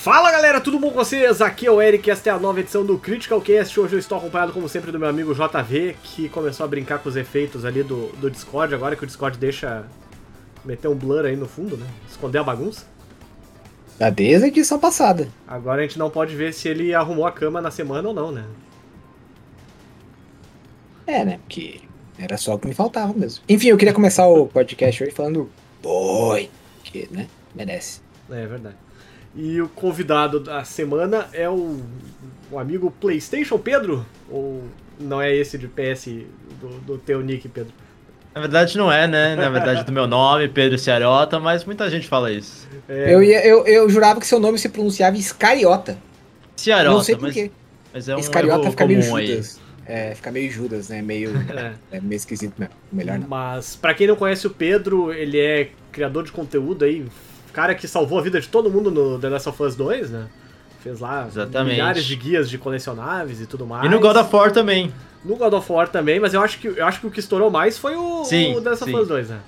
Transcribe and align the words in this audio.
Fala 0.00 0.32
galera, 0.32 0.62
tudo 0.62 0.78
bom 0.78 0.88
com 0.88 0.94
vocês? 0.94 1.42
Aqui 1.42 1.66
é 1.66 1.70
o 1.70 1.82
Eric, 1.82 2.10
esta 2.10 2.30
é 2.30 2.32
a 2.32 2.38
nova 2.38 2.58
edição 2.58 2.86
do 2.86 2.96
Critical 2.96 3.38
Cast. 3.38 3.78
Hoje 3.78 3.96
eu 3.96 3.98
estou 3.98 4.16
acompanhado, 4.16 4.50
como 4.50 4.66
sempre, 4.66 4.90
do 4.90 4.98
meu 4.98 5.06
amigo 5.06 5.34
JV, 5.34 5.94
que 6.02 6.26
começou 6.30 6.64
a 6.64 6.66
brincar 6.66 7.00
com 7.00 7.10
os 7.10 7.16
efeitos 7.16 7.66
ali 7.66 7.82
do, 7.82 8.06
do 8.16 8.30
Discord, 8.30 8.74
agora 8.74 8.96
que 8.96 9.04
o 9.04 9.06
Discord 9.06 9.36
deixa 9.36 9.84
meter 10.64 10.88
um 10.88 10.94
blur 10.94 11.26
aí 11.26 11.36
no 11.36 11.46
fundo, 11.46 11.76
né? 11.76 11.86
Esconder 12.08 12.38
a 12.38 12.42
bagunça. 12.42 12.86
Tá 13.98 14.08
desde 14.08 14.46
a 14.46 14.48
edição 14.48 14.78
passada. 14.78 15.28
Agora 15.46 15.82
a 15.82 15.84
gente 15.84 15.98
não 15.98 16.08
pode 16.08 16.34
ver 16.34 16.54
se 16.54 16.66
ele 16.66 16.94
arrumou 16.94 17.26
a 17.26 17.32
cama 17.32 17.60
na 17.60 17.70
semana 17.70 18.08
ou 18.08 18.14
não, 18.14 18.32
né? 18.32 18.46
É, 21.06 21.26
né? 21.26 21.40
Porque 21.40 21.82
era 22.18 22.38
só 22.38 22.54
o 22.54 22.58
que 22.58 22.66
me 22.66 22.74
faltava 22.74 23.12
mesmo. 23.12 23.44
Enfim, 23.46 23.68
eu 23.68 23.76
queria 23.76 23.92
começar 23.92 24.26
o 24.26 24.46
podcast 24.46 25.04
hoje 25.04 25.12
falando 25.12 25.50
Boi, 25.82 26.48
que, 26.84 27.06
né? 27.10 27.28
Merece. 27.54 28.00
É 28.30 28.46
verdade. 28.46 28.76
E 29.34 29.60
o 29.60 29.68
convidado 29.68 30.40
da 30.40 30.64
semana 30.64 31.28
é 31.32 31.48
o, 31.48 31.80
o 32.50 32.58
amigo 32.58 32.90
PlayStation 33.00 33.58
Pedro? 33.58 34.04
Ou 34.28 34.64
não 34.98 35.20
é 35.20 35.34
esse 35.34 35.56
de 35.56 35.68
PS 35.68 36.08
do, 36.60 36.68
do 36.80 36.98
teu 36.98 37.20
nick, 37.20 37.48
Pedro? 37.48 37.72
Na 38.34 38.40
verdade 38.40 38.76
não 38.76 38.92
é, 38.92 39.06
né? 39.06 39.34
Na 39.34 39.48
verdade 39.48 39.84
do 39.84 39.92
meu 39.92 40.06
nome, 40.06 40.48
Pedro 40.48 40.78
Ciarota, 40.78 41.40
mas 41.40 41.64
muita 41.64 41.88
gente 41.90 42.06
fala 42.06 42.30
isso. 42.30 42.68
É... 42.88 43.12
Eu, 43.12 43.22
ia, 43.22 43.44
eu, 43.44 43.66
eu 43.66 43.88
jurava 43.88 44.20
que 44.20 44.26
seu 44.26 44.38
nome 44.38 44.58
se 44.58 44.68
pronunciava 44.68 45.16
Iscariota. 45.16 45.98
Ciarota, 46.56 46.96
não 46.96 47.02
sei 47.02 47.14
por 47.16 47.22
mas, 47.22 47.34
quê. 47.34 47.50
mas 47.92 48.08
é 48.08 48.16
um 48.16 48.18
Iscariota 48.18 48.62
erro 48.62 48.70
fica 48.70 48.86
meio 48.86 49.00
comum 49.02 49.16
aí. 49.16 49.26
Judas. 49.26 49.60
É, 49.86 50.14
fica 50.14 50.30
meio 50.30 50.50
Judas, 50.50 50.88
né? 50.88 51.02
Meio, 51.02 51.30
É. 51.50 51.96
é 51.96 52.00
meio 52.00 52.16
esquisito 52.16 52.54
mesmo. 52.56 52.74
Melhor 52.92 53.18
não. 53.18 53.26
Mas 53.26 53.74
pra 53.74 53.94
quem 53.94 54.06
não 54.06 54.14
conhece 54.14 54.46
o 54.46 54.50
Pedro, 54.50 55.12
ele 55.12 55.38
é 55.40 55.70
criador 55.90 56.22
de 56.24 56.30
conteúdo 56.30 56.84
aí, 56.84 57.04
cara 57.50 57.74
que 57.74 57.86
salvou 57.86 58.18
a 58.18 58.22
vida 58.22 58.40
de 58.40 58.48
todo 58.48 58.70
mundo 58.70 58.90
no 58.90 59.18
The 59.18 59.28
Last 59.28 59.48
of 59.48 59.62
Us 59.62 59.76
2, 59.76 60.10
né? 60.10 60.26
Fez 60.82 61.00
lá 61.00 61.26
Exatamente. 61.26 61.74
milhares 61.74 62.04
de 62.04 62.16
guias 62.16 62.48
de 62.48 62.56
colecionáveis 62.56 63.40
e 63.40 63.46
tudo 63.46 63.66
mais. 63.66 63.84
E 63.84 63.88
no 63.88 64.00
God 64.00 64.16
of 64.16 64.34
War 64.34 64.50
também. 64.50 64.92
No 65.24 65.36
God 65.36 65.52
of 65.52 65.70
War 65.70 65.88
também, 65.88 66.18
mas 66.18 66.32
eu 66.32 66.40
acho 66.40 66.58
que, 66.58 66.68
eu 66.68 66.86
acho 66.86 67.00
que 67.00 67.06
o 67.06 67.10
que 67.10 67.20
estourou 67.20 67.50
mais 67.50 67.76
foi 67.76 67.94
o, 67.96 68.24
Sim, 68.24 68.56
o 68.56 68.62
The 68.62 68.70
Last 68.70 68.84
of 68.84 68.92
sim. 68.92 68.98
Us 68.98 69.08
2, 69.08 69.28
né? 69.28 69.40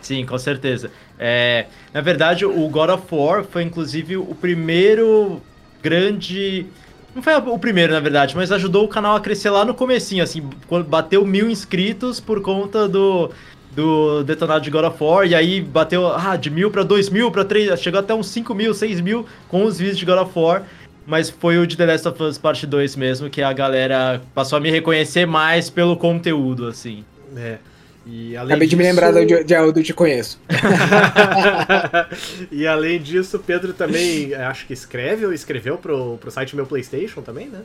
Sim, 0.00 0.26
com 0.26 0.38
certeza. 0.38 0.90
É, 1.18 1.66
na 1.92 2.00
verdade, 2.00 2.44
o 2.44 2.68
God 2.68 2.90
of 2.90 3.02
War 3.10 3.44
foi 3.44 3.62
inclusive 3.62 4.16
o 4.16 4.34
primeiro 4.34 5.40
grande. 5.82 6.66
Não 7.14 7.22
foi 7.22 7.34
o 7.34 7.58
primeiro, 7.58 7.92
na 7.92 8.00
verdade, 8.00 8.36
mas 8.36 8.52
ajudou 8.52 8.84
o 8.84 8.88
canal 8.88 9.16
a 9.16 9.20
crescer 9.20 9.50
lá 9.50 9.64
no 9.64 9.74
comecinho, 9.74 10.22
assim, 10.22 10.48
quando 10.68 10.84
bateu 10.84 11.24
mil 11.24 11.50
inscritos 11.50 12.20
por 12.20 12.40
conta 12.42 12.86
do, 12.86 13.30
do 13.78 14.24
detonado 14.24 14.64
de 14.64 14.70
God 14.70 14.86
of 14.86 14.96
War, 15.00 15.24
e 15.24 15.36
aí 15.36 15.60
bateu 15.60 16.08
ah, 16.08 16.34
de 16.34 16.50
mil 16.50 16.68
pra 16.68 16.82
dois 16.82 17.08
mil, 17.08 17.30
pra 17.30 17.44
três, 17.44 17.80
chegou 17.80 18.00
até 18.00 18.12
uns 18.12 18.26
cinco 18.26 18.52
mil, 18.52 18.74
seis 18.74 19.00
mil 19.00 19.24
com 19.48 19.64
os 19.64 19.78
vídeos 19.78 19.96
de 19.96 20.04
God 20.04 20.18
of 20.18 20.32
War. 20.36 20.64
Mas 21.06 21.30
foi 21.30 21.58
o 21.58 21.66
de 21.66 21.76
The 21.76 21.86
Last 21.86 22.08
of 22.08 22.22
Us 22.22 22.36
Parte 22.36 22.66
2 22.66 22.96
mesmo, 22.96 23.30
que 23.30 23.40
a 23.40 23.50
galera 23.50 24.20
passou 24.34 24.58
a 24.58 24.60
me 24.60 24.70
reconhecer 24.70 25.26
mais 25.26 25.70
pelo 25.70 25.96
conteúdo, 25.96 26.66
assim. 26.66 27.02
É. 27.34 27.56
E 28.04 28.36
além 28.36 28.50
Acabei 28.52 28.68
de 28.68 28.76
me 28.76 28.82
disso- 28.82 28.94
lembrar 28.94 29.12
do, 29.12 29.24
de, 29.24 29.72
do 29.72 29.82
Te 29.82 29.94
Conheço. 29.94 30.38
e 32.52 32.66
além 32.66 33.00
disso, 33.00 33.36
o 33.36 33.40
Pedro 33.40 33.72
também 33.72 34.34
acho 34.34 34.66
que 34.66 34.72
escreve 34.74 35.24
ou 35.24 35.32
escreveu 35.32 35.78
pro, 35.78 36.18
pro 36.18 36.30
site 36.30 36.54
Meu 36.56 36.66
PlayStation 36.66 37.22
também, 37.22 37.46
né? 37.48 37.60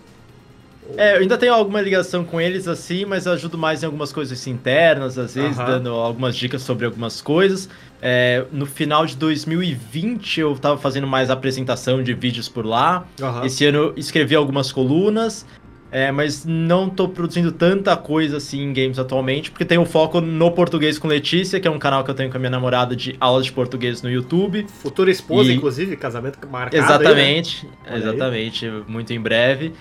É, 0.97 1.15
eu 1.15 1.21
ainda 1.21 1.37
tenho 1.37 1.53
alguma 1.53 1.81
ligação 1.81 2.23
com 2.23 2.39
eles 2.39 2.67
assim, 2.67 3.05
mas 3.05 3.25
eu 3.25 3.33
ajudo 3.33 3.57
mais 3.57 3.81
em 3.81 3.85
algumas 3.85 4.11
coisas 4.13 4.45
internas, 4.47 5.17
às 5.17 5.33
vezes, 5.35 5.57
Aham. 5.59 5.65
dando 5.71 5.89
algumas 5.91 6.35
dicas 6.35 6.61
sobre 6.61 6.85
algumas 6.85 7.21
coisas. 7.21 7.69
É, 8.01 8.45
no 8.51 8.65
final 8.65 9.05
de 9.05 9.15
2020 9.15 10.39
eu 10.41 10.55
tava 10.57 10.77
fazendo 10.77 11.07
mais 11.07 11.29
apresentação 11.29 12.03
de 12.03 12.13
vídeos 12.13 12.47
por 12.49 12.65
lá. 12.65 13.05
Aham. 13.21 13.45
Esse 13.45 13.65
ano 13.65 13.77
eu 13.77 13.93
escrevi 13.95 14.35
algumas 14.35 14.71
colunas, 14.71 15.45
é, 15.91 16.11
mas 16.11 16.43
não 16.45 16.89
tô 16.89 17.07
produzindo 17.07 17.51
tanta 17.51 17.95
coisa 17.95 18.37
assim 18.37 18.61
em 18.61 18.73
games 18.73 18.99
atualmente, 18.99 19.51
porque 19.51 19.63
tenho 19.63 19.85
foco 19.85 20.19
no 20.19 20.51
Português 20.51 20.99
com 20.99 21.07
Letícia, 21.07 21.59
que 21.59 21.67
é 21.67 21.71
um 21.71 21.79
canal 21.79 22.03
que 22.03 22.11
eu 22.11 22.15
tenho 22.15 22.29
com 22.29 22.37
a 22.37 22.39
minha 22.39 22.49
namorada 22.49 22.95
de 22.95 23.15
aulas 23.19 23.45
de 23.45 23.51
português 23.51 24.01
no 24.01 24.09
YouTube. 24.11 24.65
Futura 24.81 25.09
esposa, 25.09 25.51
E- 25.51 25.55
inclusive, 25.55 25.95
casamento 25.95 26.39
marcado. 26.51 26.75
Exatamente, 26.75 27.67
aí. 27.85 27.99
exatamente, 27.99 28.69
muito 28.87 29.13
em 29.13 29.19
breve. 29.19 29.73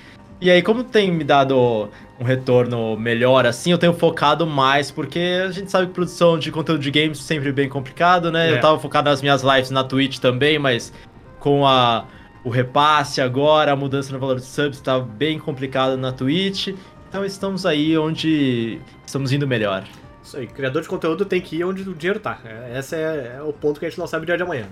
E 0.43 0.51
aí, 0.51 0.61
como 0.61 0.83
tem 0.83 1.09
me 1.09 1.23
dado 1.23 1.89
um 2.19 2.25
retorno 2.25 2.97
melhor 2.97 3.47
assim, 3.47 3.71
eu 3.71 3.79
tenho 3.79 3.95
focado 3.95 4.45
mais, 4.45 4.91
porque 4.91 5.41
a 5.47 5.53
gente 5.53 5.71
sabe 5.71 5.87
que 5.87 5.93
produção 5.93 6.37
de 6.37 6.51
conteúdo 6.51 6.81
de 6.81 6.91
games 6.91 7.21
é 7.21 7.23
sempre 7.23 7.53
bem 7.53 7.69
complicado, 7.69 8.33
né? 8.33 8.51
É. 8.51 8.53
Eu 8.53 8.61
tava 8.61 8.77
focado 8.81 9.09
nas 9.09 9.23
minhas 9.23 9.43
lives 9.43 9.71
na 9.71 9.85
Twitch 9.85 10.19
também, 10.19 10.59
mas 10.59 10.93
com 11.39 11.65
a, 11.65 12.07
o 12.43 12.51
repasse 12.51 13.21
agora, 13.21 13.71
a 13.71 13.77
mudança 13.77 14.13
no 14.13 14.19
valor 14.19 14.35
de 14.41 14.45
subs, 14.45 14.81
tá 14.81 14.99
bem 14.99 15.39
complicado 15.39 15.97
na 15.97 16.11
Twitch. 16.11 16.75
Então 17.09 17.25
estamos 17.25 17.65
aí 17.65 17.97
onde 17.97 18.81
estamos 19.07 19.31
indo 19.31 19.47
melhor. 19.47 19.85
Isso 20.25 20.39
aí, 20.39 20.49
criador 20.49 20.83
de 20.83 20.89
conteúdo 20.89 21.25
tem 21.25 21.41
que 21.41 21.59
ir 21.59 21.65
onde 21.65 21.89
o 21.89 21.95
dinheiro 21.95 22.19
tá. 22.19 22.41
É, 22.45 22.81
Esse 22.81 22.97
é, 22.97 23.37
é 23.37 23.43
o 23.43 23.53
ponto 23.53 23.79
que 23.79 23.87
a 23.87 23.89
gente 23.89 23.99
não 24.01 24.09
sabe 24.09 24.25
o 24.25 24.27
dia 24.27 24.37
de 24.37 24.43
amanhã. 24.43 24.67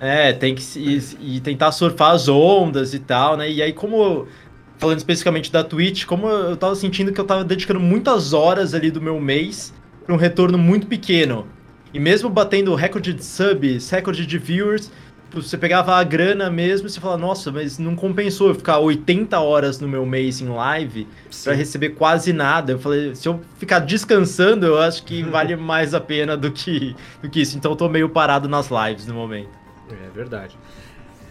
É, 0.00 0.32
tem 0.32 0.54
que 0.54 0.62
se, 0.62 0.78
e, 0.78 1.36
e 1.38 1.40
tentar 1.40 1.72
surfar 1.72 2.12
as 2.12 2.28
ondas 2.28 2.94
e 2.94 3.00
tal, 3.00 3.36
né? 3.36 3.50
E 3.50 3.60
aí, 3.60 3.72
como. 3.72 4.28
Falando 4.78 4.98
especificamente 4.98 5.50
da 5.50 5.64
Twitch, 5.64 6.04
como 6.04 6.28
eu 6.28 6.56
tava 6.56 6.74
sentindo 6.74 7.12
que 7.12 7.20
eu 7.20 7.24
tava 7.24 7.44
dedicando 7.44 7.80
muitas 7.80 8.32
horas 8.32 8.74
ali 8.74 8.90
do 8.90 9.00
meu 9.00 9.20
mês 9.20 9.74
pra 10.04 10.14
um 10.14 10.18
retorno 10.18 10.56
muito 10.56 10.86
pequeno. 10.86 11.46
E 11.92 11.98
mesmo 11.98 12.30
batendo 12.30 12.74
recorde 12.74 13.12
de 13.12 13.24
subs, 13.24 13.90
recorde 13.90 14.24
de 14.24 14.38
viewers, 14.38 14.90
você 15.32 15.58
pegava 15.58 15.94
a 15.94 16.04
grana 16.04 16.48
mesmo 16.48 16.86
e 16.86 16.90
você 16.90 17.00
falava, 17.00 17.20
nossa, 17.20 17.52
mas 17.52 17.78
não 17.78 17.94
compensou 17.94 18.48
eu 18.48 18.54
ficar 18.54 18.78
80 18.78 19.38
horas 19.38 19.80
no 19.80 19.86
meu 19.86 20.06
mês 20.06 20.40
em 20.40 20.48
live 20.48 21.06
pra 21.44 21.52
receber 21.52 21.90
quase 21.90 22.32
nada. 22.32 22.72
Eu 22.72 22.78
falei, 22.78 23.14
se 23.14 23.28
eu 23.28 23.40
ficar 23.58 23.80
descansando, 23.80 24.64
eu 24.64 24.78
acho 24.78 25.02
que 25.04 25.22
vale 25.28 25.54
mais 25.56 25.92
a 25.92 26.00
pena 26.00 26.36
do 26.36 26.50
que, 26.50 26.96
do 27.22 27.28
que 27.28 27.40
isso. 27.40 27.56
Então 27.56 27.72
eu 27.72 27.76
tô 27.76 27.88
meio 27.88 28.08
parado 28.08 28.48
nas 28.48 28.68
lives 28.70 29.06
no 29.06 29.14
momento. 29.14 29.50
É 29.90 30.10
verdade. 30.14 30.56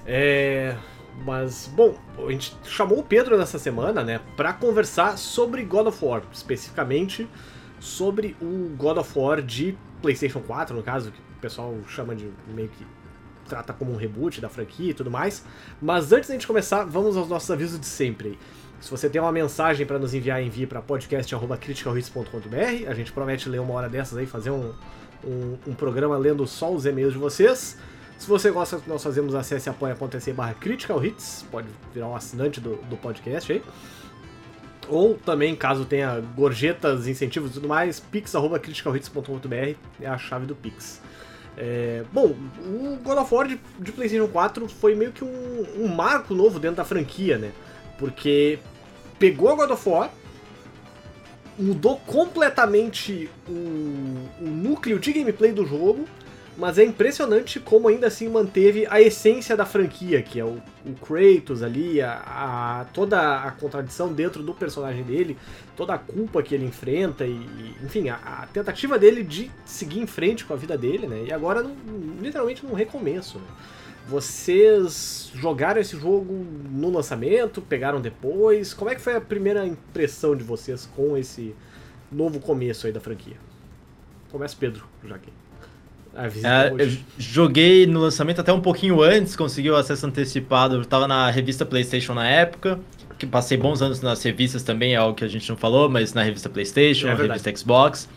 É. 0.05 0.75
Mas, 1.25 1.69
bom, 1.75 1.95
a 2.17 2.31
gente 2.31 2.55
chamou 2.63 2.99
o 2.99 3.03
Pedro 3.03 3.37
nessa 3.37 3.57
semana, 3.57 4.03
né, 4.03 4.21
pra 4.35 4.53
conversar 4.53 5.17
sobre 5.17 5.63
God 5.63 5.87
of 5.87 6.05
War, 6.05 6.21
especificamente 6.31 7.27
sobre 7.79 8.35
o 8.41 8.73
God 8.77 8.97
of 8.97 9.17
War 9.17 9.41
de 9.41 9.77
PlayStation 10.01 10.39
4, 10.39 10.75
no 10.75 10.83
caso, 10.83 11.11
que 11.11 11.19
o 11.19 11.41
pessoal 11.41 11.75
chama 11.87 12.15
de 12.15 12.29
meio 12.47 12.69
que 12.69 12.85
trata 13.47 13.73
como 13.73 13.93
um 13.93 13.95
reboot 13.95 14.41
da 14.41 14.49
franquia 14.49 14.91
e 14.91 14.93
tudo 14.93 15.09
mais. 15.09 15.43
Mas 15.81 16.11
antes 16.11 16.29
da 16.29 16.35
gente 16.35 16.45
começar, 16.45 16.83
vamos 16.83 17.17
aos 17.17 17.29
nossos 17.29 17.49
avisos 17.49 17.79
de 17.79 17.85
sempre. 17.85 18.37
Se 18.79 18.91
você 18.91 19.09
tem 19.09 19.19
uma 19.19 19.31
mensagem 19.31 19.85
pra 19.85 19.97
nos 19.97 20.13
enviar, 20.13 20.43
envie 20.43 20.67
para 20.67 20.81
podcast.criticalhits.com.br. 20.81 22.89
A 22.89 22.93
gente 22.93 23.11
promete 23.11 23.49
ler 23.49 23.59
uma 23.59 23.73
hora 23.73 23.89
dessas 23.89 24.17
aí, 24.17 24.27
fazer 24.27 24.51
um, 24.51 24.73
um, 25.25 25.57
um 25.67 25.73
programa 25.73 26.15
lendo 26.17 26.45
só 26.45 26.71
os 26.71 26.85
e-mails 26.85 27.13
de 27.13 27.19
vocês. 27.19 27.77
Se 28.17 28.27
você 28.27 28.51
gosta 28.51 28.77
do 28.77 28.83
que 28.83 28.89
nós 28.89 29.03
fazemos, 29.03 29.35
acesse 29.35 29.69
apoia.se 29.69 30.33
barra 30.33 30.53
Critical 30.55 31.03
Hits, 31.03 31.45
pode 31.51 31.67
virar 31.93 32.07
um 32.07 32.15
assinante 32.15 32.59
do, 32.59 32.75
do 32.89 32.97
podcast 32.97 33.51
aí. 33.51 33.63
Ou 34.89 35.15
também, 35.15 35.55
caso 35.55 35.85
tenha 35.85 36.19
gorjetas, 36.35 37.07
incentivos 37.07 37.51
e 37.51 37.53
tudo 37.55 37.67
mais, 37.67 37.99
pix.criticalhits.com.br 37.99 39.75
é 40.01 40.07
a 40.07 40.17
chave 40.17 40.45
do 40.45 40.55
Pix. 40.55 41.01
É, 41.57 42.03
bom, 42.13 42.35
o 42.59 42.97
God 43.03 43.17
of 43.17 43.33
War 43.33 43.47
de, 43.47 43.59
de 43.79 43.91
PlayStation 43.91 44.27
4 44.27 44.67
foi 44.69 44.95
meio 44.95 45.11
que 45.11 45.23
um, 45.23 45.65
um 45.77 45.87
marco 45.87 46.33
novo 46.33 46.59
dentro 46.59 46.77
da 46.77 46.85
franquia, 46.85 47.37
né? 47.37 47.51
Porque 47.97 48.59
pegou 49.17 49.55
God 49.55 49.71
of 49.71 49.89
War, 49.89 50.11
mudou 51.57 51.97
completamente 51.97 53.29
o, 53.47 53.51
o 54.39 54.47
núcleo 54.47 54.99
de 54.99 55.11
gameplay 55.11 55.51
do 55.51 55.65
jogo, 55.65 56.07
mas 56.57 56.77
é 56.79 56.83
impressionante 56.83 57.59
como 57.59 57.87
ainda 57.87 58.07
assim 58.07 58.27
manteve 58.27 58.87
a 58.89 58.99
essência 58.99 59.55
da 59.55 59.65
franquia, 59.65 60.21
que 60.23 60.39
é 60.39 60.43
o, 60.45 60.59
o 60.85 60.93
Kratos 61.05 61.61
ali, 61.61 62.01
a, 62.01 62.13
a- 62.81 62.85
toda 62.93 63.43
a 63.43 63.51
contradição 63.51 64.11
dentro 64.11 64.41
do 64.41 64.53
personagem 64.55 65.03
dele, 65.03 65.37
toda 65.75 65.93
a 65.93 65.97
culpa 65.99 66.41
que 66.41 66.55
ele 66.55 66.65
enfrenta 66.65 67.25
e, 67.25 67.31
e, 67.31 67.75
enfim, 67.85 68.09
a, 68.09 68.15
a 68.15 68.47
tentativa 68.47 68.97
dele 68.97 69.23
de 69.23 69.51
seguir 69.65 69.99
em 69.99 70.07
frente 70.07 70.45
com 70.45 70.53
a 70.53 70.57
vida 70.57 70.77
dele, 70.77 71.05
né? 71.07 71.25
E 71.27 71.33
agora, 71.33 71.63
literalmente, 72.19 72.65
num 72.65 72.73
recomeço, 72.73 73.37
né? 73.37 73.45
Vocês 74.07 75.29
jogaram 75.35 75.81
esse 75.81 75.97
jogo 75.99 76.33
no 76.71 76.89
lançamento, 76.89 77.61
pegaram 77.61 77.99
depois? 78.01 78.73
Como 78.73 78.89
é 78.89 78.95
que 78.95 79.01
foi 79.01 79.15
a 79.15 79.21
primeira 79.21 79.65
impressão 79.67 80.35
de 80.35 80.43
vocês 80.43 80.89
com 80.95 81.17
esse 81.17 81.53
novo 82.11 82.39
começo 82.39 82.87
aí 82.87 82.93
da 82.93 83.01
franquia? 83.01 83.35
Começa 84.31 84.55
Pedro, 84.59 84.85
já 85.03 85.17
que. 85.19 85.31
É, 86.43 86.83
eu 86.83 86.97
joguei 87.17 87.85
no 87.85 87.99
lançamento 87.99 88.41
até 88.41 88.51
um 88.51 88.59
pouquinho 88.59 89.01
antes, 89.01 89.35
consegui 89.35 89.69
o 89.69 89.75
acesso 89.75 90.05
antecipado. 90.07 90.75
Eu 90.75 90.85
tava 90.85 91.07
na 91.07 91.29
revista 91.29 91.65
PlayStation 91.65 92.13
na 92.13 92.27
época, 92.27 92.79
que 93.17 93.25
passei 93.25 93.57
bons 93.57 93.81
anos 93.81 94.01
nas 94.01 94.21
revistas 94.23 94.63
também, 94.63 94.93
é 94.93 94.95
algo 94.97 95.15
que 95.15 95.23
a 95.23 95.27
gente 95.27 95.47
não 95.49 95.57
falou, 95.57 95.89
mas 95.89 96.13
na 96.13 96.23
revista 96.23 96.49
PlayStation, 96.49 97.07
É 97.07 97.15
na 97.15 97.23
revista 97.23 97.55
Xbox. 97.55 98.09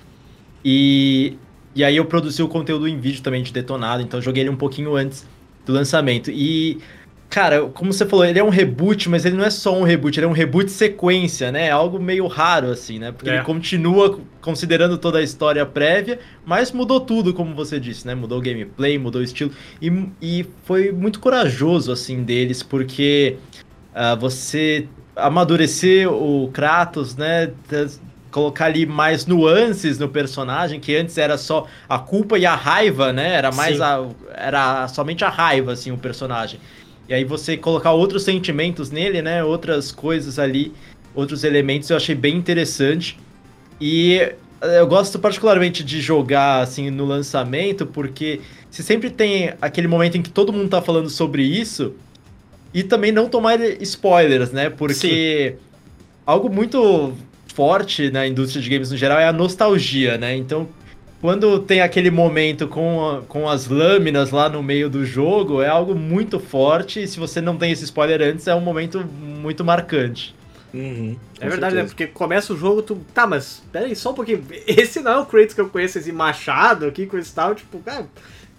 E, 0.65 1.37
e 1.75 1.85
aí 1.85 1.97
eu 1.97 2.05
produzi 2.05 2.43
o 2.43 2.49
conteúdo 2.49 2.89
em 2.89 2.99
vídeo 2.99 3.23
também 3.23 3.43
de 3.43 3.53
detonado, 3.53 4.03
então 4.03 4.21
joguei 4.21 4.43
ele 4.43 4.51
um 4.51 4.57
pouquinho 4.57 4.97
antes 4.97 5.27
do 5.65 5.73
lançamento. 5.73 6.31
E, 6.31 6.79
cara, 7.31 7.63
como 7.69 7.93
você 7.93 8.05
falou, 8.05 8.25
ele 8.25 8.39
é 8.39 8.45
um 8.45 8.49
reboot, 8.51 9.09
mas 9.09 9.25
ele 9.25 9.37
não 9.37 9.45
é 9.45 9.51
só 9.51 9.75
um 9.75 9.85
reboot, 9.85 10.19
ele 10.19 10.27
é 10.27 10.29
um 10.29 10.33
reboot 10.33 10.71
sequência, 10.71 11.53
né? 11.53 11.69
É 11.69 11.71
algo 11.71 11.99
meio 12.01 12.27
raro, 12.27 12.71
assim, 12.71 12.99
né? 12.99 13.13
Porque 13.13 13.31
É. 13.31 13.37
ele 13.37 13.45
continua 13.45 14.19
considerando 14.41 14.99
toda 14.99 15.19
a 15.19 15.23
história 15.23 15.65
prévia, 15.65 16.19
mas 16.45 16.73
mudou 16.73 17.01
tudo, 17.01 17.33
como 17.33 17.55
você 17.55 17.79
disse, 17.79 18.07
né? 18.07 18.15
Mudou 18.15 18.39
o 18.39 18.43
gameplay, 18.43 18.99
mudou 18.99 19.21
o 19.21 19.25
estilo. 19.25 19.53
E, 19.81 19.91
e 20.21 20.47
foi 20.65 20.91
muito 20.91 21.21
corajoso, 21.21 21.93
assim, 21.93 22.25
deles, 22.25 22.63
porque 22.63 23.37
ah, 23.95 24.17
você 24.17 24.89
amadurecer 25.15 26.11
o 26.13 26.51
Kratos, 26.53 27.17
né? 27.17 27.51
Colocar 28.31 28.67
ali 28.67 28.87
mais 28.87 29.27
nuances 29.27 29.99
no 29.99 30.09
personagem, 30.09 30.79
que 30.79 30.95
antes 30.97 31.19
era 31.19 31.37
só 31.37 31.67
a 31.89 31.99
culpa 31.99 32.39
e 32.39 32.47
a 32.47 32.55
raiva, 32.55 33.13
né? 33.13 33.35
Era 33.35 33.51
mais 33.51 33.77
Sim. 33.77 33.83
a. 33.83 34.07
Era 34.35 34.89
somente 34.89 35.25
a 35.25 35.29
raiva, 35.29 35.73
assim, 35.73 35.91
o 35.91 35.99
personagem. 35.99 36.61
E 37.11 37.15
aí 37.15 37.25
você 37.25 37.57
colocar 37.57 37.91
outros 37.91 38.23
sentimentos 38.23 38.93
nele, 38.93 39.21
né? 39.21 39.43
Outras 39.43 39.91
coisas 39.91 40.39
ali, 40.39 40.73
outros 41.13 41.43
elementos, 41.43 41.91
eu 41.91 41.97
achei 41.97 42.15
bem 42.15 42.37
interessante. 42.37 43.19
E 43.81 44.15
eh, 44.61 44.79
eu 44.79 44.87
gosto 44.87 45.19
particularmente 45.19 45.83
de 45.83 46.01
jogar 46.01 46.61
assim 46.61 46.89
no 46.89 47.05
lançamento, 47.05 47.85
porque 47.85 48.41
você 48.71 48.85
sempre 48.85 49.11
tem 49.11 49.53
aquele 49.61 49.89
momento 49.89 50.17
em 50.19 50.23
que 50.23 50.31
todo 50.31 50.53
mundo 50.53 50.69
tá 50.69 50.81
falando 50.81 51.11
sobre 51.11 51.43
isso 51.43 51.95
e 52.73 52.85
também 52.85 53.11
não 53.11 53.29
tomar 53.29 53.59
spoilers, 53.81 54.53
né? 54.53 54.71
Porque 54.71 55.57
algo 56.25 56.49
muito 56.49 57.13
forte 57.53 58.09
na 58.09 58.25
indústria 58.25 58.63
de 58.63 58.71
games 58.71 58.93
no 58.93 58.97
geral 58.97 59.19
é 59.19 59.27
a 59.27 59.33
nostalgia, 59.33 60.17
né? 60.17 60.37
Então, 60.37 60.69
quando 61.21 61.59
tem 61.61 61.81
aquele 61.81 62.11
momento 62.11 62.67
com, 62.67 63.09
a- 63.09 63.23
com 63.23 63.49
as 63.49 63.67
lâminas 63.69 64.31
lá 64.31 64.49
no 64.49 64.63
meio 64.63 64.89
do 64.89 65.05
jogo, 65.05 65.61
é 65.63 65.69
algo 65.69 65.95
muito 65.95 66.41
forte. 66.41 67.03
E 67.03 67.09
se 67.09 67.19
você 67.19 67.41
não 67.41 67.57
tem 67.57 67.73
esse 67.73 67.85
spoiler 67.85 68.23
antes, 68.23 68.47
é 68.47 68.55
um 68.55 68.61
momento 68.61 69.05
muito 69.05 69.65
marcante. 69.65 70.35
Uhum, 70.73 71.17
É 71.41 71.49
verdade, 71.49 71.75
né? 71.75 71.81
certeza. 71.83 71.87
Porque 71.89 72.07
começa 72.07 72.53
o 72.53 72.57
jogo, 72.57 72.81
tu. 72.81 73.01
Tá, 73.13 73.27
mas 73.27 73.61
pera 73.73 73.87
aí, 73.87 73.97
só 73.97 74.13
um 74.13 74.15
pouquinho. 74.15 74.45
Esse 74.67 75.01
não 75.01 75.11
é 75.13 75.19
o 75.19 75.27
Kratos 75.27 75.53
que 75.55 75.61
eu 75.61 75.69
conheço, 75.69 75.99
esse 75.99 76.13
machado 76.13 76.87
aqui 76.87 77.07
com 77.07 77.19
esse 77.19 77.35
tal, 77.35 77.55
tipo, 77.57 77.79
cara, 77.81 78.07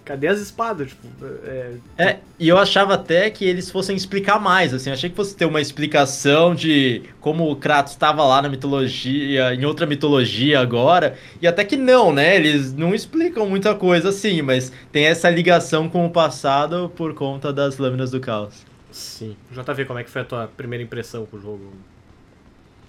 cadê 0.04 0.28
as 0.28 0.40
espadas? 0.40 0.88
Tipo, 0.88 1.08
é. 1.44 1.72
É, 1.96 2.18
e 2.38 2.48
eu 2.48 2.58
achava 2.58 2.94
até 2.94 3.30
que 3.30 3.44
eles 3.44 3.70
fossem 3.70 3.96
explicar 3.96 4.40
mais, 4.40 4.74
assim, 4.74 4.90
achei 4.90 5.10
que 5.10 5.16
fosse 5.16 5.34
ter 5.36 5.44
uma 5.44 5.60
explicação 5.60 6.54
de 6.54 7.02
como 7.20 7.50
o 7.50 7.56
Kratos 7.56 7.92
estava 7.92 8.24
lá 8.24 8.42
na 8.42 8.48
mitologia, 8.48 9.54
em 9.54 9.64
outra 9.64 9.86
mitologia 9.86 10.60
agora, 10.60 11.16
e 11.40 11.46
até 11.46 11.64
que 11.64 11.76
não, 11.76 12.12
né? 12.12 12.36
Eles 12.36 12.72
não 12.72 12.94
explicam 12.94 13.48
muita 13.48 13.74
coisa 13.74 14.08
assim, 14.08 14.42
mas 14.42 14.72
tem 14.90 15.04
essa 15.06 15.30
ligação 15.30 15.88
com 15.88 16.04
o 16.06 16.10
passado 16.10 16.90
por 16.96 17.14
conta 17.14 17.52
das 17.52 17.78
lâminas 17.78 18.10
do 18.10 18.20
caos. 18.20 18.64
Sim. 18.90 19.36
JV, 19.50 19.86
como 19.86 19.98
é 19.98 20.04
que 20.04 20.10
foi 20.10 20.22
a 20.22 20.24
tua 20.24 20.48
primeira 20.48 20.84
impressão 20.84 21.24
com 21.24 21.36
o 21.36 21.40
jogo? 21.40 21.72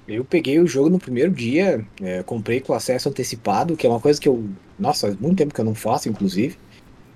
Eu 0.07 0.25
peguei 0.25 0.59
o 0.59 0.67
jogo 0.67 0.89
no 0.89 0.99
primeiro 0.99 1.31
dia, 1.31 1.85
é, 2.01 2.21
comprei 2.23 2.59
com 2.59 2.73
acesso 2.73 3.07
antecipado, 3.07 3.77
que 3.77 3.87
é 3.87 3.89
uma 3.89 4.01
coisa 4.01 4.19
que 4.19 4.27
eu. 4.27 4.49
Nossa, 4.77 5.07
faz 5.07 5.19
muito 5.19 5.37
tempo 5.37 5.53
que 5.53 5.61
eu 5.61 5.65
não 5.65 5.73
faço, 5.73 6.09
inclusive. 6.09 6.57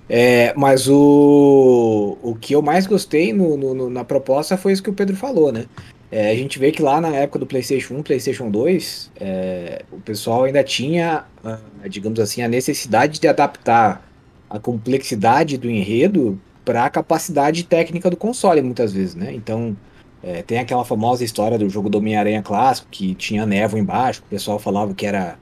É, 0.09 0.53
mas 0.55 0.87
o, 0.87 2.17
o 2.23 2.35
que 2.35 2.53
eu 2.55 2.61
mais 2.61 2.87
gostei 2.87 3.33
no- 3.33 3.57
no- 3.57 3.89
na 3.89 4.05
proposta 4.05 4.55
foi 4.57 4.71
isso 4.71 4.81
que 4.83 4.89
o 4.89 4.93
Pedro 4.93 5.15
falou, 5.17 5.51
né? 5.51 5.65
É, 6.09 6.31
a 6.31 6.35
gente 6.35 6.57
vê 6.57 6.71
que 6.71 6.81
lá 6.81 7.01
na 7.01 7.09
época 7.09 7.39
do 7.39 7.45
PlayStation 7.45 7.95
1, 7.95 8.03
PlayStation 8.03 8.49
2, 8.49 9.11
é, 9.19 9.83
o 9.91 9.99
pessoal 9.99 10.45
ainda 10.45 10.63
tinha, 10.63 11.25
ah, 11.43 11.59
digamos 11.89 12.19
assim, 12.21 12.41
a 12.41 12.47
necessidade 12.47 13.19
de 13.19 13.27
adaptar 13.27 14.01
a 14.49 14.57
complexidade 14.59 15.57
do 15.57 15.69
enredo 15.69 16.39
para 16.63 16.85
a 16.85 16.89
capacidade 16.89 17.63
técnica 17.65 18.09
do 18.09 18.15
console, 18.15 18.61
muitas 18.61 18.93
vezes, 18.93 19.15
né? 19.15 19.33
Então, 19.33 19.75
é, 20.23 20.41
tem 20.41 20.59
aquela 20.59 20.85
famosa 20.85 21.23
história 21.25 21.57
do 21.57 21.69
jogo 21.69 21.89
do 21.89 21.97
Homem-Aranha 21.97 22.41
clássico, 22.41 22.87
que 22.89 23.13
tinha 23.13 23.45
névoa 23.45 23.79
embaixo, 23.79 24.21
o 24.25 24.29
pessoal 24.29 24.57
falava 24.59 24.93
que 24.93 25.05
era. 25.05 25.37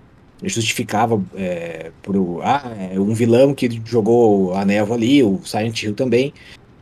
Justificava 0.49 1.21
é, 1.35 1.91
por 2.01 2.41
ah, 2.43 2.71
é 2.91 2.99
um 2.99 3.13
vilão 3.13 3.53
que 3.53 3.81
jogou 3.85 4.53
a 4.53 4.65
névoa 4.65 4.95
ali, 4.95 5.23
o 5.23 5.39
Silent 5.43 5.83
Hill 5.83 5.93
também. 5.93 6.33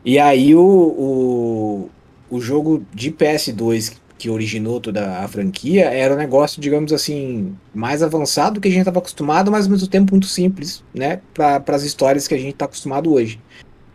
E 0.06 0.20
aí 0.20 0.54
o, 0.54 0.62
o, 0.62 1.90
o 2.30 2.42
jogo 2.42 2.86
de 2.94 3.12
PS2 3.12 3.94
que 4.18 4.30
originou 4.30 4.80
toda 4.80 5.20
a 5.20 5.28
franquia 5.28 5.86
era 5.86 6.14
um 6.14 6.18
negócio, 6.18 6.62
digamos 6.62 6.94
assim, 6.94 7.56
mais 7.74 8.02
avançado 8.02 8.56
do 8.56 8.62
que 8.62 8.70
a 8.70 8.72
gente 8.72 8.82
estava 8.82 9.00
acostumado, 9.00 9.52
mas 9.52 9.66
ao 9.66 9.72
mesmo 9.72 9.88
tempo 9.88 10.14
muito 10.14 10.28
simples, 10.28 10.82
né, 10.94 11.20
para 11.34 11.62
as 11.68 11.84
histórias 11.84 12.26
que 12.28 12.34
a 12.34 12.38
gente 12.38 12.54
está 12.54 12.64
acostumado 12.66 13.12
hoje. 13.12 13.40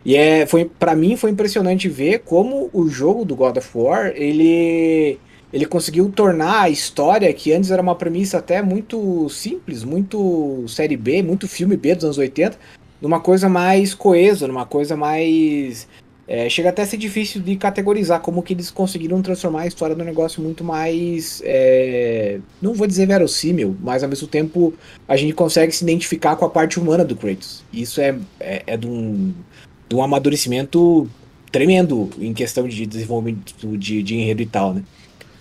E 0.05 0.15
é, 0.15 0.45
foi 0.45 0.65
para 0.65 0.95
mim 0.95 1.17
foi 1.17 1.31
impressionante 1.31 1.89
ver 1.89 2.19
como 2.19 2.69
o 2.71 2.87
jogo 2.87 3.25
do 3.25 3.35
God 3.35 3.57
of 3.57 3.69
War, 3.75 4.13
ele 4.15 5.19
ele 5.51 5.65
conseguiu 5.65 6.09
tornar 6.09 6.61
a 6.63 6.69
história 6.69 7.33
que 7.33 7.51
antes 7.51 7.71
era 7.71 7.81
uma 7.81 7.95
premissa 7.95 8.37
até 8.37 8.61
muito 8.61 9.27
simples, 9.29 9.83
muito 9.83 10.65
série 10.67 10.95
B, 10.95 11.23
muito 11.23 11.47
filme 11.47 11.75
B 11.75 11.95
dos 11.95 12.03
anos 12.05 12.17
80, 12.17 12.57
numa 13.01 13.19
coisa 13.19 13.49
mais 13.49 13.93
coesa, 13.93 14.47
numa 14.47 14.65
coisa 14.65 14.95
mais 14.95 15.87
é, 16.27 16.47
chega 16.47 16.69
até 16.69 16.83
a 16.83 16.85
ser 16.85 16.97
difícil 16.97 17.41
de 17.41 17.55
categorizar 17.55 18.19
como 18.19 18.43
que 18.43 18.53
eles 18.53 18.69
conseguiram 18.69 19.19
transformar 19.19 19.61
a 19.61 19.67
história 19.67 19.95
num 19.95 20.05
negócio 20.05 20.43
muito 20.43 20.63
mais 20.63 21.41
é, 21.43 22.39
não 22.61 22.75
vou 22.75 22.85
dizer 22.85 23.07
verossímil, 23.07 23.75
mas 23.81 24.03
ao 24.03 24.09
mesmo 24.09 24.27
tempo 24.27 24.71
a 25.07 25.17
gente 25.17 25.33
consegue 25.33 25.71
se 25.71 25.83
identificar 25.83 26.35
com 26.35 26.45
a 26.45 26.49
parte 26.49 26.79
humana 26.79 27.03
do 27.03 27.15
Kratos. 27.15 27.63
Isso 27.73 27.99
é, 27.99 28.15
é, 28.39 28.63
é 28.67 28.77
de 28.77 28.85
um 28.85 29.33
de 29.89 29.95
um 29.95 30.03
amadurecimento 30.03 31.09
tremendo 31.51 32.11
em 32.19 32.31
questão 32.31 32.67
de 32.67 32.85
desenvolvimento 32.85 33.75
de, 33.75 34.03
de 34.03 34.15
enredo 34.15 34.43
e 34.43 34.45
tal, 34.45 34.75
né? 34.75 34.83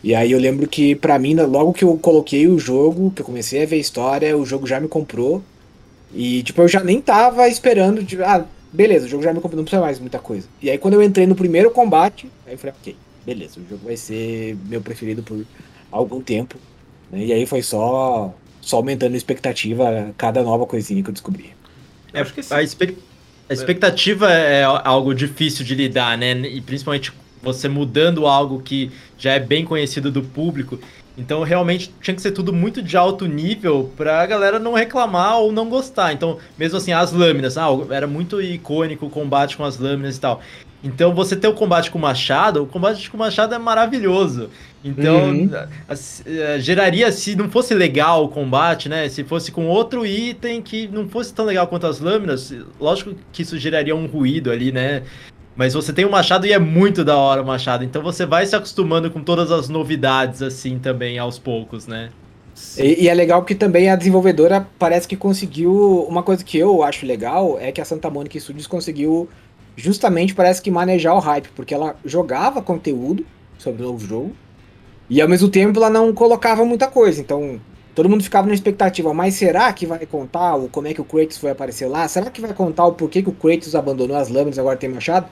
E 0.02 0.14
aí 0.14 0.30
eu 0.32 0.38
lembro 0.38 0.68
que 0.68 0.94
pra 0.94 1.18
mim, 1.18 1.34
logo 1.34 1.72
que 1.72 1.84
eu 1.84 1.96
coloquei 1.98 2.46
o 2.46 2.58
jogo, 2.58 3.10
que 3.10 3.22
eu 3.22 3.26
comecei 3.26 3.62
a 3.62 3.66
ver 3.66 3.76
a 3.76 3.78
história, 3.80 4.36
o 4.36 4.46
jogo 4.46 4.66
já 4.66 4.78
me 4.80 4.88
comprou. 4.88 5.42
E 6.12 6.42
tipo, 6.42 6.62
eu 6.62 6.68
já 6.68 6.82
nem 6.82 7.00
tava 7.00 7.48
esperando, 7.48 8.04
tipo, 8.04 8.22
ah, 8.22 8.46
beleza, 8.72 9.06
o 9.06 9.08
jogo 9.08 9.22
já 9.22 9.32
me 9.32 9.40
comprou, 9.40 9.56
não 9.58 9.64
precisa 9.64 9.82
mais 9.82 9.98
muita 10.00 10.18
coisa. 10.18 10.48
E 10.62 10.70
aí 10.70 10.78
quando 10.78 10.94
eu 10.94 11.02
entrei 11.02 11.26
no 11.26 11.34
primeiro 11.34 11.70
combate, 11.70 12.30
aí 12.46 12.54
eu 12.54 12.58
falei, 12.58 12.74
ok, 12.80 12.96
beleza, 13.26 13.60
o 13.60 13.68
jogo 13.68 13.84
vai 13.84 13.96
ser 13.96 14.56
meu 14.66 14.80
preferido 14.80 15.22
por 15.22 15.44
algum 15.90 16.20
tempo. 16.22 16.56
né? 17.10 17.24
E 17.26 17.32
aí 17.32 17.44
foi 17.46 17.62
só, 17.62 18.34
só 18.60 18.76
aumentando 18.76 19.14
a 19.14 19.16
expectativa 19.16 19.88
a 19.88 20.12
cada 20.16 20.42
nova 20.42 20.66
coisinha 20.66 21.02
que 21.02 21.10
eu 21.10 21.12
descobri. 21.14 21.52
Eu 22.12 22.22
acho 22.22 22.32
que 22.34 22.42
sim. 22.42 22.54
A, 22.54 22.62
expec- 22.62 22.98
a 23.48 23.52
expectativa 23.54 24.30
é 24.32 24.62
algo 24.64 25.14
difícil 25.14 25.64
de 25.64 25.74
lidar, 25.74 26.16
né? 26.16 26.32
E 26.48 26.60
principalmente 26.60 27.12
você 27.42 27.68
mudando 27.68 28.26
algo 28.26 28.60
que 28.62 28.90
já 29.18 29.32
é 29.32 29.40
bem 29.40 29.64
conhecido 29.64 30.10
do 30.10 30.22
público. 30.22 30.78
Então 31.16 31.42
realmente 31.42 31.92
tinha 32.00 32.14
que 32.14 32.22
ser 32.22 32.30
tudo 32.30 32.52
muito 32.52 32.80
de 32.80 32.96
alto 32.96 33.26
nível 33.26 33.90
pra 33.96 34.24
galera 34.24 34.58
não 34.60 34.72
reclamar 34.74 35.38
ou 35.38 35.50
não 35.50 35.68
gostar. 35.68 36.12
Então, 36.12 36.38
mesmo 36.56 36.76
assim, 36.78 36.92
as 36.92 37.12
lâminas, 37.12 37.58
ah, 37.58 37.66
era 37.90 38.06
muito 38.06 38.40
icônico 38.40 39.06
o 39.06 39.10
combate 39.10 39.56
com 39.56 39.64
as 39.64 39.78
lâminas 39.78 40.16
e 40.16 40.20
tal. 40.20 40.40
Então, 40.84 41.12
você 41.12 41.34
ter 41.34 41.48
o 41.48 41.54
combate 41.54 41.90
com 41.90 41.98
o 41.98 42.00
machado, 42.00 42.62
o 42.62 42.66
combate 42.66 43.10
com 43.10 43.16
o 43.16 43.20
machado 43.20 43.52
é 43.52 43.58
maravilhoso. 43.58 44.48
Então, 44.84 45.30
Uhum. 45.30 45.50
eh, 46.24 46.60
geraria, 46.60 47.10
se 47.10 47.34
não 47.34 47.50
fosse 47.50 47.74
legal 47.74 48.24
o 48.24 48.28
combate, 48.28 48.88
né? 48.88 49.08
Se 49.08 49.24
fosse 49.24 49.50
com 49.50 49.66
outro 49.66 50.06
item 50.06 50.62
que 50.62 50.86
não 50.86 51.08
fosse 51.08 51.34
tão 51.34 51.44
legal 51.44 51.66
quanto 51.66 51.84
as 51.88 51.98
lâminas, 51.98 52.54
lógico 52.80 53.12
que 53.32 53.42
isso 53.42 53.58
geraria 53.58 53.96
um 53.96 54.06
ruído 54.06 54.52
ali, 54.52 54.70
né? 54.70 55.02
Mas 55.58 55.74
você 55.74 55.92
tem 55.92 56.04
o 56.04 56.10
machado 56.10 56.46
e 56.46 56.52
é 56.52 56.58
muito 56.58 57.04
da 57.04 57.16
hora 57.16 57.42
o 57.42 57.44
machado. 57.44 57.82
Então 57.82 58.00
você 58.00 58.24
vai 58.24 58.46
se 58.46 58.54
acostumando 58.54 59.10
com 59.10 59.24
todas 59.24 59.50
as 59.50 59.68
novidades, 59.68 60.40
assim, 60.40 60.78
também, 60.78 61.18
aos 61.18 61.36
poucos, 61.36 61.88
né? 61.88 62.10
E, 62.78 63.02
e 63.02 63.08
é 63.08 63.14
legal 63.14 63.44
que 63.44 63.56
também 63.56 63.90
a 63.90 63.96
desenvolvedora 63.96 64.68
parece 64.78 65.08
que 65.08 65.16
conseguiu. 65.16 66.06
Uma 66.08 66.22
coisa 66.22 66.44
que 66.44 66.56
eu 66.56 66.84
acho 66.84 67.04
legal 67.04 67.58
é 67.58 67.72
que 67.72 67.80
a 67.80 67.84
Santa 67.84 68.08
Monica 68.08 68.38
Studios 68.38 68.68
conseguiu 68.68 69.28
justamente 69.76 70.32
parece 70.32 70.62
que 70.62 70.70
manejar 70.70 71.16
o 71.16 71.18
hype, 71.18 71.48
porque 71.56 71.74
ela 71.74 71.96
jogava 72.04 72.62
conteúdo 72.62 73.26
sobre 73.58 73.82
o 73.82 73.86
novo 73.86 74.06
jogo 74.06 74.36
e 75.10 75.20
ao 75.20 75.28
mesmo 75.28 75.48
tempo 75.48 75.76
ela 75.76 75.90
não 75.90 76.14
colocava 76.14 76.64
muita 76.64 76.86
coisa. 76.86 77.20
Então 77.20 77.60
todo 77.98 78.08
mundo 78.08 78.22
ficava 78.22 78.46
na 78.46 78.54
expectativa, 78.54 79.12
mas 79.12 79.34
será 79.34 79.72
que 79.72 79.84
vai 79.84 80.06
contar 80.06 80.54
o, 80.54 80.68
como 80.68 80.86
é 80.86 80.94
que 80.94 81.00
o 81.00 81.04
Kratos 81.04 81.36
foi 81.36 81.50
aparecer 81.50 81.88
lá? 81.88 82.06
Será 82.06 82.30
que 82.30 82.40
vai 82.40 82.54
contar 82.54 82.86
o 82.86 82.92
porquê 82.92 83.20
que 83.24 83.28
o 83.28 83.32
Kratos 83.32 83.74
abandonou 83.74 84.16
as 84.16 84.28
lâminas 84.28 84.56
agora 84.56 84.76
tem 84.76 84.88
machado? 84.88 85.26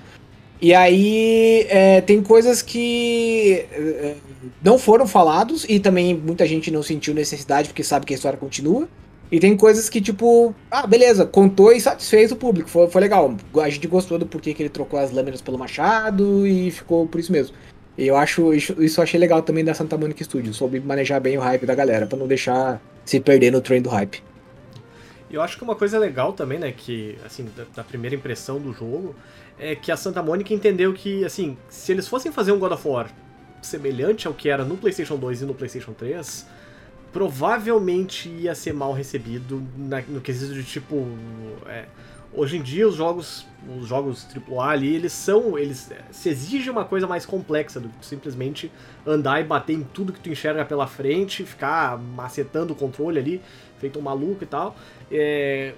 E 0.60 0.74
aí 0.74 1.64
é, 1.68 2.00
tem 2.00 2.20
coisas 2.20 2.62
que 2.62 3.64
é, 3.70 4.16
não 4.60 4.80
foram 4.80 5.06
falados 5.06 5.64
e 5.68 5.78
também 5.78 6.12
muita 6.12 6.44
gente 6.44 6.68
não 6.72 6.82
sentiu 6.82 7.14
necessidade 7.14 7.68
porque 7.68 7.84
sabe 7.84 8.04
que 8.04 8.14
a 8.14 8.16
história 8.16 8.36
continua. 8.36 8.88
E 9.30 9.38
tem 9.38 9.56
coisas 9.56 9.88
que, 9.88 10.00
tipo, 10.00 10.52
ah, 10.68 10.88
beleza, 10.88 11.24
contou 11.24 11.70
e 11.70 11.80
satisfez 11.80 12.32
o 12.32 12.36
público. 12.36 12.68
Foi, 12.68 12.88
foi 12.88 13.00
legal. 13.00 13.32
A 13.62 13.70
gente 13.70 13.86
gostou 13.86 14.18
do 14.18 14.26
porquê 14.26 14.52
que 14.52 14.60
ele 14.60 14.70
trocou 14.70 14.98
as 14.98 15.12
lâminas 15.12 15.40
pelo 15.40 15.56
machado 15.56 16.44
e 16.44 16.72
ficou 16.72 17.06
por 17.06 17.20
isso 17.20 17.30
mesmo. 17.30 17.54
E 17.96 18.06
eu 18.06 18.16
acho 18.16 18.52
isso, 18.52 18.82
isso 18.82 19.00
eu 19.00 19.02
achei 19.02 19.18
legal 19.18 19.42
também 19.42 19.64
da 19.64 19.72
Santa 19.72 19.96
Monica 19.96 20.22
Studios. 20.22 20.56
Soube 20.56 20.80
manejar 20.80 21.20
bem 21.20 21.38
o 21.38 21.40
hype 21.40 21.64
da 21.64 21.74
galera, 21.74 22.06
pra 22.06 22.18
não 22.18 22.26
deixar 22.26 22.80
se 23.04 23.20
perder 23.20 23.50
no 23.50 23.60
trem 23.60 23.80
do 23.80 23.88
hype. 23.88 24.22
Eu 25.30 25.42
acho 25.42 25.56
que 25.56 25.64
uma 25.64 25.74
coisa 25.74 25.98
legal 25.98 26.32
também, 26.32 26.58
né, 26.58 26.72
que, 26.72 27.18
assim, 27.24 27.48
da, 27.56 27.64
da, 27.74 27.84
primeira 27.84 28.14
impressão 28.14 28.60
do 28.60 28.72
jogo, 28.72 29.14
é 29.58 29.74
que 29.74 29.90
a 29.90 29.96
Santa 29.96 30.22
Mônica 30.22 30.54
entendeu 30.54 30.92
que, 30.92 31.24
assim, 31.24 31.56
se 31.68 31.90
eles 31.90 32.06
fossem 32.06 32.30
fazer 32.30 32.52
um 32.52 32.58
God 32.58 32.72
of 32.72 32.86
War 32.86 33.10
semelhante 33.60 34.26
ao 34.26 34.34
que 34.34 34.48
era 34.48 34.64
no 34.64 34.76
PlayStation 34.76 35.16
2 35.16 35.42
e 35.42 35.44
no 35.44 35.54
PlayStation 35.54 35.92
3, 35.92 36.46
provavelmente 37.12 38.28
ia 38.28 38.54
ser 38.54 38.72
mal 38.72 38.92
recebido 38.92 39.62
na, 39.76 40.02
no 40.06 40.20
quesito 40.20 40.54
de 40.54 40.62
tipo. 40.62 41.08
É, 41.66 41.86
hoje 42.36 42.58
em 42.58 42.62
dia 42.62 42.86
os 42.86 42.94
jogos, 42.94 43.46
os 43.80 43.88
jogos 43.88 44.26
AAA 44.48 44.68
ali, 44.68 44.94
eles 44.94 45.12
são, 45.12 45.58
eles 45.58 45.90
se 46.10 46.28
exige 46.28 46.70
uma 46.70 46.84
coisa 46.84 47.06
mais 47.06 47.24
complexa 47.24 47.80
do 47.80 47.88
que 47.88 48.04
simplesmente 48.04 48.70
andar 49.06 49.40
e 49.40 49.44
bater 49.44 49.72
em 49.72 49.82
tudo 49.82 50.12
que 50.12 50.20
tu 50.20 50.28
enxerga 50.28 50.64
pela 50.64 50.86
frente, 50.86 51.42
ficar 51.44 51.98
macetando 51.98 52.74
o 52.74 52.76
controle 52.76 53.18
ali, 53.18 53.42
feito 53.78 53.98
um 53.98 54.02
maluco 54.02 54.44
e 54.44 54.46
tal. 54.46 54.76
É, 55.10 55.72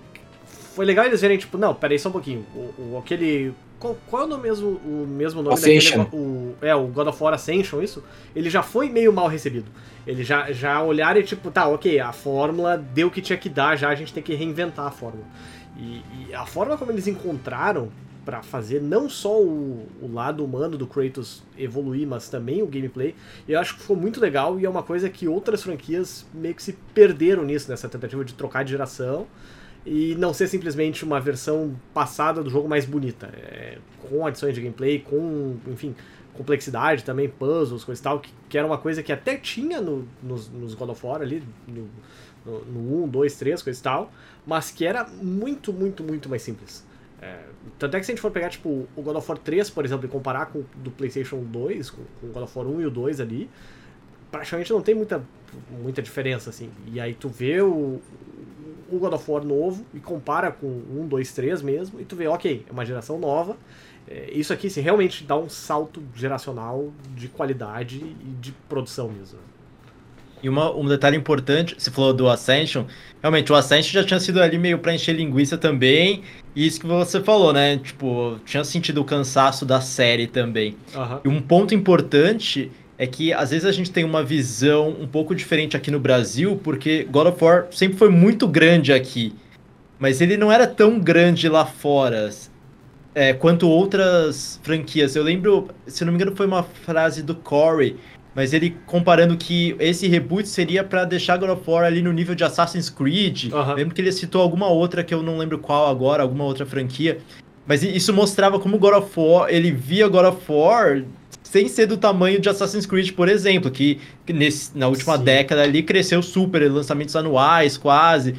foi 0.74 0.84
legal 0.84 1.04
eles 1.06 1.20
verem 1.20 1.38
tipo, 1.38 1.56
não, 1.56 1.74
peraí 1.74 1.98
só 1.98 2.08
um 2.08 2.12
pouquinho, 2.12 2.44
o, 2.54 2.92
o 2.92 2.98
aquele 2.98 3.54
qual, 3.78 3.96
qual, 4.08 4.28
é 4.28 4.34
o 4.34 4.38
mesmo, 4.38 4.68
o 4.84 5.06
mesmo 5.08 5.40
nome 5.40 5.54
Ascension. 5.54 5.98
daquele. 5.98 6.22
O, 6.22 6.54
é, 6.60 6.74
o 6.74 6.88
God 6.88 7.06
of 7.06 7.22
War 7.22 7.32
Ascension, 7.34 7.80
isso? 7.80 8.02
Ele 8.34 8.50
já 8.50 8.62
foi 8.62 8.88
meio 8.88 9.12
mal 9.12 9.28
recebido. 9.28 9.66
Ele 10.04 10.24
já, 10.24 10.50
já 10.50 10.82
olharam 10.82 11.20
e 11.20 11.22
tipo, 11.22 11.50
tá, 11.50 11.68
ok, 11.68 12.00
a 12.00 12.12
fórmula 12.12 12.76
deu 12.76 13.06
o 13.08 13.10
que 13.10 13.22
tinha 13.22 13.38
que 13.38 13.48
dar, 13.48 13.76
já 13.76 13.88
a 13.88 13.94
gente 13.94 14.12
tem 14.12 14.22
que 14.22 14.34
reinventar 14.34 14.86
a 14.86 14.90
fórmula. 14.90 15.24
E, 15.78 16.02
e 16.28 16.34
a 16.34 16.44
forma 16.44 16.76
como 16.76 16.90
eles 16.90 17.06
encontraram 17.06 17.88
para 18.24 18.42
fazer 18.42 18.82
não 18.82 19.08
só 19.08 19.40
o, 19.40 19.86
o, 20.02 20.12
lado 20.12 20.44
humano 20.44 20.76
do 20.76 20.86
Kratos 20.86 21.42
evoluir, 21.56 22.06
mas 22.06 22.28
também 22.28 22.62
o 22.62 22.66
gameplay, 22.66 23.14
eu 23.48 23.58
acho 23.58 23.74
que 23.74 23.80
ficou 23.80 23.96
muito 23.96 24.20
legal 24.20 24.60
e 24.60 24.66
é 24.66 24.68
uma 24.68 24.82
coisa 24.82 25.08
que 25.08 25.26
outras 25.26 25.62
franquias 25.62 26.26
meio 26.34 26.54
que 26.54 26.62
se 26.62 26.74
perderam 26.92 27.42
nisso, 27.42 27.70
nessa 27.70 27.88
tentativa 27.88 28.22
de 28.22 28.34
trocar 28.34 28.64
de 28.64 28.72
geração 28.72 29.26
e 29.86 30.14
não 30.16 30.34
ser 30.34 30.46
simplesmente 30.46 31.06
uma 31.06 31.18
versão 31.18 31.74
passada 31.94 32.42
do 32.42 32.50
jogo 32.50 32.68
mais 32.68 32.84
bonita, 32.84 33.30
é, 33.34 33.78
com 34.02 34.26
adições 34.26 34.54
de 34.54 34.60
gameplay, 34.60 34.98
com, 34.98 35.56
enfim, 35.66 35.94
complexidade 36.34 37.04
também, 37.04 37.28
puzzles, 37.28 37.82
coisa 37.82 37.98
e 37.98 38.04
tal, 38.04 38.20
que, 38.20 38.30
que 38.48 38.58
era 38.58 38.66
uma 38.66 38.78
coisa 38.78 39.02
que 39.02 39.10
até 39.10 39.36
tinha 39.36 39.80
no, 39.80 40.06
nos, 40.22 40.50
nos 40.50 40.74
God 40.74 40.90
of 40.90 41.06
War 41.06 41.22
ali, 41.22 41.42
no, 41.66 41.88
no, 42.48 42.64
no 42.64 43.04
1, 43.04 43.08
2, 43.08 43.36
3, 43.36 43.62
coisa 43.62 43.78
e 43.78 43.82
tal, 43.82 44.12
mas 44.46 44.70
que 44.70 44.84
era 44.84 45.04
muito, 45.04 45.72
muito, 45.72 46.02
muito 46.02 46.28
mais 46.28 46.42
simples. 46.42 46.86
É, 47.20 47.40
tanto 47.78 47.96
é 47.96 48.00
que 48.00 48.06
se 48.06 48.12
a 48.12 48.14
gente 48.14 48.22
for 48.22 48.30
pegar, 48.30 48.48
tipo, 48.48 48.88
o 48.96 49.02
God 49.02 49.16
of 49.16 49.28
War 49.28 49.38
3, 49.38 49.70
por 49.70 49.84
exemplo, 49.84 50.06
e 50.06 50.08
comparar 50.08 50.46
com 50.46 50.60
o 50.60 50.66
do 50.76 50.90
PlayStation 50.90 51.42
2, 51.42 51.90
com, 51.90 52.02
com 52.20 52.26
o 52.28 52.30
God 52.30 52.44
of 52.44 52.58
War 52.58 52.66
1 52.68 52.80
e 52.80 52.86
o 52.86 52.90
2 52.90 53.20
ali, 53.20 53.50
praticamente 54.30 54.72
não 54.72 54.80
tem 54.80 54.94
muita, 54.94 55.22
muita 55.70 56.00
diferença, 56.00 56.50
assim. 56.50 56.70
E 56.86 57.00
aí 57.00 57.14
tu 57.14 57.28
vê 57.28 57.60
o, 57.60 58.00
o 58.90 58.98
God 58.98 59.14
of 59.14 59.30
War 59.30 59.44
novo 59.44 59.84
e 59.92 60.00
compara 60.00 60.50
com 60.52 60.66
1, 60.66 61.08
2, 61.08 61.32
3 61.32 61.62
mesmo, 61.62 62.00
e 62.00 62.04
tu 62.04 62.14
vê, 62.14 62.28
ok, 62.28 62.64
é 62.68 62.72
uma 62.72 62.84
geração 62.84 63.18
nova. 63.18 63.56
É, 64.06 64.30
isso 64.32 64.52
aqui 64.52 64.70
se 64.70 64.80
realmente 64.80 65.24
dá 65.24 65.36
um 65.36 65.48
salto 65.48 66.02
geracional 66.14 66.92
de 67.14 67.28
qualidade 67.28 67.98
e 67.98 68.30
de 68.40 68.52
produção 68.68 69.08
mesmo. 69.08 69.38
E 70.42 70.48
uma, 70.48 70.74
um 70.74 70.86
detalhe 70.86 71.16
importante, 71.16 71.74
você 71.78 71.90
falou 71.90 72.12
do 72.12 72.28
Ascension, 72.28 72.84
realmente 73.20 73.52
o 73.52 73.54
Ascension 73.54 73.92
já 73.92 74.04
tinha 74.04 74.20
sido 74.20 74.40
ali 74.40 74.58
meio 74.58 74.78
pra 74.78 74.94
encher 74.94 75.14
linguiça 75.14 75.58
também, 75.58 76.22
e 76.54 76.66
isso 76.66 76.80
que 76.80 76.86
você 76.86 77.20
falou, 77.20 77.52
né? 77.52 77.78
Tipo, 77.78 78.38
tinha 78.44 78.64
sentido 78.64 79.00
o 79.00 79.04
cansaço 79.04 79.64
da 79.64 79.80
série 79.80 80.26
também. 80.26 80.76
Uhum. 80.94 81.20
E 81.24 81.28
um 81.28 81.40
ponto 81.40 81.74
importante 81.74 82.70
é 82.96 83.06
que 83.06 83.32
às 83.32 83.50
vezes 83.50 83.64
a 83.64 83.72
gente 83.72 83.90
tem 83.90 84.04
uma 84.04 84.24
visão 84.24 84.88
um 85.00 85.06
pouco 85.06 85.34
diferente 85.34 85.76
aqui 85.76 85.90
no 85.90 86.00
Brasil, 86.00 86.60
porque 86.62 87.04
God 87.04 87.28
of 87.28 87.44
War 87.44 87.66
sempre 87.70 87.96
foi 87.96 88.08
muito 88.08 88.46
grande 88.46 88.92
aqui, 88.92 89.32
mas 89.98 90.20
ele 90.20 90.36
não 90.36 90.50
era 90.50 90.66
tão 90.66 90.98
grande 90.98 91.48
lá 91.48 91.64
fora 91.64 92.30
é, 93.14 93.32
quanto 93.32 93.68
outras 93.68 94.60
franquias. 94.62 95.16
Eu 95.16 95.22
lembro, 95.22 95.68
se 95.86 96.04
não 96.04 96.12
me 96.12 96.16
engano, 96.16 96.36
foi 96.36 96.46
uma 96.46 96.62
frase 96.62 97.22
do 97.22 97.34
Corey, 97.34 97.96
mas 98.38 98.52
ele 98.52 98.76
comparando 98.86 99.36
que 99.36 99.74
esse 99.80 100.06
reboot 100.06 100.48
seria 100.48 100.84
para 100.84 101.04
deixar 101.04 101.36
God 101.38 101.50
of 101.50 101.68
War 101.68 101.84
ali 101.84 102.00
no 102.00 102.12
nível 102.12 102.36
de 102.36 102.44
Assassin's 102.44 102.88
Creed. 102.88 103.52
Uhum. 103.52 103.74
Lembro 103.74 103.92
que 103.92 104.00
ele 104.00 104.12
citou 104.12 104.40
alguma 104.40 104.68
outra 104.68 105.02
que 105.02 105.12
eu 105.12 105.24
não 105.24 105.38
lembro 105.38 105.58
qual 105.58 105.90
agora, 105.90 106.22
alguma 106.22 106.44
outra 106.44 106.64
franquia. 106.64 107.18
Mas 107.66 107.82
isso 107.82 108.14
mostrava 108.14 108.60
como 108.60 108.78
God 108.78 108.94
of 108.94 109.10
War, 109.16 109.48
ele 109.50 109.72
via 109.72 110.06
God 110.06 110.26
of 110.26 110.40
War 110.48 111.02
sem 111.42 111.66
ser 111.66 111.86
do 111.86 111.96
tamanho 111.96 112.38
de 112.38 112.48
Assassin's 112.48 112.86
Creed, 112.86 113.10
por 113.10 113.28
exemplo, 113.28 113.72
que, 113.72 113.98
que 114.24 114.32
nesse, 114.32 114.70
na 114.78 114.86
última 114.86 115.18
Sim. 115.18 115.24
década 115.24 115.62
ali 115.62 115.82
cresceu 115.82 116.22
super, 116.22 116.62
lançamentos 116.70 117.16
anuais 117.16 117.76
quase, 117.76 118.36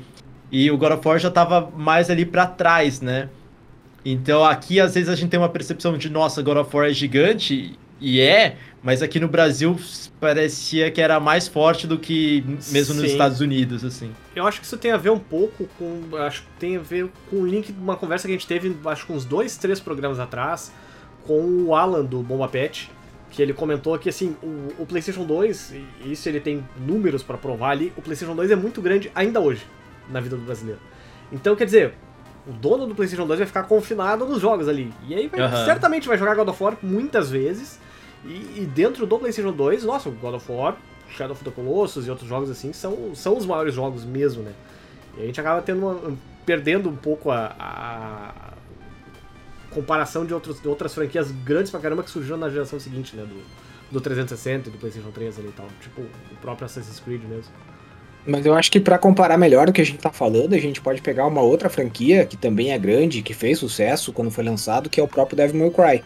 e 0.49 0.71
o 0.71 0.77
God 0.77 0.93
of 0.93 1.05
War 1.05 1.19
já 1.19 1.27
estava 1.27 1.69
mais 1.75 2.09
ali 2.09 2.25
para 2.25 2.47
trás, 2.47 3.01
né? 3.01 3.27
Então 4.05 4.45
aqui 4.45 4.79
às 4.79 4.93
vezes 4.93 5.09
a 5.09 5.15
gente 5.15 5.29
tem 5.29 5.37
uma 5.37 5.49
percepção 5.49 5.97
de 5.97 6.09
nossa, 6.09 6.41
God 6.41 6.55
of 6.55 6.73
War 6.73 6.87
é 6.87 6.93
gigante 6.93 7.77
e 7.99 8.21
é, 8.21 8.57
mas 8.81 9.01
aqui 9.01 9.19
no 9.19 9.27
Brasil 9.27 9.77
parecia 10.19 10.89
que 10.89 11.01
era 11.01 11.19
mais 11.19 11.47
forte 11.47 11.85
do 11.85 11.97
que 11.97 12.43
mesmo 12.71 12.93
Sim. 12.93 13.01
nos 13.01 13.11
Estados 13.11 13.41
Unidos, 13.41 13.83
assim. 13.83 14.11
Eu 14.35 14.47
acho 14.47 14.59
que 14.59 14.65
isso 14.65 14.77
tem 14.77 14.91
a 14.91 14.97
ver 14.97 15.09
um 15.09 15.19
pouco 15.19 15.67
com, 15.77 16.15
acho 16.17 16.43
que 16.43 16.47
tem 16.59 16.77
a 16.77 16.79
ver 16.79 17.09
com 17.29 17.37
o 17.37 17.47
link 17.47 17.71
de 17.71 17.79
uma 17.79 17.97
conversa 17.97 18.27
que 18.27 18.33
a 18.33 18.37
gente 18.37 18.47
teve, 18.47 18.75
acho 18.85 19.05
que 19.05 19.11
uns 19.11 19.25
dois, 19.25 19.57
três 19.57 19.79
programas 19.79 20.19
atrás, 20.19 20.71
com 21.25 21.65
o 21.65 21.75
Alan 21.75 22.05
do 22.05 22.21
Bomba 22.21 22.47
Pet, 22.47 22.89
que 23.31 23.41
ele 23.41 23.53
comentou 23.53 23.97
que 23.99 24.09
assim, 24.09 24.35
o, 24.41 24.81
o 24.81 24.85
PlayStation 24.85 25.25
2, 25.25 25.73
e 26.05 26.11
isso 26.11 26.27
ele 26.27 26.39
tem 26.39 26.65
números 26.77 27.21
para 27.21 27.37
provar 27.37 27.71
ali, 27.71 27.93
o 27.97 28.01
PlayStation 28.01 28.35
2 28.35 28.51
é 28.51 28.55
muito 28.55 28.81
grande 28.81 29.11
ainda 29.13 29.39
hoje 29.39 29.63
na 30.09 30.19
vida 30.19 30.35
do 30.35 30.41
brasileiro. 30.43 30.79
Então, 31.31 31.55
quer 31.55 31.65
dizer, 31.65 31.93
o 32.47 32.51
dono 32.51 32.87
do 32.87 32.95
PlayStation 32.95 33.27
2 33.27 33.39
vai 33.39 33.47
ficar 33.47 33.63
confinado 33.63 34.25
nos 34.25 34.41
jogos 34.41 34.67
ali. 34.67 34.91
E 35.07 35.13
aí 35.13 35.27
vai, 35.27 35.41
uhum. 35.41 35.65
certamente 35.65 36.07
vai 36.07 36.17
jogar 36.17 36.35
God 36.35 36.47
of 36.47 36.63
War 36.63 36.77
muitas 36.81 37.29
vezes. 37.29 37.79
E, 38.25 38.61
e, 38.61 38.69
dentro 38.73 39.05
do 39.05 39.17
PlayStation 39.17 39.51
2, 39.51 39.83
nossa, 39.83 40.09
God 40.09 40.35
of 40.35 40.51
War, 40.51 40.77
Shadow 41.09 41.33
of 41.33 41.43
the 41.43 41.51
Colossus 41.51 42.05
e 42.05 42.09
outros 42.09 42.27
jogos 42.27 42.49
assim 42.49 42.73
são, 42.73 43.15
são 43.15 43.37
os 43.37 43.45
maiores 43.45 43.73
jogos 43.73 44.03
mesmo, 44.03 44.43
né? 44.43 44.53
E 45.17 45.23
a 45.23 45.25
gente 45.25 45.39
acaba 45.39 45.61
tendo 45.61 45.85
uma, 45.85 46.17
perdendo 46.45 46.89
um 46.89 46.95
pouco 46.95 47.31
a, 47.31 47.55
a 47.57 48.33
comparação 49.73 50.25
de, 50.25 50.33
outros, 50.33 50.61
de 50.61 50.67
outras 50.67 50.93
franquias 50.93 51.31
grandes 51.31 51.71
pra 51.71 51.79
caramba 51.79 52.03
que 52.03 52.09
surgiram 52.09 52.37
na 52.37 52.49
geração 52.49 52.79
seguinte, 52.79 53.15
né? 53.15 53.23
Do, 53.23 53.41
do 53.91 54.01
360 54.01 54.69
e 54.69 54.71
do 54.71 54.77
PlayStation 54.77 55.11
3 55.11 55.39
ali 55.39 55.47
e 55.47 55.51
tal. 55.51 55.67
Tipo, 55.81 56.01
o 56.01 56.35
próprio 56.41 56.65
Assassin's 56.65 56.99
Creed 56.99 57.23
mesmo. 57.23 57.51
Mas 58.25 58.45
eu 58.45 58.53
acho 58.53 58.69
que 58.71 58.79
para 58.79 58.97
comparar 58.97 59.37
melhor 59.37 59.69
o 59.69 59.73
que 59.73 59.81
a 59.81 59.85
gente 59.85 59.99
tá 59.99 60.11
falando, 60.11 60.53
a 60.53 60.59
gente 60.59 60.81
pode 60.81 61.01
pegar 61.01 61.25
uma 61.25 61.41
outra 61.41 61.69
franquia 61.69 62.25
que 62.25 62.37
também 62.37 62.71
é 62.71 62.77
grande, 62.77 63.21
que 63.21 63.33
fez 63.33 63.57
sucesso 63.57 64.11
quando 64.11 64.29
foi 64.29 64.43
lançado, 64.43 64.89
que 64.89 64.99
é 64.99 65.03
o 65.03 65.07
próprio 65.07 65.37
Devil 65.37 65.59
May 65.59 65.71
Cry. 65.71 66.03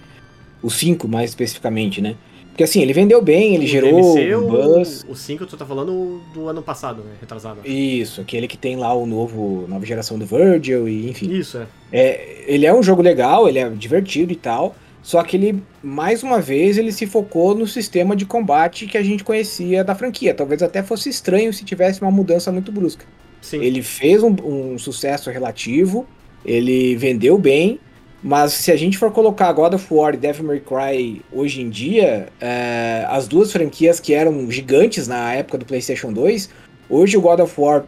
O 0.63 0.70
5, 0.70 1.08
mais 1.08 1.29
especificamente, 1.32 2.01
né? 2.01 2.15
Porque 2.53 2.63
assim, 2.63 2.82
ele 2.82 2.93
vendeu 2.93 3.20
bem, 3.20 3.55
ele 3.55 3.65
o 3.65 3.67
gerou 3.67 4.13
DMC, 4.13 4.36
um 4.36 4.48
buzz. 4.48 5.05
O 5.10 5.15
5 5.15 5.46
tu 5.48 5.58
tá 5.58 5.65
falando 5.65 6.22
do 6.34 6.48
ano 6.48 6.62
passado, 6.62 7.01
né? 7.01 7.12
Retrasado. 7.20 7.62
Isso, 7.65 8.22
aquele 8.22 8.48
que 8.48 8.58
tem 8.58 8.75
lá 8.75 8.93
o 8.93 9.08
novo, 9.08 9.65
nova 9.67 9.84
geração 9.86 10.20
do 10.20 10.25
Virgil 10.25 10.88
e 10.88 11.10
enfim. 11.10 11.32
Isso, 11.32 11.58
é. 11.58 11.67
é. 11.91 12.43
Ele 12.46 12.67
é 12.67 12.74
um 12.74 12.84
jogo 12.84 13.01
legal, 13.01 13.50
ele 13.50 13.58
é 13.58 13.67
divertido 13.70 14.32
e 14.32 14.36
tal. 14.36 14.75
Só 15.01 15.22
que 15.24 15.36
ele, 15.36 15.63
mais 15.84 16.22
uma 16.22 16.39
vez, 16.39 16.77
ele 16.77 16.91
se 16.91 17.05
focou 17.08 17.55
no 17.55 17.67
sistema 17.67 18.15
de 18.15 18.25
combate 18.25 18.86
que 18.86 18.98
a 18.98 19.03
gente 19.03 19.24
conhecia 19.24 19.84
da 19.84 19.96
franquia. 19.96 20.34
Talvez 20.34 20.62
até 20.62 20.82
fosse 20.82 21.10
estranho 21.10 21.51
se 21.51 21.65
tivesse 21.65 22.01
uma 22.01 22.12
mudança 22.12 22.51
muito 22.51 22.72
brusca. 22.72 23.05
Sim. 23.41 23.62
Ele 23.62 23.82
fez 23.82 24.24
um, 24.24 24.34
um 24.43 24.79
sucesso 24.79 25.29
relativo, 25.29 26.08
ele 26.46 26.96
vendeu 26.96 27.38
bem, 27.38 27.79
mas 28.24 28.53
se 28.53 28.72
a 28.72 28.75
gente 28.77 28.98
for 28.98 29.12
colocar 29.12 29.51
God 29.51 29.74
of 29.74 29.86
War 29.94 30.13
e 30.13 30.18
Devil 30.18 30.46
May 30.46 30.62
Cry 30.62 31.22
hoje 31.30 31.62
em 31.62 31.70
dia, 31.70 32.30
é, 32.39 33.06
as 33.10 33.27
duas 33.27 33.51
franquias 33.51 34.00
que 34.00 34.13
eram 34.13 34.50
gigantes 34.50 35.10
na 35.10 35.34
época 35.34 35.58
do 35.58 35.65
PlayStation 35.65 36.13
2, 36.13 36.50
hoje 36.89 37.18
o 37.18 37.22
God 37.22 37.42
of 37.42 37.53
War, 37.60 37.84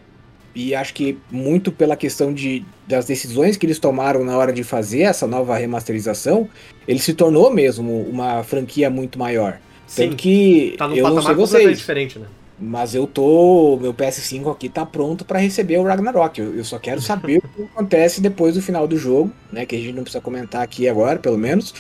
e 0.54 0.76
acho 0.76 0.94
que 0.94 1.18
muito 1.32 1.72
pela 1.72 1.96
questão 1.96 2.34
de, 2.34 2.66
das 2.86 3.06
decisões 3.06 3.56
que 3.56 3.66
eles 3.66 3.80
tomaram 3.80 4.26
na 4.26 4.38
hora 4.38 4.52
de 4.52 4.64
fazer 4.64 5.04
essa 5.04 5.26
nova 5.26 5.56
remasterização, 5.58 6.50
ele 6.86 7.00
se 7.00 7.14
tornou 7.14 7.50
mesmo 7.50 8.02
uma 8.02 8.44
franquia 8.44 8.90
muito 8.90 9.18
maior. 9.18 9.60
Sim, 9.88 10.10
Tanto 10.10 10.16
que 10.18 10.76
tá 10.78 10.88
eu 10.88 11.10
não 11.10 11.22
sei 11.22 11.36
vocês. 11.36 11.78
diferente, 11.78 12.20
né? 12.20 12.26
Mas 12.58 12.96
eu 12.96 13.06
tô. 13.06 13.78
Meu 13.82 13.94
PS5 13.94 14.52
aqui 14.52 14.70
tá 14.70 14.86
pronto 14.86 15.26
para 15.26 15.40
receber 15.40 15.78
o 15.78 15.84
Ragnarok. 15.84 16.40
Eu, 16.40 16.56
eu, 16.56 16.64
só 16.64 16.80
quero 16.80 17.02
saber 17.02 17.40
o 17.40 17.42
que 17.42 17.64
acontece 17.64 18.22
depois 18.22 18.56
do 18.56 18.62
final 18.62 18.88
do 18.88 18.98
jogo, 18.98 19.32
né? 19.52 19.66
Que 19.66 19.76
a 19.76 19.80
gente 19.80 19.94
não 19.94 20.04
precisa 20.04 20.22
comentar 20.22 20.62
aqui 20.62 20.88
agora, 20.88 21.20
pelo 21.20 21.38
menos. 21.38 21.74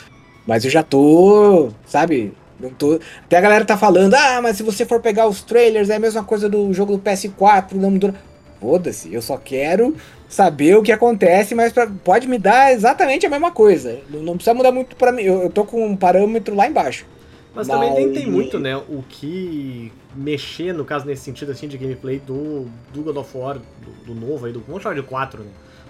Mas 0.45 0.65
eu 0.65 0.71
já 0.71 0.83
tô, 0.83 1.69
sabe? 1.85 2.33
Não 2.59 2.69
tô... 2.69 2.99
Até 3.23 3.37
a 3.37 3.41
galera 3.41 3.65
tá 3.65 3.77
falando, 3.77 4.13
ah, 4.13 4.41
mas 4.41 4.57
se 4.57 4.63
você 4.63 4.85
for 4.85 5.01
pegar 5.01 5.27
os 5.27 5.41
trailers, 5.41 5.89
é 5.89 5.95
a 5.95 5.99
mesma 5.99 6.23
coisa 6.23 6.47
do 6.47 6.71
jogo 6.73 6.97
do 6.97 7.01
PS4, 7.01 7.73
não 7.73 7.97
dura. 7.97 8.15
Foda-se, 8.59 9.13
eu 9.13 9.21
só 9.21 9.37
quero 9.37 9.95
saber 10.29 10.75
o 10.75 10.83
que 10.83 10.91
acontece, 10.91 11.53
mas 11.53 11.73
pra, 11.73 11.87
pode 11.87 12.27
me 12.27 12.37
dar 12.37 12.73
exatamente 12.73 13.25
a 13.25 13.29
mesma 13.29 13.51
coisa. 13.51 13.99
Não, 14.09 14.21
não 14.21 14.35
precisa 14.35 14.53
mudar 14.53 14.71
muito 14.71 14.95
pra 14.95 15.11
mim. 15.11 15.23
Eu, 15.23 15.43
eu 15.43 15.49
tô 15.49 15.65
com 15.65 15.85
um 15.85 15.95
parâmetro 15.95 16.55
lá 16.55 16.67
embaixo. 16.67 17.05
Mas, 17.53 17.67
também 17.67 17.93
nem 17.93 18.11
tem 18.11 18.27
muito, 18.27 18.59
né, 18.59 18.75
o 18.75 19.03
que 19.07 19.91
mexer, 20.15 20.73
no 20.73 20.85
caso, 20.85 21.05
nesse 21.05 21.23
sentido 21.23 21.51
assim 21.51 21.67
de 21.67 21.77
gameplay 21.77 22.19
do, 22.19 22.67
do 22.93 23.01
God 23.03 23.17
of 23.17 23.37
War, 23.37 23.57
do, 23.57 24.13
do 24.13 24.15
novo 24.19 24.45
aí, 24.45 24.53
do, 24.53 24.61
vamos 24.61 24.81
chamar 24.81 24.95
de 24.95 25.01
4, 25.03 25.43
né? 25.43 25.49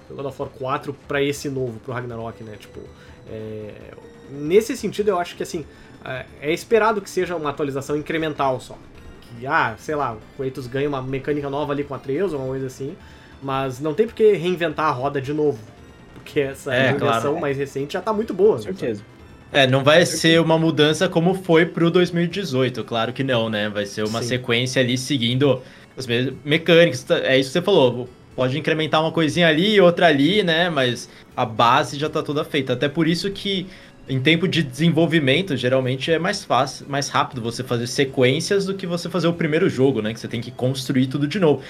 Do 0.10 0.16
God 0.16 0.26
of 0.26 0.42
War 0.42 0.50
4 0.52 0.96
pra 1.08 1.22
esse 1.22 1.50
novo, 1.50 1.80
pro 1.80 1.94
Ragnarok, 1.94 2.44
né? 2.44 2.56
Tipo, 2.60 2.80
é, 3.30 3.74
nesse 4.32 4.76
sentido 4.76 5.10
eu 5.10 5.20
acho 5.20 5.36
que 5.36 5.44
assim, 5.44 5.66
é, 6.04 6.26
é 6.42 6.54
esperado 6.54 7.02
que 7.02 7.10
seja 7.10 7.36
uma 7.36 7.50
atualização 7.52 7.96
incremental 7.96 8.60
só. 8.60 8.78
Que, 9.22 9.46
ah, 9.48 9.76
sei 9.78 9.96
lá, 9.96 10.14
o 10.14 10.20
Kratos 10.38 10.68
ganha 10.68 10.88
uma 10.88 11.02
mecânica 11.02 11.50
nova 11.50 11.74
ali 11.74 11.84
com 11.84 11.94
a 11.94 11.98
Atreus 11.98 12.34
ou 12.34 12.40
uma 12.40 12.48
coisa 12.50 12.68
assim, 12.68 12.96
mas 13.42 13.80
não 13.80 13.94
tem 13.94 14.08
por 14.08 14.14
que 14.16 14.34
reinventar 14.34 14.86
a 14.88 14.92
roda 14.92 15.20
de 15.22 15.34
novo. 15.34 15.60
Porque 16.14 16.40
essa 16.40 16.74
É, 16.74 16.92
versão 16.94 17.00
claro. 17.00 17.40
mais 17.40 17.58
recente 17.58 17.94
já 17.94 18.02
tá 18.02 18.12
muito 18.14 18.34
boa. 18.34 18.56
Com 18.58 18.64
certeza. 18.64 19.04
É, 19.56 19.66
não 19.66 19.84
vai 19.84 20.06
ser 20.06 20.42
uma 20.42 20.58
mudança 20.58 21.08
como 21.08 21.34
foi 21.34 21.66
pro 21.66 21.90
2018, 21.90 22.84
claro 22.84 23.14
que 23.14 23.24
não, 23.24 23.50
né? 23.50 23.70
Vai 23.70 23.86
ser 23.86 24.04
uma 24.04 24.22
Sim. 24.22 24.28
sequência 24.28 24.82
ali 24.82 24.98
seguindo 24.98 25.62
as 25.98 26.06
mesmas 26.06 26.34
mecânicas. 26.44 27.04
tá- 27.04 27.20
É 27.20 27.38
isso 27.40 27.50
que 27.50 27.54
você 27.54 27.62
falou. 27.62 28.10
Pode 28.36 28.58
incrementar 28.60 29.02
uma 29.02 29.12
coisinha 29.14 29.48
ali, 29.48 29.80
outra 29.80 30.08
ali, 30.08 30.44
né? 30.44 30.70
Mas 30.70 31.10
a 31.38 31.46
base 31.46 31.98
já 31.98 32.10
tá 32.10 32.22
toda 32.22 32.44
feita. 32.44 32.74
Até 32.74 32.90
por 32.90 33.08
isso 33.08 33.32
que 33.32 33.66
em 34.10 34.20
tempo 34.20 34.46
de 34.48 34.62
desenvolvimento, 34.62 35.56
geralmente 35.56 36.12
é 36.12 36.20
mais 36.20 36.44
fácil, 36.44 36.86
mais 36.88 37.08
rápido 37.10 37.42
você 37.42 37.64
fazer 37.64 37.88
sequências 37.88 38.66
do 38.66 38.74
que 38.76 38.86
você 38.86 39.10
fazer 39.10 39.28
o 39.28 39.34
primeiro 39.34 39.70
jogo, 39.70 40.02
né? 40.02 40.14
Que 40.14 40.20
você 40.20 40.28
tem 40.28 40.42
que 40.42 40.52
construir 40.52 41.08
tudo 41.08 41.28
de 41.28 41.40
novo. 41.40 41.62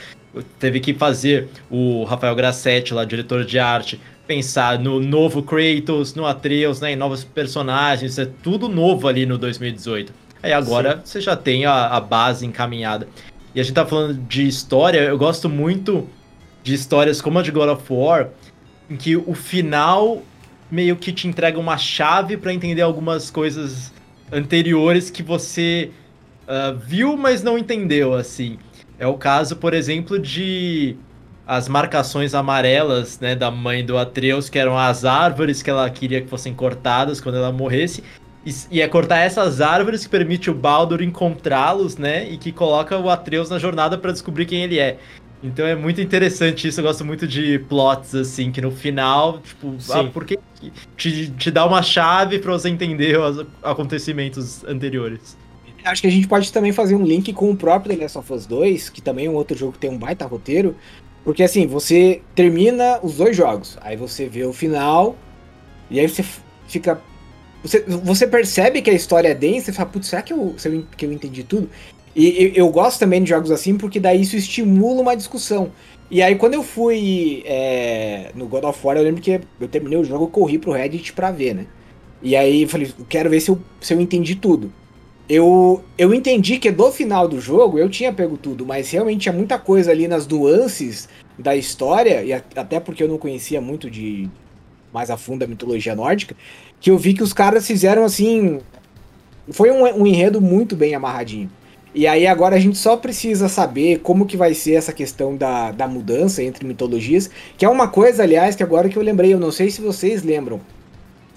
Teve 0.60 0.80
que 0.80 0.94
fazer 0.94 1.48
o 1.70 2.04
Rafael 2.04 2.36
Grassetti, 2.36 2.94
lá, 2.94 3.06
diretor 3.06 3.46
de 3.46 3.58
arte, 3.60 4.02
pensar 4.28 4.80
no 4.80 5.00
novo 5.00 5.44
Kratos, 5.44 6.16
no 6.16 6.26
Atreus, 6.26 6.82
né, 6.82 6.94
em 6.94 6.96
novos 6.96 7.24
personagens, 7.24 8.18
é 8.18 8.26
tudo 8.26 8.68
novo 8.68 9.08
ali 9.08 9.26
no 9.26 9.38
2018. 9.38 10.14
Aí 10.42 10.54
agora 10.54 11.02
você 11.04 11.20
já 11.22 11.36
tem 11.36 11.66
a, 11.66 11.88
a 11.88 12.00
base 12.00 12.46
encaminhada. 12.46 13.08
E 13.54 13.60
a 13.60 13.64
gente 13.64 13.74
tá 13.74 13.86
falando 13.86 14.14
de 14.28 14.48
história, 14.48 15.00
eu 15.00 15.18
gosto 15.18 15.50
muito 15.50 16.08
de 16.64 16.74
histórias 16.74 17.22
como 17.22 17.40
a 17.40 17.42
de 17.42 17.52
God 17.52 17.70
of 17.70 17.84
War, 17.90 18.30
em 18.90 18.96
que 18.96 19.16
o 19.16 19.34
final 19.34 20.22
meio 20.70 20.96
que 20.96 21.12
te 21.12 21.28
entrega 21.28 21.60
uma 21.60 21.78
chave 21.78 22.38
pra 22.38 22.54
entender 22.54 22.82
algumas 22.82 23.32
coisas 23.32 23.94
anteriores 24.32 25.10
que 25.10 25.24
você 25.24 25.92
ah, 26.48 26.76
viu, 26.78 27.18
mas 27.18 27.42
não 27.42 27.58
entendeu, 27.58 28.14
assim. 28.14 28.58
É 29.00 29.08
o 29.08 29.16
caso, 29.16 29.56
por 29.56 29.74
exemplo, 29.74 30.20
de 30.20 30.96
as 31.48 31.68
marcações 31.68 32.34
amarelas, 32.34 33.20
né, 33.20 33.36
da 33.36 33.52
mãe 33.52 33.86
do 33.86 33.98
Atreus, 33.98 34.50
que 34.50 34.58
eram 34.58 34.78
as 34.78 35.06
árvores 35.06 35.62
que 35.62 35.70
ela 35.70 35.90
queria 35.90 36.22
que 36.22 36.28
fossem 36.28 36.54
cortadas 36.54 37.22
quando 37.22 37.36
ela 37.36 37.52
morresse. 37.52 38.04
E, 38.46 38.54
e 38.72 38.82
é 38.82 38.88
cortar 38.88 39.20
essas 39.20 39.62
árvores 39.62 40.04
que 40.04 40.10
permite 40.10 40.50
o 40.50 40.54
Baldur 40.54 41.02
encontrá-los, 41.02 41.98
né, 41.98 42.30
e 42.30 42.38
que 42.38 42.52
coloca 42.52 42.98
o 42.98 43.10
Atreus 43.10 43.50
na 43.50 43.60
jornada 43.60 43.98
pra 43.98 44.12
descobrir 44.12 44.46
quem 44.46 44.64
ele 44.64 44.80
é. 44.80 44.98
Então 45.44 45.66
é 45.66 45.76
muito 45.76 46.02
interessante 46.02 46.68
isso, 46.68 46.80
eu 46.80 46.84
gosto 46.84 47.06
muito 47.06 47.28
de 47.28 47.60
plots, 47.60 48.16
assim, 48.16 48.52
que 48.52 48.60
no 48.60 48.72
final, 48.72 49.40
tipo, 49.40 49.76
Sim. 49.78 49.92
ah, 49.94 50.04
por 50.06 50.26
que 50.26 50.40
te, 50.98 51.30
te 51.30 51.52
dá 51.52 51.66
uma 51.66 51.84
chave 51.84 52.40
pra 52.40 52.52
você 52.52 52.70
entender 52.70 53.20
os 53.20 53.46
acontecimentos 53.62 54.64
anteriores. 54.64 55.38
Acho 55.84 56.02
que 56.02 56.08
a 56.08 56.12
gente 56.12 56.28
pode 56.28 56.52
também 56.52 56.72
fazer 56.72 56.96
um 56.96 57.06
link 57.06 57.32
com 57.32 57.52
o 57.52 57.56
próprio 57.56 57.96
The 57.96 58.04
Last 58.04 58.18
of 58.18 58.34
Us 58.34 58.48
2, 58.48 58.90
que 58.90 59.04
também 59.04 59.28
é 59.28 59.30
um 59.30 59.36
outro 59.36 59.56
jogo 59.56 59.74
que 59.74 59.80
tem 59.80 59.92
um 59.92 60.00
baita 60.00 60.26
roteiro. 60.26 60.76
Porque 61.26 61.44
assim, 61.44 61.68
você 61.68 62.22
termina 62.36 63.00
os 63.04 63.18
dois 63.18 63.36
jogos, 63.36 63.78
aí 63.82 63.98
você 63.98 64.28
vê 64.30 64.46
o 64.46 64.54
final, 64.54 65.18
e 65.90 66.00
aí 66.00 66.08
você 66.08 66.24
fica. 66.68 67.02
Você, 67.64 67.82
você 67.82 68.28
percebe 68.28 68.82
que 68.82 68.92
a 68.92 68.94
história 68.94 69.30
é 69.30 69.36
densa 69.36 69.72
e 69.72 69.74
fala, 69.74 69.90
putz, 69.90 70.08
será 70.08 70.22
que 70.22 70.32
eu, 70.34 70.54
se 70.58 70.68
eu 70.70 70.76
en- 70.76 70.88
que 70.96 71.06
eu 71.06 71.12
entendi 71.12 71.44
tudo? 71.44 71.70
E 72.16 72.28
eu, 72.58 72.66
eu 72.68 72.70
gosto 72.72 73.00
também 73.00 73.24
de 73.24 73.30
jogos 73.30 73.52
assim, 73.52 73.78
porque 73.78 74.00
daí 74.00 74.22
isso 74.22 74.36
estimula 74.38 75.02
uma 75.02 75.16
discussão. 75.16 75.72
E 76.12 76.22
aí 76.22 76.36
quando 76.36 76.54
eu 76.54 76.64
fui 76.64 77.44
é, 77.46 78.32
no 78.36 78.48
God 78.48 78.66
of 78.66 78.80
War, 78.86 78.98
eu 78.98 79.04
lembro 79.04 79.22
que 79.22 79.42
eu 79.60 79.68
terminei 79.68 79.98
o 80.00 80.04
jogo, 80.06 80.26
eu 80.26 80.30
corri 80.30 80.60
pro 80.60 80.72
Reddit 80.74 81.14
pra 81.14 81.32
ver, 81.32 81.56
né? 81.56 81.68
E 82.22 82.36
aí 82.36 82.64
eu 82.64 82.70
falei, 82.70 82.94
quero 83.10 83.30
ver 83.30 83.40
se 83.42 83.50
eu, 83.52 83.60
se 83.82 83.94
eu 83.94 84.02
entendi 84.02 84.36
tudo. 84.36 84.72
Eu, 85.28 85.84
eu 85.98 86.14
entendi 86.14 86.60
que 86.60 86.72
do 86.72 86.92
final 86.92 87.28
do 87.28 87.42
jogo 87.42 87.80
eu 87.80 87.90
tinha 87.90 88.14
pego 88.14 88.38
tudo, 88.38 88.64
mas 88.66 88.92
realmente 88.92 89.22
tinha 89.22 89.34
muita 89.34 89.58
coisa 89.58 89.90
ali 89.92 90.08
nas 90.08 90.28
nuances 90.28 91.10
da 91.38 91.56
história, 91.56 92.24
e 92.24 92.32
a- 92.32 92.44
até 92.56 92.80
porque 92.80 93.02
eu 93.04 93.08
não 93.08 93.18
conhecia 93.18 93.60
muito 93.60 93.90
de 93.90 94.30
mais 94.94 95.10
a 95.10 95.18
fundo 95.18 95.44
a 95.44 95.48
mitologia 95.48 95.96
nórdica, 95.96 96.36
que 96.80 96.92
eu 96.92 96.98
vi 96.98 97.14
que 97.14 97.24
os 97.24 97.34
caras 97.34 97.66
fizeram 97.66 98.04
assim. 98.06 98.60
Foi 99.52 99.72
um, 99.72 99.84
um 100.02 100.08
enredo 100.08 100.40
muito 100.40 100.76
bem 100.76 100.94
amarradinho. 100.96 101.50
E 101.94 102.06
aí 102.08 102.28
agora 102.28 102.56
a 102.56 102.60
gente 102.60 102.78
só 102.78 102.96
precisa 102.98 103.48
saber 103.50 104.00
como 104.00 104.26
que 104.26 104.38
vai 104.38 104.54
ser 104.54 104.74
essa 104.74 104.94
questão 104.94 105.36
da, 105.36 105.72
da 105.72 105.88
mudança 105.88 106.44
entre 106.44 106.66
mitologias, 106.68 107.30
que 107.58 107.66
é 107.66 107.70
uma 107.70 107.88
coisa, 107.88 108.24
aliás, 108.24 108.56
que 108.56 108.64
agora 108.64 108.90
que 108.90 108.98
eu 108.98 109.04
lembrei, 109.04 109.34
eu 109.34 109.40
não 109.40 109.52
sei 109.52 109.72
se 109.72 109.82
vocês 109.82 110.22
lembram, 110.24 110.60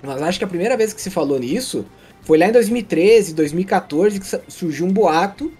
mas 0.03 0.21
acho 0.23 0.39
que 0.39 0.45
a 0.45 0.49
primeira 0.49 0.77
vez 0.77 0.93
que 0.93 1.01
se 1.01 1.11
falou 1.11 1.39
nisso 1.39 1.85
foi 2.29 2.37
lá 2.37 2.47
em 2.47 2.53
2013, 2.53 3.33
2014, 3.33 4.21
que 4.21 4.27
surgiu 4.53 4.85
um 4.85 4.93
boato 4.93 5.51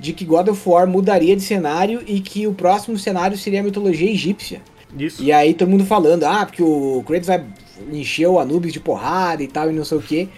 de 0.00 0.14
que 0.14 0.24
God 0.24 0.48
of 0.48 0.66
War 0.66 0.86
mudaria 0.86 1.36
de 1.36 1.42
cenário 1.42 2.02
e 2.06 2.18
que 2.18 2.46
o 2.46 2.54
próximo 2.54 2.96
cenário 2.96 3.36
seria 3.36 3.60
a 3.60 3.62
mitologia 3.62 4.10
egípcia. 4.10 4.62
Isso. 4.98 5.22
E 5.22 5.30
aí 5.30 5.52
todo 5.52 5.68
mundo 5.68 5.84
falando, 5.84 6.24
ah, 6.24 6.46
porque 6.46 6.62
o 6.62 7.04
Kratos 7.06 7.26
vai 7.26 7.44
encher 7.92 8.26
o 8.26 8.38
Anubis 8.38 8.72
de 8.72 8.80
porrada 8.80 9.42
e 9.42 9.46
tal, 9.48 9.70
e 9.70 9.74
não 9.74 9.84
sei 9.84 9.98
o 9.98 10.00
quê. 10.00 10.28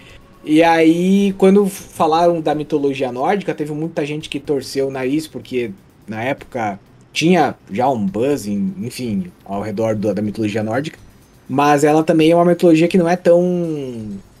E 0.43 0.61
aí, 0.61 1.33
quando 1.37 1.65
falaram 1.67 2.41
da 2.41 2.53
mitologia 2.53 3.09
nórdica, 3.09 3.55
teve 3.55 3.71
muita 3.71 4.05
gente 4.05 4.27
que 4.27 4.41
torceu 4.41 4.89
o 4.89 4.91
nariz, 4.91 5.25
porque 5.25 5.71
na 6.05 6.21
época 6.21 6.77
tinha 7.13 7.55
já 7.71 7.87
um 7.89 8.05
buzz, 8.05 8.45
enfim, 8.45 9.31
ao 9.45 9.61
redor 9.61 9.95
do- 9.95 10.13
da 10.13 10.21
mitologia 10.21 10.61
nórdica. 10.61 10.99
Mas 11.47 11.85
ela 11.85 12.03
também 12.03 12.31
é 12.31 12.35
uma 12.35 12.43
mitologia 12.43 12.89
que 12.89 12.97
não 12.97 13.07
é 13.07 13.15
tão, 13.15 13.41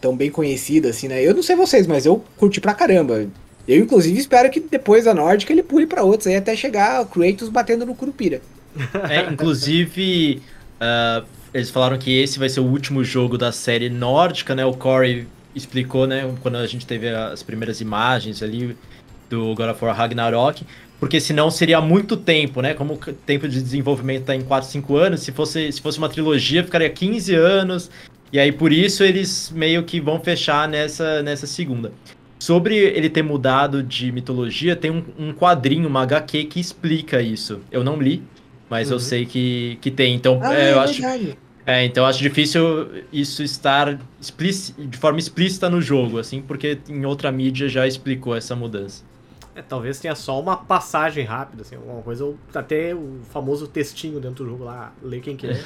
tão 0.01 0.15
bem 0.15 0.29
conhecida, 0.29 0.89
assim, 0.89 1.07
né? 1.07 1.21
Eu 1.21 1.33
não 1.33 1.43
sei 1.43 1.55
vocês, 1.55 1.87
mas 1.87 2.05
eu 2.05 2.23
curti 2.37 2.61
pra 2.61 2.73
caramba. 2.73 3.27
Eu, 3.67 3.79
inclusive, 3.79 4.17
espero 4.17 4.49
que 4.49 4.59
depois 4.59 5.05
da 5.05 5.13
nórdica 5.13 5.51
ele 5.51 5.63
pule 5.63 5.85
pra 5.85 6.03
outros 6.03 6.27
aí 6.27 6.35
até 6.35 6.55
chegar 6.55 7.01
o 7.01 7.05
Kratos 7.05 7.49
batendo 7.49 7.85
no 7.85 7.95
Curupira. 7.95 8.41
É, 9.09 9.31
inclusive, 9.31 10.41
ah, 10.79 11.23
eles 11.53 11.69
falaram 11.69 11.97
que 11.97 12.15
esse 12.15 12.37
vai 12.37 12.47
ser 12.47 12.59
o 12.59 12.65
último 12.65 13.03
jogo 13.03 13.37
da 13.37 13.51
série 13.51 13.89
nórdica, 13.89 14.53
né? 14.53 14.65
O 14.65 14.73
Corey 14.73 15.27
explicou, 15.55 16.05
né, 16.05 16.31
quando 16.41 16.55
a 16.55 16.67
gente 16.67 16.85
teve 16.85 17.09
as 17.09 17.41
primeiras 17.41 17.81
imagens 17.81 18.43
ali 18.43 18.77
do 19.27 19.55
God 19.55 19.69
of 19.71 19.83
War 19.83 19.95
Ragnarok, 19.95 20.63
porque 20.99 21.19
senão 21.19 21.49
seria 21.49 21.81
muito 21.81 22.15
tempo, 22.15 22.61
né? 22.61 22.73
Como 22.73 22.93
o 22.93 22.97
tempo 22.97 23.47
de 23.47 23.61
desenvolvimento 23.61 24.25
tá 24.25 24.35
em 24.35 24.41
4, 24.41 24.69
5 24.69 24.95
anos, 24.95 25.21
se 25.21 25.31
fosse, 25.31 25.71
se 25.71 25.81
fosse 25.81 25.97
uma 25.97 26.09
trilogia, 26.09 26.63
ficaria 26.63 26.89
15 26.89 27.35
anos, 27.35 27.89
e 28.31 28.39
aí 28.39 28.51
por 28.51 28.71
isso 28.71 29.03
eles 29.03 29.51
meio 29.55 29.83
que 29.83 29.99
vão 29.99 30.19
fechar 30.19 30.67
nessa, 30.67 31.21
nessa 31.23 31.47
segunda. 31.47 31.91
Sobre 32.39 32.75
ele 32.77 33.09
ter 33.09 33.23
mudado 33.23 33.81
de 33.81 34.11
mitologia, 34.11 34.75
tem 34.75 34.91
um, 34.91 35.03
um 35.17 35.33
quadrinho, 35.33 35.87
uma 35.87 36.03
HQ 36.03 36.43
que 36.45 36.59
explica 36.59 37.19
isso. 37.21 37.61
Eu 37.71 37.83
não 37.83 37.99
li, 37.99 38.23
mas 38.69 38.91
eu 38.91 38.97
Uhum. 38.97 38.99
sei 38.99 39.25
que, 39.25 39.77
que 39.81 39.89
tem. 39.89 40.13
Então, 40.13 40.43
é, 40.45 40.73
eu 40.73 40.79
acho, 40.79 41.01
verdade. 41.01 41.37
é, 41.65 41.83
então 41.83 42.03
eu 42.03 42.07
acho 42.07 42.19
difícil 42.19 42.61
isso 43.11 43.41
estar 43.41 43.97
de 43.97 44.97
forma 44.97 45.17
explícita 45.17 45.67
no 45.67 45.81
jogo, 45.81 46.19
assim, 46.19 46.41
porque 46.41 46.77
em 46.87 47.05
outra 47.05 47.31
mídia 47.31 47.67
já 47.67 47.87
explicou 47.87 48.35
essa 48.35 48.55
mudança. 48.55 49.03
É, 49.55 49.61
talvez 49.63 49.99
tenha 49.99 50.13
só 50.13 50.39
uma 50.39 50.55
passagem 50.57 51.25
rápida, 51.25 51.63
assim, 51.63 51.75
alguma 51.75 52.03
coisa, 52.03 52.23
ou 52.23 52.37
até 52.53 52.93
o 52.93 53.19
famoso 53.31 53.67
textinho 53.67 54.19
dentro 54.19 54.43
do 54.45 54.51
jogo 54.51 54.63
lá, 54.63 54.93
lê 55.01 55.19
quem 55.19 55.35
quer. 55.35 55.63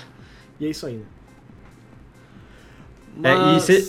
E 0.58 0.66
é 0.66 0.70
isso 0.70 0.86
aí, 0.86 0.96
né? 0.96 1.04
É, 3.24 3.56
e 3.58 3.60
cê- 3.60 3.86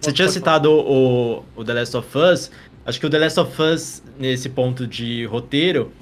Você 0.00 0.12
tinha 0.12 0.28
citado 0.28 0.70
o, 0.72 1.44
o 1.56 1.64
The 1.64 1.74
Last 1.74 1.96
of 1.96 2.18
Us. 2.18 2.50
Acho 2.86 2.98
que 2.98 3.06
o 3.06 3.10
The 3.10 3.18
Last 3.18 3.38
of 3.40 3.62
Us, 3.62 4.02
nesse 4.18 4.48
ponto 4.48 4.86
de 4.86 5.24
roteiro, 5.26 5.92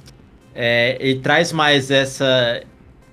é, 0.54 0.96
ele 1.00 1.18
traz 1.20 1.52
mais 1.52 1.90
essa, 1.90 2.62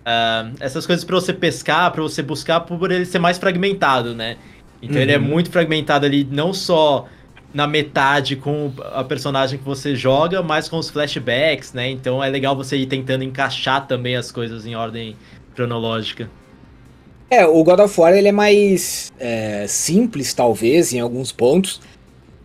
ah, 0.05 0.49
essas 0.59 0.85
coisas 0.85 1.03
pra 1.03 1.15
você 1.15 1.33
pescar, 1.33 1.91
pra 1.91 2.01
você 2.03 2.21
buscar, 2.21 2.59
por 2.61 2.91
ele 2.91 3.05
ser 3.05 3.19
mais 3.19 3.37
fragmentado, 3.37 4.13
né? 4.13 4.37
Então 4.81 5.01
ele 5.01 5.11
é 5.11 5.17
Uhum. 5.17 5.23
muito 5.23 5.49
fragmentado 5.49 6.05
ali, 6.05 6.23
não 6.29 6.53
só 6.53 7.07
na 7.53 7.65
metade 7.65 8.35
com 8.35 8.71
a 8.93 9.03
personagem 9.03 9.57
que 9.57 9.65
você 9.65 9.95
joga, 9.95 10.43
mas 10.43 10.67
com 10.69 10.77
os 10.77 10.89
flashbacks, 10.89 11.73
né? 11.73 11.89
Então 11.89 12.23
é 12.23 12.29
legal 12.29 12.55
você 12.55 12.77
ir 12.77 12.85
tentando 12.85 13.23
encaixar 13.23 13.87
também 13.87 14.15
as 14.15 14.31
coisas 14.31 14.65
em 14.65 14.75
ordem 14.75 15.15
cronológica. 15.55 16.29
É, 17.29 17.45
o 17.45 17.63
God 17.63 17.79
of 17.79 17.99
War 17.99 18.13
ele 18.13 18.27
é 18.27 18.31
mais 18.31 19.11
é, 19.19 19.65
simples, 19.67 20.33
talvez, 20.33 20.93
em 20.93 20.99
alguns 20.99 21.31
pontos. 21.31 21.81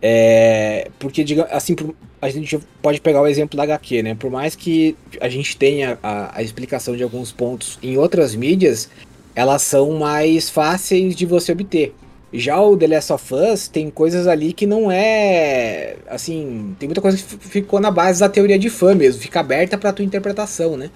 É, 0.01 0.89
porque, 0.97 1.23
diga, 1.23 1.43
assim, 1.51 1.75
a 2.21 2.29
gente 2.29 2.59
pode 2.81 2.99
pegar 2.99 3.21
o 3.21 3.27
exemplo 3.27 3.55
da 3.55 3.63
HQ, 3.63 4.03
né? 4.03 4.15
Por 4.15 4.31
mais 4.31 4.55
que 4.55 4.95
a 5.19 5.29
gente 5.29 5.55
tenha 5.55 5.99
a, 6.01 6.39
a 6.39 6.43
explicação 6.43 6.95
de 6.95 7.03
alguns 7.03 7.31
pontos 7.31 7.77
em 7.83 7.97
outras 7.97 8.35
mídias, 8.35 8.89
elas 9.35 9.61
são 9.61 9.91
mais 9.93 10.49
fáceis 10.49 11.15
de 11.15 11.25
você 11.25 11.51
obter. 11.51 11.93
Já 12.33 12.59
o 12.61 12.77
The 12.77 12.87
Last 12.87 13.13
of 13.13 13.33
Us 13.33 13.67
tem 13.67 13.89
coisas 13.89 14.25
ali 14.25 14.53
que 14.53 14.65
não 14.65 14.89
é. 14.89 15.97
Assim, 16.07 16.75
tem 16.79 16.87
muita 16.87 17.01
coisa 17.01 17.17
que 17.17 17.23
ficou 17.47 17.79
na 17.79 17.91
base 17.91 18.21
da 18.21 18.29
teoria 18.29 18.57
de 18.57 18.69
fã 18.69 18.95
mesmo, 18.95 19.21
fica 19.21 19.41
aberta 19.41 19.77
para 19.77 19.91
tua 19.91 20.05
interpretação, 20.05 20.77
né? 20.77 20.89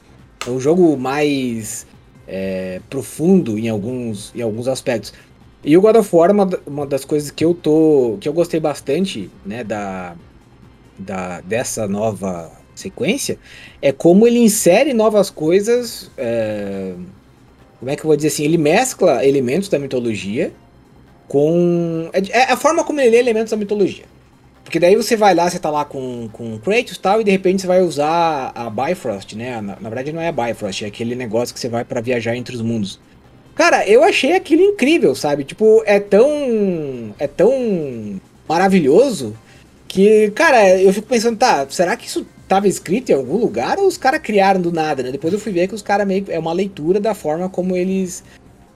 É 0.48 0.50
um 0.50 0.60
jogo 0.60 0.96
mais 0.96 1.86
é, 2.28 2.80
profundo 2.90 3.58
em 3.58 3.70
alguns, 3.70 4.34
em 4.36 4.42
alguns 4.42 4.68
aspectos. 4.68 5.14
E 5.64 5.76
o 5.76 5.82
God 5.82 5.96
of 5.96 6.16
War, 6.16 6.32
uma, 6.32 6.50
uma 6.66 6.86
das 6.86 7.04
coisas 7.04 7.32
que 7.32 7.44
eu 7.44 7.54
tô. 7.54 8.18
que 8.22 8.30
eu 8.30 8.34
gostei 8.34 8.60
bastante, 8.60 9.32
né, 9.46 9.64
da, 9.64 10.16
da, 10.98 11.42
dessa 11.42 11.88
nova 11.88 12.52
sequência, 12.76 13.40
é 13.82 13.92
como 13.92 14.28
ele 14.28 14.40
insere 14.40 14.94
novas 14.94 15.30
coisas. 15.30 16.12
É, 16.18 16.94
como 17.80 17.92
é 17.92 17.96
que 17.96 18.04
eu 18.04 18.08
vou 18.08 18.16
dizer 18.16 18.30
assim? 18.30 18.44
Ele 18.44 18.58
mescla 18.58 19.26
elementos 19.26 19.68
da 19.68 19.80
mitologia 19.80 20.54
com. 21.28 22.10
É, 22.14 22.20
é 22.30 22.52
a 22.52 22.58
forma 22.58 22.84
como 22.84 23.02
ele 23.02 23.10
lê 23.12 23.18
elementos 23.18 23.52
da 23.52 23.58
mitologia. 23.58 24.06
Porque 24.66 24.80
daí 24.80 24.96
você 24.96 25.16
vai 25.16 25.36
lá, 25.36 25.48
você 25.48 25.60
tá 25.60 25.70
lá 25.70 25.86
com, 25.86 26.28
com 26.34 26.58
Kratos 26.58 26.96
e 26.96 27.00
tal, 27.00 27.22
e 27.22 27.24
de 27.24 27.30
repente 27.30 27.62
você 27.62 27.68
vai 27.68 27.82
usar 27.82 28.52
a 28.56 28.68
Bifrost, 28.68 29.34
né? 29.36 29.62
Na, 29.62 29.78
na 29.80 29.90
verdade 29.90 30.12
não 30.12 30.20
é 30.20 30.28
a 30.28 30.32
Bifrost, 30.32 30.84
é 30.84 30.88
aquele 30.88 31.16
negócio 31.16 31.54
que 31.54 31.60
você 31.60 31.70
vai 31.70 31.86
para 31.86 32.02
viajar 32.02 32.36
entre 32.36 32.56
os 32.56 32.62
mundos. 32.62 33.00
Cara, 33.54 33.88
eu 33.88 34.04
achei 34.04 34.36
aquilo 34.36 34.64
incrível, 34.64 35.16
sabe? 35.16 35.44
Tipo, 35.44 35.84
é 35.86 36.00
tão. 36.00 37.16
É 37.20 37.28
tão 37.28 38.20
maravilhoso 38.50 39.36
que, 39.88 40.32
cara, 40.32 40.78
eu 40.82 40.92
fico 40.92 41.08
pensando, 41.08 41.38
tá, 41.38 41.66
será 41.70 41.96
que 41.96 42.08
isso 42.08 42.26
tava 42.48 42.68
escrito 42.68 43.12
em 43.12 43.16
algum 43.16 43.38
lugar 43.38 43.80
ou 43.80 43.88
os 43.88 43.98
caras 43.98 44.20
criaram 44.22 44.60
do 44.60 44.72
nada, 44.72 45.04
né? 45.04 45.12
Depois 45.12 45.34
eu 45.34 45.40
fui 45.40 45.52
ver 45.52 45.68
que 45.68 45.76
os 45.76 45.82
caras 45.82 46.08
meio. 46.08 46.26
É 46.28 46.40
uma 46.40 46.52
leitura 46.52 47.00
da 47.00 47.14
forma 47.14 47.48
como 47.50 47.76
eles. 47.76 48.24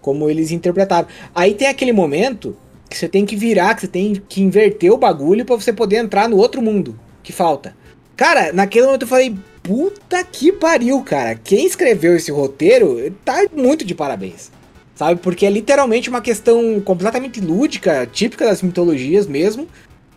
Como 0.01 0.29
eles 0.29 0.51
interpretaram. 0.51 1.07
Aí 1.35 1.55
tem 1.55 1.67
aquele 1.67 1.91
momento 1.91 2.55
que 2.89 2.97
você 2.97 3.07
tem 3.07 3.25
que 3.25 3.35
virar, 3.35 3.75
que 3.75 3.81
você 3.81 3.87
tem 3.87 4.21
que 4.27 4.41
inverter 4.41 4.91
o 4.91 4.97
bagulho 4.97 5.45
para 5.45 5.55
você 5.55 5.71
poder 5.71 5.97
entrar 5.97 6.27
no 6.27 6.37
outro 6.37 6.61
mundo 6.61 6.99
que 7.21 7.31
falta. 7.31 7.75
Cara, 8.17 8.51
naquele 8.51 8.85
momento 8.85 9.03
eu 9.03 9.07
falei, 9.07 9.35
puta 9.63 10.23
que 10.23 10.51
pariu, 10.51 11.01
cara. 11.03 11.35
Quem 11.35 11.65
escreveu 11.65 12.15
esse 12.15 12.31
roteiro 12.31 13.13
tá 13.23 13.45
muito 13.55 13.85
de 13.85 13.93
parabéns. 13.93 14.51
Sabe? 14.95 15.21
Porque 15.21 15.45
é 15.45 15.49
literalmente 15.49 16.09
uma 16.09 16.19
questão 16.19 16.81
completamente 16.81 17.39
lúdica, 17.39 18.05
típica 18.11 18.45
das 18.45 18.61
mitologias 18.61 19.27
mesmo, 19.27 19.67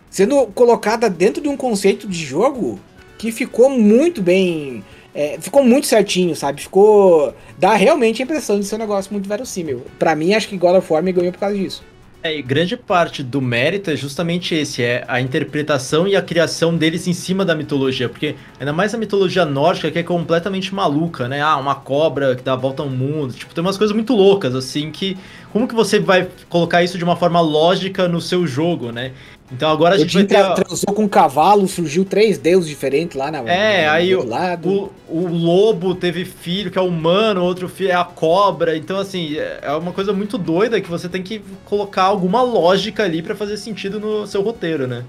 sendo 0.09 0.47
colocada 0.47 1.09
dentro 1.09 1.41
de 1.41 1.47
um 1.47 1.55
conceito 1.55 2.05
de 2.07 2.25
jogo 2.25 2.77
que 3.17 3.31
ficou 3.31 3.69
muito 3.69 4.21
bem. 4.21 4.83
É, 5.15 5.37
ficou 5.39 5.63
muito 5.63 5.87
certinho, 5.87 6.35
sabe? 6.35 6.61
Ficou. 6.61 7.33
Dá 7.57 7.75
realmente 7.75 8.21
a 8.21 8.25
impressão 8.25 8.59
de 8.59 8.65
ser 8.65 8.75
um 8.75 8.79
negócio 8.79 9.13
muito 9.13 9.29
verossímil. 9.29 9.83
Para 9.97 10.15
mim, 10.15 10.33
acho 10.33 10.49
que 10.49 10.57
God 10.57 10.75
of 10.75 10.91
War 10.91 11.01
me 11.01 11.13
ganhou 11.13 11.31
por 11.31 11.39
causa 11.39 11.55
disso. 11.55 11.83
É, 12.25 12.37
e 12.37 12.41
grande 12.41 12.77
parte 12.77 13.21
do 13.21 13.41
mérito 13.41 13.91
é 13.91 13.97
justamente 13.97 14.55
esse, 14.55 14.81
é 14.81 15.03
a 15.09 15.19
interpretação 15.19 16.07
e 16.07 16.15
a 16.15 16.21
criação 16.21 16.73
deles 16.73 17.05
em 17.05 17.11
cima 17.11 17.43
da 17.43 17.53
mitologia, 17.53 18.07
porque 18.07 18.37
ainda 18.57 18.71
mais 18.71 18.95
a 18.95 18.97
mitologia 18.97 19.43
nórdica 19.43 19.91
que 19.91 19.99
é 19.99 20.03
completamente 20.03 20.73
maluca, 20.73 21.27
né? 21.27 21.41
Ah, 21.41 21.57
uma 21.57 21.75
cobra 21.75 22.33
que 22.33 22.41
dá 22.41 22.53
a 22.53 22.55
volta 22.55 22.81
ao 22.81 22.89
mundo, 22.89 23.33
tipo, 23.33 23.53
tem 23.53 23.61
umas 23.61 23.77
coisas 23.77 23.93
muito 23.93 24.15
loucas, 24.15 24.55
assim, 24.55 24.89
que 24.89 25.17
como 25.53 25.67
que 25.67 25.75
você 25.75 25.99
vai 25.99 26.27
colocar 26.49 26.81
isso 26.81 26.97
de 26.97 27.03
uma 27.03 27.15
forma 27.15 27.39
lógica 27.39 28.07
no 28.07 28.19
seu 28.19 28.47
jogo, 28.47 28.91
né? 28.91 29.11
Então 29.51 29.69
agora 29.69 29.93
a 29.93 29.97
gente 29.99 30.11
vai 30.11 30.23
ter. 30.23 30.55
Transou 30.55 30.95
com 30.95 31.03
um 31.03 31.07
cavalo, 31.07 31.67
surgiu 31.67 32.03
três 32.03 32.39
deuses 32.39 32.67
diferentes 32.67 33.15
lá 33.15 33.29
na. 33.29 33.39
É, 33.47 33.87
aí 33.87 34.15
o. 34.15 34.23
O, 34.67 34.89
o 35.07 35.27
lobo 35.27 35.93
teve 35.93 36.25
filho, 36.25 36.71
que 36.71 36.79
é 36.79 36.81
humano, 36.81 37.43
outro 37.43 37.69
filho 37.69 37.91
é 37.91 37.93
a 37.93 38.03
cobra. 38.03 38.75
Então, 38.75 38.97
assim, 38.97 39.35
é 39.37 39.71
uma 39.73 39.91
coisa 39.91 40.11
muito 40.11 40.39
doida 40.39 40.81
que 40.81 40.89
você 40.89 41.07
tem 41.07 41.21
que 41.21 41.39
colocar 41.65 42.03
alguma 42.03 42.41
lógica 42.41 43.03
ali 43.03 43.21
para 43.21 43.35
fazer 43.35 43.57
sentido 43.57 43.99
no 43.99 44.25
seu 44.25 44.41
roteiro, 44.41 44.87
né? 44.87 45.05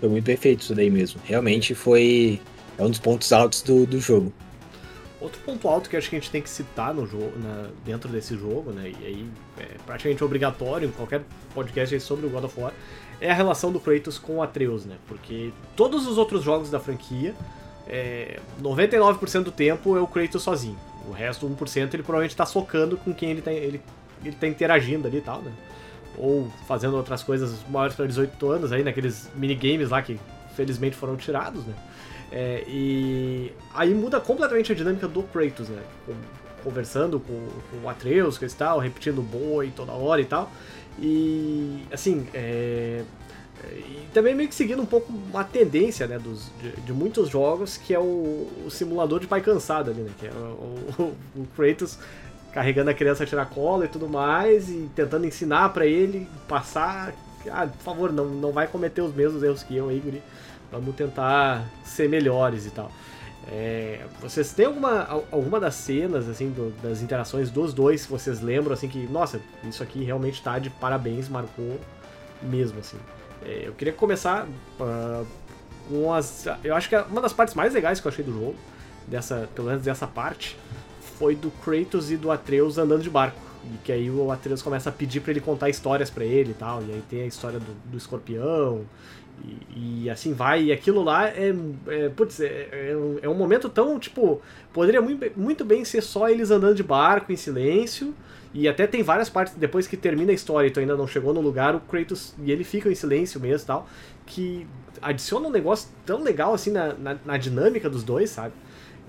Foi 0.00 0.08
muito 0.08 0.24
perfeito 0.24 0.62
isso 0.62 0.74
daí 0.74 0.90
mesmo. 0.90 1.20
Realmente 1.24 1.72
foi. 1.72 2.40
É 2.76 2.82
um 2.82 2.90
dos 2.90 2.98
pontos 2.98 3.32
altos 3.32 3.62
do, 3.62 3.86
do 3.86 4.00
jogo. 4.00 4.32
Outro 5.24 5.40
ponto 5.40 5.66
alto 5.66 5.88
que 5.88 5.96
acho 5.96 6.10
que 6.10 6.16
a 6.16 6.18
gente 6.18 6.30
tem 6.30 6.42
que 6.42 6.50
citar 6.50 6.92
no 6.92 7.06
jogo, 7.06 7.32
na, 7.38 7.70
dentro 7.82 8.10
desse 8.10 8.36
jogo, 8.36 8.72
né? 8.72 8.92
E 9.00 9.06
aí 9.06 9.28
é 9.58 9.68
praticamente 9.86 10.22
obrigatório 10.22 10.86
em 10.86 10.92
qualquer 10.92 11.22
podcast 11.54 11.98
sobre 12.00 12.26
o 12.26 12.28
God 12.28 12.44
of 12.44 12.60
War, 12.60 12.74
é 13.22 13.30
a 13.30 13.34
relação 13.34 13.72
do 13.72 13.80
Kratos 13.80 14.18
com 14.18 14.36
o 14.36 14.42
Atreus, 14.42 14.84
né? 14.84 14.96
Porque 15.08 15.50
todos 15.74 16.06
os 16.06 16.18
outros 16.18 16.42
jogos 16.44 16.70
da 16.70 16.78
franquia, 16.78 17.34
é, 17.88 18.38
99% 18.62 19.44
do 19.44 19.50
tempo 19.50 19.96
é 19.96 20.00
o 20.02 20.06
Kratos 20.06 20.42
sozinho. 20.42 20.78
O 21.08 21.12
resto, 21.12 21.48
1%, 21.48 21.94
ele 21.94 22.02
provavelmente 22.02 22.36
tá 22.36 22.44
socando 22.44 22.98
com 22.98 23.14
quem 23.14 23.30
ele 23.30 23.40
tá, 23.40 23.50
ele, 23.50 23.80
ele 24.22 24.36
tá 24.36 24.46
interagindo 24.46 25.08
ali 25.08 25.16
e 25.16 25.22
tal, 25.22 25.40
né? 25.40 25.52
Ou 26.18 26.52
fazendo 26.68 26.98
outras 26.98 27.22
coisas 27.22 27.66
maiores 27.70 27.96
para 27.96 28.04
18 28.04 28.50
anos 28.50 28.72
aí, 28.72 28.84
naqueles 28.84 29.30
minigames 29.34 29.88
lá 29.88 30.02
que 30.02 30.20
felizmente 30.54 30.94
foram 30.94 31.16
tirados, 31.16 31.64
né? 31.64 31.74
É, 32.36 32.64
e 32.66 33.52
aí 33.72 33.94
muda 33.94 34.18
completamente 34.18 34.72
a 34.72 34.74
dinâmica 34.74 35.06
do 35.06 35.22
Kratos, 35.22 35.68
né? 35.68 35.80
Conversando 36.64 37.20
com, 37.20 37.46
com 37.70 37.86
o 37.86 37.88
Atreus, 37.88 38.36
que 38.36 38.48
tal, 38.48 38.80
repetindo 38.80 39.22
boi 39.22 39.72
toda 39.74 39.92
hora 39.92 40.20
e 40.20 40.24
tal. 40.24 40.50
E 40.98 41.84
assim, 41.92 42.26
é, 42.34 43.04
e 43.72 44.08
também 44.12 44.34
meio 44.34 44.48
que 44.48 44.54
seguindo 44.54 44.82
um 44.82 44.86
pouco 44.86 45.12
uma 45.12 45.44
tendência 45.44 46.08
né, 46.08 46.18
dos, 46.18 46.50
de, 46.60 46.72
de 46.72 46.92
muitos 46.92 47.28
jogos, 47.28 47.76
que 47.76 47.94
é 47.94 48.00
o, 48.00 48.50
o, 48.66 48.68
simulador 48.68 49.20
de 49.20 49.28
pai 49.28 49.40
cansado 49.40 49.92
ali, 49.92 50.02
né? 50.02 50.10
Que 50.18 50.26
é 50.26 50.32
o, 50.32 50.80
o, 50.98 51.16
o 51.36 51.46
Kratos 51.54 52.00
carregando 52.52 52.90
a 52.90 52.94
criança 52.94 53.22
a 53.22 53.26
tirar 53.26 53.46
cola 53.46 53.84
e 53.84 53.88
tudo 53.88 54.08
mais, 54.08 54.68
e 54.68 54.90
tentando 54.96 55.24
ensinar 55.24 55.68
para 55.68 55.86
ele 55.86 56.26
passar. 56.48 57.14
Ah, 57.48 57.68
por 57.68 57.82
favor, 57.82 58.12
não, 58.12 58.24
não 58.24 58.50
vai 58.50 58.66
cometer 58.66 59.02
os 59.02 59.14
mesmos 59.14 59.40
erros 59.44 59.62
que 59.62 59.76
eu 59.76 59.88
aí, 59.88 60.00
Guri 60.00 60.20
vamos 60.78 60.94
tentar 60.94 61.64
ser 61.84 62.08
melhores 62.08 62.66
e 62.66 62.70
tal. 62.70 62.90
É, 63.46 64.00
vocês 64.20 64.52
têm 64.52 64.66
alguma, 64.66 65.24
alguma 65.30 65.60
das 65.60 65.74
cenas, 65.74 66.28
assim, 66.28 66.50
do, 66.50 66.70
das 66.82 67.02
interações 67.02 67.50
dos 67.50 67.74
dois 67.74 68.06
que 68.06 68.12
vocês 68.12 68.40
lembram, 68.40 68.72
assim, 68.72 68.88
que, 68.88 69.06
nossa, 69.06 69.40
isso 69.64 69.82
aqui 69.82 70.02
realmente 70.02 70.42
tá 70.42 70.58
de 70.58 70.70
parabéns, 70.70 71.28
marcou 71.28 71.78
mesmo, 72.42 72.80
assim. 72.80 72.96
É, 73.44 73.64
eu 73.66 73.74
queria 73.74 73.92
começar 73.92 74.46
uh, 74.80 75.26
com 75.88 76.12
as... 76.12 76.46
Eu 76.62 76.74
acho 76.74 76.88
que 76.88 76.96
uma 76.96 77.20
das 77.20 77.32
partes 77.32 77.54
mais 77.54 77.74
legais 77.74 78.00
que 78.00 78.06
eu 78.06 78.12
achei 78.12 78.24
do 78.24 78.32
jogo, 78.32 78.56
dessa, 79.06 79.48
pelo 79.54 79.68
menos 79.68 79.82
dessa 79.82 80.06
parte, 80.06 80.56
foi 81.18 81.34
do 81.34 81.50
Kratos 81.50 82.10
e 82.10 82.16
do 82.16 82.30
Atreus 82.30 82.78
andando 82.78 83.02
de 83.02 83.10
barco. 83.10 83.38
E 83.64 83.78
que 83.78 83.92
aí 83.92 84.10
o 84.10 84.30
Atreus 84.30 84.62
começa 84.62 84.88
a 84.90 84.92
pedir 84.92 85.20
para 85.20 85.30
ele 85.30 85.40
contar 85.40 85.68
histórias 85.68 86.10
para 86.10 86.24
ele 86.24 86.50
e 86.50 86.54
tal. 86.54 86.82
E 86.82 86.92
aí 86.92 87.02
tem 87.08 87.22
a 87.22 87.26
história 87.26 87.58
do, 87.58 87.90
do 87.90 87.96
escorpião 87.96 88.84
e, 89.74 90.10
assim 90.10 90.32
vai, 90.32 90.64
e 90.64 90.72
aquilo 90.72 91.02
lá 91.02 91.28
é. 91.28 91.54
é 91.88 92.08
putz, 92.08 92.40
é, 92.40 92.90
é, 92.90 92.96
um, 92.96 93.18
é, 93.22 93.28
um, 93.28 93.34
momento 93.34 93.68
tão, 93.68 93.98
tipo. 93.98 94.40
Poderia 94.72 95.00
muito, 95.00 95.24
muito 95.36 95.64
bem 95.64 95.84
ser 95.84 96.02
só 96.02 96.28
eles 96.28 96.50
andando 96.50 96.74
de 96.74 96.82
barco 96.82 97.32
em 97.32 97.36
silêncio. 97.36 98.14
E 98.52 98.68
até 98.68 98.86
tem 98.86 99.02
várias 99.02 99.28
partes, 99.28 99.54
depois 99.56 99.86
que 99.86 99.96
termina 99.96 100.30
a 100.30 100.34
história 100.34 100.68
e 100.68 100.70
tu 100.70 100.78
ainda 100.78 100.96
não 100.96 101.08
chegou 101.08 101.34
no 101.34 101.40
lugar, 101.40 101.74
o 101.74 101.80
Kratos. 101.80 102.34
E 102.44 102.52
ele 102.52 102.62
fica 102.62 102.90
em 102.90 102.94
silêncio 102.94 103.40
mesmo 103.40 103.64
e 103.64 103.66
tal. 103.66 103.88
Que 104.26 104.66
adiciona 105.02 105.48
um 105.48 105.50
negócio 105.50 105.88
tão 106.06 106.22
legal 106.22 106.54
assim 106.54 106.70
na, 106.70 106.94
na, 106.94 107.16
na 107.24 107.36
dinâmica 107.36 107.90
dos 107.90 108.04
dois, 108.04 108.30
sabe? 108.30 108.54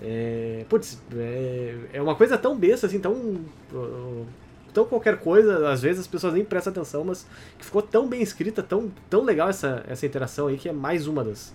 É, 0.02 0.66
putz, 0.68 1.00
é, 1.16 1.76
é 1.94 2.02
uma 2.02 2.16
coisa 2.16 2.38
tão 2.38 2.58
besta, 2.58 2.88
assim, 2.88 3.00
tão. 3.00 3.14
Uh, 3.14 4.26
tão 4.76 4.84
qualquer 4.84 5.16
coisa, 5.16 5.70
às 5.70 5.82
vezes 5.82 6.02
as 6.02 6.08
pessoas 6.08 6.34
nem 6.34 6.44
prestam 6.44 6.72
atenção, 6.72 7.06
mas 7.06 7.26
que 7.58 7.64
ficou 7.64 7.82
tão 7.82 8.06
bem 8.06 8.22
escrita, 8.22 8.62
tão, 8.62 8.92
tão 9.10 9.24
legal 9.24 9.50
essa, 9.50 9.84
essa 9.88 10.06
interação 10.06 10.48
aí, 10.48 10.58
que 10.58 10.68
é 10.68 10.74
mais 10.74 11.08
uma 11.08 11.24
das. 11.24 11.54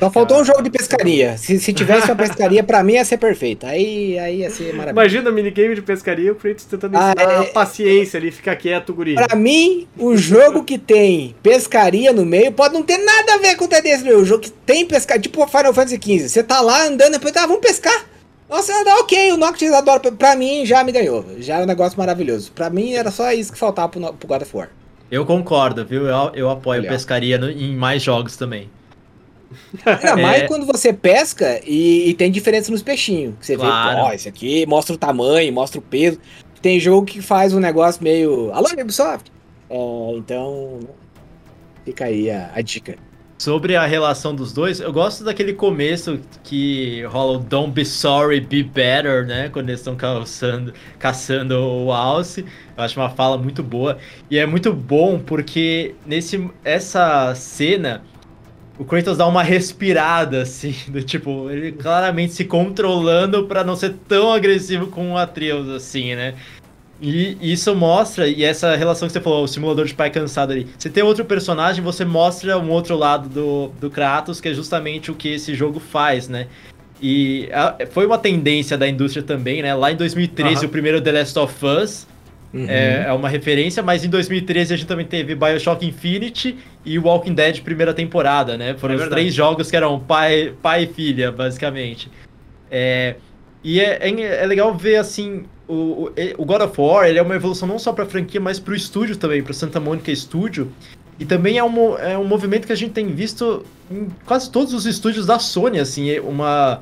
Só 0.00 0.10
faltou 0.10 0.38
a... 0.38 0.40
um 0.40 0.44
jogo 0.44 0.62
de 0.62 0.70
pescaria. 0.70 1.36
Se, 1.38 1.60
se 1.60 1.72
tivesse 1.72 2.06
uma 2.10 2.16
pescaria, 2.16 2.64
pra 2.64 2.82
mim 2.82 2.94
ia 2.94 3.04
ser 3.04 3.18
perfeito. 3.18 3.64
Aí, 3.64 4.18
aí 4.18 4.38
ia 4.38 4.50
ser 4.50 4.74
maravilhoso. 4.74 4.90
Imagina 4.90 5.30
o 5.30 5.32
minigame 5.32 5.76
de 5.76 5.82
pescaria, 5.82 6.32
o 6.32 6.34
Kratos 6.34 6.64
tentando 6.64 6.96
ah, 6.96 7.12
ensinar 7.14 7.32
é... 7.32 7.38
a 7.38 7.44
paciência 7.52 8.18
ali, 8.18 8.32
ficar 8.32 8.56
quieto, 8.56 8.92
guri. 8.92 9.14
Pra 9.14 9.36
mim, 9.36 9.86
o 9.96 10.16
jogo 10.16 10.64
que 10.64 10.76
tem 10.76 11.36
pescaria 11.40 12.12
no 12.12 12.26
meio 12.26 12.50
pode 12.50 12.74
não 12.74 12.82
ter 12.82 12.98
nada 12.98 13.34
a 13.34 13.38
ver 13.38 13.54
com 13.54 13.66
o 13.66 13.68
TDS. 13.68 14.02
O 14.02 14.24
jogo 14.24 14.42
que 14.42 14.50
tem 14.50 14.84
pescaria, 14.84 15.22
tipo 15.22 15.46
Final 15.46 15.72
Fantasy 15.72 16.00
XV. 16.02 16.28
Você 16.30 16.42
tá 16.42 16.60
lá 16.60 16.84
andando, 16.86 17.12
depois, 17.12 17.36
ah, 17.36 17.46
vamos 17.46 17.60
pescar. 17.60 18.15
Nossa, 18.48 18.72
ok, 19.00 19.32
o 19.32 19.36
Noctis 19.36 19.72
adora. 19.72 20.12
Pra 20.12 20.36
mim 20.36 20.64
já 20.64 20.84
me 20.84 20.92
ganhou. 20.92 21.24
Já 21.38 21.58
é 21.58 21.62
um 21.62 21.66
negócio 21.66 21.98
maravilhoso. 21.98 22.52
Pra 22.52 22.70
mim 22.70 22.92
era 22.92 23.10
só 23.10 23.32
isso 23.32 23.52
que 23.52 23.58
faltava 23.58 23.88
pro, 23.88 24.12
pro 24.14 24.28
God 24.28 24.42
of 24.42 24.56
War. 24.56 24.70
Eu 25.10 25.24
concordo, 25.24 25.84
viu? 25.84 26.06
Eu, 26.06 26.32
eu 26.34 26.50
apoio 26.50 26.80
Olha. 26.80 26.90
pescaria 26.90 27.38
no, 27.38 27.50
em 27.50 27.76
mais 27.76 28.02
jogos 28.02 28.36
também. 28.36 28.68
Ainda 29.84 30.16
mais 30.20 30.42
é... 30.42 30.46
quando 30.48 30.66
você 30.66 30.92
pesca 30.92 31.60
e, 31.64 32.10
e, 32.10 32.14
tem 32.14 32.30
diferença 32.30 32.70
nos 32.70 32.82
peixinhos. 32.82 33.34
Você 33.40 33.56
claro. 33.56 33.96
vê, 33.96 34.02
ó, 34.02 34.12
esse 34.12 34.28
aqui 34.28 34.66
mostra 34.66 34.94
o 34.94 34.98
tamanho, 34.98 35.52
mostra 35.52 35.78
o 35.78 35.82
peso. 35.82 36.18
Tem 36.60 36.80
jogo 36.80 37.06
que 37.06 37.20
faz 37.20 37.52
um 37.52 37.60
negócio 37.60 38.02
meio. 38.02 38.50
Alô, 38.52 38.68
Ubisoft! 38.80 39.30
É, 39.70 39.76
então. 40.16 40.80
Fica 41.84 42.06
aí 42.06 42.30
a, 42.30 42.50
a 42.54 42.60
dica. 42.60 42.96
Sobre 43.38 43.76
a 43.76 43.84
relação 43.84 44.34
dos 44.34 44.50
dois, 44.50 44.80
eu 44.80 44.90
gosto 44.90 45.22
daquele 45.22 45.52
começo 45.52 46.18
que 46.42 47.02
rola 47.04 47.36
o 47.36 47.38
Don't 47.38 47.70
be 47.70 47.84
sorry, 47.84 48.40
be 48.40 48.62
better, 48.62 49.26
né? 49.26 49.50
Quando 49.50 49.68
eles 49.68 49.80
estão 49.80 49.94
caçando, 49.94 50.72
caçando 50.98 51.54
o 51.54 51.92
Alce. 51.92 52.46
Eu 52.76 52.82
acho 52.82 52.98
uma 52.98 53.10
fala 53.10 53.36
muito 53.36 53.62
boa. 53.62 53.98
E 54.30 54.38
é 54.38 54.46
muito 54.46 54.72
bom 54.72 55.18
porque 55.18 55.94
nesse 56.06 56.48
essa 56.64 57.34
cena 57.34 58.02
o 58.78 58.84
Kratos 58.84 59.16
dá 59.16 59.26
uma 59.26 59.42
respirada, 59.42 60.42
assim, 60.42 60.74
do 60.88 61.02
tipo, 61.02 61.50
ele 61.50 61.72
claramente 61.72 62.34
se 62.34 62.44
controlando 62.44 63.46
para 63.46 63.64
não 63.64 63.74
ser 63.74 63.94
tão 64.06 64.32
agressivo 64.32 64.88
com 64.88 65.12
o 65.12 65.18
Atreus, 65.18 65.68
assim, 65.68 66.14
né? 66.14 66.34
E 67.00 67.36
isso 67.42 67.74
mostra, 67.74 68.26
e 68.26 68.42
essa 68.42 68.74
relação 68.74 69.06
que 69.06 69.12
você 69.12 69.20
falou, 69.20 69.44
o 69.44 69.48
simulador 69.48 69.84
de 69.84 69.94
pai 69.94 70.10
cansado 70.10 70.52
ali. 70.52 70.66
Você 70.78 70.88
tem 70.88 71.02
outro 71.02 71.24
personagem, 71.24 71.84
você 71.84 72.04
mostra 72.04 72.58
um 72.58 72.70
outro 72.70 72.96
lado 72.96 73.28
do, 73.28 73.68
do 73.78 73.90
Kratos, 73.90 74.40
que 74.40 74.48
é 74.48 74.54
justamente 74.54 75.10
o 75.10 75.14
que 75.14 75.28
esse 75.28 75.54
jogo 75.54 75.78
faz, 75.78 76.28
né? 76.28 76.46
E 77.00 77.50
a, 77.52 77.76
foi 77.90 78.06
uma 78.06 78.16
tendência 78.16 78.78
da 78.78 78.88
indústria 78.88 79.22
também, 79.22 79.60
né? 79.60 79.74
Lá 79.74 79.92
em 79.92 79.96
2013, 79.96 80.60
uhum. 80.60 80.66
o 80.66 80.68
primeiro 80.70 81.00
The 81.00 81.12
Last 81.12 81.38
of 81.38 81.66
Us 81.66 82.06
uhum. 82.52 82.66
é, 82.68 83.04
é, 83.06 83.12
uma 83.12 83.28
referência, 83.28 83.82
mas 83.82 84.04
em 84.04 84.08
2013 84.08 84.72
a 84.72 84.76
gente 84.76 84.86
também 84.86 85.06
teve 85.06 85.34
Bioshock 85.34 85.86
Infinity 85.86 86.56
e 86.84 86.98
Walking 86.98 87.34
Dead 87.34 87.60
primeira 87.60 87.92
temporada, 87.92 88.56
né? 88.56 88.74
Foram 88.78 88.94
é 88.94 88.98
os 88.98 89.08
três 89.08 89.34
jogos 89.34 89.70
que 89.70 89.76
eram 89.76 90.00
pai, 90.00 90.54
pai 90.62 90.84
e 90.84 90.86
filha, 90.86 91.30
basicamente. 91.30 92.10
É, 92.70 93.16
e 93.66 93.80
é, 93.80 93.98
é, 94.08 94.42
é 94.44 94.46
legal 94.46 94.72
ver, 94.76 94.94
assim, 94.94 95.42
o, 95.66 96.08
o 96.38 96.44
God 96.44 96.62
of 96.62 96.80
War 96.80 97.08
ele 97.08 97.18
é 97.18 97.22
uma 97.22 97.34
evolução 97.34 97.66
não 97.66 97.80
só 97.80 97.92
para 97.92 98.04
a 98.04 98.06
franquia, 98.06 98.40
mas 98.40 98.60
para 98.60 98.72
o 98.72 98.76
estúdio 98.76 99.16
também, 99.16 99.42
para 99.42 99.52
Santa 99.52 99.80
Monica 99.80 100.14
Studio. 100.14 100.70
E 101.18 101.24
também 101.24 101.58
é 101.58 101.64
um, 101.64 101.98
é 101.98 102.16
um 102.16 102.22
movimento 102.22 102.64
que 102.64 102.72
a 102.72 102.76
gente 102.76 102.92
tem 102.92 103.08
visto 103.08 103.66
em 103.90 104.06
quase 104.24 104.52
todos 104.52 104.72
os 104.72 104.86
estúdios 104.86 105.26
da 105.26 105.40
Sony, 105.40 105.80
assim, 105.80 106.08
é 106.08 106.20
uma, 106.20 106.80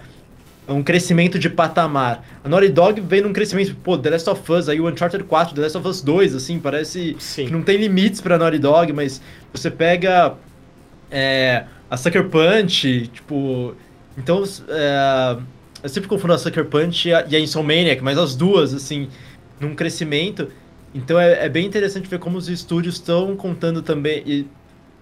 um 0.69 0.83
crescimento 0.83 1.39
de 1.39 1.49
patamar. 1.49 2.23
A 2.45 2.51
Naughty 2.51 2.69
Dog 2.69 3.01
vem 3.01 3.23
num 3.23 3.33
crescimento, 3.33 3.75
pô, 3.77 3.97
The 3.97 4.11
Last 4.11 4.29
of 4.29 4.53
Us, 4.53 4.69
aí 4.69 4.79
o 4.79 4.87
Uncharted 4.87 5.25
4, 5.25 5.55
The 5.55 5.63
Last 5.63 5.79
of 5.79 5.89
Us 5.89 6.03
2, 6.03 6.35
assim, 6.35 6.59
parece 6.59 7.17
Sim. 7.19 7.47
que 7.47 7.53
não 7.53 7.63
tem 7.63 7.79
limites 7.79 8.21
pra 8.21 8.37
Naughty 8.37 8.59
Dog, 8.59 8.93
mas 8.93 9.23
você 9.51 9.71
pega 9.71 10.35
é, 11.11 11.65
a 11.91 11.97
Sucker 11.97 12.29
Punch, 12.29 13.07
tipo... 13.07 13.75
Então, 14.19 14.45
é, 14.69 15.39
eu 15.85 15.89
sempre 15.91 16.09
confundo 16.09 16.33
a 16.33 16.39
Sucker 16.39 16.65
Punch 16.65 17.11
e 17.11 17.15
a, 17.15 17.27
e 17.29 17.37
a 17.37 17.39
Insomniac, 17.39 18.03
mas 18.03 18.17
as 18.17 18.35
duas, 18.35 18.73
assim, 18.73 19.07
num 19.61 19.75
crescimento. 19.75 20.49
Então 20.95 21.21
é, 21.21 21.45
é 21.45 21.49
bem 21.49 21.67
interessante 21.67 22.09
ver 22.09 22.19
como 22.19 22.39
os 22.39 22.49
estúdios 22.49 22.95
estão 22.95 23.37
contando 23.37 23.83
também 23.83 24.23
e 24.25 24.47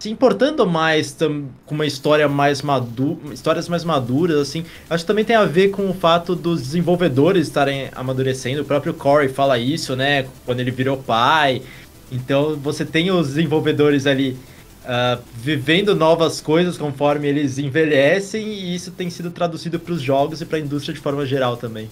se 0.00 0.10
importando 0.10 0.66
mais 0.66 1.12
tam, 1.12 1.44
com 1.64 1.76
uma 1.76 1.86
história 1.86 2.28
mais 2.28 2.62
madura, 2.62 3.32
histórias 3.32 3.68
mais 3.68 3.84
maduras, 3.84 4.36
assim. 4.38 4.64
Acho 4.90 5.04
que 5.04 5.06
também 5.06 5.24
tem 5.24 5.36
a 5.36 5.44
ver 5.44 5.68
com 5.68 5.88
o 5.88 5.94
fato 5.94 6.34
dos 6.34 6.60
desenvolvedores 6.60 7.46
estarem 7.46 7.88
amadurecendo. 7.94 8.62
O 8.62 8.64
próprio 8.64 8.92
Corey 8.92 9.28
fala 9.28 9.60
isso, 9.60 9.94
né? 9.94 10.26
Quando 10.44 10.58
ele 10.58 10.72
virou 10.72 10.96
pai. 10.96 11.62
Então 12.10 12.56
você 12.56 12.84
tem 12.84 13.12
os 13.12 13.28
desenvolvedores 13.28 14.04
ali 14.04 14.36
uh, 14.84 15.22
vivendo 15.34 15.94
novas 15.94 16.40
coisas 16.40 16.76
conforme 16.76 17.28
eles 17.28 17.58
envelhecem 17.58 18.46
e 18.46 18.74
isso 18.74 18.90
tem 18.90 19.10
sido 19.10 19.30
traduzido 19.30 19.78
para 19.78 19.92
os 19.92 20.02
jogos 20.02 20.40
e 20.40 20.46
para 20.46 20.58
a 20.58 20.60
indústria 20.60 20.94
de 20.94 21.00
forma 21.00 21.24
geral 21.26 21.56
também. 21.56 21.88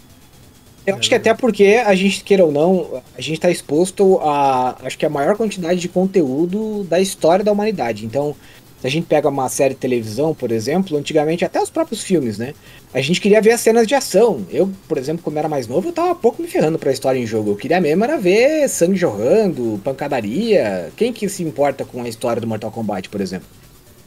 Eu 0.87 0.97
acho 0.97 1.09
que 1.09 1.15
até 1.15 1.35
porque 1.35 1.83
a 1.85 1.95
gente, 1.95 2.25
queira 2.25 2.45
ou 2.45 2.51
não, 2.51 3.03
a 3.17 3.21
gente 3.21 3.35
está 3.35 3.51
exposto 3.51 4.19
a, 4.21 4.77
acho 4.83 4.97
que 4.97 5.05
a 5.05 5.11
maior 5.11 5.37
quantidade 5.37 5.79
de 5.79 5.89
conteúdo 5.89 6.85
da 6.85 6.99
história 6.99 7.45
da 7.45 7.53
humanidade. 7.53 8.07
Então, 8.07 8.35
se 8.81 8.87
a 8.87 8.91
gente 8.91 9.07
pega 9.07 9.29
uma 9.29 9.49
série 9.49 9.75
de 9.75 9.81
televisão, 9.81 10.35
por 10.35 10.51
exemplo, 10.51 10.97
antigamente 10.97 11.45
até 11.45 11.61
os 11.61 11.69
próprios 11.69 12.03
filmes, 12.03 12.39
né? 12.39 12.55
A 12.95 13.01
gente 13.03 13.21
queria 13.21 13.41
ver 13.41 13.53
as 13.53 13.61
cenas 13.61 13.87
de 13.87 13.95
ação. 13.95 14.45
Eu, 14.51 14.71
por 14.89 14.97
exemplo, 14.97 15.23
quando 15.23 15.37
era 15.37 15.49
mais 15.49 15.67
novo, 15.67 15.89
eu 15.89 15.93
tava 15.93 16.15
pouco 16.15 16.41
me 16.41 16.49
ferrando 16.49 16.79
pra 16.79 16.91
história 16.91 17.19
em 17.19 17.27
jogo. 17.27 17.51
Eu 17.51 17.57
queria 17.57 17.79
mesmo 17.79 18.03
era 18.03 18.17
ver 18.17 18.67
sangue 18.69 18.97
jorrando, 18.97 19.79
pancadaria. 19.85 20.91
Quem 20.97 21.13
que 21.13 21.29
se 21.29 21.43
importa 21.43 21.85
com 21.85 22.03
a 22.03 22.09
história 22.09 22.41
do 22.41 22.47
Mortal 22.47 22.71
Kombat, 22.71 23.11
por 23.11 23.21
exemplo? 23.21 23.47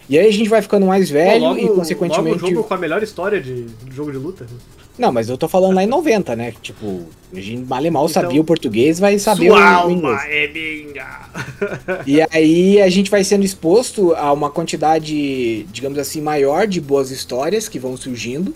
E 0.10 0.18
aí 0.18 0.28
a 0.28 0.34
gente 0.34 0.50
vai 0.50 0.62
ficando 0.62 0.88
mais 0.88 1.10
velho 1.10 1.42
Pô, 1.42 1.48
logo, 1.50 1.60
e 1.60 1.70
consequentemente. 1.70 2.42
Logo 2.42 2.56
jogo 2.56 2.68
com 2.68 2.74
a 2.74 2.78
melhor 2.78 3.04
história 3.04 3.40
de, 3.40 3.66
de 3.66 3.96
jogo 3.96 4.12
de 4.12 4.18
luta. 4.18 4.46
Não, 4.98 5.12
mas 5.12 5.28
eu 5.28 5.38
tô 5.38 5.48
falando 5.48 5.76
lá 5.76 5.84
em 5.84 5.88
90, 5.88 6.36
né? 6.36 6.54
Tipo, 6.62 7.04
a 7.34 7.40
gente 7.40 7.66
mal 7.66 7.84
e 7.84 7.90
mal 7.90 8.06
então, 8.06 8.22
sabia 8.22 8.40
o 8.40 8.44
português, 8.44 9.00
vai 9.00 9.18
saber 9.18 9.48
sua 9.48 9.58
o, 9.58 9.64
alma 9.64 9.92
inglês. 9.92 10.22
é 10.28 10.48
minha. 10.48 11.20
e 12.06 12.22
aí 12.32 12.82
a 12.82 12.90
gente 12.90 13.10
vai 13.10 13.24
sendo 13.24 13.44
exposto 13.44 14.14
a 14.14 14.32
uma 14.32 14.52
quantidade, 14.52 15.64
digamos 15.72 15.98
assim, 15.98 16.22
maior 16.22 16.68
de 16.68 16.80
boas 16.80 17.10
histórias 17.10 17.68
que 17.68 17.80
vão 17.80 17.98
surgindo. 17.98 18.54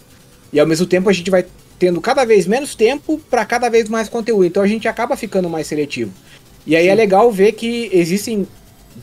E 0.54 0.60
ao 0.60 0.67
mesmo 0.67 0.86
tempo 0.86 1.10
a 1.10 1.13
gente 1.13 1.32
vai 1.32 1.43
tendo 1.80 2.00
cada 2.00 2.23
vez 2.23 2.45
menos 2.45 2.76
tempo 2.76 3.19
para 3.30 3.43
cada 3.43 3.67
vez 3.67 3.89
mais 3.89 4.08
conteúdo. 4.08 4.45
Então 4.45 4.62
a 4.62 4.67
gente 4.67 4.88
acaba 4.88 5.17
ficando 5.17 5.50
mais 5.50 5.65
seletivo. 5.65 6.12
E 6.67 6.76
aí 6.76 6.84
é 6.84 6.89
Sim. 6.89 6.91
é 6.91 6.95
legal 6.95 7.32
ver 7.32 7.54
que 7.54 7.89
existem 7.91 8.47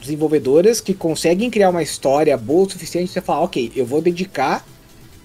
desenvolvedoras 0.01 0.81
que 0.81 0.94
conseguem 0.94 1.51
criar 1.51 1.70
uma 1.70 1.83
história 1.83 2.37
boa 2.37 2.66
o 2.66 2.70
suficiente 2.70 3.07
para 3.07 3.14
você 3.14 3.20
falar, 3.20 3.40
ok, 3.40 3.73
eu 3.75 3.87
vou 3.87 4.01
dedicar 4.01 4.64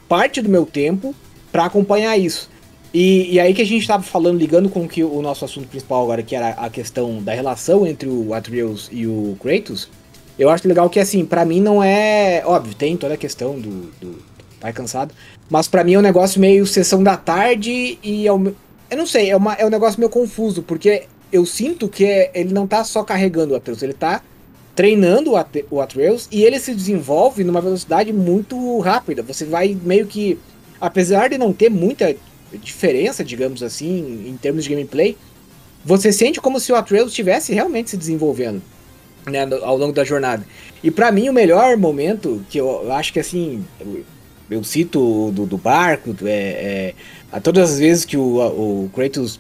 parte 0.08 0.41
do 0.41 0.50
meu 0.50 0.65
tempo 0.65 1.13
para 1.52 1.66
acompanhar 1.66 2.18
isso. 2.18 2.50
E, 2.94 3.36
e, 3.36 3.40
aí 3.40 3.54
que 3.54 3.62
a 3.62 3.66
gente 3.66 3.82
estava 3.82 4.02
falando, 4.02 4.40
ligando 4.40 4.68
com 4.68 4.88
que 4.88 5.04
o 5.04 5.22
nosso 5.22 5.46
assunto 5.46 5.68
principal 5.68 6.04
agora, 6.04 6.24
que 6.24 6.36
era 6.36 6.50
a 6.50 6.70
questão 6.70 7.22
da 7.22 7.34
relação 7.34 7.86
entre 7.86 8.10
o 8.10 8.34
Atreus 8.34 8.90
e 8.92 9.06
o 9.06 9.38
Kratos, 9.40 9.88
eu 10.40 10.50
acho 10.50 10.68
legal 10.68 10.90
que, 10.90 11.00
assim, 11.00 11.24
para 11.24 11.46
mim 11.46 11.62
não 11.62 11.84
é... 11.84 12.42
Óbvio, 12.46 12.74
tem 12.74 12.98
toda 12.98 13.14
a 13.14 13.18
questão 13.18 13.60
do, 13.60 13.92
do 14.00 14.24
pai 14.60 14.74
cansado, 14.74 15.14
mas 15.50 15.68
para 15.68 15.84
mim 15.84 15.94
é 15.94 16.00
um 16.00 16.02
negócio 16.02 16.42
meio 16.42 16.66
sessão 16.66 17.04
da 17.04 17.16
tarde 17.16 18.00
e... 18.02 18.26
É 18.26 18.34
um, 18.34 18.54
eu 18.90 18.98
não 18.98 19.06
sei, 19.06 19.30
é, 19.30 19.38
uma, 19.38 19.54
é 19.54 19.66
um 19.66 19.70
negócio 19.70 20.00
meio 20.00 20.10
confuso, 20.10 20.64
porque 20.64 21.04
eu 21.32 21.46
sinto 21.46 21.88
que 21.88 22.06
é, 22.06 22.32
ele 22.34 22.54
não 22.54 22.66
tá 22.66 22.84
só 22.84 23.04
carregando 23.04 23.54
o 23.54 23.56
Atreus, 23.56 23.84
ele 23.84 23.94
tá 23.94 24.24
treinando 24.76 25.34
o 25.70 25.82
Atreus 25.82 26.28
e 26.32 26.44
ele 26.44 26.60
se 26.60 26.74
desenvolve 26.74 27.44
numa 27.44 27.60
velocidade 27.60 28.14
muito 28.14 28.80
rápida. 28.80 29.22
Você 29.22 29.44
vai 29.44 29.78
meio 29.84 30.08
que 30.08 30.40
apesar 30.80 31.30
de 31.30 31.38
não 31.38 31.54
ter 31.54 31.70
muita 31.70 32.15
diferença, 32.54 33.24
digamos 33.24 33.62
assim, 33.62 34.26
em 34.28 34.38
termos 34.38 34.63
de 34.63 34.70
gameplay, 34.70 35.18
você 35.84 36.12
sente 36.12 36.42
como 36.42 36.60
se 36.60 36.72
o 36.72 36.76
Atreus 36.76 37.10
estivesse 37.10 37.54
realmente 37.54 37.92
se 37.92 37.98
desenvolvendo 37.98 38.62
né, 39.26 39.48
ao 39.62 39.78
longo 39.78 39.94
da 39.94 40.04
jornada. 40.04 40.46
E 40.84 40.89
para 40.89 41.12
mim 41.12 41.30
o 41.30 41.34
melhor 41.34 41.78
momento, 41.78 42.44
que 42.50 42.60
eu 42.60 42.92
acho 42.92 43.13
que 43.13 43.20
assim, 43.20 43.63
eu, 44.50 44.63
cito 44.63 45.32
do, 45.32 45.46
do 45.46 45.58
barco, 45.58 46.15
é, 46.24 46.32
é, 46.32 46.94
a 47.32 47.39
todas 47.39 47.72
as 47.72 47.80
vezes 47.80 48.06
que 48.06 48.18
o, 48.18 48.38
o 48.38 48.89
Kratos 48.94 49.39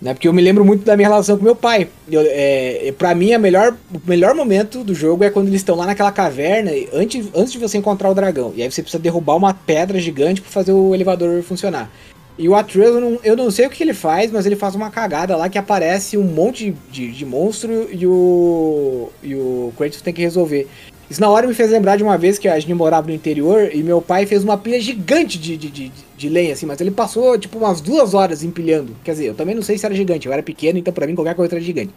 né? 0.00 0.12
Porque 0.12 0.28
eu 0.28 0.32
me 0.32 0.42
lembro 0.42 0.64
muito 0.64 0.84
da 0.84 0.96
minha 0.96 1.08
relação 1.08 1.36
com 1.36 1.44
meu 1.44 1.56
pai. 1.56 1.88
Eu, 2.10 2.22
é, 2.24 2.92
pra 2.96 3.14
mim, 3.14 3.32
a 3.32 3.38
melhor, 3.38 3.76
o 3.92 4.00
melhor 4.08 4.34
momento 4.34 4.84
do 4.84 4.94
jogo 4.94 5.24
é 5.24 5.30
quando 5.30 5.48
eles 5.48 5.60
estão 5.60 5.76
lá 5.76 5.86
naquela 5.86 6.12
caverna, 6.12 6.70
antes, 6.92 7.28
antes 7.34 7.52
de 7.52 7.58
você 7.58 7.78
encontrar 7.78 8.10
o 8.10 8.14
dragão. 8.14 8.52
E 8.54 8.62
aí 8.62 8.70
você 8.70 8.82
precisa 8.82 9.02
derrubar 9.02 9.36
uma 9.36 9.54
pedra 9.54 9.98
gigante 9.98 10.40
para 10.40 10.50
fazer 10.50 10.72
o 10.72 10.94
elevador 10.94 11.42
funcionar. 11.42 11.90
E 12.38 12.48
o 12.48 12.54
Atreus, 12.54 12.94
eu 12.94 13.00
não, 13.00 13.20
eu 13.24 13.36
não 13.36 13.50
sei 13.50 13.66
o 13.66 13.70
que 13.70 13.82
ele 13.82 13.94
faz, 13.94 14.30
mas 14.30 14.44
ele 14.44 14.56
faz 14.56 14.74
uma 14.74 14.90
cagada 14.90 15.34
lá 15.36 15.48
que 15.48 15.56
aparece 15.56 16.18
um 16.18 16.22
monte 16.22 16.76
de, 16.90 17.10
de 17.10 17.24
monstro 17.24 17.88
e 17.90 18.06
o, 18.06 19.08
e 19.22 19.34
o 19.34 19.72
Kratos 19.76 20.02
tem 20.02 20.12
que 20.12 20.20
resolver. 20.20 20.68
Isso 21.08 21.20
na 21.20 21.28
hora 21.30 21.46
me 21.46 21.54
fez 21.54 21.70
lembrar 21.70 21.96
de 21.96 22.02
uma 22.02 22.18
vez 22.18 22.38
que 22.38 22.48
a 22.48 22.58
gente 22.58 22.74
morava 22.74 23.06
no 23.06 23.14
interior 23.14 23.70
e 23.72 23.82
meu 23.82 24.02
pai 24.02 24.26
fez 24.26 24.42
uma 24.42 24.58
pilha 24.58 24.80
gigante 24.80 25.38
de, 25.38 25.56
de, 25.56 25.70
de, 25.70 25.92
de 26.16 26.28
lenha, 26.28 26.52
assim, 26.52 26.66
mas 26.66 26.80
ele 26.80 26.90
passou 26.90 27.38
tipo 27.38 27.58
umas 27.58 27.80
duas 27.80 28.12
horas 28.12 28.42
empilhando. 28.42 28.96
Quer 29.04 29.12
dizer, 29.12 29.26
eu 29.26 29.34
também 29.34 29.54
não 29.54 29.62
sei 29.62 29.78
se 29.78 29.86
era 29.86 29.94
gigante, 29.94 30.26
eu 30.26 30.32
era 30.32 30.42
pequeno, 30.42 30.78
então 30.78 30.92
pra 30.92 31.06
mim 31.06 31.14
qualquer 31.14 31.34
coisa 31.34 31.54
era 31.54 31.64
gigante. 31.64 31.92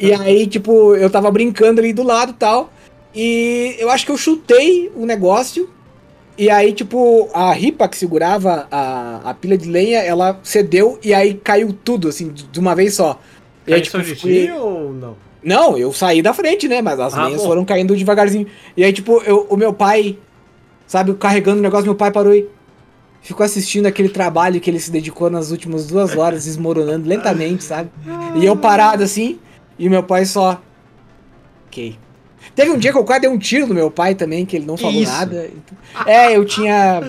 e 0.00 0.12
aí, 0.12 0.46
tipo, 0.46 0.96
eu 0.96 1.10
tava 1.10 1.30
brincando 1.30 1.80
ali 1.80 1.92
do 1.92 2.02
lado 2.02 2.32
tal, 2.32 2.72
e 3.14 3.76
eu 3.78 3.90
acho 3.90 4.06
que 4.06 4.12
eu 4.12 4.16
chutei 4.16 4.90
o 4.96 5.04
negócio, 5.04 5.68
e 6.38 6.48
aí, 6.48 6.72
tipo, 6.72 7.28
a 7.34 7.52
ripa 7.52 7.86
que 7.86 7.98
segurava 7.98 8.66
a, 8.70 9.30
a 9.30 9.34
pilha 9.34 9.58
de 9.58 9.68
lenha, 9.68 9.98
ela 9.98 10.40
cedeu 10.42 10.98
e 11.04 11.12
aí 11.12 11.34
caiu 11.34 11.74
tudo, 11.84 12.08
assim, 12.08 12.30
de 12.30 12.58
uma 12.58 12.74
vez 12.74 12.94
só. 12.94 13.20
E 13.66 13.74
aí, 13.74 13.82
tipo, 13.82 14.02
fui... 14.02 14.50
ou 14.50 14.92
não? 14.92 15.16
Não, 15.42 15.76
eu 15.76 15.92
saí 15.92 16.22
da 16.22 16.32
frente, 16.32 16.68
né? 16.68 16.80
Mas 16.80 17.00
as 17.00 17.14
ah, 17.14 17.30
foram 17.38 17.64
caindo 17.64 17.96
devagarzinho. 17.96 18.46
E 18.76 18.84
aí, 18.84 18.92
tipo, 18.92 19.22
eu, 19.24 19.46
o 19.50 19.56
meu 19.56 19.72
pai, 19.72 20.18
sabe, 20.86 21.14
carregando 21.14 21.58
o 21.58 21.62
negócio, 21.62 21.84
meu 21.84 21.94
pai 21.94 22.10
parou 22.12 22.34
e 22.34 22.48
ficou 23.20 23.44
assistindo 23.44 23.86
aquele 23.86 24.08
trabalho 24.08 24.60
que 24.60 24.70
ele 24.70 24.80
se 24.80 24.90
dedicou 24.90 25.30
nas 25.30 25.50
últimas 25.50 25.86
duas 25.86 26.16
horas, 26.16 26.44
desmoronando 26.44 27.08
lentamente, 27.08 27.64
sabe? 27.64 27.90
E 28.36 28.44
eu 28.44 28.56
parado 28.56 29.02
assim, 29.02 29.38
e 29.78 29.88
meu 29.88 30.02
pai 30.02 30.24
só. 30.24 30.60
Ok. 31.66 31.96
Teve 32.54 32.70
um 32.70 32.78
dia 32.78 32.92
que 32.92 32.98
eu 32.98 33.04
quase 33.04 33.22
dei 33.22 33.30
um 33.30 33.38
tiro 33.38 33.66
no 33.66 33.74
meu 33.74 33.90
pai 33.90 34.14
também, 34.14 34.44
que 34.44 34.56
ele 34.56 34.66
não 34.66 34.76
falou 34.76 35.00
Isso. 35.00 35.10
nada. 35.10 35.50
É, 36.06 36.36
eu 36.36 36.44
tinha. 36.44 37.00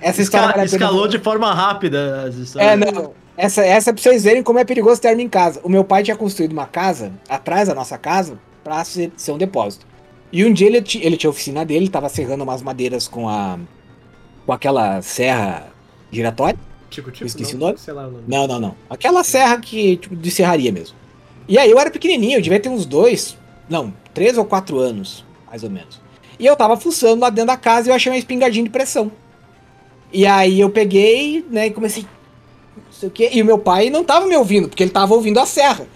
Essa 0.00 0.22
história. 0.22 0.64
escalou 0.64 1.06
de 1.06 1.18
forma 1.18 1.52
rápida 1.54 2.24
as 2.24 2.34
histórias. 2.34 2.72
É, 2.72 2.76
não. 2.76 3.12
Essa, 3.40 3.64
essa 3.64 3.88
é 3.88 3.92
pra 3.94 4.02
vocês 4.02 4.22
verem 4.22 4.42
como 4.42 4.58
é 4.58 4.64
perigoso 4.66 5.00
ter 5.00 5.18
em 5.18 5.26
casa. 5.26 5.62
O 5.64 5.68
meu 5.70 5.82
pai 5.82 6.02
tinha 6.02 6.14
construído 6.14 6.52
uma 6.52 6.66
casa 6.66 7.10
atrás 7.26 7.68
da 7.68 7.74
nossa 7.74 7.96
casa 7.96 8.38
pra 8.62 8.84
ser, 8.84 9.10
ser 9.16 9.32
um 9.32 9.38
depósito. 9.38 9.86
E 10.30 10.44
um 10.44 10.52
dia 10.52 10.66
ele, 10.66 10.84
ele 11.00 11.16
tinha 11.16 11.28
a 11.28 11.32
oficina 11.32 11.64
dele, 11.64 11.88
tava 11.88 12.10
serrando 12.10 12.44
umas 12.44 12.60
madeiras 12.60 13.08
com 13.08 13.30
a. 13.30 13.58
com 14.44 14.52
aquela 14.52 15.00
serra 15.00 15.72
giratória. 16.12 16.58
Tico, 16.90 17.10
tico, 17.10 17.24
esqueci 17.24 17.54
não, 17.56 17.62
o 17.62 17.66
nome. 17.68 17.78
Sei 17.78 17.94
lá 17.94 18.08
o 18.08 18.10
nome. 18.10 18.24
Não, 18.28 18.46
não, 18.46 18.60
não. 18.60 18.74
Aquela 18.90 19.24
serra 19.24 19.58
que, 19.58 19.96
tipo, 19.96 20.14
de 20.14 20.30
serraria 20.30 20.70
mesmo. 20.70 20.94
E 21.48 21.56
aí 21.56 21.70
eu 21.70 21.80
era 21.80 21.90
pequenininho, 21.90 22.36
eu 22.36 22.42
devia 22.42 22.60
ter 22.60 22.68
uns 22.68 22.84
dois, 22.84 23.38
não, 23.70 23.90
três 24.12 24.36
ou 24.36 24.44
quatro 24.44 24.78
anos, 24.78 25.24
mais 25.48 25.64
ou 25.64 25.70
menos. 25.70 25.98
E 26.38 26.44
eu 26.44 26.54
tava 26.56 26.76
fuçando 26.76 27.22
lá 27.22 27.30
dentro 27.30 27.46
da 27.46 27.56
casa 27.56 27.88
e 27.88 27.90
eu 27.90 27.94
achei 27.94 28.12
uma 28.12 28.18
espingardinha 28.18 28.64
de 28.64 28.70
pressão. 28.70 29.10
E 30.12 30.26
aí 30.26 30.60
eu 30.60 30.68
peguei, 30.68 31.42
né, 31.50 31.68
e 31.68 31.70
comecei. 31.70 32.04
Não 32.86 32.92
sei 32.92 33.08
o 33.08 33.12
quê. 33.12 33.30
E 33.32 33.42
o 33.42 33.44
meu 33.44 33.58
pai 33.58 33.90
não 33.90 34.04
tava 34.04 34.26
me 34.26 34.36
ouvindo, 34.36 34.68
porque 34.68 34.82
ele 34.82 34.90
tava 34.90 35.14
ouvindo 35.14 35.38
a 35.40 35.46
serra. 35.46 35.86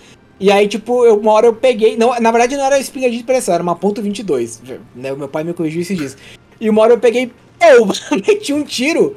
E 0.40 0.50
aí, 0.50 0.66
tipo, 0.66 1.04
eu, 1.04 1.16
uma 1.18 1.32
hora 1.32 1.46
eu 1.46 1.54
peguei. 1.54 1.96
Não, 1.96 2.18
na 2.20 2.30
verdade 2.30 2.56
não 2.56 2.64
era 2.64 2.78
espingardinha 2.78 3.20
de 3.20 3.26
pressão, 3.26 3.54
era 3.54 3.62
uma 3.62 3.76
ponto 3.76 4.02
.22. 4.02 4.58
Né, 4.94 5.12
o 5.12 5.16
meu 5.16 5.28
pai 5.28 5.44
me 5.44 5.52
corrigiu 5.54 5.80
esses 5.82 5.96
dias. 5.96 6.16
E 6.60 6.68
uma 6.68 6.82
hora 6.82 6.92
eu 6.94 6.98
peguei, 6.98 7.30
eu 7.60 7.86
meti 8.26 8.52
um 8.52 8.62
tiro. 8.64 9.16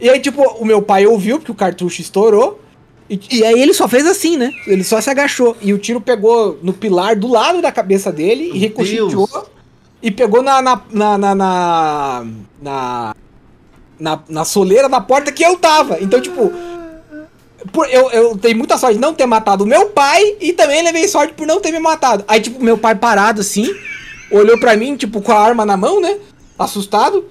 E 0.00 0.08
aí, 0.10 0.20
tipo, 0.20 0.42
o 0.42 0.64
meu 0.64 0.82
pai 0.82 1.06
ouviu, 1.06 1.38
porque 1.38 1.52
o 1.52 1.54
cartucho 1.54 2.00
estourou. 2.00 2.60
E, 3.08 3.20
e 3.30 3.44
aí 3.44 3.60
ele 3.62 3.72
só 3.72 3.86
fez 3.86 4.04
assim, 4.06 4.36
né? 4.36 4.52
Ele 4.66 4.82
só 4.82 5.00
se 5.00 5.08
agachou. 5.08 5.56
E 5.62 5.72
o 5.72 5.78
tiro 5.78 6.00
pegou 6.00 6.58
no 6.62 6.72
pilar 6.72 7.14
do 7.16 7.28
lado 7.28 7.62
da 7.62 7.70
cabeça 7.70 8.10
dele 8.10 8.50
e 8.52 8.58
ricocheteou. 8.58 9.08
Deus. 9.28 9.44
E 10.02 10.10
pegou 10.10 10.42
na 10.42 10.60
na, 10.60 10.82
na, 10.90 11.18
na, 11.18 11.34
na, 11.34 12.26
na, 12.60 13.14
na- 13.98 14.22
na 14.28 14.44
soleira 14.44 14.88
da 14.88 15.00
porta 15.00 15.32
que 15.32 15.42
eu 15.44 15.56
tava. 15.56 15.98
Então, 16.02 16.20
tipo, 16.20 16.52
por- 17.72 17.88
eu, 17.90 18.10
eu 18.10 18.36
tenho 18.38 18.56
muita 18.56 18.76
sorte 18.78 18.94
de 18.96 19.00
não 19.00 19.14
ter 19.14 19.26
matado 19.26 19.64
o 19.64 19.66
meu 19.66 19.86
pai 19.86 20.36
e 20.40 20.52
também 20.52 20.82
levei 20.82 21.06
sorte 21.08 21.34
por 21.34 21.46
não 21.46 21.60
ter 21.60 21.70
me 21.72 21.78
matado. 21.78 22.24
Aí, 22.28 22.40
tipo, 22.40 22.62
meu 22.62 22.76
pai 22.78 22.94
parado 22.94 23.40
assim, 23.40 23.68
olhou 24.30 24.58
pra 24.58 24.76
mim, 24.76 24.96
tipo, 24.96 25.20
com 25.20 25.32
a 25.32 25.38
arma 25.40 25.64
na 25.66 25.76
mão, 25.76 26.00
né? 26.00 26.16
Assustado. 26.58 27.24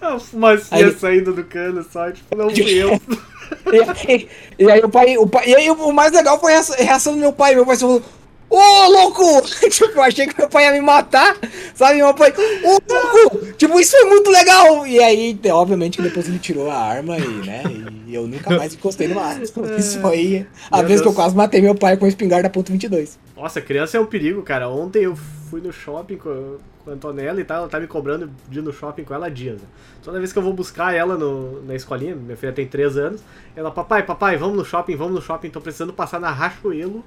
A 0.00 0.18
fumacinha 0.18 0.96
saindo 0.98 1.32
do 1.32 1.42
cano 1.44 1.84
só, 1.92 2.10
tipo, 2.10 2.36
não 2.36 2.48
eu. 2.50 3.00
E 3.72 3.80
aí, 4.12 4.28
e 4.58 4.70
aí 4.70 4.80
o 4.80 4.88
pai, 4.90 5.16
o 5.16 5.26
pai. 5.26 5.48
E 5.48 5.54
aí 5.56 5.70
o 5.70 5.90
mais 5.92 6.12
legal 6.12 6.38
foi 6.38 6.54
a 6.54 6.60
reação- 6.78 7.14
do 7.14 7.18
meu 7.18 7.32
pai. 7.32 7.54
Meu 7.54 7.64
pai 7.64 7.76
falou. 7.78 8.02
Ô, 8.50 8.86
louco! 8.88 9.42
tipo, 9.68 9.92
eu 9.92 10.02
achei 10.02 10.26
que 10.26 10.38
meu 10.38 10.48
pai 10.48 10.64
ia 10.64 10.72
me 10.72 10.80
matar, 10.80 11.36
sabe? 11.74 11.96
Meu 11.96 12.14
pai, 12.14 12.32
ô, 12.64 12.78
louco! 12.92 13.46
Tipo, 13.52 13.78
isso 13.78 13.90
foi 13.92 14.04
muito 14.08 14.30
legal! 14.30 14.86
E 14.86 14.98
aí, 15.02 15.38
obviamente, 15.50 15.96
que 15.98 16.02
depois 16.02 16.26
ele 16.28 16.38
tirou 16.38 16.70
a 16.70 16.76
arma 16.76 17.18
e, 17.18 17.28
né? 17.46 17.62
E 18.06 18.14
eu 18.14 18.26
nunca 18.26 18.56
mais 18.56 18.72
encostei 18.74 19.06
numa 19.08 19.22
arma. 19.22 19.42
Isso 19.78 20.00
foi 20.00 20.46
a 20.70 20.78
Meu 20.78 20.88
vez 20.88 21.00
que 21.00 21.06
eu 21.06 21.12
Deus. 21.12 21.14
quase 21.14 21.36
matei 21.36 21.60
meu 21.60 21.74
pai 21.74 21.94
com 21.98 22.06
a 22.06 22.08
espingarda 22.08 22.48
ponto 22.48 22.72
.22. 22.72 23.18
Nossa, 23.36 23.60
criança 23.60 23.98
é 23.98 24.00
um 24.00 24.06
perigo, 24.06 24.42
cara. 24.42 24.66
Ontem 24.68 25.04
eu 25.04 25.14
fui 25.50 25.60
no 25.60 25.70
shopping 25.70 26.16
com, 26.16 26.56
a 26.86 26.90
Antonella 26.90 27.38
e 27.40 27.44
tal, 27.44 27.58
ela 27.58 27.68
tá 27.68 27.78
me 27.78 27.86
cobrando 27.86 28.30
de 28.48 28.60
ir 28.60 28.62
no 28.62 28.72
shopping 28.72 29.04
com 29.04 29.12
ela 29.14 29.26
há 29.26 29.28
dias. 29.28 29.60
né? 29.60 29.68
Toda 30.02 30.18
vez 30.18 30.32
que 30.32 30.38
eu 30.38 30.42
vou 30.42 30.54
buscar 30.54 30.94
ela 30.94 31.18
no, 31.18 31.62
na 31.64 31.74
escolinha, 31.74 32.14
minha 32.14 32.36
filha 32.36 32.52
tem 32.52 32.66
3 32.66 32.96
anos, 32.96 33.20
ela, 33.54 33.70
papai, 33.70 34.02
papai, 34.02 34.38
vamos 34.38 34.56
no 34.56 34.64
shopping, 34.64 34.96
vamos 34.96 35.14
no 35.14 35.20
shopping, 35.22 35.50
tô 35.50 35.60
precisando 35.60 35.92
passar 35.92 36.18
na 36.18 36.30
Rachuelo, 36.30 37.04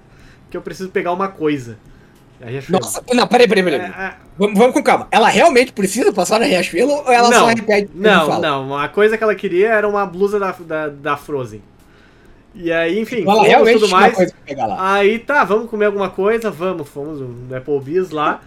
que 0.51 0.57
eu 0.57 0.61
preciso 0.61 0.89
pegar 0.89 1.11
uma 1.13 1.29
coisa. 1.29 1.77
A 2.41 2.45
Riachuelo. 2.47 2.83
Nossa, 2.83 3.03
não, 3.13 3.27
peraí, 3.27 3.47
peraí, 3.47 3.63
peraí. 3.63 3.79
É, 3.79 3.83
é, 3.85 4.13
Vamos, 4.37 4.57
vamos 4.57 4.73
com 4.73 4.83
calma. 4.83 5.07
Ela 5.11 5.29
realmente 5.29 5.71
precisa 5.71 6.11
passar 6.11 6.39
na 6.39 6.45
Riachuelo 6.45 6.91
ou 6.91 7.11
ela 7.11 7.31
só 7.31 7.45
repete 7.45 7.91
Não, 7.93 8.27
fala? 8.27 8.39
não. 8.39 8.77
A 8.77 8.87
coisa 8.89 9.17
que 9.17 9.23
ela 9.23 9.35
queria 9.35 9.69
era 9.69 9.87
uma 9.87 10.05
blusa 10.05 10.39
da, 10.39 10.51
da, 10.51 10.87
da 10.89 11.17
Frozen. 11.17 11.61
E 12.53 12.69
aí, 12.71 12.99
enfim, 12.99 13.23
Ela 13.25 13.43
realmente 13.43 13.79
tudo 13.79 13.89
mais. 13.89 14.13
coisa 14.13 14.33
pra 14.33 14.41
pegar 14.45 14.65
lá. 14.65 14.93
Aí 14.95 15.19
tá, 15.19 15.43
vamos 15.45 15.69
comer 15.69 15.85
alguma 15.85 16.09
coisa, 16.09 16.51
vamos, 16.51 16.89
fomos 16.89 17.19
no 17.21 17.55
Applebee's 17.55 18.09
lá. 18.09 18.41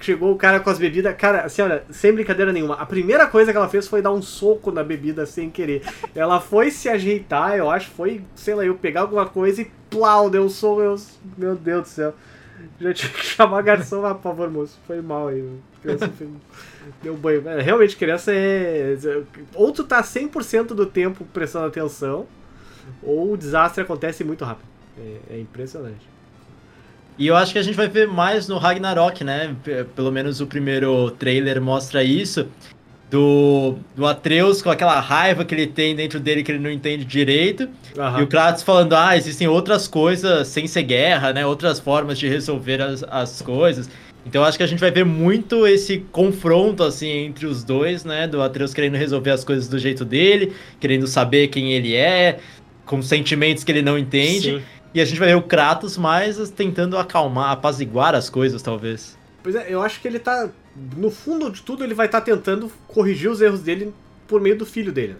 Chegou 0.00 0.32
o 0.32 0.36
cara 0.36 0.60
com 0.60 0.70
as 0.70 0.78
bebidas. 0.78 1.14
Cara, 1.16 1.42
assim, 1.42 1.60
olha, 1.60 1.82
sem 1.90 2.10
brincadeira 2.12 2.52
nenhuma. 2.54 2.74
A 2.76 2.86
primeira 2.86 3.26
coisa 3.26 3.50
que 3.50 3.58
ela 3.58 3.68
fez 3.68 3.86
foi 3.86 4.00
dar 4.00 4.12
um 4.12 4.22
soco 4.22 4.70
na 4.72 4.82
bebida 4.82 5.26
sem 5.26 5.50
querer. 5.50 5.82
Ela 6.14 6.40
foi 6.40 6.70
se 6.70 6.88
ajeitar, 6.88 7.54
eu 7.56 7.68
acho, 7.70 7.90
foi, 7.90 8.22
sei 8.34 8.54
lá, 8.54 8.64
eu 8.64 8.76
pegar 8.76 9.02
alguma 9.02 9.26
coisa 9.26 9.60
e 9.60 9.70
plau, 9.90 10.30
deu 10.30 10.44
um 10.44 10.48
soco. 10.48 10.80
Eu, 10.80 10.96
meu 11.36 11.56
Deus 11.56 11.82
do 11.82 11.88
céu. 11.88 12.14
Já 12.80 12.94
tinha 12.94 13.12
que 13.12 13.24
chamar 13.24 13.62
garçom, 13.62 14.04
ah, 14.04 14.14
por 14.14 14.22
favor, 14.22 14.50
moço. 14.50 14.78
Foi 14.86 15.00
mal 15.00 15.28
aí. 15.28 15.46
Criança 15.82 16.10
deu 17.02 17.16
banho. 17.16 17.46
É, 17.48 17.60
Realmente, 17.60 17.96
criança 17.96 18.32
é. 18.32 18.96
Ou 19.54 19.72
tu 19.72 19.84
tá 19.84 20.02
100% 20.02 20.68
do 20.68 20.86
tempo 20.86 21.24
prestando 21.32 21.66
atenção, 21.66 22.26
ou 23.02 23.32
o 23.32 23.36
desastre 23.36 23.82
acontece 23.82 24.24
muito 24.24 24.44
rápido. 24.44 24.68
É, 24.98 25.34
é 25.36 25.40
impressionante. 25.40 26.08
E 27.18 27.26
eu 27.26 27.36
acho 27.36 27.52
que 27.52 27.58
a 27.58 27.62
gente 27.62 27.76
vai 27.76 27.88
ver 27.88 28.08
mais 28.08 28.48
no 28.48 28.56
Ragnarok, 28.56 29.22
né? 29.22 29.54
Pelo 29.94 30.10
menos 30.10 30.40
o 30.40 30.46
primeiro 30.46 31.10
trailer 31.12 31.60
mostra 31.60 32.02
isso. 32.02 32.48
Do, 33.10 33.74
do 33.96 34.06
Atreus 34.06 34.62
com 34.62 34.70
aquela 34.70 35.00
raiva 35.00 35.44
que 35.44 35.52
ele 35.52 35.66
tem 35.66 35.96
dentro 35.96 36.20
dele 36.20 36.44
que 36.44 36.52
ele 36.52 36.60
não 36.60 36.70
entende 36.70 37.04
direito. 37.04 37.68
Aham. 37.98 38.20
E 38.20 38.22
o 38.22 38.26
Kratos 38.28 38.62
falando, 38.62 38.94
ah, 38.94 39.16
existem 39.16 39.48
outras 39.48 39.88
coisas 39.88 40.46
sem 40.46 40.68
ser 40.68 40.84
guerra, 40.84 41.32
né? 41.32 41.44
Outras 41.44 41.80
formas 41.80 42.18
de 42.20 42.28
resolver 42.28 42.80
as, 42.80 43.02
as 43.10 43.42
coisas. 43.42 43.90
Então 44.24 44.42
eu 44.42 44.46
acho 44.46 44.56
que 44.56 44.62
a 44.62 44.66
gente 44.66 44.78
vai 44.78 44.90
ver 44.90 45.04
muito 45.04 45.66
esse 45.66 45.98
confronto, 46.12 46.82
assim, 46.82 47.08
entre 47.08 47.46
os 47.46 47.64
dois, 47.64 48.04
né? 48.04 48.28
Do 48.28 48.40
Atreus 48.40 48.72
querendo 48.72 48.94
resolver 48.94 49.30
as 49.30 49.42
coisas 49.42 49.66
do 49.68 49.78
jeito 49.78 50.04
dele, 50.04 50.52
querendo 50.78 51.06
saber 51.06 51.48
quem 51.48 51.72
ele 51.72 51.96
é, 51.96 52.38
com 52.84 53.02
sentimentos 53.02 53.64
que 53.64 53.72
ele 53.72 53.82
não 53.82 53.98
entende. 53.98 54.58
Sim. 54.58 54.62
E 54.92 55.00
a 55.00 55.04
gente 55.04 55.18
vai 55.18 55.28
ver 55.28 55.36
o 55.36 55.42
Kratos 55.42 55.96
mais 55.96 56.50
tentando 56.50 56.98
acalmar, 56.98 57.50
apaziguar 57.50 58.14
as 58.14 58.28
coisas, 58.28 58.60
talvez. 58.60 59.16
Pois 59.42 59.54
é, 59.54 59.66
eu 59.68 59.80
acho 59.82 60.00
que 60.00 60.08
ele 60.08 60.18
tá. 60.18 60.50
No 60.96 61.10
fundo 61.10 61.50
de 61.50 61.62
tudo, 61.62 61.84
ele 61.84 61.94
vai 61.94 62.06
estar 62.06 62.20
tentando 62.20 62.70
corrigir 62.88 63.30
os 63.30 63.40
erros 63.40 63.60
dele 63.60 63.92
por 64.26 64.40
meio 64.40 64.56
do 64.56 64.64
filho 64.64 64.92
dele. 64.92 65.16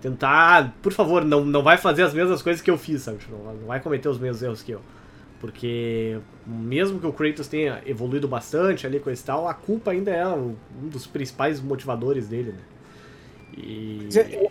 Tentar, 0.00 0.58
ah, 0.58 0.72
por 0.82 0.92
favor, 0.92 1.24
não, 1.24 1.44
não 1.44 1.62
vai 1.62 1.76
fazer 1.76 2.02
as 2.02 2.14
mesmas 2.14 2.42
coisas 2.42 2.62
que 2.62 2.70
eu 2.70 2.78
fiz, 2.78 3.02
sabe? 3.02 3.18
Tipo, 3.18 3.36
Não, 3.36 3.54
não 3.54 3.66
vai 3.66 3.80
cometer 3.80 4.08
os 4.08 4.18
mesmos 4.18 4.42
erros 4.42 4.62
que 4.62 4.72
eu. 4.72 4.80
Porque, 5.40 6.18
mesmo 6.46 6.98
que 6.98 7.06
o 7.06 7.12
Kratos 7.12 7.46
tenha 7.46 7.80
evoluído 7.86 8.26
bastante 8.26 8.86
ali 8.86 8.98
com 8.98 9.08
esse 9.10 9.24
tal, 9.24 9.48
a 9.48 9.54
culpa 9.54 9.92
ainda 9.92 10.10
é 10.10 10.26
um 10.26 10.56
dos 10.82 11.06
principais 11.06 11.60
motivadores 11.60 12.26
dele, 12.28 12.52
né? 12.52 12.58
E. 13.56 14.08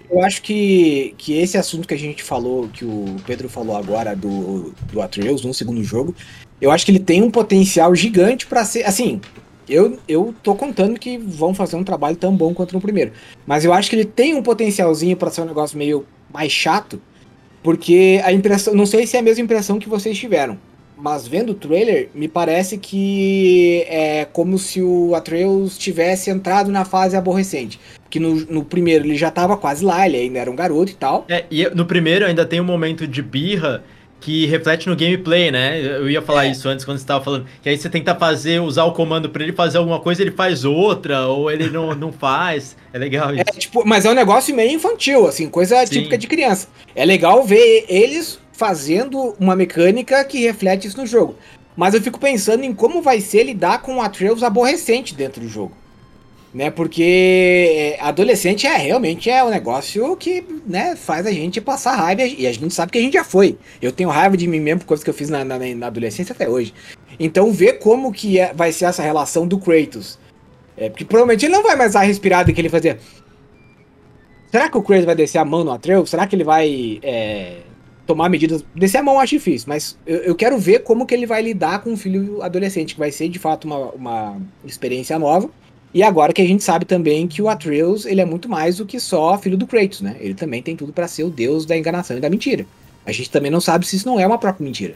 Eu, 0.10 0.22
acho 0.24 0.42
que, 0.42 1.14
que 1.18 1.38
esse 1.38 1.58
assunto 1.58 1.88
que 1.88 1.94
a 1.94 2.00
gente 2.00 2.24
falou, 2.24 2.68
que 2.70 2.84
o 2.84 3.16
Pedro 3.26 3.48
falou 3.48 3.76
agora 3.76 4.16
do, 4.16 4.74
do 4.92 5.02
Atreus 5.02 5.44
no 5.44 5.54
segundo 5.54 5.84
jogo, 5.84 6.16
eu 6.60 6.72
acho 6.72 6.86
que 6.86 6.92
ele 6.92 7.00
tem 7.00 7.22
um 7.22 7.32
potencial 7.32 7.94
gigante 7.96 8.48
pra 8.48 8.66
ser. 8.66 8.84
Assim, 8.84 9.22
eu, 9.70 9.98
eu 10.08 10.34
tô 10.42 10.56
contando 10.56 11.00
que 11.00 11.18
vão 11.18 11.54
fazer 11.54 11.76
um 11.76 11.84
trabalho 11.84 12.16
tão 12.16 12.36
bom 12.36 12.54
quanto 12.54 12.74
no 12.74 12.82
primeiro. 12.82 13.12
Mas 13.46 13.66
eu 13.66 13.74
acho 13.74 13.90
que 13.90 13.96
ele 13.96 14.06
tem 14.06 14.36
um 14.36 14.44
potencialzinho 14.44 15.16
pra 15.18 15.30
ser 15.30 15.42
um 15.42 15.46
negócio 15.46 15.78
meio 15.78 16.06
mais 16.34 16.52
chato, 16.52 17.02
porque 17.62 18.22
a 18.24 18.32
impressão. 18.32 18.74
Não 18.74 18.86
sei 18.86 19.06
se 19.06 19.18
é 19.18 19.20
a 19.20 19.24
mesma 19.24 19.44
impressão 19.44 19.80
que 19.80 19.90
vocês 19.90 20.18
tiveram. 20.18 20.58
Mas 21.00 21.28
vendo 21.28 21.52
o 21.52 21.54
trailer, 21.54 22.10
me 22.16 22.28
parece 22.28 22.78
que 22.80 23.86
é 23.88 24.26
como 24.26 24.58
se 24.58 24.82
o 24.82 25.14
Atreus 25.14 25.78
tivesse 25.78 26.32
entrado 26.32 26.72
na 26.72 26.84
fase 26.84 27.16
aborrecente. 27.16 27.80
Que 28.10 28.20
no, 28.20 28.36
no 28.46 28.66
primeiro 28.66 29.06
ele 29.06 29.16
já 29.16 29.30
tava 29.30 29.56
quase 29.56 29.86
lá, 29.86 30.08
ele 30.08 30.18
ainda 30.18 30.40
era 30.40 30.50
um 30.50 30.56
garoto 30.56 30.92
e 30.92 30.96
tal. 30.96 31.26
É, 31.30 31.46
e 31.52 31.70
no 31.70 31.86
primeiro 31.86 32.26
ainda 32.26 32.44
tem 32.48 32.60
um 32.60 32.64
momento 32.64 33.08
de 33.08 33.22
birra 33.22 33.84
que 34.20 34.46
reflete 34.48 34.90
no 34.90 34.96
gameplay, 34.96 35.52
né? 35.52 35.80
Eu 35.80 36.10
ia 36.10 36.22
falar 36.22 36.46
É. 36.48 36.52
isso 36.52 36.68
antes 36.68 36.84
quando 36.84 36.98
você 36.98 37.06
tava 37.06 37.24
falando. 37.24 37.46
Que 37.62 37.70
aí 37.70 37.78
você 37.78 37.90
tenta 37.90 38.16
fazer, 38.16 38.60
usar 38.62 38.84
o 38.86 38.92
comando 38.92 39.30
pra 39.30 39.44
ele 39.44 39.54
fazer 39.54 39.78
alguma 39.78 40.00
coisa, 40.00 40.22
ele 40.22 40.32
faz 40.32 40.66
outra, 40.66 41.28
ou 41.28 41.50
ele 41.52 41.70
não, 41.70 41.94
não 41.96 42.12
faz. 42.12 42.76
É 42.92 42.98
legal 42.98 43.34
isso. 43.34 43.44
É, 43.48 43.60
tipo, 43.60 43.86
mas 43.86 44.06
é 44.06 44.10
um 44.10 44.16
negócio 44.16 44.56
meio 44.56 44.72
infantil, 44.72 45.28
assim, 45.28 45.50
coisa 45.50 45.86
Sim. 45.86 45.94
típica 45.94 46.18
de 46.18 46.28
criança. 46.28 46.68
É 46.96 47.06
legal 47.06 47.44
ver 47.44 47.86
eles 47.88 48.40
fazendo 48.52 49.36
uma 49.40 49.56
mecânica 49.56 50.24
que 50.26 50.40
reflete 50.42 50.88
isso 50.88 50.98
no 50.98 51.06
jogo. 51.06 51.36
Mas 51.76 51.94
eu 51.94 52.02
fico 52.02 52.20
pensando 52.20 52.64
em 52.64 52.74
como 52.74 53.04
vai 53.04 53.22
ser 53.22 53.44
lidar 53.44 53.84
com 53.84 53.98
o 53.98 54.02
Atreus 54.02 54.42
aborrecente 54.42 55.14
dentro 55.14 55.40
do 55.42 55.48
jogo. 55.48 55.74
Né, 56.58 56.72
porque 56.72 57.04
é, 57.04 58.02
adolescente 58.02 58.66
é 58.66 58.76
realmente 58.78 59.30
é 59.30 59.44
um 59.44 59.50
negócio 59.52 60.18
que 60.18 60.44
né, 60.66 60.96
faz 60.96 61.28
a 61.28 61.32
gente 61.32 61.62
passar 61.62 61.94
raiva 61.94 62.24
e 62.24 62.48
a 62.48 62.52
gente 62.52 62.74
sabe 62.74 62.92
que 62.92 62.98
a 62.98 63.02
gente 63.02 63.14
já 63.14 63.24
foi. 63.24 63.60
Eu 63.80 63.92
tenho 63.92 64.10
raiva 64.10 64.36
de 64.36 64.48
mim 64.48 64.60
mesmo 64.60 64.80
por 64.80 64.88
coisas 64.88 65.04
que 65.04 65.10
eu 65.12 65.14
fiz 65.14 65.30
na, 65.30 65.46
na, 65.46 65.60
na 65.60 65.86
adolescência 65.86 66.34
até 66.34 66.50
hoje. 66.50 66.74
Então 67.20 67.52
ver 67.52 67.74
como 67.74 68.12
que 68.12 68.40
é- 68.40 68.56
vai 68.56 68.72
ser 68.72 68.86
essa 68.86 69.04
relação 69.04 69.48
do 69.48 69.60
Kratos. 69.60 70.18
É, 70.76 70.90
porque 70.90 71.06
provavelmente 71.06 71.46
ele 71.46 71.54
não 71.54 71.62
vai 71.62 71.76
mais 71.76 71.94
dar 71.94 72.00
a 72.00 72.04
respirada 72.06 72.52
que 72.52 72.60
ele 72.60 72.70
fazia. 72.70 72.98
Será 74.52 74.68
que 74.68 74.80
o 74.80 74.82
Kratos 74.82 75.06
vai 75.06 75.14
descer 75.14 75.38
a 75.38 75.46
mão 75.46 75.64
no 75.64 75.70
Atreus? 75.70 76.10
Será 76.10 76.26
que 76.26 76.36
ele 76.36 76.44
vai 76.44 77.00
é, 77.04 77.58
tomar 78.08 78.30
medidas? 78.30 78.66
Descer 78.74 78.98
a 78.98 79.04
mão 79.04 79.14
eu 79.14 79.20
acho 79.20 79.36
difícil, 79.36 79.68
mas 79.70 79.96
eu, 80.08 80.18
eu 80.22 80.34
quero 80.34 80.58
ver 80.58 80.80
como 80.80 81.06
que 81.06 81.14
ele 81.14 81.28
vai 81.28 81.44
lidar 81.44 81.84
com 81.84 81.92
um 81.92 81.98
filho 81.98 82.42
adolescente, 82.42 82.96
que 82.96 83.00
vai 83.00 83.12
ser 83.12 83.30
de 83.30 83.38
fato 83.38 83.66
uma, 83.66 83.92
uma 83.92 84.42
experiência 84.66 85.20
nova. 85.20 85.52
E 85.98 86.04
agora 86.04 86.32
que 86.32 86.42
a 86.44 86.46
gente 86.46 86.64
sabe 86.64 86.86
também 86.86 87.28
que 87.28 87.42
o 87.42 87.50
Atreus 87.50 88.06
ele 88.06 88.22
é 88.22 88.26
muito 88.26 88.48
mais 88.48 88.78
do 88.78 88.86
que 88.86 89.00
só 89.00 89.36
filho 89.40 89.58
do 89.58 89.66
Kratos, 89.66 90.02
né? 90.02 90.16
Ele 90.20 90.36
também 90.36 90.62
tem 90.62 90.76
tudo 90.78 90.94
pra 90.94 91.08
ser 91.08 91.24
o 91.24 91.30
deus 91.32 91.66
da 91.66 91.76
enganação 91.76 92.16
e 92.16 92.22
da 92.22 92.30
mentira. 92.30 92.68
A 93.04 93.12
gente 93.12 93.32
também 93.32 93.50
não 93.50 93.60
sabe 93.60 93.88
se 93.88 93.96
isso 93.96 94.08
não 94.08 94.20
é 94.20 94.28
uma 94.28 94.38
própria 94.38 94.64
mentira. 94.64 94.96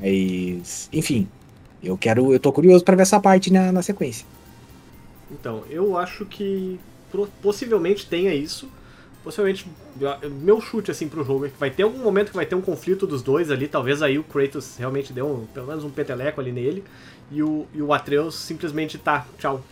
Mas, 0.00 0.88
enfim, 0.92 1.28
eu 1.80 1.96
quero, 1.96 2.32
eu 2.32 2.40
tô 2.40 2.52
curioso 2.52 2.84
pra 2.84 2.96
ver 2.96 3.02
essa 3.02 3.20
parte 3.20 3.52
na, 3.52 3.70
na 3.70 3.80
sequência. 3.80 4.26
Então, 5.30 5.64
eu 5.70 5.96
acho 5.96 6.26
que 6.26 6.80
possivelmente 7.40 8.06
tenha 8.08 8.34
isso. 8.34 8.68
Possivelmente, 9.22 9.66
meu 10.42 10.60
chute 10.60 10.90
assim 10.90 11.08
pro 11.08 11.24
jogo 11.24 11.46
é 11.46 11.50
que 11.50 11.58
vai 11.58 11.70
ter 11.70 11.84
algum 11.84 12.02
momento 12.02 12.30
que 12.30 12.36
vai 12.36 12.44
ter 12.46 12.54
um 12.56 12.60
conflito 12.60 13.06
dos 13.06 13.22
dois 13.22 13.50
ali. 13.50 13.68
Talvez 13.68 14.02
aí 14.02 14.18
o 14.18 14.24
Kratos 14.24 14.76
realmente 14.76 15.12
deu 15.12 15.26
um- 15.26 15.46
pelo 15.46 15.66
menos 15.68 15.84
um 15.84 15.90
peteleco 15.90 16.40
ali 16.40 16.52
nele. 16.52 16.84
E 17.30 17.42
o, 17.42 17.66
e 17.72 17.80
o 17.80 17.92
Atreus 17.92 18.34
simplesmente 18.34 18.98
tá, 18.98 19.26
tchau. 19.38 19.62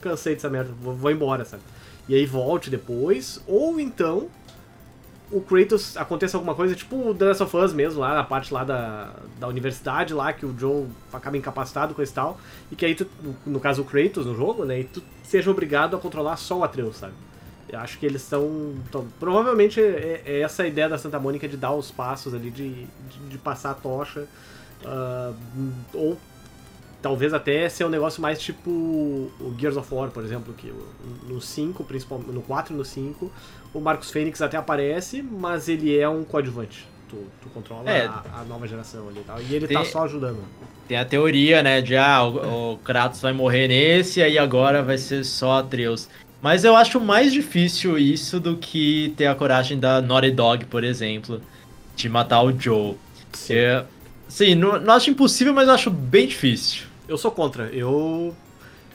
Cansei 0.00 0.34
dessa 0.34 0.48
merda, 0.48 0.72
vou, 0.80 0.94
vou 0.94 1.10
embora, 1.10 1.44
sabe? 1.44 1.62
E 2.08 2.14
aí 2.14 2.26
volte 2.26 2.70
depois. 2.70 3.40
Ou 3.46 3.80
então 3.80 4.28
o 5.30 5.40
Kratos 5.40 5.96
aconteça 5.96 6.36
alguma 6.36 6.54
coisa, 6.54 6.74
tipo 6.74 7.10
o 7.10 7.14
The 7.14 7.30
of 7.32 7.56
Us 7.56 7.72
mesmo, 7.72 8.00
lá 8.00 8.14
na 8.14 8.22
parte 8.22 8.54
lá 8.54 8.62
da, 8.62 9.12
da 9.40 9.48
universidade 9.48 10.14
lá, 10.14 10.32
que 10.32 10.46
o 10.46 10.56
Joe 10.56 10.86
acaba 11.12 11.36
incapacitado 11.36 11.94
com 11.94 12.02
esse 12.02 12.14
tal, 12.14 12.38
e 12.70 12.76
que 12.76 12.86
aí 12.86 12.94
tu, 12.94 13.08
no, 13.44 13.58
caso 13.58 13.82
o 13.82 13.84
Kratos 13.84 14.24
no 14.24 14.36
jogo, 14.36 14.64
né, 14.64 14.80
e 14.80 14.84
tu 14.84 15.02
seja 15.24 15.50
obrigado 15.50 15.96
a 15.96 15.98
controlar 15.98 16.36
só 16.36 16.58
o 16.58 16.64
Atreus, 16.64 16.96
sabe? 16.98 17.14
Eu 17.68 17.80
acho 17.80 17.98
que 17.98 18.06
eles 18.06 18.22
estão. 18.22 18.74
tão- 18.92 19.08
Provavelmente 19.18 19.80
é, 19.80 20.22
é 20.24 20.40
essa 20.42 20.62
a 20.62 20.68
ideia 20.68 20.88
da 20.88 20.96
Santa 20.96 21.18
Mônica 21.18 21.48
de 21.48 21.56
dar 21.56 21.72
os 21.72 21.90
passos 21.90 22.32
ali, 22.32 22.48
de, 22.48 22.84
de, 22.84 23.28
de 23.30 23.38
passar 23.38 23.72
a 23.72 23.74
tocha. 23.74 24.24
ah, 24.84 25.32
ou 25.92 26.16
talvez 27.06 27.32
até 27.32 27.68
ser 27.68 27.84
um 27.84 27.88
negócio 27.88 28.20
mais 28.20 28.40
tipo 28.40 28.68
o 28.68 29.54
Gears 29.56 29.76
of 29.76 29.94
War, 29.94 30.10
por 30.10 30.24
exemplo, 30.24 30.52
que 30.52 30.72
no 31.28 31.40
5, 31.40 31.84
principalmente 31.84 32.32
no 32.32 32.42
4 32.42 32.74
e 32.74 32.76
no 32.76 32.84
5, 32.84 33.30
o 33.72 33.80
Marcos 33.80 34.10
Fênix 34.10 34.42
até 34.42 34.56
aparece, 34.56 35.22
mas 35.22 35.68
ele 35.68 35.96
é 35.96 36.08
um 36.08 36.24
coadjuvante. 36.24 36.84
Tu, 37.08 37.16
tu 37.40 37.48
controla 37.50 37.88
É. 37.88 38.06
a, 38.06 38.40
a 38.40 38.44
nova 38.44 38.66
geração 38.66 39.06
ali 39.08 39.20
e 39.20 39.22
tal. 39.22 39.40
E 39.40 39.54
ele 39.54 39.68
Tem- 39.68 39.76
tá 39.76 39.84
só 39.84 40.02
ajudando. 40.02 40.40
Tem 40.88 40.96
a 40.98 41.04
teoria, 41.04 41.62
né, 41.62 41.80
de 41.80 41.96
ah, 41.96 42.24
o, 42.24 42.72
o 42.72 42.78
Kratos 42.78 43.20
vai 43.20 43.32
morrer 43.32 43.68
nesse, 43.68 44.20
aí 44.20 44.36
agora 44.36 44.82
vai 44.82 44.98
ser 44.98 45.22
só 45.24 45.60
Atreus. 45.60 46.08
Mas 46.42 46.64
eu 46.64 46.74
acho 46.74 46.98
mais 47.00 47.32
difícil 47.32 47.96
isso 47.96 48.40
do 48.40 48.56
que 48.56 49.14
ter 49.16 49.26
a 49.28 49.34
coragem 49.36 49.78
da 49.78 50.02
Naughty 50.02 50.32
Dog, 50.32 50.64
por 50.64 50.82
exemplo, 50.82 51.40
de 51.94 52.08
matar 52.08 52.42
o 52.42 52.50
Joe. 52.58 52.96
É, 53.48 53.84
sim, 54.28 54.56
não, 54.56 54.80
não 54.80 54.94
acho 54.94 55.08
impossível, 55.08 55.54
mas 55.54 55.68
eu 55.68 55.74
acho 55.74 55.88
bem 55.90 56.26
difícil. 56.26 56.85
Eu 57.08 57.16
sou 57.18 57.30
contra. 57.30 57.64
Eu. 57.72 58.34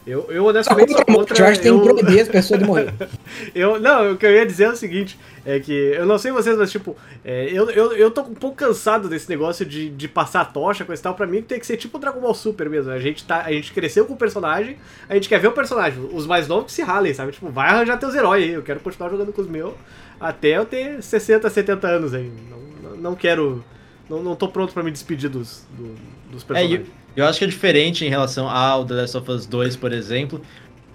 Eu, 0.05 0.25
eu 0.31 0.43
honestamente 0.45 0.91
sou 0.93 1.05
contra. 1.05 1.39
Eu 1.39 1.45
acho 1.45 1.59
que 1.59 1.63
tem 1.67 1.71
eu- 1.71 1.79
que 1.81 1.93
proibir 1.93 2.21
as 2.21 2.27
pessoas 2.27 2.59
de 2.59 2.65
morrer. 2.65 2.91
Eu, 3.53 3.79
não, 3.79 4.13
o 4.13 4.17
que 4.17 4.25
eu 4.25 4.31
ia 4.31 4.43
dizer 4.45 4.63
é 4.63 4.69
o 4.69 4.75
seguinte, 4.75 5.17
é 5.45 5.59
que, 5.59 5.71
eu 5.71 6.05
não 6.07 6.17
sei 6.17 6.31
vocês, 6.31 6.57
mas 6.57 6.71
tipo, 6.71 6.95
é, 7.23 7.49
eu, 7.51 7.69
eu, 7.69 7.93
eu 7.93 8.09
tô 8.11 8.21
um 8.21 8.33
pouco 8.33 8.55
cansado 8.57 9.07
desse 9.07 9.29
negócio 9.29 9.63
de, 9.65 9.89
de 9.89 10.07
passar 10.07 10.41
a 10.41 10.45
tocha, 10.45 10.83
coisa 10.85 10.99
e 10.99 11.03
tal, 11.03 11.13
pra 11.13 11.27
mim 11.27 11.41
tem 11.43 11.59
que 11.59 11.65
ser 11.67 11.77
tipo 11.77 11.97
o 11.97 11.99
Dragon 12.01 12.19
Ball 12.19 12.33
Super 12.33 12.67
mesmo, 12.69 12.91
a 12.91 12.99
gente, 12.99 13.23
tá, 13.25 13.41
a 13.45 13.51
gente 13.51 13.71
cresceu 13.73 14.05
com 14.05 14.13
o 14.13 14.17
personagem, 14.17 14.77
a 15.07 15.13
gente 15.15 15.27
quer 15.29 15.39
ver 15.39 15.47
o 15.49 15.51
personagem, 15.51 15.99
os 16.11 16.25
mais 16.25 16.47
novos 16.47 16.65
que 16.65 16.71
se 16.71 16.81
ralem, 16.81 17.13
sabe, 17.13 17.31
tipo, 17.31 17.49
vai 17.49 17.69
arranjar 17.69 17.97
teus 17.97 18.15
heróis 18.15 18.43
aí, 18.43 18.51
eu 18.51 18.63
quero 18.63 18.79
continuar 18.79 19.09
jogando 19.09 19.31
com 19.33 19.41
os 19.41 19.47
meus 19.47 19.73
até 20.19 20.57
eu 20.57 20.65
ter 20.65 21.01
60, 21.03 21.47
70 21.49 21.87
anos 21.87 22.13
aí, 22.13 22.31
não, 22.49 22.89
não, 22.91 22.97
não 22.97 23.15
quero, 23.15 23.63
não, 24.09 24.23
não 24.23 24.35
tô 24.35 24.47
pronto 24.47 24.73
pra 24.73 24.81
me 24.83 24.89
despedir 24.91 25.29
dos, 25.29 25.63
do- 25.77 25.95
dos 26.31 26.43
É, 26.43 26.45
personagens. 26.47 26.87
e 26.87 26.91
eu 27.15 27.25
acho 27.25 27.39
que 27.39 27.45
é 27.45 27.47
diferente 27.47 28.05
em 28.05 28.09
relação 28.09 28.49
ao 28.49 28.85
The 28.85 28.93
Last 28.93 29.17
of 29.17 29.31
Us 29.31 29.45
2, 29.45 29.75
por 29.75 29.91
exemplo, 29.91 30.41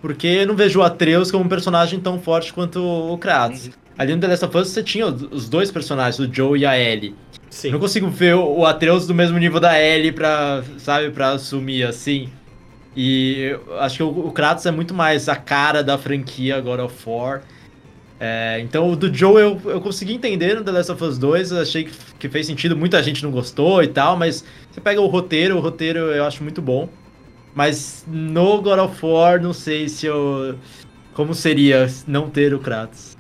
porque 0.01 0.27
eu 0.27 0.47
não 0.47 0.57
vejo 0.57 0.81
o 0.81 0.83
Atreus 0.83 1.31
como 1.31 1.45
um 1.45 1.49
personagem 1.49 2.01
tão 2.01 2.19
forte 2.21 2.53
quanto 2.53 2.83
o 2.83 3.17
Kratos. 3.19 3.71
Ali 3.99 4.15
no 4.15 4.21
The 4.21 4.27
Last 4.29 4.45
of 4.45 4.57
Us 4.57 4.69
você 4.69 4.83
tinha 4.83 5.07
os 5.07 5.49
dois 5.49 5.71
personagens, 5.71 6.19
o 6.19 6.33
Joe 6.33 6.59
e 6.59 6.67
a 6.67 6.79
Ellie. 6.79 7.15
Sim. 7.49 7.69
Eu 7.69 7.73
não 7.73 7.81
consigo 7.81 8.09
ver 8.09 8.35
o 8.35 8.67
Atreus 8.67 9.07
do 9.07 9.15
mesmo 9.15 9.39
nível 9.39 9.59
da 9.59 9.81
Ellie 9.81 10.13
pra, 10.13 10.63
sabe, 10.79 11.11
pra 11.11 11.31
assumir 11.31 11.85
assim. 11.85 12.29
E 12.95 13.57
acho 13.79 13.97
que 13.97 14.03
o, 14.03 14.09
o 14.09 14.33
Kratos 14.33 14.65
é 14.67 14.71
muito 14.71 14.95
mais 14.95 15.29
a 15.29 15.37
cara 15.37 15.83
da 15.83 15.97
franquia 15.99 16.61
God 16.61 16.81
of 16.81 16.95
War. 17.07 17.43
É, 18.19 18.61
então 18.61 18.91
o 18.91 18.97
do 18.97 19.13
Joe 19.13 19.41
eu, 19.41 19.61
eu 19.67 19.81
consegui 19.81 20.15
entender 20.15 20.55
no 20.55 20.65
The 20.65 20.71
Last 20.71 20.93
of 20.93 21.05
Us 21.05 21.19
2, 21.19 21.51
eu 21.51 21.61
achei 21.61 21.85
que, 21.85 21.93
que 22.19 22.29
fez 22.31 22.47
sentido, 22.47 22.75
muita 22.75 23.03
gente 23.03 23.23
não 23.23 23.31
gostou 23.31 23.83
e 23.83 23.89
tal, 23.89 24.17
mas 24.17 24.43
você 24.71 24.81
pega 24.81 25.01
o 25.01 25.07
roteiro, 25.07 25.57
o 25.57 25.61
roteiro 25.61 25.99
eu 25.99 26.25
acho 26.25 26.43
muito 26.43 26.63
bom. 26.63 26.89
Mas 27.57 28.05
no 28.07 28.61
God 28.61 28.79
of 28.79 29.07
War, 29.07 29.41
não 29.41 29.55
sei 29.55 29.89
se 29.89 30.05
eu. 30.05 30.59
Como 31.15 31.35
seria 31.35 31.89
não 32.07 32.29
ter 32.29 32.53
o 32.53 32.59
Kratos? 32.59 33.17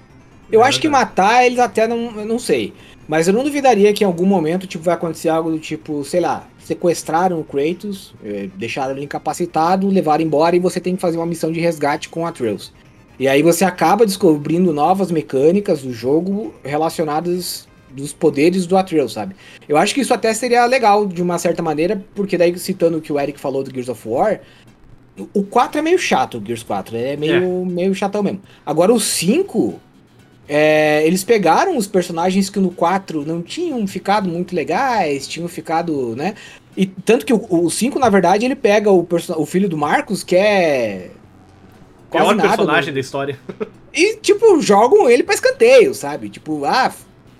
Eu 0.52 0.62
acho 0.62 0.78
que 0.78 0.90
matar 0.90 1.46
eles 1.46 1.58
até 1.58 1.88
não. 1.88 2.12
Não 2.26 2.38
sei. 2.38 2.74
Mas 3.08 3.26
eu 3.26 3.32
não 3.32 3.42
duvidaria 3.42 3.94
que 3.94 4.04
em 4.04 4.06
algum 4.06 4.26
momento 4.26 4.66
tipo, 4.66 4.84
vai 4.84 4.94
acontecer 4.94 5.30
algo 5.30 5.50
do 5.50 5.58
tipo, 5.58 6.04
sei 6.04 6.20
lá, 6.20 6.46
sequestraram 6.58 7.40
o 7.40 7.44
Kratos, 7.44 8.12
eh, 8.22 8.50
deixaram 8.56 8.92
ele 8.92 9.04
incapacitado, 9.04 9.88
levaram 9.88 10.22
embora 10.22 10.54
e 10.54 10.58
você 10.58 10.80
tem 10.80 10.96
que 10.96 11.00
fazer 11.00 11.16
uma 11.16 11.24
missão 11.24 11.50
de 11.50 11.58
resgate 11.58 12.10
com 12.10 12.24
o 12.24 12.26
Atreus. 12.26 12.74
E 13.18 13.28
aí 13.28 13.42
você 13.42 13.64
acaba 13.64 14.04
descobrindo 14.04 14.72
novas 14.72 15.10
mecânicas 15.10 15.82
do 15.82 15.92
jogo 15.92 16.54
relacionadas 16.62 17.66
dos 17.90 18.12
poderes 18.12 18.66
do 18.66 18.76
Atreus, 18.76 19.14
sabe? 19.14 19.34
Eu 19.66 19.76
acho 19.76 19.94
que 19.94 20.02
isso 20.02 20.12
até 20.12 20.32
seria 20.34 20.66
legal 20.66 21.06
de 21.06 21.22
uma 21.22 21.38
certa 21.38 21.62
maneira, 21.62 22.04
porque 22.14 22.36
daí 22.36 22.56
citando 22.58 22.98
o 22.98 23.00
que 23.00 23.12
o 23.12 23.18
Eric 23.18 23.40
falou 23.40 23.62
do 23.62 23.72
Gears 23.72 23.88
of 23.88 24.06
War, 24.06 24.40
o 25.32 25.42
4 25.42 25.78
é 25.78 25.82
meio 25.82 25.98
chato, 25.98 26.38
o 26.38 26.44
Gears 26.44 26.62
4, 26.62 26.96
é 26.96 27.16
meio, 27.16 27.64
meio 27.64 27.94
chatão 27.94 28.22
mesmo. 28.22 28.42
Agora 28.66 28.92
o 28.92 29.00
5, 29.00 29.80
é, 30.46 31.06
eles 31.06 31.24
pegaram 31.24 31.76
os 31.76 31.86
personagens 31.86 32.50
que 32.50 32.58
no 32.58 32.70
4 32.70 33.24
não 33.24 33.42
tinham 33.42 33.86
ficado 33.86 34.28
muito 34.28 34.54
legais, 34.54 35.26
tinham 35.26 35.48
ficado, 35.48 36.14
né? 36.14 36.34
E 36.76 36.84
tanto 36.84 37.24
que 37.24 37.32
o, 37.32 37.46
o 37.48 37.70
5, 37.70 37.98
na 37.98 38.10
verdade, 38.10 38.44
ele 38.44 38.54
pega 38.54 38.90
o, 38.90 39.06
o 39.38 39.46
filho 39.46 39.68
do 39.68 39.78
Marcos, 39.78 40.22
que 40.22 40.36
é. 40.36 41.10
Pior 42.16 42.34
nada 42.34 42.48
personagem 42.48 42.92
da 42.94 43.00
história. 43.00 43.38
E, 43.92 44.16
tipo, 44.16 44.60
jogam 44.60 45.08
ele 45.08 45.22
pra 45.22 45.34
escanteio, 45.34 45.94
sabe? 45.94 46.28
Tipo, 46.28 46.64
ah, 46.64 46.92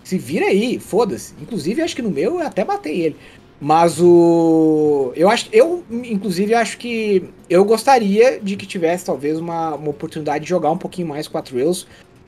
se 0.03 0.17
vira 0.19 0.47
aí, 0.47 0.79
foda-se. 0.79 1.35
Inclusive, 1.41 1.83
acho 1.83 1.95
que 1.97 2.03
no 2.03 2.11
meu 2.11 2.41
eu 2.41 2.47
até 2.47 2.65
matei 2.65 3.01
ele. 3.03 3.17
Mas 3.61 3.99
o. 4.01 5.13
Eu 5.17 5.31
acho. 5.31 5.49
Eu, 5.53 5.83
inclusive, 5.91 6.55
acho 6.55 6.77
que. 6.79 7.25
Eu 7.49 7.65
gostaria 7.65 8.39
de 8.41 8.55
que 8.57 8.67
tivesse, 8.67 9.05
talvez, 9.07 9.39
uma, 9.39 9.75
uma 9.75 9.91
oportunidade 9.91 10.45
de 10.45 10.51
jogar 10.51 10.71
um 10.71 10.77
pouquinho 10.79 11.09
mais 11.09 11.27
com 11.27 11.39
a 11.39 11.43
Trails 11.43 11.87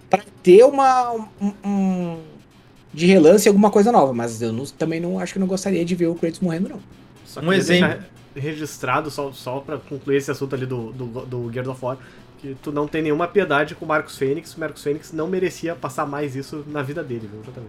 pra 0.08 0.22
ter 0.42 0.64
uma. 0.64 1.12
Um, 1.40 1.52
um- 1.64 2.18
de 2.94 3.04
relance 3.04 3.46
alguma 3.46 3.70
coisa 3.70 3.92
nova. 3.92 4.14
Mas 4.14 4.40
eu 4.40 4.52
não- 4.52 4.64
também 4.64 4.98
não 5.00 5.18
acho 5.20 5.34
que 5.34 5.38
não 5.38 5.46
gostaria 5.46 5.84
de 5.84 5.94
ver 5.94 6.06
o 6.06 6.14
Kratos 6.14 6.40
morrendo, 6.40 6.70
não. 6.70 6.80
Só 7.26 7.40
Um 7.42 7.52
exemplo. 7.52 8.02
registrado, 8.34 9.10
só, 9.10 9.30
só 9.32 9.60
pra 9.60 9.76
concluir 9.76 10.16
esse 10.16 10.30
assunto 10.30 10.54
ali 10.54 10.64
do, 10.64 10.92
do, 10.92 11.06
do 11.26 11.52
Gears 11.52 11.68
of 11.68 11.84
War, 11.84 11.98
que 12.40 12.56
tu 12.62 12.70
não 12.72 12.86
tem 12.88 13.02
nenhuma 13.02 13.26
piedade 13.28 13.74
com 13.74 13.84
o 13.84 13.88
Marcos 13.88 14.16
Fênix. 14.16 14.54
O 14.54 14.60
Marcos 14.60 14.82
Fênix 14.82 15.12
não 15.12 15.26
merecia 15.26 15.74
passar 15.74 16.06
mais 16.06 16.34
isso 16.36 16.64
na 16.68 16.82
vida 16.82 17.02
dele, 17.02 17.28
viu, 17.30 17.40
JW? 17.42 17.64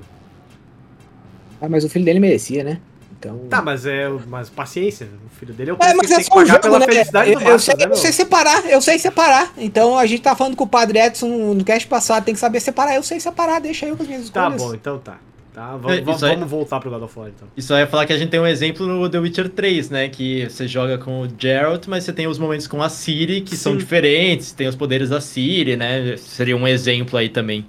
Ah, 1.62 1.68
mas 1.68 1.84
o 1.84 1.90
filho 1.90 2.06
dele 2.06 2.20
merecia, 2.20 2.64
né? 2.64 2.80
Então. 3.12 3.38
Tá, 3.50 3.62
mas 3.62 3.86
é. 3.86 4.08
Mas 4.28 4.50
paciência, 4.50 5.08
o 5.26 5.30
filho 5.38 5.54
dele 5.54 5.72
é 5.72 5.74
o 5.74 5.78
É, 5.82 5.94
mas 5.94 6.08
que 6.08 6.14
é 6.14 6.18
que 6.18 6.24
só 6.24 6.32
um 6.32 6.36
pagar 6.36 6.48
jogo, 6.48 6.62
pela 6.62 6.80
né? 6.80 6.86
felicidade 6.86 7.30
Eu, 7.32 7.36
do 7.36 7.42
eu 7.42 7.46
Marcos, 7.48 7.64
sei, 7.66 7.76
né, 7.76 7.86
eu 7.86 7.96
sei 7.96 8.12
separar, 8.14 8.66
eu 8.70 8.82
sei 8.82 9.00
separar. 9.00 9.54
Então 9.58 9.98
a 9.98 10.06
gente 10.06 10.22
tá 10.22 10.36
falando 10.36 10.56
com 10.56 10.64
o 10.64 10.68
Padre 10.68 11.00
Edson 11.00 11.28
no 11.54 11.64
cast 11.66 11.86
passado, 11.88 12.24
tem 12.24 12.34
que 12.34 12.40
saber 12.40 12.62
separar. 12.62 12.96
Eu 12.96 13.04
sei 13.04 13.20
separar, 13.20 13.60
deixa 13.60 13.86
eu 13.86 13.98
com 13.98 14.04
as 14.04 14.08
minhas 14.08 14.30
Tá 14.30 14.44
escolhas. 14.48 14.62
bom, 14.62 14.74
então 14.74 15.00
tá. 15.00 15.18
Tá, 15.54 15.74
É, 15.88 16.02
vamos, 16.02 16.22
vamos, 16.22 16.50
voltar 16.50 16.80
pro 16.80 16.90
God 16.92 17.02
of 17.02 17.20
War 17.20 17.30
então. 17.30 17.48
Isso 17.58 17.74
aí 17.74 17.82
ia 17.82 17.88
falar 17.88 18.06
que 18.06 18.14
a 18.14 18.18
gente 18.18 18.30
tem 18.30 18.40
um 18.40 18.46
exemplo 18.46 18.86
no 18.86 19.10
The 19.10 19.18
Witcher 19.18 19.50
3, 19.50 19.90
né? 19.90 20.10
Que 20.10 20.48
você 20.50 20.68
joga 20.68 20.98
com 20.98 21.22
o 21.22 21.28
Geralt, 21.38 21.88
mas 21.88 22.04
você 22.04 22.14
tem 22.14 22.28
os 22.28 22.38
momentos 22.38 22.68
com 22.68 22.82
a 22.82 22.90
Ciri 22.90 23.42
que 23.42 23.56
são 23.56 23.74
Sim. 23.74 23.80
diferentes, 23.80 24.52
tem 24.52 24.68
os 24.68 24.76
poderes 24.76 25.10
da 25.10 25.20
Ciri, 25.20 25.76
né? 25.76 26.16
Seria 26.18 26.56
um 26.56 26.68
exemplo 26.68 27.18
aí 27.18 27.30
também 27.30 27.66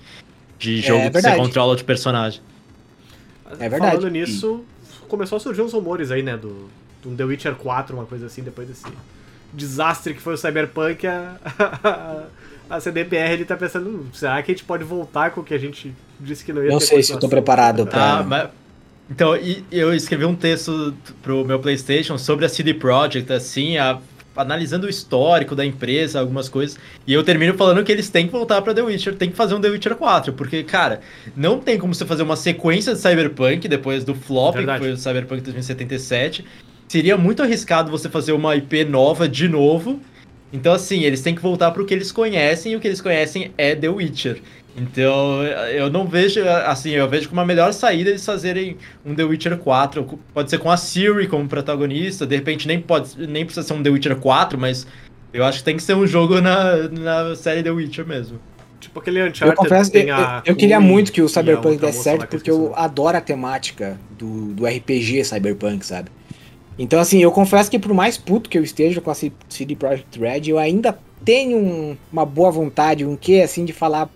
de 0.58 0.80
jogo 0.82 1.10
que 1.10 1.22
você 1.22 1.36
controla 1.36 1.70
outro 1.70 1.86
personagem. 1.86 2.40
É 3.58 3.68
verdade. 3.68 3.96
Falando 3.96 4.10
nisso, 4.10 4.62
começou 5.08 5.36
a 5.36 5.40
surgir 5.40 5.62
uns 5.62 5.72
rumores 5.72 6.10
aí, 6.10 6.22
né, 6.22 6.36
do, 6.36 6.68
do 7.02 7.16
The 7.16 7.24
Witcher 7.24 7.54
4, 7.56 7.96
uma 7.96 8.06
coisa 8.06 8.26
assim, 8.26 8.42
depois 8.42 8.68
desse 8.68 8.84
desastre 9.52 10.14
que 10.14 10.20
foi 10.20 10.34
o 10.34 10.36
Cyberpunk, 10.36 11.06
a, 11.06 11.36
a, 12.70 12.80
CDPR 12.80 13.32
ele 13.34 13.44
tá 13.44 13.56
pensando, 13.56 13.88
"Hum, 13.88 14.06
será 14.12 14.42
que 14.42 14.50
a 14.50 14.54
gente 14.54 14.64
pode 14.64 14.84
voltar 14.84 15.30
com 15.32 15.40
o 15.40 15.44
que 15.44 15.52
a 15.54 15.58
gente 15.58 15.92
disse 16.20 16.44
que 16.44 16.52
não 16.52 16.62
ia 16.62 16.70
Não 16.70 16.78
ter 16.78 16.86
sei 16.86 17.02
se 17.02 17.12
eu 17.12 17.16
tô 17.18 17.22
continuação?" 17.28 17.28
preparado 17.44 17.86
pra. 17.86 18.18
Ah, 18.18 18.22
mas... 18.22 18.48
Então, 19.10 19.36
e- 19.36 19.64
eu 19.72 19.92
escrevi 19.92 20.24
um 20.24 20.36
texto 20.36 20.94
pro 21.22 21.44
meu 21.44 21.58
PlayStation 21.58 22.16
sobre 22.16 22.44
a 22.46 22.48
CD 22.48 22.72
Projekt, 22.74 23.32
assim, 23.32 23.76
a- 23.76 23.98
analisando 24.36 24.86
o 24.86 24.88
histórico 24.90 25.56
da 25.56 25.66
empresa, 25.66 26.20
algumas 26.20 26.48
coisas, 26.48 26.78
e 27.06 27.12
eu 27.12 27.22
termino 27.24 27.52
falando 27.54 27.82
que 27.82 27.90
eles 27.90 28.08
têm 28.08 28.26
que 28.26 28.32
voltar 28.32 28.62
pra 28.62 28.72
The 28.72 28.80
Witcher, 28.82 29.16
tem 29.16 29.28
que 29.28 29.36
fazer 29.36 29.54
um 29.56 29.60
The 29.60 29.68
Witcher 29.68 29.96
4, 29.96 30.32
porque, 30.32 30.62
cara, 30.62 31.00
não 31.36 31.58
tem 31.58 31.76
como 31.76 31.92
você 31.92 32.06
fazer 32.06 32.22
uma 32.22 32.36
sequência 32.36 32.94
de 32.94 33.00
Cyberpunk 33.00 33.66
depois 33.66 34.04
do 34.04 34.14
flop, 34.14 34.52
que 34.52 34.58
Verdade. 34.58 34.78
foi 34.84 34.92
o 34.92 34.96
Cyberpunk 34.96 35.42
2077. 35.42 36.44
Seria 36.88 37.16
muito 37.16 37.42
arriscado 37.42 37.90
você 37.90 38.08
fazer 38.08 38.32
uma 38.32 38.54
IP 38.56 38.84
nova 38.84 39.28
de 39.28 39.48
novo. 39.48 40.00
Então, 40.52 40.72
assim, 40.72 41.02
eles 41.02 41.22
têm 41.22 41.34
que 41.34 41.42
voltar 41.42 41.70
pro 41.70 41.86
que 41.86 41.94
eles 41.94 42.10
conhecem, 42.10 42.72
e 42.72 42.76
o 42.76 42.80
que 42.80 42.88
eles 42.88 43.00
conhecem 43.00 43.52
é 43.56 43.74
The 43.74 43.88
Witcher. 43.88 44.40
Então, 44.76 45.42
eu 45.72 45.90
não 45.90 46.06
vejo, 46.06 46.42
assim, 46.48 46.90
eu 46.90 47.08
vejo 47.08 47.28
como 47.28 47.40
a 47.40 47.44
melhor 47.44 47.72
saída 47.72 48.10
eles 48.10 48.24
fazerem 48.24 48.76
um 49.04 49.14
The 49.14 49.24
Witcher 49.24 49.56
4. 49.56 50.18
Pode 50.32 50.50
ser 50.50 50.58
com 50.58 50.70
a 50.70 50.76
Siri 50.76 51.26
como 51.26 51.48
protagonista, 51.48 52.26
de 52.26 52.36
repente 52.36 52.66
nem, 52.66 52.80
pode, 52.80 53.26
nem 53.26 53.44
precisa 53.44 53.66
ser 53.66 53.74
um 53.74 53.82
The 53.82 53.90
Witcher 53.90 54.16
4, 54.16 54.58
mas 54.58 54.86
Eu 55.32 55.44
acho 55.44 55.58
que 55.58 55.64
tem 55.64 55.76
que 55.76 55.82
ser 55.82 55.94
um 55.94 56.06
jogo 56.06 56.40
na, 56.40 56.88
na 56.88 57.36
série 57.36 57.62
The 57.62 57.70
Witcher 57.70 58.06
mesmo. 58.06 58.40
Tipo 58.80 58.98
aquele 58.98 59.20
Eu 59.20 59.26
Uncharted 59.26 59.56
confesso, 59.56 59.92
tem 59.92 60.08
eu, 60.08 60.16
a 60.16 60.42
eu 60.44 60.56
queria 60.56 60.80
muito 60.80 61.12
que 61.12 61.20
o 61.20 61.28
Cyberpunk 61.28 61.78
desse 61.78 62.02
certo, 62.02 62.26
porque 62.26 62.50
eu 62.50 62.72
adoro 62.74 63.16
a 63.16 63.20
temática 63.20 63.98
do, 64.18 64.54
do 64.54 64.66
RPG 64.66 65.24
Cyberpunk, 65.24 65.84
sabe? 65.84 66.10
Então, 66.82 66.98
assim, 66.98 67.22
eu 67.22 67.30
confesso 67.30 67.70
que 67.70 67.78
por 67.78 67.92
mais 67.92 68.16
puto 68.16 68.48
que 68.48 68.56
eu 68.56 68.64
esteja 68.64 69.02
com 69.02 69.10
a 69.10 69.14
CD 69.14 69.76
Projekt 69.76 70.18
Red, 70.18 70.48
eu 70.48 70.58
ainda 70.58 70.98
tenho 71.22 71.58
um- 71.58 71.96
uma 72.10 72.24
boa 72.24 72.50
vontade, 72.50 73.04
um 73.04 73.14
quê, 73.16 73.42
assim, 73.44 73.66
de 73.66 73.72
falar, 73.74 74.08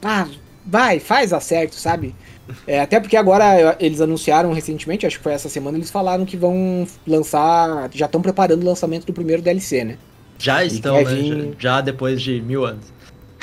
ah, 0.00 0.28
vai, 0.64 1.00
faz 1.00 1.32
acerto, 1.32 1.74
sabe? 1.74 2.14
É, 2.68 2.78
até 2.80 3.00
porque 3.00 3.16
agora 3.16 3.74
eles 3.80 4.00
anunciaram 4.02 4.52
recentemente, 4.52 5.06
acho 5.06 5.16
que 5.16 5.22
foi 5.24 5.32
essa 5.32 5.48
semana, 5.48 5.76
eles 5.78 5.90
falaram 5.90 6.24
que 6.26 6.36
vão 6.36 6.86
lançar, 7.06 7.88
já 7.92 8.04
estão 8.06 8.20
preparando 8.22 8.62
o 8.62 8.66
lançamento 8.66 9.06
do 9.06 9.12
primeiro 9.14 9.40
DLC, 9.42 9.82
né? 9.82 9.96
Já 10.38 10.62
estão, 10.64 10.96
né? 10.96 11.04
vir- 11.04 11.54
já 11.58 11.80
depois 11.80 12.20
de 12.20 12.40
mil 12.42 12.64
anos. 12.66 12.84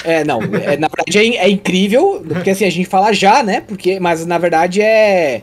É, 0.04 0.24
não, 0.24 0.40
é, 0.56 0.78
na 0.78 0.88
verdade 0.88 1.18
é, 1.18 1.46
é 1.46 1.50
incrível, 1.50 2.24
porque 2.28 2.52
assim, 2.52 2.66
a 2.66 2.70
gente 2.70 2.88
fala 2.88 3.12
já, 3.12 3.42
né? 3.44 3.60
Porque, 3.62 4.00
mas 4.00 4.26
na 4.26 4.38
verdade 4.38 4.82
é. 4.82 5.42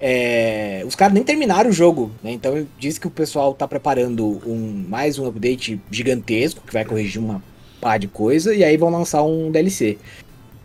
É, 0.00 0.82
os 0.86 0.94
caras 0.94 1.14
nem 1.14 1.22
terminaram 1.22 1.70
o 1.70 1.72
jogo, 1.72 2.10
né? 2.22 2.32
Então 2.32 2.66
diz 2.78 2.98
que 2.98 3.06
o 3.06 3.10
pessoal 3.10 3.54
tá 3.54 3.66
preparando 3.66 4.40
um, 4.46 4.84
mais 4.88 5.18
um 5.18 5.26
update 5.26 5.80
gigantesco, 5.90 6.62
que 6.66 6.72
vai 6.72 6.84
corrigir 6.84 7.20
uma 7.20 7.42
pá 7.80 7.96
de 7.96 8.08
coisa, 8.08 8.54
e 8.54 8.62
aí 8.62 8.76
vão 8.76 8.90
lançar 8.90 9.22
um 9.22 9.50
DLC. 9.50 9.98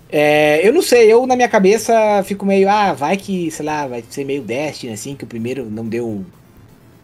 É, 0.09 0.67
eu 0.67 0.73
não 0.73 0.82
sei, 0.82 1.11
eu 1.11 1.25
na 1.25 1.38
minha 1.38 1.47
cabeça 1.47 1.93
fico 2.25 2.45
meio, 2.45 2.69
ah, 2.69 2.91
vai 2.91 3.15
que, 3.15 3.49
sei 3.49 3.65
lá, 3.65 3.88
vai 3.88 4.03
ser 4.09 4.25
meio 4.25 4.41
Destiny, 4.41 4.91
assim, 4.91 5.15
que 5.15 5.23
o 5.23 5.27
primeiro 5.27 5.69
não 5.69 5.88
deu 5.88 6.25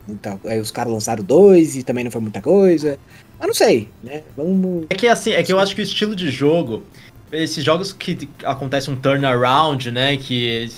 muita. 0.06 0.38
Aí 0.46 0.60
os 0.60 0.72
caras 0.72 0.92
lançaram 0.92 1.24
dois 1.24 1.78
e 1.78 1.84
também 1.84 2.04
não 2.04 2.12
foi 2.12 2.20
muita 2.20 2.42
coisa. 2.42 3.00
Mas 3.40 3.48
não 3.48 3.54
sei, 3.54 3.88
né? 4.04 4.24
Vamos. 4.36 4.88
É 4.90 4.96
que 4.96 5.08
assim, 5.08 5.32
é 5.32 5.42
que 5.42 5.54
eu 5.54 5.60
acho 5.60 5.74
que 5.74 5.82
o 5.82 5.84
estilo 5.84 6.16
de 6.16 6.30
jogo, 6.30 6.84
esses 7.32 7.64
jogos 7.64 7.94
que 7.94 8.28
acontece 8.44 8.90
um 8.90 8.96
turnaround, 8.96 9.90
né, 9.92 10.18
que 10.18 10.70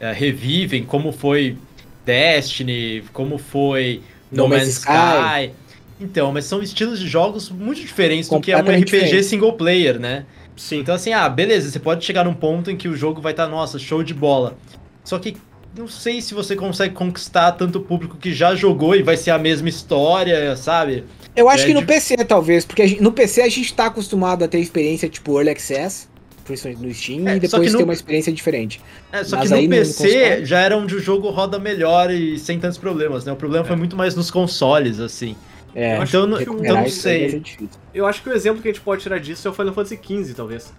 é, 0.00 0.12
revivem, 0.12 0.84
como 0.84 1.12
foi 1.12 1.56
Destiny, 2.04 3.02
como 3.12 3.36
foi 3.38 4.00
No, 4.30 4.44
No 4.44 4.48
Man's 4.48 4.62
Man's 4.62 4.78
Sky. 4.78 5.52
Então, 6.00 6.30
mas 6.32 6.44
são 6.44 6.62
estilos 6.62 7.00
de 7.00 7.08
jogos 7.08 7.48
muito 7.50 7.80
diferentes 7.80 8.28
do 8.28 8.40
que 8.40 8.52
é 8.52 8.56
um 8.56 8.60
RPG 8.60 8.84
diferente. 8.84 9.22
single 9.24 9.52
player, 9.54 9.98
né? 9.98 10.24
Sim. 10.56 10.80
Então 10.80 10.94
assim, 10.94 11.12
ah, 11.12 11.28
beleza, 11.28 11.70
você 11.70 11.78
pode 11.78 12.04
chegar 12.04 12.24
num 12.24 12.34
ponto 12.34 12.70
em 12.70 12.76
que 12.76 12.88
o 12.88 12.96
jogo 12.96 13.20
vai 13.20 13.32
estar, 13.32 13.46
nossa, 13.46 13.78
show 13.78 14.02
de 14.02 14.12
bola. 14.14 14.56
Só 15.04 15.18
que 15.18 15.36
não 15.76 15.86
sei 15.88 16.20
se 16.22 16.32
você 16.34 16.54
consegue 16.56 16.94
conquistar 16.94 17.52
tanto 17.52 17.80
público 17.80 18.16
que 18.16 18.32
já 18.32 18.54
jogou 18.54 18.94
e 18.94 19.02
vai 19.02 19.16
ser 19.16 19.30
a 19.30 19.38
mesma 19.38 19.68
história, 19.68 20.54
sabe? 20.56 21.04
Eu 21.34 21.48
acho 21.50 21.64
É 21.64 21.66
que 21.68 21.74
no 21.74 21.80
de- 21.80 21.86
PC, 21.86 22.16
talvez, 22.24 22.64
porque 22.64 22.82
a 22.82 22.86
gente- 22.86 23.02
no 23.02 23.12
PC 23.12 23.42
a 23.42 23.48
gente 23.48 23.72
tá 23.74 23.86
acostumado 23.86 24.42
a 24.44 24.48
ter 24.48 24.58
experiência 24.58 25.08
tipo 25.08 25.34
Early 25.36 25.50
Access, 25.50 26.08
principalmente 26.46 26.86
no 26.86 26.94
Steam, 26.94 27.28
É, 27.28 27.36
e 27.36 27.48
só 27.48 27.56
depois 27.58 27.66
que 27.68 27.72
no- 27.72 27.78
ter 27.78 27.84
uma 27.84 27.92
experiência 27.92 28.32
diferente. 28.32 28.80
É, 29.12 29.22
só 29.24 29.36
Mas 29.36 29.48
que 29.48 29.54
no 29.56 29.62
no 29.62 29.68
PC 29.68 30.04
console- 30.08 30.44
já 30.46 30.60
era 30.60 30.76
onde 30.76 30.94
o 30.94 31.00
jogo 31.00 31.28
roda 31.30 31.58
melhor 31.58 32.10
e 32.10 32.38
sem 32.38 32.58
tantos 32.58 32.78
problemas, 32.78 33.24
né? 33.24 33.32
O 33.32 33.36
problema 33.36 33.64
foi 33.64 33.76
muito 33.76 33.96
mais 33.96 34.14
nos 34.14 34.30
consoles, 34.30 35.00
assim. 35.00 35.36
É, 35.74 35.98
Eu 35.98 36.02
acho 36.02 36.16
Então, 36.16 36.26
não- 36.26 36.36
que 36.38 36.42
então 36.44 36.76
não 36.76 36.88
sei. 36.88 37.40
difícil. 37.40 37.68
Eu 37.92 38.06
acho 38.06 38.22
que 38.22 38.28
o 38.30 38.32
exemplo 38.32 38.62
que 38.62 38.68
a 38.68 38.72
gente 38.72 38.80
pode 38.82 39.02
tirar 39.02 39.18
disso 39.18 39.46
é 39.46 39.50
o 39.50 39.54
Final 39.54 39.74
Fantasy 39.74 39.98
XV, 40.02 40.32
talvez. 40.34 40.72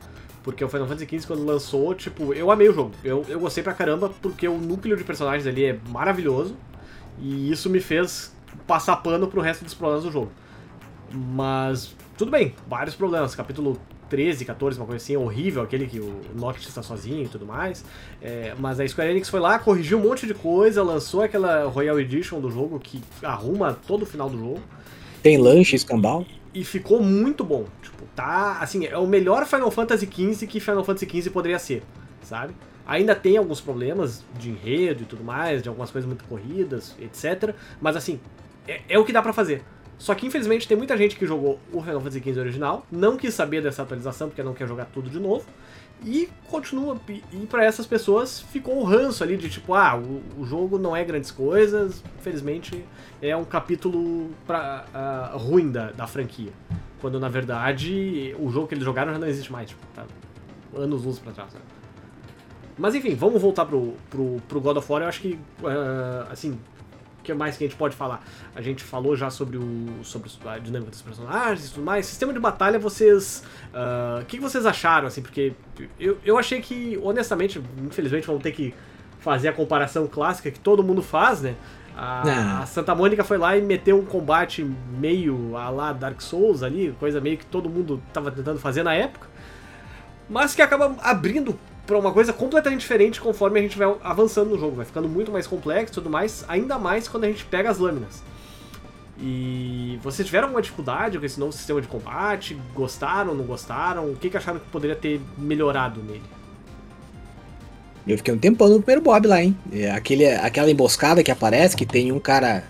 Porque 0.43 0.63
o 0.63 0.69
Final 0.69 0.87
Fantasy 0.87 1.05
XV, 1.05 1.27
quando 1.27 1.45
lançou, 1.45 1.93
tipo, 1.93 2.33
eu 2.33 2.49
amei 2.49 2.69
o 2.69 2.73
jogo. 2.73 2.91
Eu, 3.03 3.23
eu 3.29 3.39
gostei 3.39 3.61
pra 3.63 3.73
caramba, 3.73 4.09
porque 4.21 4.47
o 4.47 4.57
núcleo 4.57 4.95
de 4.97 5.03
personagens 5.03 5.45
ali 5.45 5.65
é 5.65 5.77
maravilhoso. 5.89 6.55
E 7.21 7.51
isso 7.51 7.69
me 7.69 7.79
fez 7.81 8.33
passar 8.65 8.95
pano 8.97 9.27
pro 9.27 9.41
resto 9.41 9.63
dos 9.65 9.73
problemas 9.73 10.03
do 10.05 10.11
jogo. 10.11 10.31
Mas, 11.11 11.93
tudo 12.17 12.31
bem, 12.31 12.53
vários 12.67 12.95
problemas. 12.95 13.35
Capítulo 13.35 13.79
13, 14.09 14.45
14, 14.45 14.79
uma 14.79 14.85
coisa 14.85 15.03
assim, 15.03 15.15
horrível, 15.15 15.61
aquele 15.61 15.87
que 15.87 15.99
o 15.99 16.21
Noctis 16.35 16.67
está 16.67 16.81
sozinho 16.81 17.23
e 17.23 17.27
tudo 17.27 17.45
mais. 17.45 17.83
É, 18.21 18.53
mas 18.57 18.79
a 18.79 18.87
Square 18.87 19.11
Enix 19.11 19.29
foi 19.29 19.39
lá, 19.39 19.59
corrigiu 19.59 19.97
um 19.97 20.01
monte 20.01 20.25
de 20.25 20.33
coisa, 20.33 20.83
lançou 20.83 21.21
aquela 21.21 21.65
Royal 21.65 21.99
Edition 21.99 22.39
do 22.39 22.49
jogo 22.49 22.79
que 22.79 23.01
arruma 23.21 23.77
todo 23.87 24.03
o 24.03 24.05
final 24.05 24.29
do 24.29 24.37
jogo. 24.37 24.61
Tem 25.21 25.37
lanche, 25.37 25.75
escambau. 25.75 26.25
E 26.53 26.63
ficou 26.63 27.01
muito 27.01 27.43
bom. 27.43 27.65
Tipo, 27.81 28.05
tá. 28.15 28.59
Assim, 28.61 28.85
é 28.85 28.97
o 28.97 29.05
melhor 29.05 29.45
Final 29.45 29.69
Fantasy 29.69 30.07
XV 30.07 30.47
que 30.47 30.59
Final 30.59 30.83
Fantasy 30.83 31.05
XV 31.05 31.29
poderia 31.29 31.59
ser, 31.59 31.83
sabe? 32.23 32.53
Ainda 32.85 33.13
tem 33.13 33.35
alguns 33.35 33.59
problemas 33.59 34.23
de 34.39 34.49
enredo 34.49 35.03
e 35.03 35.05
tudo 35.05 35.23
mais, 35.23 35.61
de 35.61 35.67
algumas 35.67 35.91
coisas 35.91 36.07
muito 36.07 36.23
corridas, 36.23 36.95
etc. 37.01 37.53
Mas 37.81 37.97
assim, 37.97 38.19
é, 38.67 38.81
é 38.89 38.97
o 38.97 39.03
que 39.03 39.11
dá 39.11 39.21
pra 39.21 39.33
fazer. 39.33 39.61
Só 39.97 40.13
que 40.13 40.27
infelizmente 40.27 40.67
tem 40.67 40.77
muita 40.77 40.95
gente 40.95 41.15
que 41.15 41.25
jogou 41.25 41.59
o 41.73 41.81
Final 41.81 41.99
Fantasy 41.99 42.19
XV 42.19 42.39
original, 42.39 42.85
não 42.91 43.17
quis 43.17 43.33
saber 43.33 43.61
dessa 43.61 43.81
atualização 43.81 44.27
porque 44.29 44.43
não 44.43 44.53
quer 44.53 44.67
jogar 44.67 44.85
tudo 44.85 45.09
de 45.09 45.19
novo. 45.19 45.45
E 46.05 46.29
continua. 46.47 46.95
E 47.09 47.45
pra 47.47 47.65
essas 47.65 47.87
pessoas 47.87 48.39
ficou 48.39 48.77
o 48.77 48.83
ranço 48.83 49.23
ali 49.23 49.35
de 49.35 49.49
tipo, 49.49 49.73
ah, 49.73 49.97
o, 49.97 50.41
o 50.41 50.45
jogo 50.45 50.77
não 50.77 50.95
é 50.95 51.03
grandes 51.03 51.31
coisas, 51.31 52.03
infelizmente 52.19 52.85
é 53.19 53.35
um 53.35 53.43
capítulo 53.43 54.29
pra, 54.45 54.85
ah, 54.93 55.31
ruim 55.33 55.71
da, 55.71 55.91
da 55.91 56.05
franquia. 56.05 56.51
Quando 57.01 57.19
na 57.19 57.29
verdade 57.29 58.35
o 58.37 58.49
jogo 58.51 58.67
que 58.67 58.75
eles 58.75 58.85
jogaram 58.85 59.13
já 59.13 59.19
não 59.19 59.27
existe 59.27 59.51
mais, 59.51 59.69
tipo, 59.69 59.81
tá 59.95 60.05
anos 60.75 61.03
luz 61.03 61.17
pra 61.17 61.31
trás. 61.31 61.53
né? 61.53 61.61
Mas 62.77 62.93
enfim, 62.93 63.15
vamos 63.15 63.41
voltar 63.41 63.65
pro, 63.65 63.95
pro, 64.09 64.37
pro 64.47 64.61
God 64.61 64.77
of 64.77 64.91
War. 64.91 65.01
Eu 65.01 65.07
acho 65.07 65.21
que, 65.21 65.39
ah, 65.63 66.27
assim, 66.29 66.59
que 67.27 67.33
mais 67.33 67.57
que 67.57 67.63
a 67.65 67.67
gente 67.67 67.77
pode 67.77 67.95
falar? 67.95 68.23
A 68.55 68.61
gente 68.61 68.83
falou 68.83 69.15
já 69.15 69.29
sobre, 69.29 69.57
o, 69.57 69.99
sobre 70.03 70.29
a 70.45 70.57
dinâmica 70.57 70.89
dos 70.91 71.01
personagens 71.01 71.67
e 71.67 71.73
tudo 71.73 71.83
mais. 71.83 72.05
Sistema 72.05 72.33
de 72.33 72.39
batalha, 72.39 72.79
vocês. 72.79 73.43
ah, 73.73 74.19
O 74.21 74.25
que, 74.25 74.37
que 74.37 74.43
vocês 74.43 74.65
acharam, 74.65 75.07
assim? 75.07 75.21
Porque 75.21 75.53
eu, 75.99 76.17
eu 76.23 76.37
achei 76.37 76.61
que, 76.61 76.97
honestamente, 77.03 77.61
infelizmente, 77.85 78.25
vamos 78.25 78.41
ter 78.41 78.51
que 78.51 78.73
fazer 79.19 79.49
a 79.49 79.53
comparação 79.53 80.07
clássica 80.07 80.49
que 80.49 80.59
todo 80.59 80.81
mundo 80.83 81.01
faz, 81.01 81.41
né? 81.41 81.55
A, 81.95 82.23
Não. 82.23 82.61
a 82.61 82.65
Santa 82.65 82.93
Mônica 82.95 83.23
foi 83.23 83.37
lá 83.37 83.57
e 83.57 83.61
meteu 83.61 83.97
um 83.99 84.05
combate 84.05 84.63
meio 84.99 85.57
a 85.57 85.69
lá 85.69 85.91
Dark 85.91 86.21
Souls 86.21 86.61
ali, 86.63 86.95
coisa 86.99 87.19
meio 87.19 87.37
que 87.37 87.45
todo 87.45 87.67
mundo 87.67 88.01
tava 88.13 88.31
tentando 88.31 88.59
fazer 88.59 88.83
na 88.83 88.93
época, 88.93 89.27
mas 90.29 90.53
que 90.53 90.61
acaba 90.61 90.95
abrindo 91.01 91.57
pra 91.87 91.97
uma 91.97 92.11
coisa 92.11 92.33
completamente 92.33 92.81
diferente 92.81 93.19
conforme 93.21 93.59
a 93.59 93.63
gente 93.63 93.77
vai 93.77 93.95
avançando 94.03 94.49
no 94.49 94.59
jogo, 94.59 94.75
vai 94.75 94.85
ficando 94.85 95.07
muito 95.07 95.31
mais 95.31 95.47
complexo 95.47 95.93
e 95.93 95.95
tudo 95.95 96.09
mais, 96.09 96.43
ainda 96.47 96.77
mais 96.77 97.07
quando 97.07 97.23
a 97.23 97.27
gente 97.27 97.45
pega 97.45 97.69
as 97.69 97.79
lâminas. 97.79 98.21
E 99.19 99.97
vocês 100.03 100.25
tiveram 100.25 100.45
alguma 100.45 100.61
dificuldade 100.61 101.17
com 101.17 101.25
esse 101.25 101.39
novo 101.39 101.51
sistema 101.51 101.81
de 101.81 101.87
combate? 101.87 102.55
Gostaram, 102.75 103.33
não 103.33 103.45
gostaram? 103.45 104.11
O 104.11 104.15
que, 104.15 104.29
que 104.29 104.37
acharam 104.37 104.59
que 104.59 104.67
poderia 104.67 104.95
ter 104.95 105.19
melhorado 105.37 106.03
nele? 106.03 106.21
Eu 108.05 108.17
fiquei 108.17 108.33
um 108.33 108.37
tempão 108.37 108.69
no 108.69 108.77
primeiro 108.77 109.01
Bob 109.01 109.27
lá, 109.27 109.41
hein? 109.41 109.57
É, 109.71 109.89
aquele, 109.89 110.27
aquela 110.27 110.69
emboscada 110.69 111.23
que 111.23 111.31
aparece, 111.31 111.75
que 111.75 111.85
tem 111.85 112.11
um 112.11 112.19
cara 112.19 112.63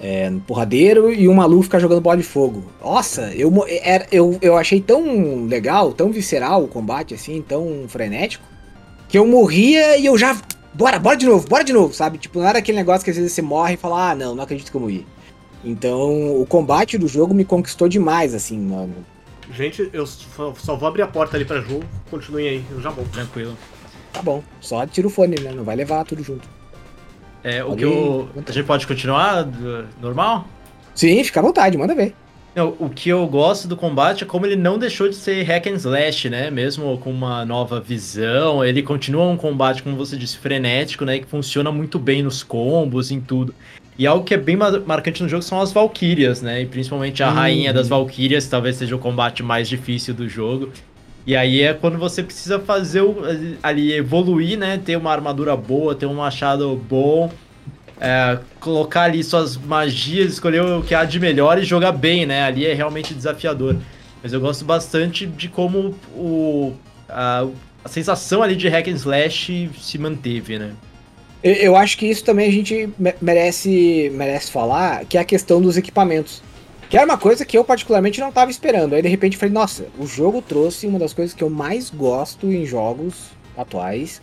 é, 0.00 0.30
no 0.30 0.40
porradeiro 0.40 1.12
e 1.12 1.28
um 1.28 1.34
maluco 1.34 1.64
fica 1.64 1.78
jogando 1.78 2.00
bola 2.00 2.16
de 2.16 2.22
fogo. 2.22 2.64
Nossa, 2.82 3.32
eu, 3.34 3.52
eu, 4.10 4.38
eu 4.40 4.56
achei 4.56 4.80
tão 4.80 5.44
legal, 5.46 5.92
tão 5.92 6.10
visceral 6.10 6.64
o 6.64 6.68
combate, 6.68 7.14
assim, 7.14 7.42
tão 7.42 7.84
frenético, 7.86 8.44
que 9.08 9.18
eu 9.18 9.26
morria 9.26 9.96
e 9.98 10.06
eu 10.06 10.16
já. 10.16 10.36
Bora, 10.72 10.98
bora 10.98 11.16
de 11.16 11.26
novo, 11.26 11.46
bora 11.46 11.64
de 11.64 11.72
novo, 11.72 11.92
sabe? 11.92 12.16
Tipo, 12.16 12.38
não 12.38 12.46
era 12.46 12.60
aquele 12.60 12.78
negócio 12.78 13.04
que 13.04 13.10
às 13.10 13.16
vezes 13.16 13.32
você 13.32 13.42
morre 13.42 13.74
e 13.74 13.76
fala, 13.76 14.10
ah, 14.10 14.14
não, 14.14 14.34
não 14.34 14.44
acredito 14.44 14.70
que 14.70 14.76
eu 14.76 14.80
morri. 14.80 15.06
Então, 15.64 16.40
o 16.40 16.46
combate 16.46 16.96
do 16.96 17.06
jogo 17.06 17.34
me 17.34 17.44
conquistou 17.44 17.88
demais, 17.88 18.32
assim, 18.32 18.58
mano. 18.58 18.94
Gente, 19.52 19.90
eu 19.92 20.06
só, 20.06 20.54
só 20.54 20.76
vou 20.76 20.88
abrir 20.88 21.02
a 21.02 21.08
porta 21.08 21.36
ali 21.36 21.44
pra 21.44 21.60
jogo, 21.60 21.84
continuem 22.08 22.48
aí, 22.48 22.64
eu 22.70 22.80
já 22.80 22.88
volto. 22.90 23.10
Tranquilo. 23.10 23.56
Tá 24.12 24.22
bom, 24.22 24.42
só 24.60 24.86
tira 24.86 25.08
o 25.08 25.10
fone, 25.10 25.38
né? 25.40 25.52
Não 25.52 25.64
vai 25.64 25.76
levar 25.76 26.04
tudo 26.04 26.22
junto. 26.22 26.48
É, 27.42 27.62
o 27.64 27.68
Pode 27.68 27.78
que 27.78 27.84
eu. 27.84 28.28
A 28.46 28.52
gente 28.52 28.66
pode 28.66 28.86
continuar 28.86 29.48
normal? 30.00 30.46
Sim, 30.94 31.22
fica 31.24 31.40
à 31.40 31.42
vontade, 31.42 31.78
manda 31.78 31.94
ver. 31.94 32.14
Não, 32.54 32.74
o 32.80 32.88
que 32.90 33.08
eu 33.08 33.24
gosto 33.28 33.68
do 33.68 33.76
combate 33.76 34.24
é 34.24 34.26
como 34.26 34.44
ele 34.44 34.56
não 34.56 34.76
deixou 34.76 35.08
de 35.08 35.14
ser 35.14 35.42
hack 35.44 35.68
and 35.68 35.74
slash, 35.76 36.28
né? 36.28 36.50
Mesmo 36.50 36.98
com 36.98 37.10
uma 37.10 37.44
nova 37.44 37.80
visão, 37.80 38.64
ele 38.64 38.82
continua 38.82 39.24
um 39.26 39.36
combate, 39.36 39.82
como 39.84 39.96
você 39.96 40.16
disse, 40.16 40.36
frenético, 40.36 41.04
né? 41.04 41.20
Que 41.20 41.26
funciona 41.26 41.70
muito 41.70 41.96
bem 41.98 42.22
nos 42.22 42.42
combos, 42.42 43.12
em 43.12 43.20
tudo. 43.20 43.54
E 43.96 44.04
algo 44.06 44.24
que 44.24 44.34
é 44.34 44.36
bem 44.36 44.56
mar- 44.56 44.80
marcante 44.84 45.22
no 45.22 45.28
jogo 45.28 45.42
são 45.42 45.60
as 45.60 45.72
Valkyrias, 45.72 46.42
né? 46.42 46.62
E 46.62 46.66
principalmente 46.66 47.22
a 47.22 47.28
Uhum. 47.28 47.34
rainha 47.34 47.72
das 47.72 47.88
Valkyrias, 47.88 48.48
talvez 48.48 48.76
seja 48.76 48.96
o 48.96 48.98
combate 48.98 49.42
mais 49.42 49.68
difícil 49.68 50.12
do 50.12 50.28
jogo. 50.28 50.70
E 51.26 51.36
aí 51.36 51.62
é 51.62 51.74
quando 51.74 51.98
você 51.98 52.22
precisa 52.22 52.58
fazer 52.58 53.02
o, 53.02 53.16
ali 53.62 53.92
evoluir, 53.92 54.58
né? 54.58 54.80
Ter 54.84 54.96
uma 54.96 55.12
armadura 55.12 55.56
boa, 55.56 55.94
ter 55.94 56.06
um 56.06 56.14
machado 56.14 56.74
bom, 56.88 57.30
é, 58.00 58.38
colocar 58.58 59.02
ali 59.02 59.22
suas 59.22 59.56
magias, 59.56 60.32
escolher 60.32 60.62
o 60.62 60.82
que 60.82 60.94
há 60.94 61.04
de 61.04 61.20
melhor 61.20 61.58
e 61.58 61.64
jogar 61.64 61.92
bem, 61.92 62.24
né? 62.26 62.42
Ali 62.44 62.66
é 62.66 62.72
realmente 62.72 63.14
desafiador. 63.14 63.76
Mas 64.22 64.32
eu 64.32 64.40
gosto 64.40 64.64
bastante 64.64 65.26
de 65.26 65.48
como 65.48 65.94
o, 66.14 66.72
a, 67.08 67.46
a 67.84 67.88
sensação 67.88 68.42
ali 68.42 68.56
de 68.56 68.68
hack 68.68 68.88
and 68.88 68.92
slash 68.92 69.70
se 69.78 69.98
manteve, 69.98 70.58
né? 70.58 70.72
Eu, 71.42 71.52
eu 71.54 71.76
acho 71.76 71.96
que 71.96 72.06
isso 72.06 72.24
também 72.24 72.48
a 72.48 72.52
gente 72.52 72.88
me- 72.98 73.14
merece, 73.20 74.10
merece 74.14 74.50
falar, 74.50 75.04
que 75.06 75.16
é 75.16 75.20
a 75.20 75.24
questão 75.24 75.60
dos 75.60 75.76
equipamentos. 75.76 76.42
Que 76.90 76.96
era 76.96 77.06
uma 77.06 77.16
coisa 77.16 77.44
que 77.44 77.56
eu 77.56 77.62
particularmente 77.64 78.20
não 78.20 78.32
tava 78.32 78.50
esperando. 78.50 78.94
Aí 78.94 79.00
de 79.00 79.08
repente 79.08 79.34
eu 79.34 79.40
falei, 79.40 79.54
nossa, 79.54 79.86
o 79.96 80.06
jogo 80.06 80.42
trouxe 80.42 80.88
uma 80.88 80.98
das 80.98 81.14
coisas 81.14 81.32
que 81.32 81.42
eu 81.42 81.48
mais 81.48 81.88
gosto 81.88 82.52
em 82.52 82.66
jogos 82.66 83.30
atuais, 83.56 84.20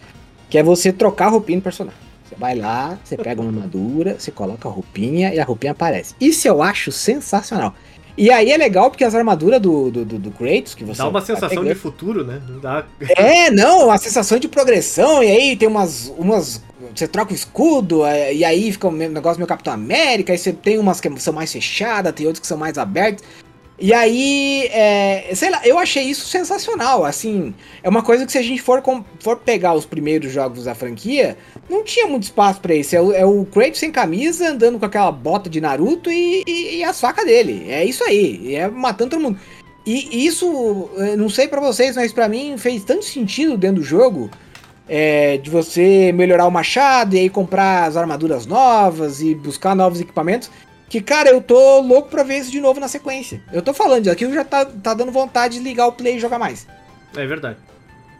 que 0.49 0.57
é 0.57 0.63
você 0.63 0.91
trocar 0.91 1.27
a 1.27 1.29
roupinha 1.29 1.59
do 1.59 1.63
personagem. 1.63 1.99
Você 2.27 2.35
vai 2.35 2.55
lá, 2.55 2.99
você 3.03 3.15
pega 3.15 3.41
uma 3.41 3.49
armadura, 3.49 4.17
você 4.19 4.31
coloca 4.31 4.67
a 4.67 4.71
roupinha 4.71 5.33
e 5.33 5.39
a 5.39 5.45
roupinha 5.45 5.71
aparece. 5.71 6.13
Isso 6.19 6.45
eu 6.45 6.61
acho 6.61 6.91
sensacional. 6.91 7.73
E 8.17 8.29
aí 8.31 8.51
é 8.51 8.57
legal 8.57 8.89
porque 8.89 9.03
as 9.05 9.15
armaduras 9.15 9.61
do, 9.61 9.89
do, 9.89 10.03
do, 10.03 10.19
do 10.19 10.31
Kratos, 10.31 10.75
que 10.75 10.83
você. 10.83 10.97
Dá 10.97 11.07
uma 11.07 11.21
sensação 11.21 11.49
pegando- 11.49 11.67
de 11.69 11.75
futuro, 11.75 12.25
né? 12.25 12.41
Dá... 12.61 12.83
É, 13.15 13.51
não, 13.51 13.85
uma 13.85 13.97
sensação 13.97 14.39
de 14.39 14.47
progressão, 14.47 15.23
e 15.23 15.27
aí 15.29 15.55
tem 15.55 15.67
umas. 15.67 16.11
umas 16.17 16.61
você 16.93 17.07
troca 17.07 17.31
o 17.31 17.35
escudo, 17.35 18.05
é, 18.05 18.33
e 18.33 18.43
aí 18.43 18.71
fica 18.71 18.87
um 18.87 18.91
negócio 18.91 19.37
meio 19.37 19.47
Capitão 19.47 19.73
América, 19.73 20.33
aí 20.33 20.37
você 20.37 20.53
tem 20.53 20.77
umas 20.77 20.99
que 20.99 21.09
são 21.19 21.33
mais 21.33 21.51
fechadas, 21.51 22.13
tem 22.13 22.25
outras 22.25 22.39
que 22.39 22.47
são 22.47 22.57
mais 22.57 22.77
abertas. 22.77 23.23
E 23.79 23.93
aí, 23.93 24.67
é, 24.71 25.29
sei 25.35 25.51
lá, 25.51 25.61
eu 25.63 25.77
achei 25.77 26.03
isso 26.03 26.25
sensacional, 26.25 27.05
assim, 27.05 27.53
é 27.83 27.87
uma 27.87 28.01
coisa 28.01 28.25
que 28.25 28.31
se 28.31 28.37
a 28.39 28.41
gente 28.41 28.59
for, 28.59 28.81
for 29.19 29.37
pegar 29.37 29.75
os 29.75 29.85
primeiros 29.85 30.31
jogos 30.31 30.63
da 30.63 30.73
franquia, 30.73 31.37
não 31.69 31.83
tinha 31.83 32.07
muito 32.07 32.23
espaço 32.23 32.59
pra 32.59 32.73
isso, 32.73 32.95
é 32.95 33.01
o, 33.01 33.13
é 33.13 33.23
o 33.23 33.45
Kratos 33.45 33.79
sem 33.79 33.91
camisa, 33.91 34.49
andando 34.49 34.79
com 34.79 34.85
aquela 34.85 35.11
bota 35.11 35.47
de 35.47 35.61
Naruto 35.61 36.11
e, 36.11 36.43
e, 36.47 36.81
e 36.81 37.25
dele, 37.25 37.65
é 37.69 37.85
isso 37.85 38.03
aí, 38.03 38.55
é 38.55 38.67
matando 38.67 39.11
todo 39.11 39.21
mundo. 39.21 39.39
E 39.85 40.25
isso, 40.25 40.89
não 41.17 41.29
sei 41.29 41.47
pra 41.47 41.61
vocês, 41.61 41.95
mas 41.95 42.11
pra 42.11 42.27
mim 42.27 42.57
fez 42.57 42.83
tanto 42.83 43.05
sentido 43.05 43.55
dentro 43.55 43.77
do 43.77 43.87
jogo, 43.87 44.29
é, 44.87 45.37
de 45.37 45.49
você 45.49 46.11
melhorar 46.13 46.45
o 46.45 46.51
machado 46.51 47.15
e 47.15 47.19
aí 47.19 47.29
comprar 47.29 47.85
as 47.85 47.97
armaduras 47.97 48.45
novas 48.45 49.21
e 49.21 49.35
buscar 49.35 49.75
novos 49.75 49.99
equipamentos, 49.99 50.49
que, 50.89 51.01
cara, 51.01 51.29
eu 51.29 51.41
tô 51.41 51.81
louco 51.81 52.09
pra 52.09 52.23
ver 52.23 52.37
isso 52.37 52.51
de 52.51 52.61
novo 52.61 52.79
na 52.79 52.87
sequência. 52.87 53.41
Eu 53.51 53.61
tô 53.61 53.73
falando, 53.73 54.07
aquilo 54.07 54.33
já 54.33 54.43
tá, 54.43 54.65
tá 54.65 54.93
dando 54.93 55.11
vontade 55.11 55.57
de 55.57 55.63
ligar 55.63 55.87
o 55.87 55.91
play 55.91 56.15
e 56.15 56.19
jogar 56.19 56.39
mais. 56.39 56.65
É 57.15 57.25
verdade. 57.25 57.57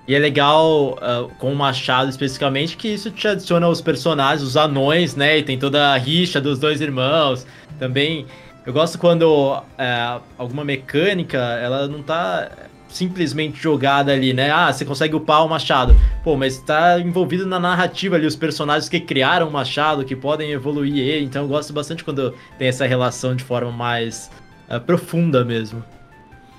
E 0.07 0.15
é 0.15 0.19
legal, 0.19 0.97
ah, 1.01 1.27
com 1.37 1.51
o 1.51 1.55
Machado 1.55 2.09
especificamente, 2.09 2.77
que 2.77 2.87
isso 2.87 3.11
te 3.11 3.27
adiciona 3.27 3.67
os 3.67 3.81
personagens, 3.81 4.41
os 4.41 4.55
anões, 4.55 5.15
né? 5.15 5.37
E 5.37 5.43
tem 5.43 5.57
toda 5.59 5.93
a 5.93 5.97
rixa 5.97 6.39
dos 6.39 6.59
dois 6.59 6.79
irmãos. 6.79 7.45
Também, 7.77 8.25
eu 8.65 8.71
gosto 8.71 8.97
quando 8.97 9.61
é, 9.77 10.19
alguma 10.37 10.63
mecânica, 10.63 11.37
ela 11.37 11.87
não 11.87 12.01
tá 12.01 12.49
simplesmente 12.89 13.61
jogada 13.61 14.11
ali, 14.11 14.33
né? 14.33 14.49
Ah, 14.51 14.71
você 14.71 14.85
consegue 14.85 15.15
upar 15.15 15.45
o 15.45 15.49
Machado. 15.49 15.95
Pô, 16.23 16.35
mas 16.35 16.57
tá 16.59 16.99
envolvido 16.99 17.45
na 17.45 17.59
narrativa 17.59 18.15
ali, 18.15 18.25
os 18.25 18.35
personagens 18.35 18.89
que 18.89 18.99
criaram 18.99 19.47
o 19.47 19.51
Machado, 19.51 20.05
que 20.05 20.15
podem 20.15 20.51
evoluir 20.51 20.97
ele. 20.97 21.25
Então 21.25 21.43
eu 21.43 21.47
gosto 21.47 21.73
bastante 21.73 22.03
quando 22.03 22.33
tem 22.57 22.67
essa 22.67 22.85
relação 22.85 23.35
de 23.35 23.43
forma 23.43 23.71
mais 23.71 24.29
ah, 24.69 24.79
profunda 24.79 25.43
mesmo. 25.43 25.83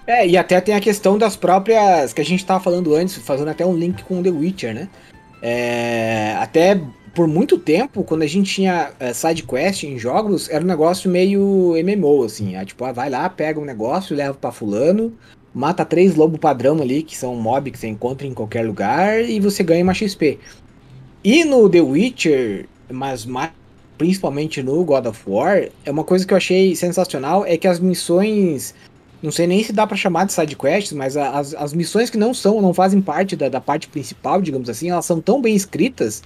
É, 0.06 0.26
e 0.26 0.38
até 0.38 0.58
tem 0.60 0.74
a 0.74 0.80
questão 0.80 1.18
das 1.18 1.36
próprias. 1.36 2.12
que 2.12 2.20
a 2.20 2.24
gente 2.24 2.44
tava 2.44 2.64
falando 2.64 2.94
antes, 2.94 3.16
fazendo 3.18 3.48
até 3.48 3.66
um 3.66 3.76
link 3.76 4.02
com 4.04 4.22
The 4.22 4.30
Witcher, 4.30 4.74
né? 4.74 4.88
É, 5.42 6.34
até 6.40 6.80
por 7.14 7.26
muito 7.26 7.58
tempo, 7.58 8.04
quando 8.04 8.22
a 8.22 8.26
gente 8.26 8.54
tinha 8.54 8.92
é, 8.98 9.12
side 9.12 9.42
quest 9.42 9.82
em 9.82 9.98
jogos, 9.98 10.48
era 10.48 10.62
um 10.62 10.66
negócio 10.66 11.10
meio 11.10 11.74
MMO, 11.84 12.24
assim. 12.24 12.56
É, 12.56 12.64
tipo, 12.64 12.84
ah, 12.84 12.92
vai 12.92 13.10
lá, 13.10 13.28
pega 13.28 13.60
um 13.60 13.64
negócio, 13.64 14.16
leva 14.16 14.34
pra 14.34 14.52
fulano, 14.52 15.12
mata 15.58 15.84
três 15.84 16.14
lobos 16.14 16.38
padrão 16.38 16.80
ali, 16.80 17.02
que 17.02 17.16
são 17.16 17.34
mob 17.34 17.70
que 17.70 17.78
você 17.78 17.88
encontra 17.88 18.26
em 18.26 18.32
qualquer 18.32 18.64
lugar, 18.64 19.28
e 19.28 19.40
você 19.40 19.64
ganha 19.64 19.82
uma 19.82 19.92
XP. 19.92 20.38
E 21.24 21.44
no 21.44 21.68
The 21.68 21.80
Witcher, 21.80 22.68
mas 22.88 23.26
mais 23.26 23.50
principalmente 23.98 24.62
no 24.62 24.84
God 24.84 25.06
of 25.06 25.20
War, 25.26 25.68
é 25.84 25.90
uma 25.90 26.04
coisa 26.04 26.24
que 26.24 26.32
eu 26.32 26.36
achei 26.36 26.76
sensacional, 26.76 27.44
é 27.44 27.56
que 27.56 27.66
as 27.66 27.80
missões 27.80 28.72
não 29.20 29.32
sei 29.32 29.48
nem 29.48 29.64
se 29.64 29.72
dá 29.72 29.84
pra 29.84 29.96
chamar 29.96 30.26
de 30.26 30.32
side 30.32 30.54
quests, 30.54 30.92
mas 30.92 31.16
as, 31.16 31.52
as 31.52 31.72
missões 31.72 32.08
que 32.08 32.16
não 32.16 32.32
são, 32.32 32.62
não 32.62 32.72
fazem 32.72 33.00
parte 33.00 33.34
da, 33.34 33.48
da 33.48 33.60
parte 33.60 33.88
principal, 33.88 34.40
digamos 34.40 34.70
assim, 34.70 34.90
elas 34.90 35.04
são 35.04 35.20
tão 35.20 35.42
bem 35.42 35.56
escritas, 35.56 36.22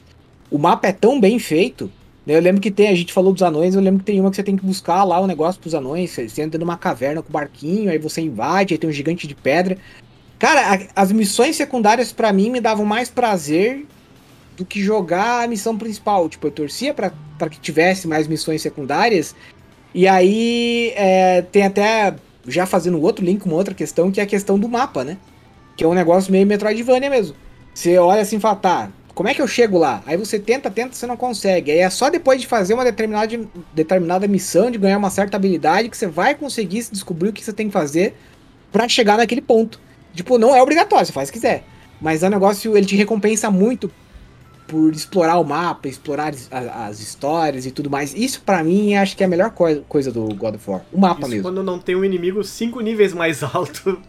o 0.51 0.59
mapa 0.59 0.89
é 0.89 0.93
tão 0.93 1.19
bem 1.19 1.39
feito. 1.39 1.91
Eu 2.27 2.41
lembro 2.41 2.61
que 2.61 2.71
tem, 2.71 2.89
a 2.89 2.95
gente 2.95 3.13
falou 3.13 3.33
dos 3.33 3.43
anões, 3.43 3.75
eu 3.75 3.81
lembro 3.81 4.01
que 4.01 4.05
tem 4.07 4.21
uma 4.21 4.31
que 4.31 4.37
você 4.37 4.43
tem 4.43 4.57
que 4.57 4.65
buscar 4.65 5.03
lá 5.03 5.19
o 5.19 5.27
negócio 5.27 5.61
pros 5.61 5.75
anões, 5.75 6.11
você 6.13 6.43
entra 6.43 6.59
numa 6.59 6.77
caverna 6.77 7.21
com 7.21 7.29
o 7.29 7.33
barquinho, 7.33 7.91
aí 7.91 7.99
você 7.99 8.21
invade, 8.21 8.75
aí 8.75 8.79
tem 8.79 8.89
um 8.89 8.93
gigante 8.93 9.27
de 9.27 9.35
pedra. 9.35 9.77
Cara, 10.39 10.75
a- 10.75 11.03
as 11.03 11.11
missões 11.11 11.57
secundárias 11.57 12.13
pra 12.13 12.33
mim 12.33 12.51
me 12.51 12.61
davam 12.61 12.85
mais 12.85 13.09
prazer 13.09 13.87
do 14.57 14.65
que 14.65 14.81
jogar 14.83 15.45
a 15.45 15.49
missão 15.49 15.77
principal. 15.77 16.29
Tipo, 16.29 16.47
eu 16.47 16.51
torcia 16.53 16.95
pra 16.95 17.11
que 17.51 17.59
tivesse 17.59 18.07
mais 18.07 18.29
missões 18.29 18.63
secundárias. 18.63 19.35
E 19.95 20.07
aí 20.07 20.93
é, 20.95 21.43
tem 21.43 21.65
até 21.65 22.15
já 22.47 22.67
fazendo 22.67 23.01
outro 23.01 23.25
link 23.25 23.45
uma 23.45 23.57
outra 23.57 23.75
questão, 23.75 24.11
que 24.11 24.21
é 24.21 24.23
a 24.23 24.27
questão 24.27 24.59
do 24.59 24.69
mapa, 24.69 25.05
né? 25.05 25.17
Que 25.77 25.85
é 25.85 25.89
um 25.89 25.95
negócio 25.95 26.31
meio 26.31 26.47
Metroidvania 26.47 27.11
mesmo. 27.11 27.35
Você 27.75 27.97
olha 27.99 28.23
assim 28.23 28.37
e 28.37 28.41
fala, 28.41 28.57
tá, 28.57 28.91
como 29.15 29.29
é 29.29 29.35
que 29.35 29.43
eu 29.43 29.47
chego 29.47 29.79
lá? 29.79 30.03
Aí 30.07 30.17
você 30.17 30.39
tenta, 30.39 30.71
tenta, 30.71 30.95
você 30.95 31.07
não 31.07 31.17
consegue. 31.17 31.71
Aí 31.71 31.79
é 31.79 31.91
só 31.91 32.09
depois 32.09 32.41
de 32.41 32.47
fazer 32.47 32.75
uma 32.75 32.85
determinada, 32.85 33.39
determinada 33.75 34.27
missão, 34.27 34.71
de 34.71 34.79
ganhar 34.79 34.99
uma 34.99 35.11
certa 35.11 35.37
habilidade, 35.37 35.89
que 35.89 35.97
você 35.97 36.07
vai 36.07 36.35
conseguir 36.35 36.87
descobrir 36.91 37.29
o 37.29 37.33
que 37.33 37.45
você 37.45 37.53
tem 37.53 37.67
que 37.67 37.73
fazer 37.73 38.15
pra 38.71 38.89
chegar 38.89 39.19
naquele 39.19 39.43
ponto. 39.43 39.79
Tipo, 40.15 40.39
não 40.39 40.55
é 40.57 40.63
obrigatório, 40.63 41.07
você 41.07 41.13
faz 41.13 41.29
se 41.29 41.33
quiser. 41.33 41.65
Mas 42.01 42.23
é 42.23 42.27
um 42.27 42.31
negócio, 42.31 42.77
ele 42.77 42.87
te 42.87 42.97
recompensa 42.97 43.51
muito 43.51 43.91
por 44.67 44.91
explorar 44.93 45.39
o 45.39 45.45
mapa, 45.45 45.87
explorar 45.89 46.33
as, 46.33 46.49
as 46.51 47.01
histórias 47.01 47.67
e 47.67 47.71
tudo 47.71 47.91
mais. 47.91 48.15
Isso 48.15 48.41
pra 48.41 48.65
mim 48.65 48.95
acho 48.95 49.17
que 49.17 49.23
é 49.23 49.27
a 49.27 49.29
melhor 49.29 49.51
coi- 49.51 49.83
coisa 49.89 50.11
do 50.11 50.35
God 50.35 50.55
of 50.55 50.71
War. 50.71 50.81
O 50.91 50.99
mapa 50.99 51.21
Isso 51.21 51.31
mesmo. 51.31 51.43
quando 51.43 51.63
não 51.63 51.79
tem 51.79 51.95
um 51.95 52.05
inimigo 52.05 52.43
cinco 52.43 52.81
níveis 52.81 53.13
mais 53.13 53.43
alto, 53.45 54.01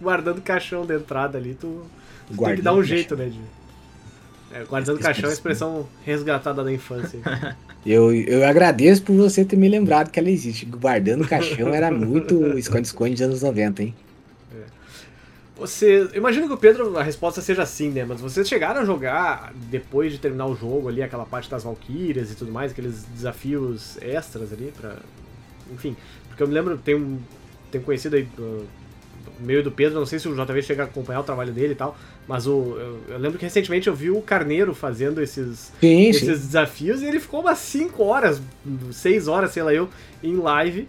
guardando 0.00 0.42
caixão 0.42 0.84
da 0.84 0.94
entrada 0.94 1.38
ali, 1.38 1.54
tu, 1.54 1.82
tu 2.26 2.36
tem 2.36 2.56
que 2.56 2.62
dar 2.62 2.74
um 2.74 2.82
jeito, 2.82 3.16
né? 3.16 3.26
De... 3.26 3.40
É, 4.54 4.62
guardando 4.62 5.00
caixão 5.00 5.28
é 5.28 5.30
a 5.30 5.32
expressão 5.32 5.88
resgatada 6.04 6.62
da 6.62 6.72
infância. 6.72 7.18
Eu, 7.84 8.14
eu 8.14 8.46
agradeço 8.46 9.02
por 9.02 9.14
você 9.14 9.44
ter 9.44 9.56
me 9.56 9.68
lembrado 9.68 10.10
que 10.10 10.18
ela 10.18 10.30
existe. 10.30 10.64
Guardando 10.64 11.28
caixão 11.28 11.68
era 11.68 11.90
muito 11.90 12.42
esconde-esconde 12.56 13.12
dos 13.12 13.20
anos 13.20 13.42
90, 13.42 13.82
hein? 13.82 13.94
Você. 15.54 16.08
eu 16.10 16.14
Imagino 16.14 16.46
que 16.46 16.54
o 16.54 16.56
Pedro, 16.56 16.96
a 16.96 17.02
resposta 17.02 17.42
seja 17.42 17.66
sim, 17.66 17.90
né? 17.90 18.06
Mas 18.06 18.22
vocês 18.22 18.48
chegaram 18.48 18.80
a 18.80 18.86
jogar, 18.86 19.52
depois 19.70 20.12
de 20.12 20.18
terminar 20.18 20.46
o 20.46 20.56
jogo 20.56 20.88
ali, 20.88 21.02
aquela 21.02 21.26
parte 21.26 21.50
das 21.50 21.62
Valkyrias 21.62 22.32
e 22.32 22.34
tudo 22.34 22.50
mais, 22.50 22.72
aqueles 22.72 23.04
desafios 23.14 23.98
extras 24.00 24.50
ali 24.50 24.72
pra. 24.74 24.96
Enfim. 25.70 25.94
Porque 26.28 26.42
eu 26.42 26.48
me 26.48 26.54
lembro, 26.54 26.78
tem 26.78 26.94
um. 26.94 27.18
Um 27.74 27.80
conhecido 27.80 28.16
aí. 28.16 28.22
do 28.22 28.64
meio 29.44 29.62
do 29.62 29.70
Pedro, 29.70 29.98
não 29.98 30.06
sei 30.06 30.18
se 30.18 30.28
o 30.28 30.34
JV 30.34 30.62
chega 30.62 30.82
a 30.82 30.86
acompanhar 30.86 31.20
o 31.20 31.24
trabalho 31.24 31.52
dele 31.52 31.72
e 31.72 31.76
tal, 31.76 31.96
mas 32.26 32.46
o, 32.46 32.76
eu, 32.78 32.98
eu 33.08 33.18
lembro 33.18 33.38
que 33.38 33.44
recentemente 33.44 33.88
eu 33.88 33.94
vi 33.94 34.10
o 34.10 34.20
Carneiro 34.22 34.74
fazendo 34.74 35.20
esses, 35.22 35.72
Sim, 35.80 36.08
esses 36.08 36.22
sim. 36.22 36.26
desafios 36.26 37.02
e 37.02 37.06
ele 37.06 37.20
ficou 37.20 37.40
umas 37.40 37.58
5 37.58 38.02
horas, 38.02 38.40
6 38.92 39.28
horas, 39.28 39.50
sei 39.52 39.62
lá 39.62 39.72
eu, 39.74 39.88
em 40.22 40.36
live, 40.36 40.88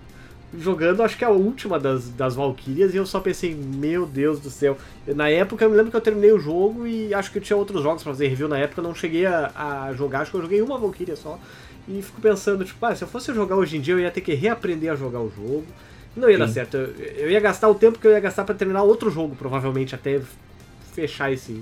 jogando 0.57 1.03
acho 1.03 1.17
que 1.17 1.25
a 1.25 1.29
última 1.29 1.79
das, 1.79 2.09
das 2.09 2.35
Valkyrias 2.35 2.93
e 2.93 2.97
eu 2.97 3.05
só 3.05 3.19
pensei, 3.19 3.53
meu 3.53 4.05
Deus 4.05 4.39
do 4.39 4.49
céu. 4.49 4.77
Na 5.07 5.29
época 5.29 5.65
eu 5.65 5.69
me 5.69 5.75
lembro 5.75 5.91
que 5.91 5.97
eu 5.97 6.01
terminei 6.01 6.31
o 6.31 6.39
jogo 6.39 6.87
e 6.87 7.13
acho 7.13 7.31
que 7.31 7.37
eu 7.37 7.41
tinha 7.41 7.57
outros 7.57 7.83
jogos 7.83 8.03
pra 8.03 8.13
fazer 8.13 8.27
review 8.27 8.47
na 8.47 8.57
época, 8.57 8.79
eu 8.79 8.83
não 8.83 8.95
cheguei 8.95 9.25
a, 9.25 9.51
a 9.87 9.93
jogar, 9.93 10.21
acho 10.21 10.31
que 10.31 10.37
eu 10.37 10.41
joguei 10.41 10.61
uma 10.61 10.77
Valkyria 10.77 11.15
só. 11.15 11.39
E 11.87 12.01
fico 12.01 12.19
pensando, 12.19 12.65
tipo, 12.65 12.83
ah, 12.85 12.95
se 12.95 13.03
eu 13.03 13.07
fosse 13.07 13.31
jogar 13.33 13.55
hoje 13.57 13.77
em 13.77 13.81
dia 13.81 13.93
eu 13.93 13.99
ia 13.99 14.09
ter 14.09 14.21
que 14.21 14.33
reaprender 14.33 14.91
a 14.91 14.95
jogar 14.95 15.19
o 15.19 15.29
jogo. 15.29 15.65
Não 16.15 16.29
ia 16.29 16.37
dar 16.37 16.47
Sim. 16.47 16.53
certo. 16.53 16.77
Eu, 16.77 16.93
eu 17.17 17.31
ia 17.31 17.39
gastar 17.39 17.67
o 17.69 17.75
tempo 17.75 17.99
que 17.99 18.07
eu 18.07 18.11
ia 18.11 18.19
gastar 18.19 18.43
pra 18.45 18.55
terminar 18.55 18.83
outro 18.83 19.09
jogo, 19.09 19.35
provavelmente, 19.35 19.93
até 19.93 20.21
fechar 20.93 21.31
esse, 21.31 21.61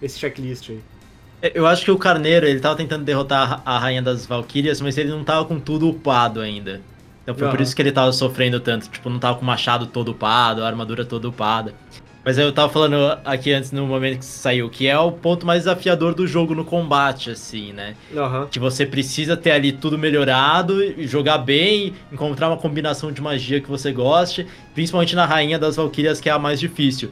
esse 0.00 0.18
checklist 0.18 0.70
aí. 0.70 0.80
Eu 1.54 1.66
acho 1.66 1.84
que 1.84 1.90
o 1.90 1.98
Carneiro, 1.98 2.46
ele 2.46 2.60
tava 2.60 2.76
tentando 2.76 3.04
derrotar 3.04 3.62
a 3.64 3.78
Rainha 3.78 4.02
das 4.02 4.26
Valquírias, 4.26 4.80
mas 4.80 4.98
ele 4.98 5.10
não 5.10 5.24
tava 5.24 5.46
com 5.46 5.58
tudo 5.58 5.88
upado 5.88 6.40
ainda. 6.40 6.82
Então 7.22 7.34
foi 7.34 7.48
por 7.48 7.56
Aham. 7.56 7.62
isso 7.62 7.74
que 7.74 7.80
ele 7.80 7.92
tava 7.92 8.12
sofrendo 8.12 8.60
tanto. 8.60 8.88
Tipo, 8.88 9.08
não 9.08 9.18
tava 9.18 9.36
com 9.36 9.42
o 9.42 9.46
machado 9.46 9.86
todo 9.86 10.10
upado, 10.10 10.62
a 10.62 10.66
armadura 10.66 11.04
toda 11.04 11.28
upada. 11.28 11.74
Mas 12.22 12.36
eu 12.36 12.52
tava 12.52 12.70
falando 12.70 13.18
aqui 13.24 13.50
antes, 13.50 13.72
no 13.72 13.86
momento 13.86 14.18
que 14.18 14.24
saiu, 14.24 14.68
que 14.68 14.86
é 14.86 14.98
o 14.98 15.10
ponto 15.10 15.46
mais 15.46 15.60
desafiador 15.60 16.14
do 16.14 16.26
jogo 16.26 16.54
no 16.54 16.64
combate, 16.64 17.30
assim, 17.30 17.72
né? 17.72 17.94
Aham. 18.14 18.46
Que 18.50 18.58
você 18.58 18.84
precisa 18.84 19.36
ter 19.36 19.52
ali 19.52 19.72
tudo 19.72 19.96
melhorado, 19.96 20.76
jogar 21.06 21.38
bem, 21.38 21.94
encontrar 22.12 22.48
uma 22.48 22.58
combinação 22.58 23.10
de 23.10 23.22
magia 23.22 23.60
que 23.60 23.70
você 23.70 23.90
goste, 23.90 24.46
principalmente 24.74 25.16
na 25.16 25.24
Rainha 25.24 25.58
das 25.58 25.76
Valquírias, 25.76 26.20
que 26.20 26.28
é 26.28 26.32
a 26.32 26.38
mais 26.38 26.60
difícil. 26.60 27.10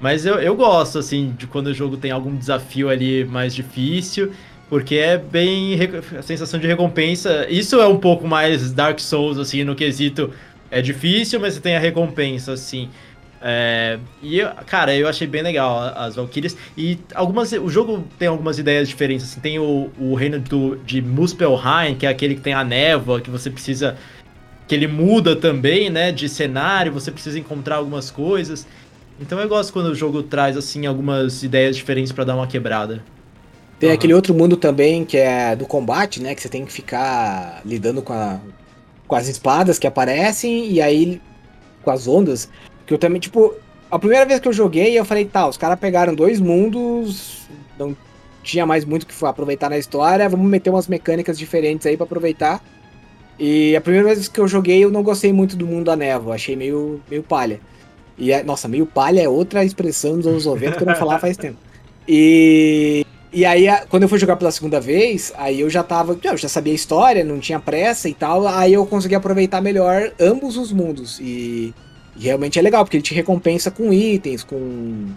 Mas 0.00 0.26
eu, 0.26 0.34
eu 0.40 0.56
gosto, 0.56 0.98
assim, 0.98 1.32
de 1.38 1.46
quando 1.46 1.68
o 1.68 1.74
jogo 1.74 1.96
tem 1.96 2.10
algum 2.10 2.34
desafio 2.34 2.88
ali 2.88 3.24
mais 3.24 3.54
difícil, 3.54 4.32
porque 4.68 4.96
é 4.96 5.16
bem 5.16 5.78
a 6.18 6.22
sensação 6.22 6.58
de 6.58 6.66
recompensa. 6.66 7.46
Isso 7.48 7.80
é 7.80 7.86
um 7.86 7.98
pouco 7.98 8.26
mais 8.26 8.72
Dark 8.72 8.98
Souls, 8.98 9.38
assim, 9.38 9.62
no 9.62 9.76
quesito. 9.76 10.32
É 10.68 10.82
difícil, 10.82 11.38
mas 11.38 11.54
você 11.54 11.60
tem 11.60 11.76
a 11.76 11.78
recompensa, 11.78 12.54
assim. 12.54 12.88
É, 13.42 13.98
e, 14.22 14.40
cara, 14.66 14.94
eu 14.94 15.08
achei 15.08 15.26
bem 15.26 15.42
legal 15.42 15.92
as 15.96 16.14
Valkyrias. 16.14 16.56
E 16.78 16.98
algumas, 17.14 17.50
o 17.52 17.68
jogo 17.68 18.04
tem 18.18 18.28
algumas 18.28 18.58
ideias 18.58 18.88
diferentes. 18.88 19.26
Assim, 19.26 19.40
tem 19.40 19.58
o, 19.58 19.90
o 19.98 20.14
reino 20.14 20.38
do, 20.38 20.76
de 20.76 21.02
Muspelheim, 21.02 21.96
que 21.98 22.06
é 22.06 22.08
aquele 22.08 22.36
que 22.36 22.40
tem 22.40 22.54
a 22.54 22.62
névoa, 22.62 23.20
que 23.20 23.30
você 23.30 23.50
precisa 23.50 23.96
que 24.68 24.74
ele 24.74 24.86
muda 24.86 25.34
também, 25.34 25.90
né, 25.90 26.12
de 26.12 26.28
cenário, 26.28 26.92
você 26.92 27.10
precisa 27.10 27.38
encontrar 27.38 27.76
algumas 27.76 28.10
coisas. 28.10 28.66
Então 29.20 29.38
eu 29.38 29.48
gosto 29.48 29.72
quando 29.72 29.86
o 29.86 29.94
jogo 29.94 30.22
traz 30.22 30.56
assim 30.56 30.86
algumas 30.86 31.42
ideias 31.42 31.76
diferentes 31.76 32.12
para 32.12 32.24
dar 32.24 32.36
uma 32.36 32.46
quebrada. 32.46 33.02
Tem 33.78 33.90
Aham. 33.90 33.94
aquele 33.96 34.14
outro 34.14 34.32
mundo 34.32 34.56
também 34.56 35.04
que 35.04 35.16
é 35.16 35.56
do 35.56 35.66
combate, 35.66 36.22
né? 36.22 36.34
Que 36.34 36.40
você 36.40 36.48
tem 36.48 36.64
que 36.64 36.72
ficar 36.72 37.60
lidando 37.64 38.00
com, 38.00 38.12
a- 38.12 38.40
com 39.06 39.16
as 39.16 39.28
espadas 39.28 39.78
que 39.78 39.86
aparecem 39.86 40.70
e 40.70 40.80
aí 40.80 41.20
com 41.82 41.90
as 41.90 42.06
ondas. 42.06 42.48
Que 42.86 42.94
eu 42.94 42.98
também, 42.98 43.20
tipo, 43.20 43.54
a 43.90 43.98
primeira 43.98 44.24
vez 44.24 44.40
que 44.40 44.48
eu 44.48 44.52
joguei, 44.52 44.98
eu 44.98 45.04
falei, 45.04 45.24
tá, 45.24 45.48
os 45.48 45.56
caras 45.56 45.78
pegaram 45.78 46.14
dois 46.14 46.40
mundos, 46.40 47.42
não 47.78 47.96
tinha 48.42 48.66
mais 48.66 48.84
muito 48.84 49.06
que 49.06 49.24
aproveitar 49.24 49.70
na 49.70 49.78
história, 49.78 50.28
vamos 50.28 50.48
meter 50.48 50.70
umas 50.70 50.88
mecânicas 50.88 51.38
diferentes 51.38 51.86
aí 51.86 51.96
pra 51.96 52.04
aproveitar. 52.04 52.62
E 53.38 53.74
a 53.76 53.80
primeira 53.80 54.06
vez 54.06 54.28
que 54.28 54.40
eu 54.40 54.48
joguei, 54.48 54.84
eu 54.84 54.90
não 54.90 55.02
gostei 55.02 55.32
muito 55.32 55.56
do 55.56 55.66
mundo 55.66 55.86
da 55.86 55.96
névoa, 55.96 56.34
achei 56.34 56.56
meio, 56.56 57.00
meio 57.10 57.22
palha. 57.22 57.60
E 58.18 58.32
é, 58.32 58.42
nossa, 58.42 58.68
meio 58.68 58.86
palha 58.86 59.20
é 59.20 59.28
outra 59.28 59.64
expressão 59.64 60.16
dos 60.16 60.26
anos 60.26 60.46
90 60.46 60.76
que 60.76 60.82
eu 60.82 60.86
não 60.86 60.94
falava 60.96 61.20
faz 61.20 61.36
tempo. 61.36 61.58
E 62.06 63.06
e 63.32 63.46
aí, 63.46 63.66
quando 63.88 64.02
eu 64.02 64.08
fui 64.10 64.18
jogar 64.18 64.36
pela 64.36 64.50
segunda 64.50 64.78
vez, 64.78 65.32
aí 65.38 65.60
eu 65.60 65.70
já 65.70 65.82
tava. 65.82 66.18
Eu 66.22 66.36
já 66.36 66.48
sabia 66.48 66.74
a 66.74 66.76
história, 66.76 67.24
não 67.24 67.40
tinha 67.40 67.58
pressa 67.58 68.06
e 68.06 68.12
tal. 68.12 68.46
Aí 68.46 68.74
eu 68.74 68.84
consegui 68.84 69.14
aproveitar 69.14 69.62
melhor 69.62 70.12
ambos 70.20 70.58
os 70.58 70.70
mundos. 70.70 71.18
E, 71.18 71.72
e 72.16 72.24
realmente 72.24 72.58
é 72.58 72.62
legal, 72.62 72.84
porque 72.84 72.96
ele 72.96 73.02
te 73.04 73.14
recompensa 73.14 73.70
com 73.70 73.92
itens, 73.92 74.44
com, 74.44 75.10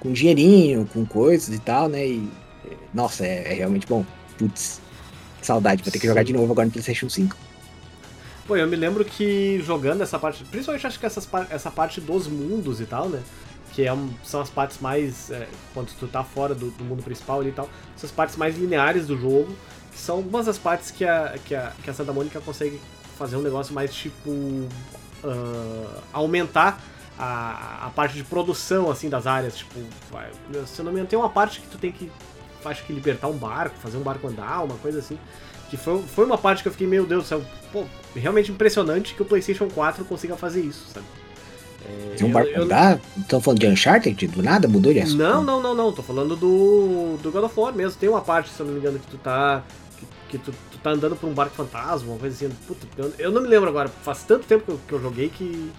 com 0.00 0.12
dinheirinho, 0.12 0.86
com 0.92 1.04
coisas 1.06 1.54
e 1.54 1.58
tal, 1.58 1.88
né? 1.88 2.06
E. 2.06 2.28
Nossa, 2.92 3.26
é, 3.26 3.52
é 3.52 3.54
realmente 3.54 3.86
bom. 3.86 4.04
Putz, 4.38 4.80
que 5.40 5.46
saudade, 5.46 5.82
vou 5.82 5.92
ter 5.92 5.98
que 5.98 6.06
jogar 6.06 6.22
de 6.22 6.32
novo 6.32 6.52
agora 6.52 6.66
no 6.66 6.72
PlayStation 6.72 7.08
5. 7.08 7.36
Pô, 8.46 8.56
eu 8.56 8.66
me 8.68 8.76
lembro 8.76 9.04
que 9.04 9.60
jogando 9.64 10.02
essa 10.02 10.18
parte, 10.18 10.44
principalmente 10.44 10.86
acho 10.86 11.00
que 11.00 11.06
essas, 11.06 11.26
essa 11.50 11.70
parte 11.70 12.00
dos 12.00 12.26
mundos 12.26 12.80
e 12.80 12.84
tal, 12.84 13.08
né? 13.08 13.22
Que 13.72 13.86
é 13.86 13.92
um- 13.92 14.10
são 14.22 14.40
as 14.40 14.50
partes 14.50 14.78
mais. 14.80 15.30
É, 15.30 15.48
quando 15.72 15.88
tu 15.98 16.06
tá 16.06 16.22
fora 16.22 16.54
do, 16.54 16.70
do 16.70 16.84
mundo 16.84 17.02
principal 17.02 17.40
ali 17.40 17.48
e 17.48 17.52
tal, 17.52 17.68
essas 17.96 18.10
partes 18.10 18.36
mais 18.36 18.56
lineares 18.56 19.06
do 19.06 19.18
jogo, 19.18 19.48
que 19.92 19.98
são 19.98 20.16
algumas 20.16 20.46
das 20.46 20.58
partes 20.58 20.90
que 20.90 21.04
a, 21.04 21.36
que 21.44 21.54
a, 21.54 21.72
que 21.82 21.90
a 21.90 21.94
Santa 21.94 22.12
Mônica 22.12 22.40
consegue 22.40 22.78
fazer 23.18 23.36
um 23.36 23.42
negócio 23.42 23.74
mais 23.74 23.92
tipo. 23.94 24.68
Ah, 25.24 26.00
aumentar 26.12 26.80
a, 27.18 27.86
a 27.86 27.90
parte 27.90 28.14
de 28.14 28.24
produção 28.24 28.90
assim 28.90 29.08
das 29.08 29.26
áreas. 29.26 29.56
Tipo, 29.56 29.80
vai- 30.10 30.30
se 30.66 30.78
eu 30.80 30.84
não 30.84 30.92
me 30.92 30.98
engano, 30.98 31.08
tem 31.08 31.18
uma 31.18 31.28
parte 31.30 31.60
que 31.60 31.66
tu 31.68 31.78
tem 31.78 31.90
que. 31.92 32.10
Acho 32.64 32.84
que 32.84 32.92
libertar 32.92 33.28
um 33.28 33.36
barco, 33.36 33.76
fazer 33.78 33.96
um 33.98 34.02
barco 34.02 34.26
andar, 34.26 34.62
uma 34.64 34.76
coisa 34.76 34.98
assim. 34.98 35.18
Que 35.70 35.76
foi, 35.76 36.02
foi 36.02 36.24
uma 36.24 36.38
parte 36.38 36.62
que 36.62 36.68
eu 36.68 36.72
fiquei, 36.72 36.86
meu 36.86 37.04
Deus 37.06 37.24
do 37.24 37.26
céu, 37.28 37.42
pô, 37.72 37.84
realmente 38.14 38.50
impressionante 38.52 39.14
que 39.14 39.22
o 39.22 39.24
PlayStation 39.24 39.68
4 39.68 40.04
consiga 40.04 40.36
fazer 40.36 40.60
isso, 40.60 40.86
sabe? 40.92 41.04
É, 41.86 42.14
Tem 42.16 42.26
um 42.26 42.30
eu- 42.30 42.34
barco 42.34 42.50
eu- 42.50 42.62
andar? 42.62 42.98
Estão 43.18 43.40
falando 43.40 43.60
de 43.60 43.66
Uncharted? 43.66 44.26
Do 44.28 44.42
nada? 44.42 44.66
Mudou 44.68 44.92
de 44.92 45.00
assunto? 45.00 45.18
Não, 45.18 45.42
não, 45.44 45.60
não, 45.62 45.74
não. 45.74 45.92
Tô 45.92 46.02
falando 46.02 46.34
do, 46.36 47.18
do 47.22 47.30
God 47.30 47.44
of 47.44 47.60
War 47.60 47.74
mesmo. 47.74 47.98
Tem 48.00 48.08
uma 48.08 48.22
parte, 48.22 48.48
se 48.50 48.60
eu 48.60 48.64
não 48.66 48.72
me 48.72 48.78
engano, 48.80 48.98
que 48.98 49.06
tu 49.08 49.18
tá. 49.18 49.62
Que, 49.98 50.06
que 50.30 50.38
tu 50.38 50.54
tá 50.84 50.90
andando 50.90 51.16
por 51.16 51.26
um 51.28 51.32
barco 51.32 51.56
fantasma, 51.56 52.10
uma 52.12 52.18
coisa 52.18 52.36
assim. 52.36 52.54
Puta, 52.68 52.86
eu, 52.96 53.12
eu 53.18 53.32
não 53.32 53.40
me 53.42 53.48
lembro 53.48 53.68
agora. 53.70 53.88
Faz 54.04 54.22
tanto 54.22 54.44
tempo 54.46 54.64
que 54.64 54.70
eu, 54.70 54.80
que 54.86 54.92
eu 54.94 55.00
joguei 55.00 55.28
que. 55.30 55.70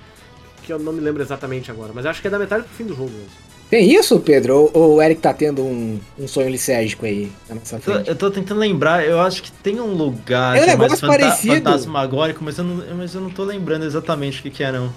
que 0.63 0.73
eu 0.73 0.79
não 0.79 0.91
me 0.91 0.99
lembro 0.99 1.21
exatamente 1.21 1.69
agora. 1.71 1.91
Mas 1.93 2.05
acho 2.05 2.19
que 2.21 2.27
é 2.27 2.31
da 2.31 2.39
metade 2.39 2.63
pro 2.63 2.73
fim 2.73 2.83
do 2.85 2.95
jogo 2.95 3.11
mesmo. 3.11 3.45
Tem 3.69 3.91
isso, 3.91 4.19
Pedro? 4.19 4.55
Ou, 4.55 4.71
ou 4.73 4.95
o 4.95 5.01
Eric 5.01 5.21
tá 5.21 5.33
tendo 5.33 5.63
um, 5.63 5.99
um 6.19 6.27
sonho 6.27 6.49
licérgico 6.49 7.05
aí 7.05 7.31
na 7.49 7.55
nossa 7.55 7.75
Eu 7.77 7.79
tô, 7.81 7.91
frente? 7.93 8.09
eu 8.09 8.15
tô 8.15 8.29
tentando 8.31 8.59
lembrar, 8.59 9.03
eu 9.03 9.19
acho 9.19 9.41
que 9.41 9.51
tem 9.51 9.79
um 9.81 9.91
lugar 9.93 10.55
É 10.55 10.59
um 10.59 10.63
é 10.63 10.67
mais 10.67 10.79
negócio 10.79 11.07
parecido. 11.07 11.55
fantasmagórico, 11.55 12.43
mas 12.43 12.57
eu, 12.59 12.63
não, 12.63 12.95
mas 12.95 13.15
eu 13.15 13.21
não 13.21 13.29
tô 13.31 13.43
lembrando 13.43 13.83
exatamente 13.83 14.39
o 14.39 14.43
que, 14.43 14.51
que 14.51 14.63
é, 14.63 14.71
não. 14.71 14.93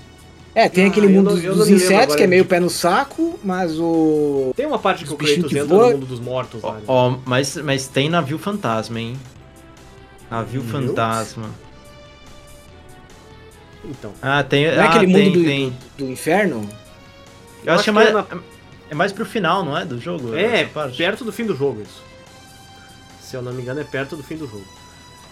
É, 0.55 0.69
tem 0.69 0.85
Ah, 0.85 0.89
aquele 0.89 1.09
mundo 1.09 1.31
não- 1.31 1.35
dos, 1.41 1.43
dos 1.57 1.69
insetos, 1.71 2.03
agora 2.03 2.17
que 2.19 2.23
é 2.25 2.27
meio 2.27 2.45
pé 2.45 2.61
no 2.61 2.69
saco, 2.69 3.39
mas 3.43 3.79
o. 3.79 4.53
Tem 4.55 4.67
uma 4.67 4.79
parte 4.79 5.05
que 5.05 5.13
o 5.13 5.17
Kratos 5.17 5.39
entra 5.55 5.65
no 5.65 5.91
mundo 5.93 6.07
dos 6.07 6.21
mortos 6.21 6.63
lá. 6.63 6.75
né? 6.75 6.83
Ó, 6.87 7.17
mas, 7.25 7.57
mas 7.57 7.87
tem 7.89 8.11
navio 8.11 8.39
fantasma, 8.39 9.01
hein? 9.01 9.17
Navio 10.31 10.63
Meu 10.63 10.73
fantasma. 10.73 11.51
Então. 13.85 14.13
Ah, 14.21 14.43
tem. 14.43 14.67
Não 14.67 14.73
é 14.73 14.79
ah, 14.81 14.85
aquele 14.91 15.13
tem, 15.13 15.25
mundo 15.27 15.39
do, 15.39 15.45
tem. 15.45 15.71
do, 15.71 16.05
do 16.05 16.11
inferno? 16.11 16.69
Eu 17.65 17.73
acho 17.75 17.85
que 17.85 17.91
é 17.91 17.93
é 17.93 17.95
mais, 17.95 18.13
na- 18.13 18.27
é 18.91 18.95
mais 18.95 19.13
pro 19.13 19.25
final, 19.25 19.65
não 19.65 19.77
é? 19.77 19.85
Do 19.85 20.01
jogo? 20.01 20.35
É, 20.35 20.65
perto 20.97 21.25
do 21.25 21.33
fim 21.33 21.45
do 21.45 21.57
jogo 21.57 21.83
isso. 21.83 22.03
Se 23.21 23.37
eu 23.37 23.43
não 23.43 23.53
me 23.53 23.63
engano, 23.63 23.81
é 23.81 23.85
perto 23.85 24.17
do 24.17 24.23
fim 24.23 24.37
do 24.37 24.47
jogo. 24.47 24.65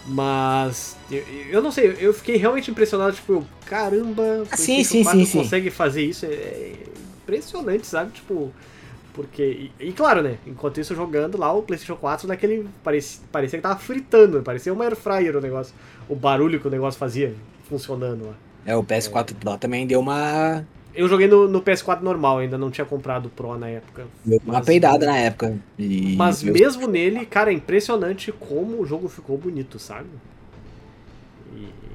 Mas, 0.05 0.95
eu, 1.11 1.23
eu 1.49 1.61
não 1.61 1.69
sei, 1.71 1.97
eu 1.99 2.13
fiquei 2.13 2.37
realmente 2.37 2.71
impressionado, 2.71 3.13
tipo, 3.13 3.33
eu, 3.33 3.45
caramba, 3.65 4.21
o 4.21 4.47
Ah, 4.49 4.55
sim, 4.55 4.75
PlayStation 4.75 4.83
sim, 4.93 5.03
4 5.03 5.19
sim, 5.19 5.25
sim. 5.25 5.37
consegue 5.39 5.69
fazer 5.69 6.01
isso, 6.03 6.25
é, 6.25 6.29
é 6.29 6.73
impressionante, 7.23 7.85
sabe? 7.87 8.11
Tipo, 8.11 8.53
porque, 9.17 9.71
e, 9.79 9.87
e 9.87 9.91
claro, 9.91 10.21
né, 10.21 10.37
enquanto 10.45 10.79
isso 10.79 10.93
jogando 10.93 11.39
lá, 11.39 11.51
o 11.51 11.63
PlayStation 11.63 11.95
4 11.99 12.27
daquele, 12.27 12.69
parecia, 12.83 13.19
parecia 13.31 13.57
que 13.57 13.63
tava 13.63 13.79
fritando, 13.79 14.43
parecia 14.43 14.71
uma 14.71 14.85
air 14.85 14.95
fryer 14.95 15.35
o 15.35 15.41
negócio, 15.41 15.73
o 16.07 16.15
barulho 16.15 16.59
que 16.59 16.67
o 16.67 16.69
negócio 16.71 16.99
fazia 16.99 17.33
funcionando 17.67 18.27
lá. 18.27 18.33
É, 18.63 18.75
o 18.75 18.83
PS4 18.83 19.33
Pro 19.33 19.57
também 19.57 19.87
deu 19.87 19.99
uma, 19.99 20.63
Eu 20.93 21.07
joguei 21.09 21.27
no, 21.27 21.47
no 21.47 21.61
PS4 21.61 22.01
normal, 22.01 22.37
ainda 22.37 22.59
não 22.59 22.69
tinha 22.69 22.85
comprado 22.85 23.25
o 23.25 23.29
Pro 23.29 23.57
na 23.57 23.67
época. 23.69 24.05
deu 24.23 24.39
uma 24.45 24.53
Mas- 24.59 24.65
peidada 24.67 25.05
na 25.07 25.17
época. 25.17 25.57
E 25.79 26.15
Mas 26.15 26.43
mesmo 26.43 26.87
nele, 26.87 27.25
cara, 27.25 27.49
é 27.49 27.53
impressionante 27.55 28.31
como 28.31 28.79
o 28.79 28.85
jogo 28.85 29.09
ficou 29.09 29.35
bonito, 29.35 29.79
sabe? 29.79 30.07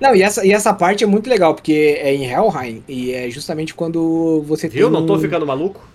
Não, 0.00 0.14
e 0.16 0.22
essa, 0.22 0.44
e 0.44 0.52
essa 0.52 0.74
parte 0.74 1.04
é 1.04 1.06
muito 1.06 1.30
legal, 1.30 1.54
porque 1.54 1.96
é 2.00 2.12
em 2.12 2.24
Helheim, 2.24 2.82
e 2.88 3.12
é 3.12 3.30
justamente 3.30 3.72
quando 3.74 4.42
você 4.42 4.68
Viu? 4.68 4.90
tem 4.90 5.00
Não 5.00 5.06
tô 5.06 5.16
ficando 5.18 5.46
maluco? 5.46 5.86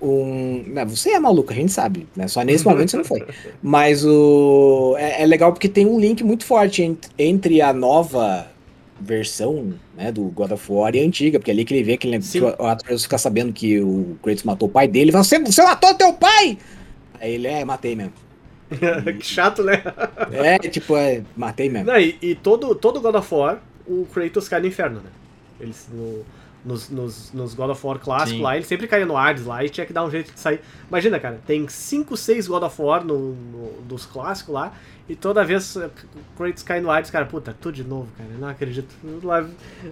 Um. 0.00 0.64
Não, 0.68 0.86
você 0.86 1.10
é 1.10 1.18
maluco, 1.20 1.52
a 1.52 1.56
gente 1.56 1.72
sabe, 1.72 2.06
né? 2.16 2.28
Só 2.28 2.42
nesse 2.42 2.64
momento 2.64 2.90
você 2.90 2.96
não 2.98 3.04
foi. 3.04 3.24
Mas 3.62 4.04
o. 4.04 4.94
É, 4.98 5.22
é 5.22 5.26
legal 5.26 5.52
porque 5.52 5.68
tem 5.68 5.86
um 5.86 5.98
link 5.98 6.22
muito 6.24 6.44
forte 6.44 6.82
ent- 6.82 7.06
entre 7.18 7.60
a 7.62 7.72
nova 7.72 8.46
versão 9.00 9.74
né, 9.96 10.10
do 10.10 10.22
God 10.24 10.52
of 10.52 10.72
War 10.72 10.94
e 10.94 11.00
a 11.00 11.04
antiga, 11.04 11.38
porque 11.38 11.50
é 11.50 11.54
ali 11.54 11.64
que 11.64 11.74
ele 11.74 11.82
vê 11.82 11.96
que, 11.96 12.08
ele, 12.08 12.18
que 12.18 12.40
o 12.40 12.66
Atreus 12.66 13.02
fica 13.02 13.18
sabendo 13.18 13.52
que 13.52 13.78
o 13.80 14.16
Kratos 14.22 14.42
matou 14.44 14.68
o 14.68 14.72
pai 14.72 14.88
dele, 14.88 15.04
ele 15.06 15.12
fala, 15.12 15.24
você, 15.24 15.38
você 15.38 15.62
matou 15.62 15.92
teu 15.94 16.14
pai! 16.14 16.56
Aí 17.20 17.34
ele, 17.34 17.46
é, 17.46 17.64
matei 17.64 17.94
mesmo. 17.94 18.12
que 18.70 19.24
chato, 19.24 19.62
né? 19.62 19.82
É, 20.32 20.58
tipo, 20.58 20.96
é, 20.96 21.22
matei 21.36 21.68
mesmo. 21.68 21.86
Não, 21.86 21.98
e, 22.00 22.16
e 22.22 22.34
todo, 22.34 22.74
todo 22.74 23.00
God 23.00 23.14
of 23.16 23.34
War, 23.34 23.62
o 23.86 24.06
Kratos 24.12 24.48
cai 24.48 24.60
no 24.60 24.66
inferno, 24.66 25.00
né? 25.00 25.10
Eles, 25.60 25.86
no- 25.92 26.24
nos, 26.66 26.90
nos, 26.90 27.32
nos 27.32 27.54
God 27.54 27.70
of 27.70 27.86
War 27.86 27.98
clássicos 27.98 28.42
lá, 28.42 28.56
ele 28.56 28.64
sempre 28.66 28.88
caía 28.88 29.06
no 29.06 29.16
Hades 29.16 29.46
lá 29.46 29.64
e 29.64 29.68
tinha 29.68 29.86
que 29.86 29.92
dar 29.92 30.04
um 30.04 30.10
jeito 30.10 30.32
de 30.32 30.40
sair. 30.40 30.60
Imagina, 30.88 31.18
cara, 31.20 31.38
tem 31.46 31.66
5, 31.68 32.16
6 32.16 32.48
God 32.48 32.62
of 32.64 32.82
War 32.82 33.04
no, 33.04 33.34
no- 33.34 33.82
dos 33.82 34.04
clássicos 34.04 34.52
lá, 34.52 34.72
e 35.08 35.14
toda 35.14 35.44
vez 35.44 35.76
eh, 35.76 35.86
o 35.86 36.36
Kratos 36.36 36.62
cai 36.64 36.80
no 36.80 36.90
Hades, 36.90 37.10
cara, 37.10 37.24
puta, 37.24 37.54
tudo 37.60 37.74
de 37.76 37.84
novo, 37.84 38.08
cara, 38.18 38.28
eu 38.32 38.38
não 38.40 38.48
acredito. 38.48 38.92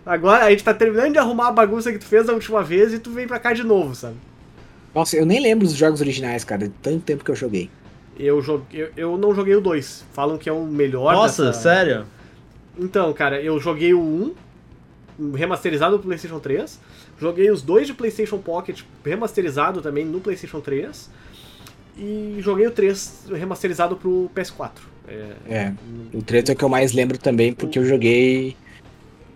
Agora 0.05 0.45
a 0.47 0.51
gente 0.51 0.65
tá 0.65 0.75
terminando 0.75 1.13
de 1.13 1.19
arrumar 1.19 1.49
a 1.49 1.53
bagunça 1.53 1.93
que 1.93 1.99
tu 1.99 2.05
fez 2.05 2.29
a 2.29 2.33
última 2.33 2.63
vez 2.63 2.93
e 2.93 2.99
tu 2.99 3.11
vem 3.13 3.27
pra 3.27 3.39
cá 3.39 3.53
de 3.53 3.63
novo, 3.63 3.95
sabe? 3.95 4.17
Nossa, 4.95 5.17
eu 5.17 5.25
nem 5.27 5.41
lembro 5.41 5.67
dos 5.67 5.77
jogos 5.77 6.01
originais, 6.01 6.45
cara, 6.45 6.67
de 6.69 6.75
tanto 6.83 7.01
tempo 7.01 7.25
que 7.25 7.31
eu 7.31 7.37
joguei. 7.37 7.71
Eu, 8.19 8.41
joguei, 8.43 8.83
eu, 8.83 8.89
eu 8.97 9.17
não 9.19 9.35
joguei 9.35 9.55
o 9.57 9.61
2. 9.61 10.05
Falam 10.13 10.39
que 10.39 10.49
é 10.49 10.53
o 10.53 10.65
melhor 10.65 11.13
Nossa, 11.15 11.47
dessa- 11.47 11.61
sério? 11.63 12.07
Então, 12.79 13.13
cara, 13.13 13.41
eu 13.41 13.59
joguei 13.61 13.93
o 13.95 14.01
1 14.01 14.35
remasterizado 15.35 15.99
pro 15.99 16.09
PlayStation 16.09 16.39
3. 16.39 16.81
Joguei 17.19 17.51
os 17.51 17.63
dois 17.63 17.87
de 17.87 17.95
PlayStation 17.95 18.39
Pocket 18.39 18.83
remasterizado 19.05 19.81
também 19.81 20.05
no 20.05 20.21
PlayStation 20.21 20.61
3. 20.61 21.11
E 21.97 22.37
joguei 22.41 22.67
o 22.67 22.71
3 22.71 23.27
remasterizado 23.33 23.97
pro 23.97 24.31
PS4. 24.35 24.71
É, 25.07 25.33
É, 25.49 25.73
o 26.13 26.23
3 26.23 26.51
é 26.51 26.53
o 26.53 26.57
que 26.57 26.65
eu 26.65 26.69
mais 26.69 26.93
lembro 26.93 27.19
também, 27.19 27.53
porque 27.53 27.79
eu 27.79 27.85
joguei 27.85 28.57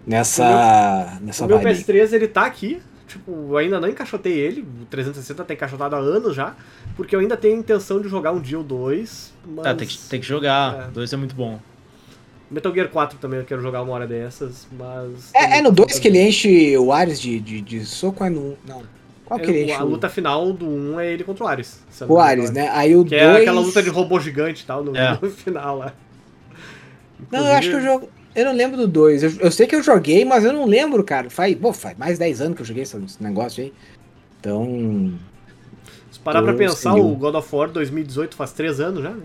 nessa, 0.06 1.18
nessa 1.20 1.44
o 1.44 1.48
meu 1.48 1.60
vibe. 1.60 1.78
PS3 1.78 2.12
ele 2.12 2.28
tá 2.28 2.46
aqui. 2.46 2.80
Tipo, 3.06 3.32
eu 3.32 3.56
ainda 3.56 3.80
não 3.80 3.88
encaixotei 3.88 4.34
ele. 4.34 4.60
O 4.82 4.84
360 4.86 5.44
tá 5.44 5.54
encaixotado 5.54 5.96
há 5.96 5.98
anos 5.98 6.34
já. 6.34 6.54
Porque 6.94 7.16
eu 7.16 7.20
ainda 7.20 7.36
tenho 7.36 7.58
intenção 7.58 8.02
de 8.02 8.08
jogar 8.08 8.32
um 8.32 8.40
dia 8.40 8.58
ou 8.58 8.64
dois. 8.64 9.32
Mas... 9.46 9.66
Ah, 9.66 9.74
tem 9.74 9.86
que, 9.88 9.98
tem 9.98 10.20
que 10.20 10.26
jogar. 10.26 10.88
É. 10.88 10.90
Dois 10.90 11.12
é 11.12 11.16
muito 11.16 11.34
bom. 11.34 11.58
Metal 12.50 12.72
Gear 12.72 12.88
4 12.88 13.18
também 13.18 13.40
eu 13.40 13.44
quero 13.44 13.60
jogar 13.60 13.82
uma 13.82 13.92
hora 13.92 14.06
dessas, 14.06 14.66
mas. 14.72 15.30
É, 15.34 15.58
é 15.58 15.62
no 15.62 15.70
2 15.70 15.98
que 15.98 16.08
ele 16.08 16.20
enche 16.20 16.76
o 16.78 16.92
Ares 16.92 17.20
de, 17.20 17.38
de, 17.40 17.60
de 17.60 17.84
soco, 17.84 18.24
é 18.24 18.30
no. 18.30 18.56
Não. 18.66 18.82
Qual 19.26 19.38
que 19.38 19.50
ele 19.50 19.64
enche? 19.64 19.72
A 19.74 19.84
o- 19.84 19.88
luta 19.88 20.08
final 20.08 20.52
do 20.54 20.66
1 20.66 21.00
é 21.00 21.12
ele 21.12 21.24
contra 21.24 21.44
o 21.44 21.46
Ares. 21.46 21.82
O 22.08 22.18
Ares, 22.18 22.50
né? 22.50 22.70
Aí 22.72 22.94
o 22.96 23.04
2. 23.04 23.08
Que 23.10 23.14
é 23.16 23.36
aquela 23.36 23.60
luta 23.60 23.82
de 23.82 23.90
robô 23.90 24.18
gigante 24.18 24.62
e 24.62 24.66
tal 24.66 24.82
no, 24.82 24.96
É. 24.96 25.18
no 25.20 25.30
final 25.30 25.76
lá. 25.78 25.92
Não, 27.30 27.40
eu 27.46 27.52
acho 27.52 27.68
que 27.68 27.76
eu 27.76 27.82
jogo. 27.82 28.08
Eu 28.34 28.44
não 28.46 28.52
lembro 28.54 28.76
do 28.78 28.88
2. 28.88 29.22
Eu, 29.22 29.32
eu 29.40 29.50
sei 29.50 29.66
que 29.66 29.74
eu 29.76 29.82
joguei, 29.82 30.24
mas 30.24 30.44
eu 30.44 30.52
não 30.52 30.64
lembro, 30.64 31.02
cara. 31.04 31.28
Faz, 31.28 31.54
bom, 31.54 31.72
faz 31.72 31.98
mais 31.98 32.18
10 32.18 32.40
anos 32.40 32.56
que 32.56 32.62
eu 32.62 32.66
joguei 32.66 32.84
esse, 32.84 32.96
esse 32.96 33.22
negócio 33.22 33.62
aí. 33.64 33.72
Então. 34.40 35.12
Se 36.10 36.18
parar 36.20 36.42
pra 36.42 36.54
pensar, 36.54 36.94
o 36.94 37.14
God 37.14 37.34
of 37.34 37.54
War 37.54 37.68
2018 37.68 38.34
faz 38.34 38.52
3 38.52 38.80
anos 38.80 39.02
já, 39.02 39.10
né? 39.10 39.22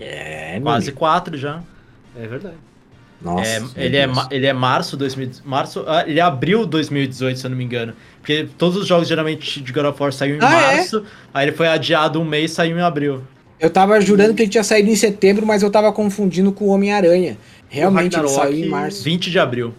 É, 0.00 0.58
Quase 0.60 0.86
amigo. 0.88 0.98
quatro 0.98 1.36
já. 1.36 1.62
É 2.16 2.26
verdade. 2.26 2.56
Nossa. 3.20 3.44
É, 3.76 3.84
ele, 3.84 3.96
é, 3.96 4.08
ele 4.32 4.46
é 4.46 4.52
março 4.52 4.96
2000, 4.96 5.30
março, 5.44 5.84
ah, 5.86 6.02
ele 6.06 6.18
é 6.18 6.22
abril 6.22 6.66
2018, 6.66 7.38
se 7.38 7.46
eu 7.46 7.50
não 7.50 7.56
me 7.56 7.62
engano. 7.64 7.92
Porque 8.20 8.48
todos 8.58 8.76
os 8.76 8.86
jogos 8.86 9.06
geralmente 9.06 9.60
de 9.60 9.72
God 9.72 9.86
of 9.86 10.02
War 10.02 10.12
saíam 10.12 10.36
em 10.36 10.40
Ah, 10.42 10.72
é? 10.72 10.76
março, 10.76 11.04
aí 11.32 11.46
ele 11.48 11.56
foi 11.56 11.68
adiado 11.68 12.20
um 12.20 12.24
mês 12.24 12.50
e 12.50 12.54
saiu 12.54 12.76
em 12.76 12.82
abril. 12.82 13.22
Eu 13.60 13.70
tava 13.70 14.00
jurando 14.00 14.34
que 14.34 14.42
ele 14.42 14.50
tinha 14.50 14.64
saído 14.64 14.90
em 14.90 14.96
setembro, 14.96 15.46
mas 15.46 15.62
eu 15.62 15.70
tava 15.70 15.92
confundindo 15.92 16.50
com 16.50 16.64
o 16.64 16.68
Homem-Aranha. 16.70 17.38
Realmente 17.68 18.16
ele 18.16 18.26
Ragnarok- 18.26 18.50
saiu 18.52 18.64
em 18.66 18.68
março. 18.68 19.04
20 19.04 19.30
de 19.30 19.38
abril. 19.38 19.72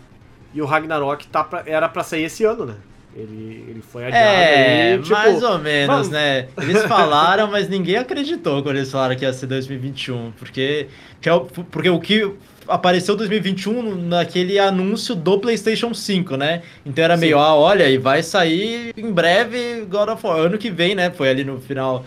E 0.54 0.62
o 0.62 0.66
Ragnarok 0.66 1.28
tá 1.28 1.44
pra- 1.44 1.64
era 1.66 1.90
pra 1.90 2.02
sair 2.02 2.24
esse 2.24 2.46
ano, 2.46 2.66
né? 2.66 2.76
Ele, 3.16 3.64
ele 3.70 3.82
foi 3.82 4.06
adiado 4.08 4.26
É, 4.26 4.94
aí, 4.94 4.98
tipo, 5.00 5.14
mais 5.14 5.44
ou 5.44 5.60
menos, 5.60 5.88
vamos- 5.96 6.10
né? 6.10 6.48
Eles 6.60 6.82
falaram, 6.88 7.48
mas 7.52 7.70
ninguém 7.70 7.96
acreditou 7.98 8.64
quando 8.64 8.78
eles 8.78 8.92
falaram 8.92 9.16
que 9.16 9.24
ia 9.24 9.32
ser 9.32 9.46
2021. 9.46 10.32
Porque, 10.32 10.88
real- 11.22 11.46
porque 11.70 11.90
o 11.92 12.00
que 12.00 12.32
apareceu 12.68 13.16
2021 13.16 13.96
naquele 14.08 14.58
anúncio 14.58 15.14
do 15.14 15.38
PlayStation 15.38 15.94
5, 15.94 16.36
né? 16.38 16.64
Então 16.84 17.04
era 17.04 17.16
meio, 17.16 17.38
Sim. 17.38 17.44
ah, 17.44 17.54
olha, 17.56 17.88
e 17.88 18.00
vai 18.00 18.24
sair 18.24 18.92
em 18.98 19.12
breve 19.12 19.86
God 19.88 20.10
of 20.10 20.26
War. 20.26 20.40
Ano 20.40 20.58
que 20.58 20.72
vem, 20.72 20.96
né? 20.96 21.12
Foi 21.12 21.30
ali 21.30 21.44
no 21.44 21.60
final 21.62 22.04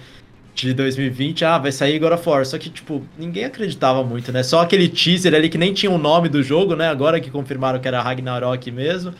de 0.56 0.72
2020, 0.74 1.44
ah, 1.44 1.58
vai 1.58 1.70
sair 1.70 2.00
God 2.00 2.14
of 2.14 2.28
War. 2.28 2.44
Só 2.44 2.58
que, 2.58 2.68
tipo, 2.68 3.04
ninguém 3.16 3.44
acreditava 3.44 4.02
muito, 4.02 4.32
né? 4.32 4.42
Só 4.42 4.60
aquele 4.62 4.88
teaser 4.88 5.34
ali 5.34 5.48
que 5.48 5.58
nem 5.58 5.72
tinha 5.72 5.92
o 5.92 5.98
nome 5.98 6.28
do 6.28 6.42
jogo, 6.42 6.74
né? 6.74 6.88
Agora 6.88 7.20
que 7.20 7.30
confirmaram 7.30 7.78
que 7.78 7.86
era 7.86 8.02
Ragnarok 8.02 8.70
mesmo. 8.72 9.14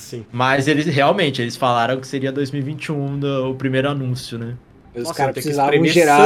Sim. 0.00 0.24
Mas 0.32 0.66
eles 0.66 0.86
realmente, 0.86 1.40
eles 1.42 1.56
falaram 1.56 2.00
que 2.00 2.06
seria 2.06 2.32
2021 2.32 3.18
do- 3.18 3.50
o 3.50 3.54
primeiro 3.54 3.88
anúncio, 3.90 4.38
né? 4.38 4.54
Os 4.94 5.04
Nossa, 5.04 5.14
caras 5.14 5.34
tem 5.34 5.42
que 5.42 5.48
precisavam 5.50 5.84
gerar. 5.86 6.16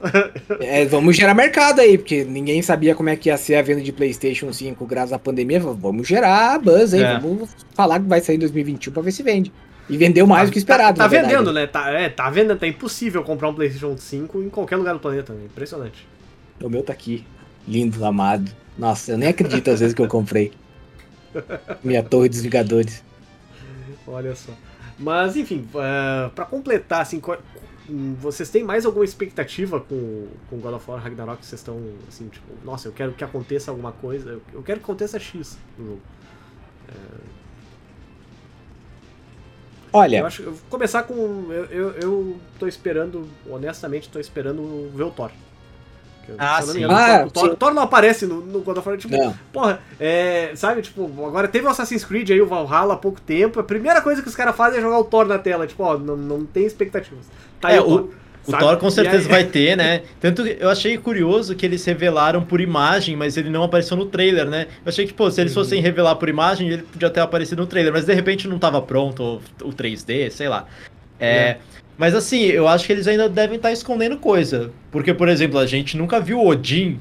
sangue 0.00 0.30
É, 0.64 0.86
vamos 0.86 1.14
gerar 1.16 1.34
mercado 1.34 1.80
aí, 1.80 1.98
porque 1.98 2.24
ninguém 2.24 2.62
sabia 2.62 2.94
como 2.94 3.10
é 3.10 3.16
que 3.16 3.28
ia 3.28 3.36
ser 3.36 3.56
a 3.56 3.62
venda 3.62 3.82
de 3.82 3.92
PlayStation 3.92 4.50
5 4.52 4.86
graças 4.86 5.12
à 5.12 5.18
pandemia. 5.18 5.60
Vamos 5.60 6.08
gerar 6.08 6.58
buzz 6.58 6.94
aí, 6.94 7.02
É. 7.02 7.18
vamos 7.18 7.50
falar 7.74 8.00
que 8.00 8.06
vai 8.06 8.20
sair 8.22 8.36
em 8.36 8.38
2021 8.38 8.90
pra 8.92 9.02
ver 9.02 9.12
se 9.12 9.22
vende. 9.22 9.52
E 9.88 9.96
vendeu 9.98 10.26
mais 10.26 10.48
do 10.48 10.52
que 10.52 10.58
esperado. 10.58 10.96
Tá, 10.96 11.02
na 11.02 11.08
tá 11.08 11.08
verdade. 11.08 11.34
vendendo, 11.34 11.52
né? 11.52 11.66
Tá, 11.66 11.90
é, 11.90 12.08
tá 12.08 12.30
vendendo. 12.30 12.58
Tá 12.58 12.66
impossível 12.66 13.22
comprar 13.24 13.48
um 13.50 13.54
PlayStation 13.54 13.94
5 13.98 14.40
em 14.40 14.48
qualquer 14.48 14.76
lugar 14.76 14.94
do 14.94 15.00
planeta. 15.00 15.32
Né? 15.34 15.40
Impressionante. 15.46 16.06
O 16.62 16.68
meu 16.70 16.82
tá 16.82 16.92
aqui. 16.92 17.24
Lindo, 17.68 18.02
amado. 18.04 18.50
Nossa, 18.78 19.12
eu 19.12 19.18
nem 19.18 19.28
acredito 19.28 19.68
às 19.70 19.80
vezes 19.80 19.92
que 19.94 20.00
eu 20.00 20.08
comprei. 20.08 20.52
Minha 21.82 22.02
torre 22.02 22.28
dos 22.28 22.40
Vingadores. 22.40 23.02
Olha 24.06 24.34
só. 24.34 24.52
Mas, 24.98 25.36
enfim, 25.36 25.66
uh, 25.74 26.30
para 26.30 26.44
completar, 26.44 27.00
assim, 27.02 27.20
qual- 27.20 27.38
vocês 28.20 28.48
têm 28.50 28.62
mais 28.62 28.86
alguma 28.86 29.04
expectativa 29.04 29.80
com, 29.80 30.28
com 30.48 30.58
God 30.58 30.74
of 30.74 30.90
War 30.90 31.02
Ragnarok? 31.02 31.44
Vocês 31.44 31.60
estão, 31.60 31.80
assim, 32.08 32.28
tipo, 32.28 32.46
nossa, 32.64 32.86
eu 32.88 32.92
quero 32.92 33.12
que 33.12 33.24
aconteça 33.24 33.70
alguma 33.70 33.90
coisa, 33.92 34.40
eu, 34.52 34.62
quero 34.62 34.78
que 34.78 34.84
aconteça 34.84 35.18
X 35.18 35.58
no 35.76 35.86
jogo. 35.86 36.00
Olha, 39.92 40.18
Eu 40.18 40.26
acho 40.26 40.42
eu 40.42 40.52
vou 40.52 40.60
começar 40.70 41.02
com. 41.02 41.14
Eu, 41.50 41.64
eu, 41.64 41.90
eu 41.94 42.40
tô 42.58 42.66
esperando, 42.68 43.28
honestamente, 43.48 44.08
tô 44.08 44.20
esperando 44.20 44.88
ver 44.94 45.02
o 45.02 45.10
Thor. 45.10 45.32
Ah, 46.38 46.62
sim. 46.62 46.78
engano, 46.78 46.94
Ah, 46.94 47.24
o, 47.26 47.30
Thor, 47.30 47.44
sim. 47.46 47.50
o 47.52 47.56
Thor 47.56 47.74
não 47.74 47.82
aparece 47.82 48.26
no, 48.26 48.40
no 48.40 48.60
God 48.60 48.78
of 48.78 48.88
War, 48.88 48.98
tipo, 48.98 49.16
não. 49.16 49.34
Porra, 49.52 49.80
é, 49.98 50.52
sabe, 50.54 50.82
tipo, 50.82 51.04
agora 51.26 51.48
teve 51.48 51.66
o 51.66 51.68
Assassin's 51.70 52.04
Creed 52.04 52.30
aí, 52.30 52.40
o 52.40 52.46
Valhalla, 52.46 52.94
há 52.94 52.96
pouco 52.96 53.20
tempo. 53.20 53.58
A 53.60 53.64
primeira 53.64 54.00
coisa 54.00 54.22
que 54.22 54.28
os 54.28 54.36
caras 54.36 54.54
fazem 54.56 54.78
é 54.78 54.82
jogar 54.82 54.98
o 54.98 55.04
Thor 55.04 55.26
na 55.26 55.38
tela. 55.38 55.66
Tipo, 55.66 55.82
ó, 55.82 55.98
não, 55.98 56.16
não 56.16 56.44
tem 56.46 56.64
expectativas. 56.64 57.24
Tá 57.60 57.68
aí 57.68 57.76
É, 57.76 57.80
o 57.80 57.84
Thor. 57.84 58.08
O? 58.46 58.52
Thor 58.56 58.76
com 58.78 58.90
certeza 58.90 59.24
aí- 59.26 59.30
vai 59.30 59.44
ter, 59.44 59.76
né? 59.76 60.02
Tanto 60.18 60.42
que 60.42 60.56
eu 60.58 60.70
achei 60.70 60.96
curioso 60.96 61.54
que 61.54 61.64
eles 61.66 61.84
revelaram 61.84 62.42
por 62.42 62.60
imagem, 62.60 63.14
mas 63.14 63.36
ele 63.36 63.50
não 63.50 63.62
apareceu 63.62 63.96
no 63.96 64.06
trailer, 64.06 64.46
né? 64.46 64.66
Eu 64.84 64.88
achei 64.88 65.06
que, 65.06 65.12
pô, 65.12 65.30
se 65.30 65.40
eles 65.42 65.54
Uhum. 65.54 65.62
fossem 65.62 65.80
revelar 65.82 66.16
por 66.16 66.28
imagem, 66.28 66.68
ele 66.70 66.82
podia 66.82 67.10
ter 67.10 67.20
aparecido 67.20 67.60
no 67.60 67.66
trailer, 67.68 67.92
mas 67.92 68.06
de 68.06 68.14
repente 68.14 68.48
não 68.48 68.58
tava 68.58 68.80
pronto, 68.80 69.22
ou 69.22 69.42
o 69.62 69.72
3D, 69.72 70.30
sei 70.30 70.48
lá. 70.48 70.64
É, 71.20 71.58
Mas 72.00 72.14
assim, 72.14 72.44
eu 72.44 72.66
acho 72.66 72.86
que 72.86 72.94
eles 72.94 73.06
ainda 73.06 73.28
devem 73.28 73.56
estar 73.56 73.70
escondendo 73.70 74.16
coisa. 74.16 74.72
Porque, 74.90 75.12
por 75.12 75.28
exemplo, 75.28 75.58
a 75.58 75.66
gente 75.66 75.98
nunca 75.98 76.18
viu 76.18 76.38
o 76.38 76.46
Odin. 76.46 76.98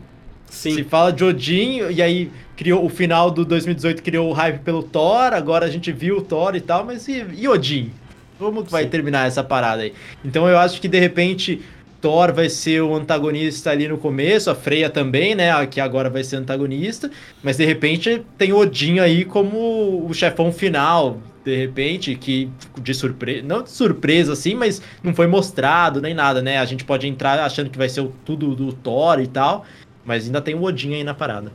Sim. 0.47 0.73
Se 0.73 0.83
fala 0.83 1.13
de 1.13 1.23
Odin, 1.23 1.89
e 1.89 2.01
aí 2.01 2.29
criou 2.57 2.83
o 2.83 2.89
final 2.89 3.31
do 3.31 3.45
2018 3.45 4.03
criou 4.03 4.29
o 4.29 4.33
hype 4.33 4.59
pelo 4.59 4.83
Thor, 4.83 5.31
agora 5.31 5.65
a 5.65 5.69
gente 5.69 5.89
viu 5.89 6.17
o 6.17 6.21
Thor 6.21 6.53
e 6.53 6.59
tal, 6.59 6.83
mas 6.83 7.07
e, 7.07 7.25
e 7.33 7.47
Odin? 7.47 7.93
Como 8.37 8.61
que 8.61 8.69
vai 8.69 8.83
Sim. 8.83 8.89
terminar 8.89 9.25
essa 9.25 9.41
parada 9.41 9.83
aí? 9.83 9.93
Então 10.25 10.49
eu 10.49 10.59
acho 10.59 10.81
que 10.81 10.89
de 10.89 10.99
repente 10.99 11.61
Thor 12.01 12.33
vai 12.33 12.49
ser 12.49 12.81
o 12.81 12.95
antagonista 12.95 13.71
ali 13.71 13.87
no 13.87 13.97
começo, 13.97 14.49
a 14.49 14.55
Freya 14.55 14.89
também, 14.89 15.35
né? 15.35 15.65
Que 15.67 15.81
agora 15.81 16.09
vai 16.09 16.23
ser 16.23 16.37
antagonista, 16.37 17.09
mas 17.43 17.57
de 17.57 17.65
repente 17.65 18.23
tem 18.37 18.53
Odin 18.53 18.99
aí 18.99 19.25
como 19.25 20.05
o 20.07 20.13
chefão 20.13 20.51
final. 20.51 21.17
De 21.43 21.55
repente, 21.55 22.15
que 22.15 22.49
de 22.81 22.93
surpresa, 22.93 23.41
não 23.47 23.63
de 23.63 23.71
surpresa 23.71 24.33
assim, 24.33 24.53
mas 24.55 24.81
não 25.01 25.15
foi 25.15 25.25
mostrado 25.25 26.01
nem 26.01 26.13
nada, 26.13 26.41
né? 26.41 26.57
A 26.59 26.65
gente 26.65 26.83
pode 26.83 27.07
entrar 27.07 27.39
achando 27.39 27.69
que 27.69 27.77
vai 27.77 27.89
ser 27.89 28.01
o- 28.01 28.13
tudo 28.25 28.53
do 28.55 28.71
Thor 28.73 29.19
e 29.19 29.27
tal, 29.27 29.65
mas 30.05 30.25
ainda 30.25 30.41
tem 30.41 30.53
o 30.53 30.63
Odin 30.63 30.93
aí 30.95 31.03
na 31.03 31.13
parada. 31.13 31.51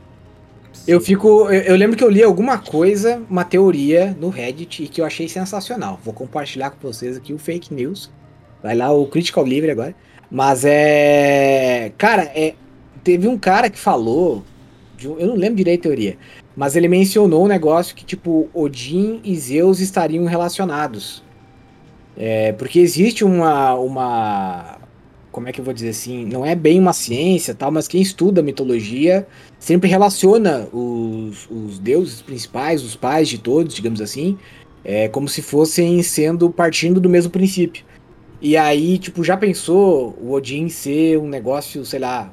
Eu 0.87 0.99
fico. 0.99 1.49
Eu, 1.49 1.61
eu 1.61 1.75
lembro 1.75 1.95
que 1.95 2.03
eu 2.03 2.09
li 2.09 2.21
alguma 2.21 2.57
coisa, 2.57 3.21
uma 3.29 3.45
teoria 3.45 4.15
no 4.19 4.29
Reddit 4.29 4.83
e 4.83 4.87
que 4.87 4.99
eu 5.01 5.05
achei 5.05 5.29
sensacional. 5.29 5.99
Vou 6.03 6.13
compartilhar 6.13 6.71
com 6.71 6.77
vocês 6.81 7.15
aqui 7.15 7.33
o 7.33 7.37
fake 7.37 7.73
news. 7.73 8.11
Vai 8.61 8.75
lá 8.75 8.91
o 8.91 9.05
Critical 9.07 9.45
Livre 9.45 9.71
agora. 9.71 9.95
Mas 10.35 10.65
é. 10.65 11.93
Cara, 11.97 12.23
é. 12.35 12.55
Teve 13.05 13.25
um 13.25 13.37
cara 13.37 13.69
que 13.69 13.79
falou. 13.79 14.43
de 14.97 15.05
eu 15.05 15.27
não 15.27 15.35
lembro 15.35 15.55
direito 15.55 15.79
a 15.79 15.83
teoria. 15.83 16.17
Mas 16.53 16.75
ele 16.75 16.89
mencionou 16.89 17.45
um 17.45 17.47
negócio 17.47 17.95
que, 17.95 18.03
tipo, 18.03 18.49
Odin 18.53 19.21
e 19.23 19.33
Zeus 19.37 19.79
estariam 19.79 20.25
relacionados. 20.25 21.23
É, 22.17 22.51
porque 22.51 22.79
existe 22.79 23.23
uma, 23.23 23.75
uma. 23.75 24.77
Como 25.31 25.47
é 25.47 25.53
que 25.53 25.61
eu 25.61 25.63
vou 25.63 25.73
dizer 25.73 25.89
assim? 25.89 26.25
Não 26.25 26.45
é 26.45 26.53
bem 26.53 26.81
uma 26.81 26.91
ciência 26.91 27.55
tal, 27.55 27.71
mas 27.71 27.87
quem 27.87 28.01
estuda 28.01 28.43
mitologia 28.43 29.25
sempre 29.57 29.89
relaciona 29.89 30.67
os, 30.73 31.49
os 31.49 31.79
deuses 31.79 32.21
principais, 32.21 32.83
os 32.83 32.93
pais 32.93 33.29
de 33.29 33.37
todos, 33.37 33.73
digamos 33.73 34.01
assim, 34.01 34.37
é, 34.83 35.07
como 35.07 35.29
se 35.29 35.41
fossem 35.41 36.03
sendo 36.03 36.49
partindo 36.49 36.99
do 36.99 37.07
mesmo 37.07 37.31
princípio. 37.31 37.85
E 38.47 38.55
aí, 38.55 38.99
tipo, 38.99 39.23
já 39.23 39.35
pensou 39.35 40.15
o 40.21 40.31
Odin 40.33 40.69
ser 40.69 41.17
um 41.17 41.27
negócio, 41.27 41.83
sei 41.83 41.97
lá. 41.99 42.31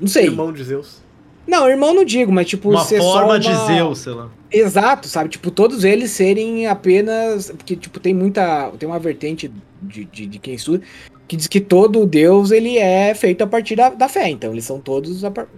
Não 0.00 0.06
sei. 0.06 0.26
Irmão 0.26 0.52
de 0.52 0.62
Zeus. 0.62 0.98
Não, 1.44 1.68
irmão 1.68 1.92
não 1.92 2.04
digo, 2.04 2.30
mas 2.30 2.46
tipo, 2.46 2.70
Uma 2.70 2.84
forma 2.84 3.32
uma- 3.32 3.40
de 3.40 3.52
Zeus, 3.66 3.98
sei 3.98 4.12
lá. 4.12 4.30
Exato, 4.48 5.08
sabe? 5.08 5.28
Tipo, 5.28 5.50
todos 5.50 5.82
eles 5.82 6.12
serem 6.12 6.68
apenas. 6.68 7.50
Porque, 7.50 7.74
tipo, 7.74 7.98
tem 7.98 8.14
muita. 8.14 8.70
Tem 8.78 8.88
uma 8.88 9.00
vertente 9.00 9.50
de, 9.82 10.04
de, 10.04 10.26
de 10.26 10.38
quem 10.38 10.54
estuda 10.54 10.84
que 11.26 11.36
diz 11.36 11.48
que 11.48 11.60
todo 11.60 12.06
Deus 12.06 12.52
ele 12.52 12.78
é 12.78 13.12
feito 13.12 13.42
a 13.42 13.46
partir 13.48 13.74
da, 13.74 13.90
da 13.90 14.08
fé. 14.08 14.28
Então, 14.30 14.52
eles 14.52 14.64
são 14.64 14.78
todos 14.78 15.24
a 15.24 15.32
par- 15.32 15.48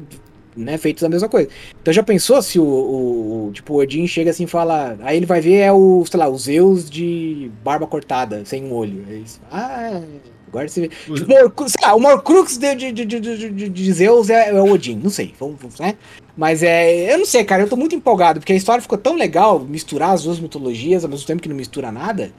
né, 0.57 0.77
feitos 0.79 1.03
da 1.03 1.09
mesma 1.09 1.29
coisa. 1.29 1.49
Então, 1.81 1.93
já 1.93 2.03
pensou 2.03 2.41
se 2.43 2.59
o, 2.59 2.65
o, 2.65 3.51
Tipo, 3.53 3.75
o 3.75 3.77
Odin 3.79 4.07
chega 4.07 4.31
assim 4.31 4.45
e 4.45 4.47
fala. 4.47 4.97
Aí 5.03 5.17
ele 5.17 5.27
vai 5.27 5.41
ver 5.41 5.57
é 5.57 5.73
o, 5.73 6.05
sei 6.09 6.19
lá, 6.21 6.29
o 6.29 6.39
Zeus 6.39 6.89
de 6.89 7.51
barba 7.65 7.87
cortada, 7.87 8.45
sem 8.45 8.65
um 8.65 8.73
olho. 8.73 9.05
Aí, 9.09 9.23
isso- 9.23 9.41
ah, 9.51 10.01
agora 10.49 10.69
você 10.69 10.83
vê. 10.83 10.91
O- 11.09 11.15
Tipo, 11.15 11.69
sei 11.69 11.87
lá, 11.87 11.95
o 11.95 12.01
Morcrux 12.01 12.57
de, 12.59 12.75
de, 12.75 12.93
de, 12.93 13.21
de, 13.21 13.69
de, 13.69 13.93
Zeus 13.93 14.31
é, 14.31 14.51
é 14.51 14.55
o 14.63 14.71
Odin, 14.73 14.97
não 15.03 15.11
sei, 15.11 15.35
vamos, 15.39 15.57
vamos, 15.61 15.79
né? 15.81 15.95
Mas 16.37 16.63
é, 16.63 17.13
eu 17.13 17.19
não 17.19 17.27
sei, 17.27 17.45
cara, 17.45 17.63
eu 17.65 17.69
tô 17.69 17.77
muito 17.77 17.95
empolgado, 17.95 18.41
porque 18.41 18.53
a 18.53 18.57
história 18.57 18.81
ficou 18.81 18.97
tão 18.97 19.15
legal, 19.17 19.59
misturar 19.61 20.11
as 20.15 20.23
duas 20.23 20.39
mitologias 20.41 21.05
ao 21.05 21.11
mesmo 21.11 21.27
tempo 21.27 21.43
que 21.43 21.49
não 21.49 21.57
mistura 21.57 21.93
nada, 21.93 22.33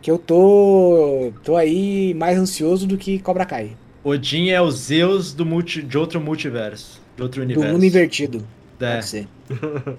que 0.00 0.10
eu 0.10 0.16
tô, 0.16 1.32
tô 1.44 1.56
aí 1.56 2.14
mais 2.14 2.38
ansioso 2.38 2.86
do 2.86 2.96
que 2.96 3.18
Cobra 3.18 3.44
Kai, 3.44 3.72
Odin 4.04 4.48
é 4.50 4.60
o 4.60 4.70
Zeus 4.70 5.34
do 5.34 5.44
multi, 5.44 5.82
de 5.82 5.98
outro 5.98 6.18
multiverso, 6.20 7.01
de 7.16 7.22
outro 7.22 7.40
do 7.40 7.44
universo. 7.44 7.72
mundo 7.72 7.84
invertido, 7.84 8.46
É. 8.80 8.94
pode 8.94 9.06
ser. 9.06 9.28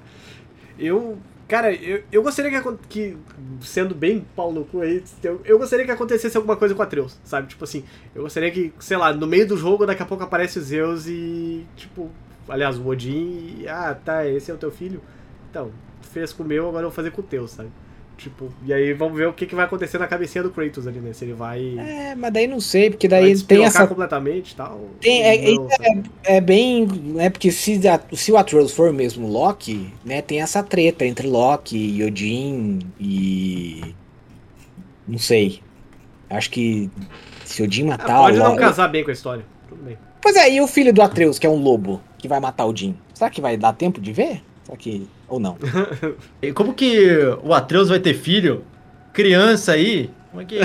Eu. 0.78 1.18
Cara, 1.48 1.72
eu, 1.74 2.04
eu 2.12 2.24
gostaria 2.24 2.50
que, 2.62 2.78
que, 2.90 3.18
sendo 3.62 3.94
bem 3.94 4.26
pau 4.36 4.52
no 4.52 4.64
cu 4.66 4.82
aí, 4.82 5.04
eu, 5.22 5.40
eu 5.46 5.60
gostaria 5.60 5.86
que 5.86 5.92
acontecesse 5.92 6.36
alguma 6.36 6.56
coisa 6.56 6.74
com 6.74 6.82
a 6.82 6.86
Atreus, 6.86 7.20
sabe? 7.24 7.48
Tipo 7.48 7.66
assim, 7.66 7.84
eu 8.16 8.24
gostaria 8.24 8.50
que, 8.50 8.74
sei 8.80 8.98
lá, 8.98 9.14
no 9.14 9.28
meio 9.28 9.46
do 9.46 9.56
jogo, 9.58 9.86
daqui 9.86 10.02
a 10.02 10.06
pouco 10.06 10.24
aparece 10.24 10.58
o 10.58 10.62
Zeus 10.64 11.06
e, 11.06 11.64
tipo, 11.76 12.10
aliás, 12.48 12.80
o 12.80 12.88
Odin 12.88 13.58
e, 13.60 13.68
ah, 13.68 13.94
tá, 13.94 14.26
esse 14.26 14.50
é 14.50 14.54
o 14.54 14.58
teu 14.58 14.72
filho? 14.72 15.00
Então, 15.52 15.70
tu 16.02 16.08
fez 16.08 16.34
com 16.34 16.42
o 16.44 16.46
meu, 16.48 16.70
agora 16.70 16.86
eu 16.86 16.90
vou 16.90 16.96
fazer 16.96 17.12
com 17.12 17.22
o 17.22 17.26
teu, 17.26 17.48
sabe? 17.48 17.70
Tipo, 18.18 18.50
e 18.66 18.72
aí 18.72 18.94
vamos 18.94 19.18
ver 19.18 19.28
o 19.28 19.34
que, 19.34 19.46
que 19.46 19.56
vai 19.56 19.66
acontecer 19.66 19.98
na 19.98 20.08
cabecinha 20.08 20.44
do 20.44 20.52
Kratos 20.52 20.88
ali, 20.88 21.00
né? 21.00 21.12
Se 21.14 21.26
ele 21.26 21.34
vai, 21.34 21.78
É, 21.80 22.16
mas 22.16 22.32
daí 22.32 22.48
não 22.48 22.60
sei, 22.60 22.90
porque 22.92 23.08
daí 23.08 23.38
tem 23.42 23.66
essa 23.66 23.88
completamente 23.88 24.56
tal. 24.56 24.80
Tem- 25.02 25.22
é- 25.24 25.52
Não, 25.56 25.68
sabe? 25.70 26.04
é 26.24 26.40
bem. 26.40 26.86
Né, 26.86 27.30
porque 27.30 27.52
se, 27.52 27.86
a- 27.88 28.00
se 28.14 28.32
o 28.32 28.38
Atreus 28.38 28.72
for 28.72 28.94
mesmo 28.94 29.28
Loki, 29.28 29.92
né, 30.06 30.22
tem 30.22 30.42
essa 30.42 30.62
treta 30.64 31.06
entre 31.06 31.28
Loki 31.28 31.76
e 31.78 32.04
Odin 32.04 32.80
e. 33.00 33.96
Não 35.08 35.18
sei. 35.18 35.62
Acho 36.30 36.50
que 36.50 36.90
se 37.44 37.62
Odin 37.64 37.84
Ah, 37.86 37.98
matar 37.98 38.18
pode 38.20 38.38
o 38.38 38.40
não 38.40 38.50
Loki. 38.52 38.60
casar 38.62 38.88
bem 38.88 39.04
com 39.04 39.10
a 39.10 39.14
história. 39.14 39.44
Tudo 39.68 39.84
bem. 39.84 39.98
Pois 40.22 40.36
é, 40.38 40.50
e 40.54 40.62
o 40.62 40.68
filho 40.68 40.94
do 40.94 41.02
Atreus, 41.02 41.38
que 41.38 41.46
é 41.46 41.50
um 41.50 41.62
lobo, 41.62 42.00
que 42.18 42.28
vai 42.28 42.40
matar 42.40 42.66
o 42.66 42.76
Jin? 42.76 42.96
Será 43.14 43.30
que 43.30 43.42
vai 43.42 43.58
dar 43.58 43.74
tempo 43.74 44.00
de 44.00 44.14
ver? 44.14 44.42
Será 44.66 44.78
que. 44.78 45.08
Ou 45.28 45.40
não? 45.40 45.58
E 46.42 46.52
Como 46.52 46.74
que 46.74 47.18
o 47.44 47.54
Atreus 47.54 47.90
vai 47.90 48.00
ter 48.00 48.14
filho? 48.14 48.64
Criança 49.12 49.74
aí? 49.74 50.10
Como 50.32 50.42
é 50.42 50.46
que. 50.46 50.60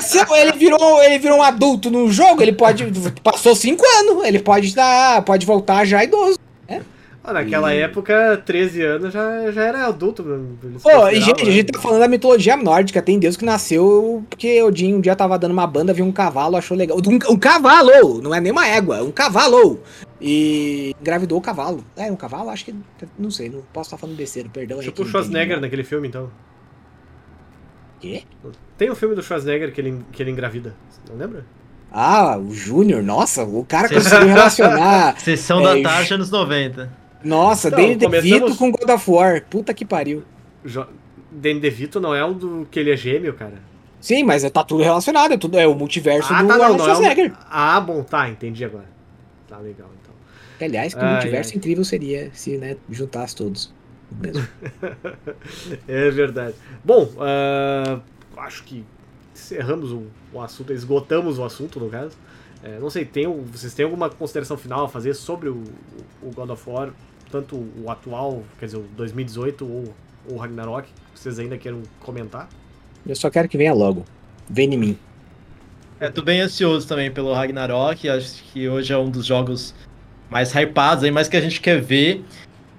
Sei, 0.00 0.20
ele, 0.40 0.52
virou, 0.52 1.02
ele 1.02 1.18
virou 1.18 1.38
um 1.38 1.42
adulto 1.42 1.90
no 1.90 2.10
jogo, 2.10 2.42
ele 2.42 2.52
pode. 2.52 2.84
Passou 3.22 3.54
cinco 3.54 3.84
anos, 4.00 4.24
ele 4.24 4.40
pode 4.40 4.74
dar. 4.74 5.22
Pode 5.22 5.46
voltar 5.46 5.84
já 5.84 6.02
idoso. 6.02 6.36
Ah, 7.28 7.32
naquela 7.32 7.72
época, 7.72 8.40
13 8.46 8.82
anos 8.82 9.12
já, 9.12 9.50
já 9.50 9.64
era 9.64 9.86
adulto. 9.86 10.22
Pô, 10.80 11.08
e 11.08 11.20
gente, 11.20 11.42
a 11.42 11.44
né? 11.44 11.50
gente 11.50 11.72
tá 11.72 11.80
falando 11.80 11.98
da 11.98 12.06
mitologia 12.06 12.56
nórdica, 12.56 13.02
tem 13.02 13.18
Deus 13.18 13.36
que 13.36 13.44
nasceu 13.44 14.24
porque 14.30 14.62
Odin 14.62 14.94
um 14.94 15.00
dia 15.00 15.16
tava 15.16 15.36
dando 15.36 15.50
uma 15.50 15.66
banda, 15.66 15.92
viu 15.92 16.04
um 16.04 16.12
cavalo, 16.12 16.56
achou 16.56 16.76
legal. 16.76 16.96
Um, 16.96 17.32
um 17.32 17.36
cavalo! 17.36 18.22
Não 18.22 18.32
é 18.32 18.40
nem 18.40 18.52
uma 18.52 18.68
égua, 18.68 19.02
um 19.02 19.10
cavalo! 19.10 19.80
E 20.20 20.94
engravidou 21.00 21.38
o 21.38 21.42
cavalo. 21.42 21.84
É, 21.96 22.10
um 22.10 22.16
cavalo? 22.16 22.48
Acho 22.50 22.64
que. 22.64 22.74
Não 23.18 23.30
sei, 23.30 23.48
não 23.50 23.62
posso 23.72 23.88
estar 23.88 23.98
falando 23.98 24.16
besteira, 24.16 24.48
perdão. 24.48 24.80
Tipo 24.80 25.02
o 25.02 25.06
Schwarzenegger 25.06 25.60
naquele 25.60 25.84
filme, 25.84 26.08
então. 26.08 26.30
Quê? 28.00 28.24
Tem 28.76 28.90
um 28.90 28.94
filme 28.94 29.14
do 29.14 29.22
Schwarzenegger 29.22 29.72
que 29.72 29.80
ele, 29.80 30.02
que 30.12 30.22
ele 30.22 30.30
engravida. 30.30 30.74
Não 31.08 31.16
lembra? 31.16 31.44
Ah, 31.90 32.36
o 32.38 32.52
Júnior, 32.52 33.02
nossa, 33.02 33.44
o 33.44 33.64
cara 33.64 33.88
conseguiu 33.88 34.28
relacionar. 34.34 35.18
Sessão 35.20 35.60
É, 35.66 35.82
da 35.82 35.90
tarde 35.90 36.14
anos 36.14 36.30
90. 36.30 36.92
Nossa, 37.24 37.68
Então, 37.68 37.80
Danny 37.80 37.94
começamos- 37.98 38.22
DeVito 38.40 38.56
com 38.56 38.70
God 38.70 38.90
of 38.90 39.10
War. 39.10 39.42
Puta 39.48 39.72
que 39.72 39.84
pariu. 39.84 40.22
Jo 40.64 40.86
Danny 41.30 41.60
DeVito 41.60 42.00
não 42.00 42.14
é 42.14 42.24
o 42.24 42.32
do 42.34 42.66
que 42.70 42.78
ele 42.80 42.90
é 42.90 42.96
gêmeo, 42.96 43.34
cara. 43.34 43.54
Sim, 44.00 44.24
mas 44.24 44.44
é- 44.44 44.50
tá 44.50 44.62
tudo 44.62 44.82
relacionado, 44.82 45.32
é, 45.32 45.36
tudo, 45.36 45.58
é 45.58 45.66
o 45.66 45.74
multiverso 45.74 46.32
Ah, 46.32 46.42
do 46.42 46.48
tá, 46.48 46.56
não, 46.56 46.64
Arnold 46.64 46.78
não 46.78 46.84
é 46.84 46.94
Schwarzenegger. 46.94 47.32
um... 47.32 47.36
Ah, 47.50 47.80
bom, 47.80 48.02
tá, 48.02 48.28
entendi 48.28 48.64
agora. 48.64 48.84
Tá 49.48 49.58
legal, 49.58 49.88
Aliás, 50.60 50.94
que 50.94 51.00
Ai, 51.00 51.12
multiverso 51.14 51.50
ai. 51.52 51.56
incrível 51.58 51.84
seria 51.84 52.30
se 52.32 52.56
né, 52.56 52.76
juntasse 52.90 53.36
todos. 53.36 53.72
Mesmo. 54.20 54.46
É 55.88 56.10
verdade. 56.10 56.54
Bom, 56.84 57.10
ah, 57.18 58.00
acho 58.36 58.64
que 58.64 58.84
encerramos 59.34 59.92
o, 59.92 60.04
o 60.32 60.40
assunto, 60.40 60.72
esgotamos 60.72 61.38
o 61.38 61.44
assunto, 61.44 61.78
no 61.80 61.88
caso. 61.88 62.16
É, 62.62 62.78
não 62.78 62.90
sei, 62.90 63.04
tem, 63.04 63.26
vocês 63.44 63.74
têm 63.74 63.84
alguma 63.84 64.08
consideração 64.08 64.56
final 64.56 64.84
a 64.84 64.88
fazer 64.88 65.14
sobre 65.14 65.48
o, 65.48 65.62
o 66.22 66.30
God 66.34 66.50
of 66.50 66.68
War, 66.68 66.90
tanto 67.30 67.56
o 67.56 67.90
atual, 67.90 68.42
quer 68.58 68.66
dizer, 68.66 68.78
o 68.78 68.84
2018 68.96 69.64
ou 69.64 69.94
o 70.28 70.36
Ragnarok, 70.36 70.88
que 71.14 71.20
vocês 71.20 71.38
ainda 71.38 71.56
queiram 71.58 71.82
comentar? 72.00 72.48
Eu 73.06 73.14
só 73.14 73.30
quero 73.30 73.48
que 73.48 73.56
venha 73.56 73.72
logo. 73.72 74.04
Vem 74.48 74.72
em 74.72 74.76
mim. 74.76 74.98
É, 76.00 76.10
tô 76.10 76.22
bem 76.22 76.40
ansioso 76.40 76.86
também 76.86 77.10
pelo 77.10 77.32
Ragnarok. 77.32 78.08
Acho 78.08 78.42
que 78.44 78.68
hoje 78.68 78.92
é 78.92 78.98
um 78.98 79.10
dos 79.10 79.24
jogos 79.24 79.74
mais 80.30 80.52
hypados 80.54 81.04
aí, 81.04 81.10
mais 81.10 81.28
que 81.28 81.36
a 81.36 81.40
gente 81.40 81.60
quer 81.60 81.80
ver. 81.80 82.24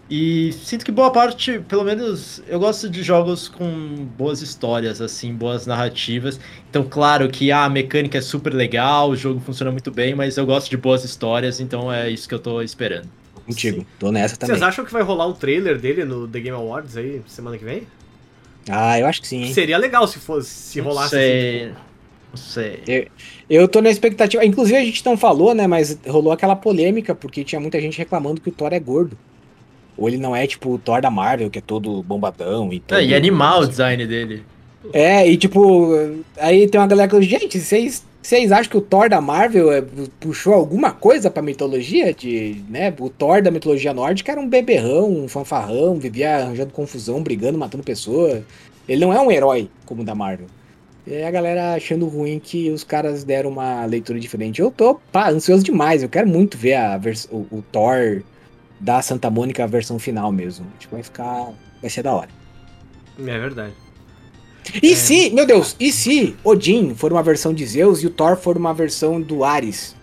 E 0.10 0.54
sinto 0.54 0.86
que 0.86 0.92
boa 0.92 1.12
parte, 1.12 1.60
pelo 1.68 1.84
menos, 1.84 2.42
eu 2.48 2.60
gosto 2.60 2.90
de 2.90 3.04
jogos 3.04 3.50
com 3.50 4.08
boas 4.18 4.42
histórias, 4.42 5.02
assim, 5.02 5.34
boas 5.34 5.68
narrativas. 5.68 6.40
Então, 6.70 6.84
claro 6.84 7.28
que 7.28 7.52
ah, 7.52 7.66
a 7.66 7.70
mecânica 7.70 8.18
é 8.18 8.22
super 8.22 8.54
legal, 8.54 9.10
o 9.10 9.18
jogo 9.18 9.42
funciona 9.42 9.70
muito 9.70 9.92
bem, 9.92 10.16
mas 10.16 10.38
eu 10.38 10.46
gosto 10.46 10.70
de 10.70 10.78
boas 10.78 11.04
histórias, 11.04 11.60
então 11.60 11.92
é 11.92 12.10
isso 12.10 12.28
que 12.28 12.34
eu 12.34 12.40
tô 12.40 12.62
esperando. 12.62 13.10
Contigo. 13.46 13.86
Tô 14.00 14.12
nessa 14.12 14.38
também. 14.38 14.56
Vocês 14.56 14.68
acham 14.68 14.86
que 14.86 14.94
vai 14.94 15.02
rolar 15.02 15.28
um 15.28 15.34
trailer 15.34 15.78
dele 15.78 16.06
no 16.06 16.26
The 16.28 16.40
Game 16.40 16.56
Awards 16.56 16.96
aí, 16.96 17.22
semana 17.28 17.58
que 17.58 17.66
vem? 17.66 17.86
Ah, 18.70 19.00
eu 19.00 19.08
acho 19.08 19.22
que 19.22 19.28
sim, 19.28 19.44
hein? 19.44 19.54
Seria 19.54 19.78
legal 19.78 20.08
se 20.08 20.20
fosse, 20.20 20.50
se 20.50 20.80
rolasse 20.80 21.10
sei, 21.12 21.64
assim. 21.64 21.70
tipo, 21.70 21.82
não 22.32 22.38
sei. 22.38 23.10
Eu 23.50 23.68
tô 23.68 23.82
na 23.82 23.90
expectativa. 23.90 24.46
Inclusive, 24.46 24.78
a 24.78 24.84
gente 24.84 25.06
não 25.06 25.18
falou, 25.18 25.54
né? 25.54 25.68
Mas 25.68 25.98
rolou 26.08 26.32
aquela 26.32 26.56
polêmica, 26.56 27.16
porque 27.16 27.44
tinha 27.44 27.60
muita 27.60 27.80
gente 27.80 27.98
reclamando 27.98 28.42
que 28.42 28.50
o 28.50 28.52
Thor 28.52 28.74
é 28.74 28.80
gordo. 28.80 29.18
Ou 29.98 30.08
ele 30.08 30.18
não 30.18 30.36
é 30.36 30.46
tipo 30.46 30.74
o 30.74 30.78
Thor 30.78 31.02
da 31.02 31.10
Marvel, 31.10 31.50
que 31.50 31.58
é 31.58 31.62
todo 31.62 32.04
bombadão 32.04 32.72
e 32.72 32.80
todo... 32.80 33.00
É, 33.00 33.04
e 33.04 33.16
animal 33.16 33.62
o 33.62 33.68
design 33.68 34.06
dele. 34.06 34.44
É, 34.94 35.28
e 35.28 35.36
tipo, 35.36 35.90
aí 36.38 36.68
tem 36.68 36.80
uma 36.80 36.88
galera 36.88 37.10
que 37.10 37.22
gente, 37.24 37.60
vocês, 37.60 38.06
vocês 38.22 38.52
acham 38.52 38.70
que 38.70 38.78
o 38.78 38.82
Thor 38.82 39.10
da 39.10 39.20
Marvel 39.20 39.72
é, 39.72 39.84
puxou 40.20 40.54
alguma 40.54 40.92
coisa 40.92 41.32
pra 41.32 41.42
mitologia? 41.42 42.14
De, 42.14 42.64
né? 42.70 42.94
O 43.00 43.10
Thor 43.10 43.42
da 43.42 43.50
mitologia 43.50 43.94
nórdica 43.94 44.32
era 44.32 44.40
um 44.40 44.48
beberrão, 44.48 45.10
um 45.10 45.28
fanfarrão, 45.28 45.98
vivia 45.98 46.38
arranjando 46.38 46.72
confusão, 46.72 47.24
brigando, 47.24 47.58
matando 47.58 47.84
pessoa. 47.84 48.44
Ele 48.88 49.02
não 49.04 49.12
é 49.12 49.20
um 49.20 49.32
herói 49.32 49.70
como 49.86 50.04
o 50.04 50.06
da 50.06 50.14
Marvel. 50.14 50.48
E 51.10 51.24
a 51.24 51.32
galera 51.32 51.74
achando 51.76 52.06
ruim 52.06 52.38
que 52.38 52.70
os 52.70 52.84
caras 52.84 53.24
deram 53.24 53.50
uma 53.50 53.86
leitura 53.86 54.20
diferente. 54.20 54.60
Eu 54.60 54.70
tô 54.70 54.96
pá, 55.12 55.30
ansioso 55.30 55.64
demais, 55.64 56.04
eu 56.04 56.10
quero 56.10 56.28
muito 56.28 56.58
ver 56.58 56.74
a 56.76 56.98
vers- 56.98 57.30
o, 57.32 57.48
o 57.50 57.64
Thor 57.72 58.22
da 58.80 59.02
Santa 59.02 59.30
Mônica, 59.30 59.64
a 59.64 59.68
versão 59.68 59.98
final 59.98 60.32
mesmo. 60.34 60.68
Tipo, 60.78 60.96
vai 60.96 61.04
ficar. 61.04 61.54
Vai 61.82 61.90
ser 61.90 62.04
da 62.04 62.14
hora. 62.14 62.30
É 63.20 63.40
verdade. 63.40 63.74
E 64.84 64.96
se, 64.98 65.30
meu 65.30 65.46
Deus, 65.46 65.78
e 65.80 65.94
se 65.94 66.36
Odin 66.44 66.94
for 66.94 67.14
uma 67.14 67.24
versão 67.24 67.54
de 67.54 67.66
Zeus 67.66 68.04
e 68.04 68.08
o 68.08 68.10
Thor 68.10 68.36
for 68.36 68.58
uma 68.58 68.74
versão 68.74 69.22
do 69.22 69.46
Ares? 69.46 69.96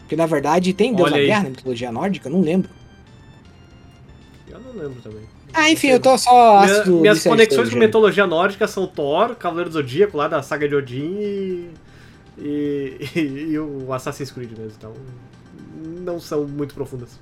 Porque 0.00 0.14
na 0.14 0.26
verdade 0.26 0.74
tem 0.74 0.94
Deus 0.94 1.06
Olha 1.06 1.12
da 1.16 1.20
aí. 1.22 1.26
Guerra 1.26 1.42
na 1.44 1.50
mitologia 1.50 1.90
nórdica? 1.90 2.28
Eu 2.28 2.32
não 2.32 2.42
lembro. 2.42 2.68
Eu 4.48 4.60
não 4.60 4.72
lembro 4.72 5.00
também. 5.00 5.22
Ah, 5.52 5.70
enfim, 5.70 5.88
eu 5.88 6.00
tô 6.00 6.16
só 6.18 6.64
Minha- 6.64 6.84
minhas 7.00 7.22
conexões 7.24 7.68
com 7.68 7.70
gênero. 7.70 7.86
mitologia 7.86 8.26
nórdica 8.26 8.66
são 8.68 8.86
Thor, 8.86 9.34
Cavaleiro 9.36 9.70
do 9.70 9.74
Zodíaco, 9.74 10.16
lá 10.16 10.28
da 10.28 10.42
saga 10.42 10.68
de 10.68 10.74
Odin 10.74 11.70
e, 12.38 12.96
e, 13.16 13.20
e 13.52 13.58
o 13.58 13.92
Assassin's 13.92 14.30
Creed 14.30 14.50
mesmo. 14.50 14.72
Então, 14.76 14.92
não 16.04 16.20
são 16.20 16.46
muito 16.46 16.74
profundas. 16.74 17.18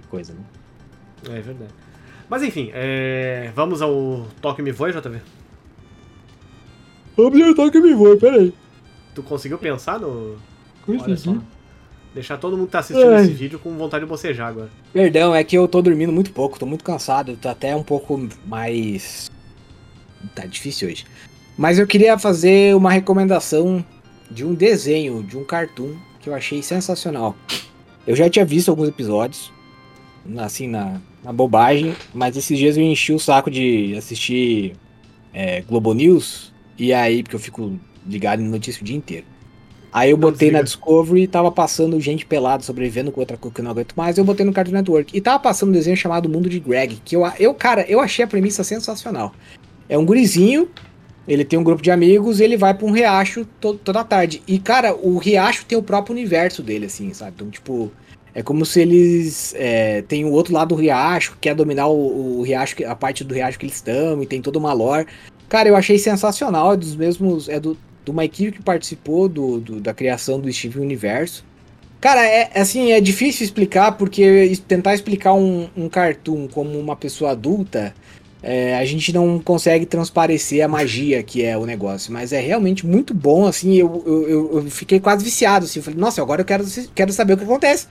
Que 0.00 0.08
coisa, 0.08 0.34
né? 0.34 0.40
É 1.36 1.40
verdade. 1.40 1.70
Mas 2.28 2.42
enfim, 2.42 2.70
é, 2.74 3.50
vamos 3.54 3.80
ao 3.82 4.26
Toque 4.40 4.60
Me 4.62 4.72
Voe, 4.72 4.92
JV. 4.92 5.20
Objetar 7.16 7.70
que 7.70 7.80
me 7.80 7.92
voa, 7.94 8.16
peraí. 8.16 8.54
Tu 9.14 9.22
conseguiu 9.22 9.58
pensar 9.58 10.00
no. 10.00 10.36
Consegui. 10.86 11.40
Deixar 12.14 12.36
todo 12.36 12.56
mundo 12.56 12.66
que 12.66 12.72
tá 12.72 12.80
assistindo 12.80 13.10
Ai. 13.10 13.22
esse 13.22 13.32
vídeo 13.32 13.58
com 13.58 13.70
vontade 13.76 14.04
de 14.04 14.08
bocejar 14.08 14.48
agora. 14.48 14.68
Perdão, 14.92 15.34
é 15.34 15.42
que 15.42 15.56
eu 15.56 15.66
tô 15.66 15.80
dormindo 15.80 16.12
muito 16.12 16.30
pouco, 16.32 16.58
tô 16.58 16.66
muito 16.66 16.84
cansado, 16.84 17.36
tô 17.40 17.48
até 17.48 17.74
um 17.74 17.82
pouco 17.82 18.28
mais. 18.46 19.30
Tá 20.34 20.44
difícil 20.44 20.88
hoje. 20.88 21.06
Mas 21.56 21.78
eu 21.78 21.86
queria 21.86 22.18
fazer 22.18 22.74
uma 22.76 22.90
recomendação 22.90 23.84
de 24.30 24.44
um 24.44 24.54
desenho, 24.54 25.22
de 25.22 25.36
um 25.36 25.44
cartoon, 25.44 25.94
que 26.20 26.28
eu 26.28 26.34
achei 26.34 26.62
sensacional. 26.62 27.34
Eu 28.06 28.14
já 28.14 28.28
tinha 28.28 28.44
visto 28.44 28.68
alguns 28.68 28.88
episódios, 28.88 29.52
assim, 30.38 30.68
na, 30.68 31.00
na 31.22 31.32
bobagem, 31.32 31.94
mas 32.12 32.36
esses 32.36 32.58
dias 32.58 32.76
eu 32.76 32.82
enchi 32.82 33.12
o 33.12 33.18
saco 33.18 33.50
de 33.50 33.94
assistir 33.96 34.74
é, 35.32 35.60
Globo 35.62 35.94
News, 35.94 36.52
e 36.78 36.92
aí, 36.92 37.22
porque 37.22 37.36
eu 37.36 37.40
fico 37.40 37.78
ligado 38.06 38.42
em 38.42 38.48
notícia 38.48 38.82
o 38.82 38.84
dia 38.84 38.96
inteiro. 38.96 39.26
Aí 39.92 40.10
eu 40.10 40.16
botei 40.16 40.50
na. 40.50 40.62
Discovery 40.62 41.22
e 41.22 41.26
tava 41.26 41.52
passando 41.52 42.00
gente 42.00 42.24
pelada 42.24 42.62
sobrevivendo 42.62 43.12
com 43.12 43.20
outra 43.20 43.36
coisa 43.36 43.54
que 43.54 43.60
eu 43.60 43.64
não 43.64 43.72
aguento 43.72 43.92
mais. 43.94 44.16
Eu 44.16 44.24
botei 44.24 44.46
no 44.46 44.52
Cartoon 44.52 44.72
Network. 44.72 45.14
E 45.16 45.20
tava 45.20 45.38
passando 45.38 45.68
um 45.68 45.72
desenho 45.72 45.96
chamado 45.96 46.28
Mundo 46.28 46.48
de 46.48 46.58
Greg. 46.58 46.98
Que 47.04 47.14
eu, 47.14 47.22
eu, 47.38 47.52
cara, 47.52 47.84
eu 47.88 48.00
achei 48.00 48.24
a 48.24 48.28
premissa 48.28 48.64
sensacional. 48.64 49.34
É 49.88 49.98
um 49.98 50.06
gurizinho, 50.06 50.70
ele 51.28 51.44
tem 51.44 51.58
um 51.58 51.64
grupo 51.64 51.82
de 51.82 51.90
amigos 51.90 52.40
e 52.40 52.44
ele 52.44 52.56
vai 52.56 52.72
pra 52.72 52.86
um 52.86 52.90
riacho 52.90 53.44
to- 53.60 53.74
toda 53.74 54.02
tarde. 54.02 54.42
E, 54.48 54.58
cara, 54.58 54.94
o 54.94 55.18
riacho 55.18 55.66
tem 55.66 55.76
o 55.76 55.82
próprio 55.82 56.14
universo 56.14 56.62
dele, 56.62 56.86
assim, 56.86 57.12
sabe? 57.12 57.32
Então, 57.36 57.50
tipo, 57.50 57.92
é 58.34 58.42
como 58.42 58.64
se 58.64 58.80
eles 58.80 59.54
é, 59.58 60.00
tem 60.02 60.24
o 60.24 60.30
outro 60.30 60.54
lado 60.54 60.68
do 60.70 60.74
riacho, 60.74 61.36
quer 61.38 61.54
dominar 61.54 61.88
o, 61.88 62.38
o 62.38 62.42
riacho, 62.42 62.76
a 62.86 62.96
parte 62.96 63.22
do 63.22 63.34
riacho 63.34 63.58
que 63.58 63.66
eles 63.66 63.76
estão, 63.76 64.22
e 64.22 64.26
tem 64.26 64.40
toda 64.40 64.58
uma 64.58 64.72
lore. 64.72 65.06
Cara, 65.50 65.68
eu 65.68 65.76
achei 65.76 65.98
sensacional, 65.98 66.72
é 66.72 66.76
dos 66.78 66.96
mesmos. 66.96 67.46
É 67.46 67.60
do, 67.60 67.76
de 68.04 68.10
uma 68.10 68.24
equipe 68.24 68.52
que 68.58 68.62
participou 68.62 69.28
do, 69.28 69.58
do- 69.60 69.80
da 69.80 69.92
criação 69.94 70.40
do 70.40 70.52
Steven 70.52 70.82
Universo. 70.82 71.44
Cara, 72.00 72.26
é 72.26 72.50
assim, 72.60 72.90
é 72.90 73.00
difícil 73.00 73.44
explicar, 73.44 73.92
porque 73.92 74.52
tentar 74.66 74.92
explicar 74.94 75.34
um, 75.34 75.68
um 75.76 75.88
cartoon 75.88 76.48
como 76.48 76.76
uma 76.78 76.96
pessoa 76.96 77.30
adulta, 77.30 77.94
é, 78.42 78.76
a 78.76 78.84
gente 78.84 79.12
não 79.12 79.38
consegue 79.38 79.86
transparecer 79.86 80.64
a 80.64 80.68
magia 80.68 81.22
que 81.22 81.44
é 81.44 81.56
o 81.56 81.64
negócio. 81.64 82.12
Mas 82.12 82.32
é 82.32 82.40
realmente 82.40 82.84
muito 82.84 83.14
bom, 83.14 83.46
assim, 83.46 83.74
eu, 83.74 84.02
eu, 84.04 84.28
eu- 84.28 84.50
eu 84.56 84.62
fiquei 84.70 84.98
quase 84.98 85.24
viciado, 85.24 85.64
assim, 85.64 85.78
eu 85.78 85.84
falei, 85.84 86.00
nossa, 86.00 86.20
agora 86.20 86.40
eu 86.40 86.44
quero, 86.44 86.64
quero 86.92 87.12
saber 87.12 87.34
o 87.34 87.36
que 87.36 87.44
acontece. 87.44 87.86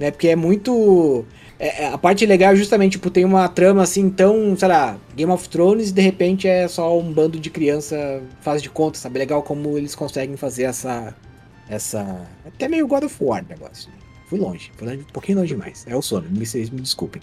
Né, 0.00 0.10
porque 0.10 0.26
é 0.26 0.34
muito. 0.34 1.24
É- 1.58 1.84
é- 1.84 1.86
a 1.88 1.98
parte 1.98 2.24
legal 2.26 2.52
é 2.52 2.56
justamente, 2.56 2.92
tipo, 2.92 3.10
tem 3.10 3.24
uma 3.24 3.48
trama 3.48 3.82
assim 3.82 4.10
tão, 4.10 4.56
sei 4.56 4.68
lá, 4.68 4.96
Game 5.16 5.30
of 5.32 5.48
Thrones 5.48 5.90
e 5.90 5.92
de 5.92 6.02
repente 6.02 6.48
é 6.48 6.66
só 6.68 6.98
um 6.98 7.12
bando 7.12 7.38
de 7.38 7.50
criança 7.50 8.22
faz 8.40 8.62
de 8.62 8.70
conta, 8.70 8.98
sabe? 8.98 9.18
Legal 9.18 9.42
como 9.42 9.76
eles 9.78 9.94
conseguem 9.94 10.36
fazer 10.36 10.64
essa. 10.64 11.14
Essa. 11.68 12.28
Até 12.46 12.68
meio 12.68 12.86
God 12.86 13.04
of 13.04 13.16
War 13.20 13.44
negócio. 13.48 13.90
Fui 14.28 14.38
longe, 14.38 14.70
fui 14.76 14.96
um 14.96 15.04
pouquinho 15.04 15.38
longe 15.38 15.54
demais. 15.54 15.86
É 15.88 15.96
o 15.96 16.02
sono, 16.02 16.26
vocês 16.32 16.68
me 16.68 16.80
desculpem. 16.80 17.22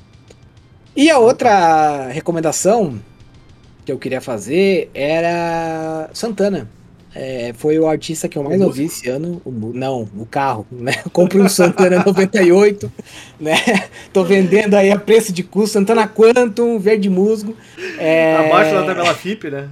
E 0.96 1.10
a 1.10 1.20
outra 1.20 2.08
recomendação 2.08 3.00
que 3.86 3.92
eu 3.92 4.00
queria 4.00 4.20
fazer 4.20 4.90
era 4.94 6.10
Santana. 6.14 6.70
É, 7.14 7.54
foi 7.58 7.78
o 7.78 7.88
artista 7.88 8.30
que 8.30 8.38
eu 8.38 8.44
mais 8.44 8.62
ouvi 8.62 8.86
esse 8.86 9.10
ano. 9.10 9.42
O 9.44 9.52
não, 9.52 10.08
o 10.18 10.26
carro, 10.26 10.66
né? 10.72 10.94
Comprei 11.12 11.42
um 11.42 11.50
Santana 11.50 12.04
98, 12.06 12.92
né? 13.40 13.56
Tô 14.14 14.24
vendendo 14.24 14.76
aí 14.76 14.92
a 14.92 14.98
preço 14.98 15.34
de 15.34 15.44
custo, 15.44 15.74
Santana 15.74 16.08
Quantum, 16.08 16.80
verde 16.80 17.10
musgo. 17.10 17.56
É, 17.98 18.38
Abaixo 18.38 18.74
da 18.74 18.86
tabela 18.86 19.14
FIP, 19.14 19.50
né? 19.50 19.70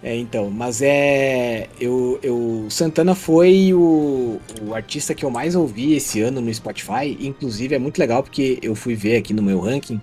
É, 0.00 0.14
então, 0.14 0.48
mas 0.48 0.80
é. 0.80 1.66
Eu, 1.80 2.20
eu, 2.22 2.66
Santana 2.70 3.16
foi 3.16 3.74
o, 3.74 4.40
o 4.62 4.74
artista 4.74 5.12
que 5.12 5.24
eu 5.24 5.30
mais 5.30 5.56
ouvi 5.56 5.94
esse 5.94 6.20
ano 6.20 6.40
no 6.40 6.54
Spotify. 6.54 7.16
Inclusive 7.18 7.74
é 7.74 7.78
muito 7.80 7.98
legal 7.98 8.22
porque 8.22 8.60
eu 8.62 8.76
fui 8.76 8.94
ver 8.94 9.16
aqui 9.16 9.34
no 9.34 9.42
meu 9.42 9.58
ranking. 9.58 10.00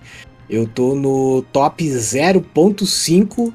Eu 0.50 0.66
tô 0.66 0.94
no 0.94 1.42
top 1.50 1.82
0.5 1.82 3.52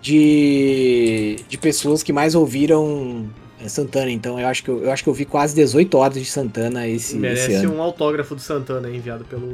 de, 0.00 1.36
de 1.48 1.58
pessoas 1.58 2.02
que 2.02 2.12
mais 2.12 2.34
ouviram 2.34 3.28
é, 3.60 3.68
Santana. 3.68 4.10
Então 4.10 4.38
eu 4.38 4.46
acho 4.46 4.62
que 4.64 4.70
eu, 4.70 4.84
eu 4.84 4.90
acho 4.90 5.02
que 5.02 5.08
eu 5.08 5.14
vi 5.14 5.24
quase 5.24 5.54
18 5.54 5.96
horas 5.96 6.14
de 6.14 6.24
Santana 6.24 6.86
esse, 6.86 7.12
esse 7.12 7.16
Merece 7.16 7.54
ano. 7.54 7.74
um 7.74 7.82
autógrafo 7.82 8.34
do 8.34 8.40
Santana 8.40 8.88
enviado 8.90 9.24
pelo. 9.24 9.48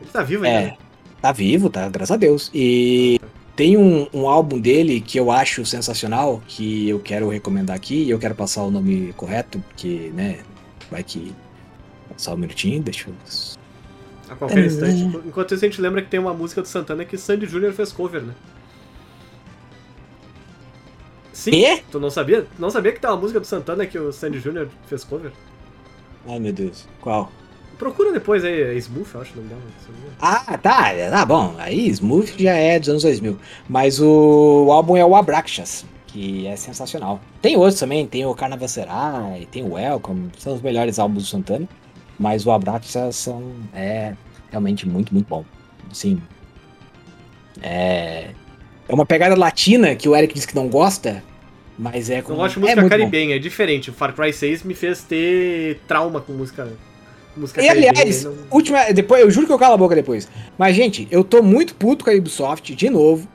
Ele 0.00 0.10
tá 0.12 0.22
vivo 0.22 0.44
ainda. 0.44 0.58
É, 0.58 0.64
né? 0.66 0.76
tá 1.20 1.32
vivo, 1.32 1.70
tá, 1.70 1.88
graças 1.88 2.10
a 2.10 2.16
Deus. 2.16 2.50
E 2.52 3.20
tem 3.54 3.76
um, 3.76 4.08
um 4.12 4.28
álbum 4.28 4.58
dele 4.58 5.00
que 5.00 5.18
eu 5.18 5.30
acho 5.30 5.64
sensacional, 5.64 6.42
que 6.48 6.88
eu 6.88 6.98
quero 6.98 7.28
recomendar 7.28 7.76
aqui, 7.76 8.02
e 8.02 8.10
eu 8.10 8.18
quero 8.18 8.34
passar 8.34 8.62
o 8.64 8.70
nome 8.70 9.12
correto, 9.16 9.60
porque, 9.68 10.10
né, 10.14 10.40
vai 10.90 11.02
que. 11.02 11.32
Só 12.16 12.34
um 12.34 12.36
minutinho, 12.36 12.82
deixa 12.82 13.08
eu. 13.08 13.14
A 14.28 14.36
qualquer 14.36 14.66
instante. 14.66 15.02
Enquanto 15.26 15.54
isso, 15.54 15.64
a 15.64 15.68
gente 15.68 15.80
lembra 15.80 16.02
que 16.02 16.08
tem 16.08 16.20
uma 16.20 16.34
música 16.34 16.60
do 16.60 16.68
Santana 16.68 17.04
que 17.06 17.16
Sandy 17.16 17.46
Jr. 17.46 17.72
fez 17.72 17.90
cover, 17.90 18.22
né? 18.22 18.34
Sim. 21.32 21.50
Quê? 21.50 21.82
Tu 21.90 21.98
não 21.98 22.10
sabia? 22.10 22.46
Não 22.58 22.70
sabia 22.70 22.92
que 22.92 23.00
tem 23.00 23.08
uma 23.10 23.16
música 23.16 23.40
do 23.40 23.46
Santana 23.46 23.86
que 23.86 23.98
o 23.98 24.12
Sandy 24.12 24.40
Jr. 24.40 24.68
fez 24.86 25.04
cover? 25.04 25.32
Ai 26.26 26.38
meu 26.38 26.52
Deus, 26.52 26.86
qual? 27.00 27.30
Procura 27.78 28.12
depois 28.12 28.44
aí, 28.44 28.62
é 28.62 28.74
Smooth, 28.74 29.10
eu 29.14 29.20
acho 29.22 29.32
se 29.32 29.36
não 29.36 29.44
me 29.44 29.50
engano. 29.50 29.62
Ah, 30.20 30.56
tá, 30.58 30.92
tá 31.10 31.26
bom. 31.26 31.56
Aí 31.58 31.88
Smooth 31.88 32.40
já 32.40 32.52
é 32.52 32.78
dos 32.78 32.88
anos 32.88 33.02
2000. 33.02 33.36
Mas 33.68 34.00
o, 34.00 34.66
o 34.66 34.72
álbum 34.72 34.96
é 34.96 35.04
o 35.04 35.16
Abraxas, 35.16 35.84
que 36.06 36.46
é 36.46 36.54
sensacional. 36.54 37.18
Tem 37.40 37.56
outros 37.56 37.80
também, 37.80 38.06
tem 38.06 38.24
o 38.24 38.34
Carnavacerai, 38.34 39.48
tem 39.50 39.64
o 39.64 39.72
Welcome, 39.72 40.30
são 40.38 40.54
os 40.54 40.62
melhores 40.62 40.98
álbuns 40.98 41.24
do 41.24 41.28
Santana. 41.28 41.68
Mas 42.18 42.46
o 42.46 42.52
Abraxas 42.52 43.16
são, 43.16 43.52
é 43.74 44.14
realmente 44.50 44.88
muito, 44.88 45.12
muito 45.12 45.26
bom. 45.26 45.44
Assim, 45.90 46.22
é, 47.60 48.30
é 48.88 48.94
uma 48.94 49.06
pegada 49.06 49.34
latina 49.34 49.94
que 49.94 50.08
o 50.08 50.16
Eric 50.16 50.34
disse 50.34 50.46
que 50.48 50.54
não 50.54 50.68
gosta, 50.68 51.22
mas 51.78 52.10
é 52.10 52.20
com 52.22 52.32
Eu 52.32 52.36
gosto 52.36 52.54
de 52.60 52.66
é 52.66 52.68
música 52.70 52.82
bom. 52.82 52.88
caribenha, 52.88 53.36
é 53.36 53.38
diferente. 53.38 53.90
O 53.90 53.92
Far 53.92 54.14
Cry 54.14 54.32
6 54.32 54.62
me 54.62 54.74
fez 54.74 55.02
ter 55.02 55.80
trauma 55.88 56.20
com 56.20 56.32
música. 56.32 56.68
música 57.36 57.62
E 57.62 57.68
aliás, 57.68 58.24
não- 58.24 58.34
última, 58.50 58.84
depois, 58.92 59.22
eu 59.22 59.30
juro 59.30 59.46
que 59.46 59.52
eu 59.52 59.58
calo 59.58 59.74
a 59.74 59.78
boca 59.78 59.94
depois. 59.94 60.28
Mas, 60.58 60.76
gente, 60.76 61.08
eu 61.10 61.24
tô 61.24 61.42
muito 61.42 61.74
puto 61.74 62.04
com 62.04 62.10
a 62.10 62.14
Ubisoft, 62.14 62.74
de 62.74 62.90
novo, 62.90 63.26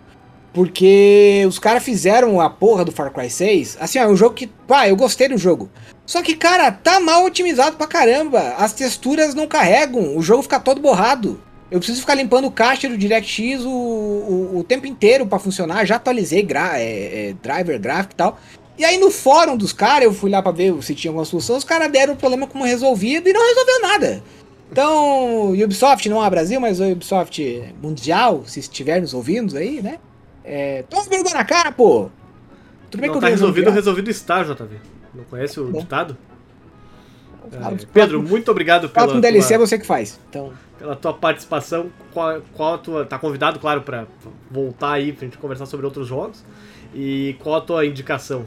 porque 0.54 1.43
os 1.48 1.60
caras 1.60 1.84
fizeram 1.84 2.39
a 2.41 2.50
porra 2.50 2.84
do 2.86 2.91
Far 2.91 3.12
Cry 3.12 3.30
6. 3.30 3.78
Assim, 3.80 4.00
ó, 4.00 4.04
é 4.04 4.08
um 4.08 4.16
jogo 4.16 4.36
que, 4.36 4.48
pá, 4.48 4.88
eu 4.88 4.95
gostei 4.95 5.28
do 5.30 5.38
jogo. 5.38 5.70
Só 6.06 6.22
que, 6.22 6.36
cara, 6.36 6.72
tá 6.72 7.00
mal 7.00 7.26
otimizado 7.26 7.76
pra 7.76 7.86
caramba. 7.88 8.39
As 8.58 8.74
texturas 8.74 9.34
não 9.36 9.48
carregam, 9.48 10.16
o 10.16 10.22
jogo 10.22 10.43
fica 10.43 10.60
todo 10.60 10.80
borrado. 10.82 11.41
Eu 11.70 11.80
preciso 11.80 11.99
ficar 11.99 12.15
limpando 12.15 12.45
o 12.45 12.51
cache 12.51 12.88
do 12.88 12.97
DirectX 12.97 13.63
o, 13.65 13.70
o, 13.70 14.57
o 14.59 14.63
tempo 14.63 14.88
inteiro 14.88 15.28
pra 15.28 15.38
funcionar. 15.38 15.86
Já 15.86 15.97
atualizei 15.97 16.41
gra 16.41 16.80
é, 16.80 17.30
é, 17.30 17.34
driver 17.41 17.80
gráfico 17.80 18.13
e 18.13 18.15
tal. 18.15 18.39
E 18.78 18.86
aí 18.86 18.97
no 18.97 19.11
fórum 19.11 19.57
dos 19.57 19.74
caras, 19.74 20.05
eu 20.05 20.13
fui 20.13 20.30
lá 20.30 20.41
pra 20.41 20.51
ver 20.51 20.74
se 20.84 20.93
tinha 20.93 21.09
alguma 21.09 21.26
solução, 21.26 21.57
os 21.57 21.63
caras 21.63 21.91
deram 21.91 22.13
o 22.13 22.18
problema 22.18 22.45
como 22.45 22.63
resolvido 22.63 23.28
e 23.28 23.34
não 23.34 23.45
resolveu 23.45 23.82
nada. 23.82 24.24
Então, 24.72 25.51
Ubisoft 25.51 26.07
não 26.09 26.24
é 26.24 26.30
Brasil, 26.30 26.59
mas 26.59 26.80
o 26.80 26.91
Ubisoft 26.91 27.74
Mundial, 27.82 28.43
se 28.45 28.59
estiver 28.59 29.01
nos 29.01 29.13
ouvindo 29.13 29.57
aí, 29.57 29.82
né? 29.82 29.97
É, 30.43 30.84
toma 30.89 31.03
vergonha 31.03 31.36
na 31.36 31.45
cara, 31.45 31.72
pô! 31.72 32.09
Tudo 32.91 33.01
bem 33.01 33.09
não 33.09 33.15
que 33.15 33.22
tá 33.22 33.30
resolvido, 33.30 33.70
resolvido. 33.70 33.76
resolvido 33.76 34.11
está, 34.11 34.43
JV. 34.43 34.78
Não 35.13 35.24
conhece 35.24 35.59
o 35.59 35.68
Bom. 35.68 35.80
ditado? 35.80 36.18
É, 37.51 37.86
Pedro, 37.93 38.22
muito 38.22 38.51
obrigado 38.51 38.89
pela 38.89 39.05
Próximo 39.05 39.22
DLC 39.22 39.53
é 39.53 39.57
você 39.57 39.80
que 39.80 39.86
faz. 39.86 40.20
Então, 40.30 40.51
pela 40.78 40.95
tua 40.95 41.13
participação. 41.13 41.91
Qual, 42.13 42.41
qual 42.53 42.73
a 42.75 42.78
tua. 42.78 43.05
Tá 43.05 43.17
convidado, 43.19 43.59
claro, 43.59 43.82
pra 43.82 44.05
voltar 44.49 44.93
aí 44.93 45.11
pra 45.11 45.25
gente 45.25 45.38
conversar 45.38 45.65
sobre 45.65 45.86
outros 45.86 46.07
jogos. 46.07 46.45
E 46.93 47.36
qual 47.39 47.55
a 47.55 47.61
tua 47.61 47.86
indicação? 47.86 48.45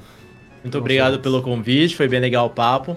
Muito 0.62 0.76
obrigado 0.76 1.18
pelo 1.20 1.42
convite, 1.42 1.96
foi 1.96 2.08
bem 2.08 2.20
legal 2.20 2.46
o 2.46 2.50
papo. 2.50 2.96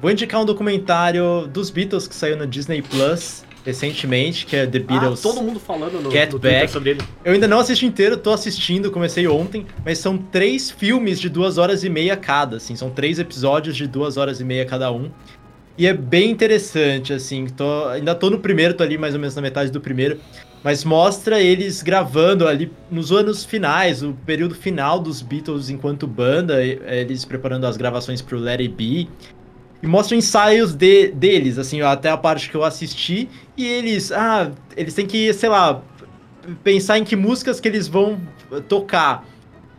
Vou 0.00 0.10
indicar 0.10 0.40
um 0.40 0.44
documentário 0.44 1.46
dos 1.46 1.70
Beatles 1.70 2.08
que 2.08 2.14
saiu 2.14 2.36
no 2.36 2.46
Disney 2.46 2.82
Plus 2.82 3.44
recentemente, 3.64 4.44
que 4.44 4.54
é 4.54 4.66
The 4.66 4.78
Beatles. 4.78 5.20
Ah, 5.20 5.22
todo 5.22 5.42
mundo 5.42 5.58
falando 5.58 6.00
no, 6.00 6.10
Get 6.10 6.32
no 6.32 6.38
Back. 6.38 6.70
sobre 6.70 6.90
ele. 6.90 7.00
Eu 7.24 7.32
ainda 7.32 7.48
não 7.48 7.58
assisti 7.58 7.86
inteiro, 7.86 8.16
tô 8.16 8.30
assistindo, 8.30 8.90
comecei 8.90 9.26
ontem, 9.26 9.66
mas 9.84 9.98
são 9.98 10.18
três 10.18 10.70
filmes 10.70 11.18
de 11.18 11.30
duas 11.30 11.56
horas 11.56 11.82
e 11.82 11.88
meia 11.88 12.16
cada, 12.16 12.58
assim, 12.58 12.76
são 12.76 12.90
três 12.90 13.18
episódios 13.18 13.74
de 13.74 13.86
duas 13.86 14.16
horas 14.16 14.40
e 14.40 14.44
meia 14.44 14.66
cada 14.66 14.92
um. 14.92 15.10
E 15.76 15.86
é 15.88 15.92
bem 15.92 16.30
interessante, 16.30 17.12
assim, 17.12 17.46
tô, 17.46 17.86
ainda 17.86 18.14
tô 18.14 18.30
no 18.30 18.38
primeiro, 18.38 18.74
tô 18.74 18.84
ali 18.84 18.96
mais 18.96 19.12
ou 19.14 19.20
menos 19.20 19.34
na 19.34 19.42
metade 19.42 19.72
do 19.72 19.80
primeiro, 19.80 20.20
mas 20.62 20.84
mostra 20.84 21.40
eles 21.40 21.82
gravando 21.82 22.46
ali 22.46 22.70
nos 22.88 23.10
anos 23.10 23.44
finais, 23.44 24.00
o 24.00 24.12
período 24.24 24.54
final 24.54 25.00
dos 25.00 25.20
Beatles 25.20 25.70
enquanto 25.70 26.06
banda, 26.06 26.64
e- 26.64 26.80
eles 26.86 27.24
preparando 27.24 27.66
as 27.66 27.76
gravações 27.76 28.22
pro 28.22 28.38
Let 28.38 28.60
It 28.60 28.74
Be. 28.74 29.08
E 29.82 29.86
mostra 29.86 30.16
ensaios 30.16 30.72
de, 30.74 31.08
deles, 31.08 31.58
assim, 31.58 31.82
até 31.82 32.08
a 32.08 32.16
parte 32.16 32.48
que 32.48 32.56
eu 32.56 32.62
assisti, 32.62 33.28
e 33.56 33.66
eles, 33.66 34.12
ah, 34.12 34.52
eles 34.76 34.94
têm 34.94 35.06
que, 35.06 35.32
sei 35.34 35.48
lá, 35.48 35.82
pensar 36.62 36.98
em 36.98 37.04
que 37.04 37.16
músicas 37.16 37.58
que 37.58 37.66
eles 37.66 37.88
vão 37.88 38.18
tocar. 38.68 39.26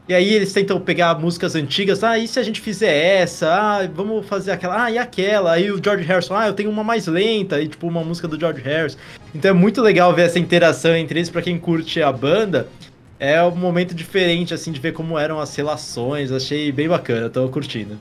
E 0.08 0.14
aí 0.14 0.34
eles 0.34 0.54
tentam 0.54 0.80
pegar 0.80 1.18
músicas 1.20 1.56
antigas, 1.56 2.04
ah, 2.04 2.18
e 2.20 2.28
se 2.28 2.40
a 2.40 2.44
gente 2.44 2.62
fizer 2.62 2.94
essa? 3.22 3.48
Ah, 3.52 3.90
vamos 3.92 4.24
fazer 4.28 4.52
aquela, 4.52 4.84
ah, 4.86 4.92
e 4.92 5.00
aquela? 5.00 5.54
Aí 5.54 5.72
o 5.72 5.84
George 5.84 6.04
Harrison, 6.04 6.36
ah, 6.36 6.46
eu 6.46 6.54
tenho 6.54 6.70
uma 6.70 6.84
mais 6.84 7.08
lenta, 7.08 7.60
e 7.60 7.68
tipo, 7.68 7.88
uma 7.88 8.04
música 8.04 8.28
do 8.28 8.40
George 8.40 8.62
Harrison. 8.62 9.00
Então 9.34 9.50
é 9.50 9.54
muito 9.54 9.82
legal 9.82 10.14
ver 10.14 10.24
essa 10.28 10.38
interação 10.38 10.96
entre 10.96 11.18
eles, 11.20 11.30
pra 11.32 11.42
quem 11.42 11.58
curte 11.58 12.04
a 12.04 12.12
banda. 12.12 12.68
É 13.20 13.42
um 13.44 13.56
momento 13.56 13.96
diferente, 13.96 14.54
assim, 14.54 14.72
de 14.72 14.80
ver 14.80 14.92
como 14.94 15.18
eram 15.18 15.40
as 15.40 15.56
relações, 15.56 16.32
achei 16.32 16.72
bem 16.72 16.88
bacana, 16.88 17.28
tô 17.30 17.48
curtindo. 17.50 17.98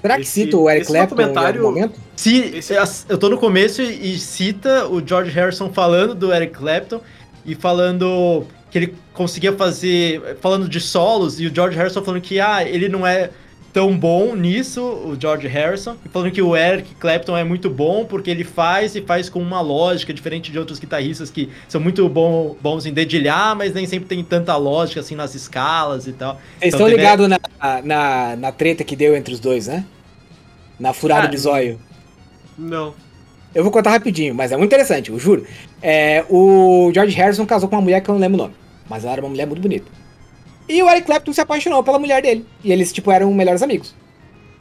será 0.00 0.16
que 0.16 0.22
Esse- 0.22 0.32
cita 0.42 0.56
o 0.56 0.68
Eric 0.68 0.86
Clapton 0.88 1.14
em 1.14 1.18
documentário- 1.18 1.60
algum 1.64 1.74
momento? 1.74 2.00
Se, 2.16 2.56
Esse- 2.56 3.04
eu 3.08 3.16
tô 3.16 3.28
no 3.28 3.38
começo 3.38 3.80
e 3.80 4.18
cita 4.18 4.88
o 4.88 5.00
George 5.06 5.30
Harrison 5.30 5.70
falando 5.72 6.12
do 6.16 6.32
Eric 6.34 6.54
Clapton 6.54 7.00
e 7.46 7.54
falando 7.54 8.44
que 8.72 8.78
ele 8.78 8.94
conseguia 9.12 9.52
fazer, 9.52 10.38
falando 10.40 10.66
de 10.68 10.80
solos, 10.80 11.38
e 11.38 11.46
o 11.46 11.54
George 11.54 11.76
Harrison 11.76 12.02
falando 12.02 12.22
que 12.22 12.40
ah, 12.40 12.64
ele 12.66 12.88
não 12.88 13.06
é 13.06 13.30
tão 13.72 13.96
bom 13.96 14.34
nisso, 14.34 14.82
o 14.82 15.16
George 15.18 15.46
Harrison, 15.46 15.96
e 16.04 16.08
falando 16.08 16.30
que 16.30 16.42
o 16.42 16.54
Eric 16.56 16.94
Clapton 16.96 17.36
é 17.36 17.42
muito 17.44 17.70
bom 17.70 18.04
porque 18.04 18.30
ele 18.30 18.44
faz 18.44 18.94
e 18.94 19.00
faz 19.00 19.30
com 19.30 19.38
uma 19.40 19.60
lógica 19.62 20.12
diferente 20.12 20.50
de 20.52 20.58
outros 20.58 20.78
guitarristas 20.78 21.30
que 21.30 21.48
são 21.68 21.80
muito 21.80 22.06
bom, 22.08 22.54
bons 22.60 22.84
em 22.84 22.92
dedilhar, 22.92 23.54
mas 23.56 23.72
nem 23.72 23.86
sempre 23.86 24.06
tem 24.08 24.22
tanta 24.24 24.54
lógica 24.56 25.00
assim 25.00 25.14
nas 25.14 25.34
escalas 25.34 26.06
e 26.06 26.12
tal. 26.12 26.34
Vocês 26.34 26.74
Então 26.74 26.80
estão 26.80 26.86
teve- 26.86 26.96
ligados 26.98 27.28
na, 27.28 27.38
na, 27.82 28.36
na 28.36 28.52
treta 28.52 28.84
que 28.84 28.94
deu 28.96 29.16
entre 29.16 29.32
os 29.32 29.40
dois, 29.40 29.66
né? 29.68 29.84
Na 30.78 30.92
furada 30.92 31.22
Cara, 31.22 31.30
de 31.32 31.38
zóio. 31.38 31.80
Não. 32.58 32.94
Eu 33.54 33.62
vou 33.62 33.72
contar 33.72 33.90
rapidinho, 33.90 34.34
mas 34.34 34.50
é 34.52 34.56
muito 34.56 34.70
interessante, 34.70 35.10
eu 35.10 35.18
juro. 35.18 35.44
É, 35.82 36.24
o 36.28 36.90
George 36.94 37.14
Harrison 37.16 37.44
casou 37.44 37.68
com 37.68 37.76
uma 37.76 37.82
mulher 37.82 38.00
que 38.00 38.08
eu 38.08 38.14
não 38.14 38.20
lembro 38.20 38.38
o 38.38 38.42
nome, 38.44 38.54
mas 38.88 39.04
ela 39.04 39.12
era 39.12 39.22
uma 39.22 39.28
mulher 39.28 39.46
muito 39.46 39.60
bonita. 39.60 39.86
E 40.68 40.82
o 40.82 40.88
Eric 40.88 41.06
Clapton 41.06 41.32
se 41.32 41.40
apaixonou 41.40 41.82
pela 41.82 41.98
mulher 41.98 42.22
dele. 42.22 42.46
E 42.64 42.72
eles, 42.72 42.92
tipo, 42.92 43.10
eram 43.10 43.32
melhores 43.34 43.62
amigos. 43.62 43.94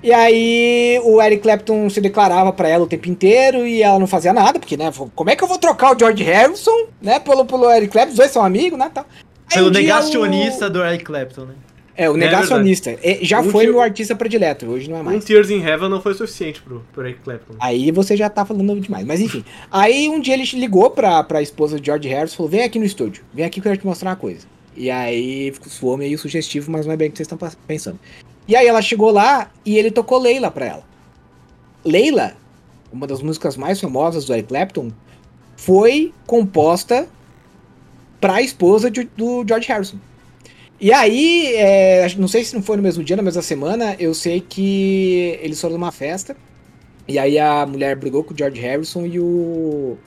E 0.03 0.11
aí 0.11 0.99
o 1.03 1.22
Eric 1.22 1.43
Clapton 1.43 1.89
se 1.89 2.01
declarava 2.01 2.51
pra 2.51 2.68
ela 2.68 2.84
o 2.84 2.88
tempo 2.88 3.07
inteiro 3.07 3.65
e 3.68 3.84
ela 3.84 3.99
não 3.99 4.07
fazia 4.07 4.34
nada, 4.34 4.59
porque, 4.59 4.76
né, 4.76 4.91
como 5.15 5.30
é 5.30 5.35
que 5.35 5.43
eu 5.43 5.47
vou 5.47 5.59
trocar 5.59 5.95
o 5.95 5.99
George 5.99 6.23
Harrison, 6.23 6.88
né, 6.99 7.19
pelo, 7.19 7.45
pelo 7.45 7.69
Eric 7.69 7.91
Clapton, 7.91 8.11
os 8.11 8.18
dois 8.18 8.31
são 8.31 8.43
amigos, 8.43 8.80
né, 8.80 8.89
tal. 8.91 9.05
Aí 9.51 9.59
Foi 9.59 9.63
o 9.63 9.68
um 9.68 9.69
negacionista 9.69 10.69
do 10.69 10.84
Eric 10.84 11.03
Clapton, 11.03 11.45
né? 11.45 11.53
É, 11.95 12.09
o 12.09 12.15
negacionista. 12.15 12.97
É, 13.03 13.19
já 13.22 13.41
Um 13.41 13.49
foi 13.51 13.65
tio- 13.65 13.73
meu 13.73 13.81
artista 13.81 14.15
predileto, 14.15 14.65
hoje 14.65 14.89
não 14.89 14.97
é 14.97 15.01
Um 15.01 15.03
mais. 15.03 15.26
Tears 15.26 15.49
in 15.49 15.61
Heaven 15.61 15.89
não 15.89 16.01
foi 16.01 16.13
suficiente 16.13 16.61
pro, 16.61 16.84
pro 16.93 17.05
Eric 17.05 17.19
Clapton. 17.22 17.53
Aí 17.59 17.91
você 17.91 18.15
já 18.15 18.30
tá 18.30 18.45
falando 18.45 18.80
demais. 18.80 19.05
Mas 19.05 19.19
enfim. 19.19 19.43
Aí 19.69 20.07
um 20.09 20.19
dia 20.19 20.34
ele 20.35 20.43
ligou 20.53 20.89
pra, 20.89 21.22
pra 21.23 21.41
esposa 21.41 21.80
de 21.80 21.85
George 21.85 22.07
Harrison 22.07 22.34
e 22.34 22.38
falou: 22.38 22.49
vem 22.51 22.63
aqui 22.63 22.80
no 22.80 22.85
estúdio, 22.85 23.23
vem 23.34 23.45
aqui 23.45 23.59
que 23.61 23.68
eu 23.68 23.72
quero 23.72 23.81
te 23.81 23.85
mostrar 23.85 24.11
uma 24.11 24.15
coisa. 24.15 24.47
E 24.76 24.89
aí 24.89 25.51
ficou- 25.51 25.69
soou 25.69 25.97
meio 25.97 26.18
sugestivo, 26.18 26.72
mas 26.72 26.85
não 26.85 26.93
é 26.93 26.97
bem 26.97 27.09
o 27.09 27.11
que 27.11 27.18
vocês 27.18 27.30
estão 27.31 27.49
pensando. 27.68 27.99
E 28.47 28.55
aí 28.55 28.65
ela 28.68 28.81
chegou 28.81 29.11
lá 29.11 29.51
e 29.65 29.77
ele 29.77 29.91
tocou 29.91 30.18
Leila 30.18 30.49
pra 30.49 30.65
ela. 30.65 30.84
Leila, 31.84 32.34
uma 32.91 33.05
das 33.05 33.22
músicas 33.22 33.57
mais 33.57 33.80
famosas 33.81 34.26
do 34.26 34.34
Eric 34.34 34.47
Clapton, 34.49 34.91
foi 35.57 36.13
composta 36.26 37.07
pra 38.19 38.41
esposa 38.41 38.89
de- 38.89 39.09
do 39.18 39.43
George 39.47 39.68
Harrison. 39.68 39.97
E 40.81 40.91
aí, 40.91 41.53
é, 41.57 42.07
não 42.17 42.27
sei 42.27 42.43
se 42.43 42.55
não 42.55 42.63
foi 42.63 42.75
no 42.75 42.81
mesmo 42.81 43.03
dia, 43.03 43.15
na 43.15 43.21
mesma 43.21 43.43
semana, 43.43 43.95
eu 43.99 44.15
sei 44.15 44.41
que 44.41 45.37
eles 45.39 45.61
foram 45.61 45.73
numa 45.75 45.91
festa. 45.91 46.35
E 47.07 47.19
aí 47.19 47.37
a 47.37 47.65
mulher 47.67 47.95
brigou 47.95 48.23
com 48.23 48.33
o 48.33 48.37
George 48.37 48.59
Harrison 48.59 49.05
e 49.05 49.19
o. 49.19 49.97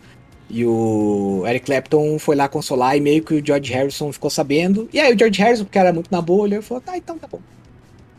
E 0.50 0.64
o 0.66 1.42
Eric 1.46 1.64
Clapton 1.66 2.18
foi 2.18 2.36
lá 2.36 2.48
consolar 2.48 2.96
e 2.96 3.00
meio 3.00 3.22
que 3.22 3.34
o 3.34 3.44
George 3.44 3.72
Harrison 3.72 4.12
ficou 4.12 4.28
sabendo. 4.30 4.88
E 4.92 5.00
aí 5.00 5.14
o 5.14 5.18
George 5.18 5.40
Harrison, 5.40 5.64
porque 5.64 5.78
era 5.78 5.92
muito 5.92 6.10
na 6.10 6.20
bolha, 6.20 6.60
falou, 6.60 6.80
tá, 6.82 6.96
então 6.96 7.18
tá 7.18 7.26
bom. 7.30 7.40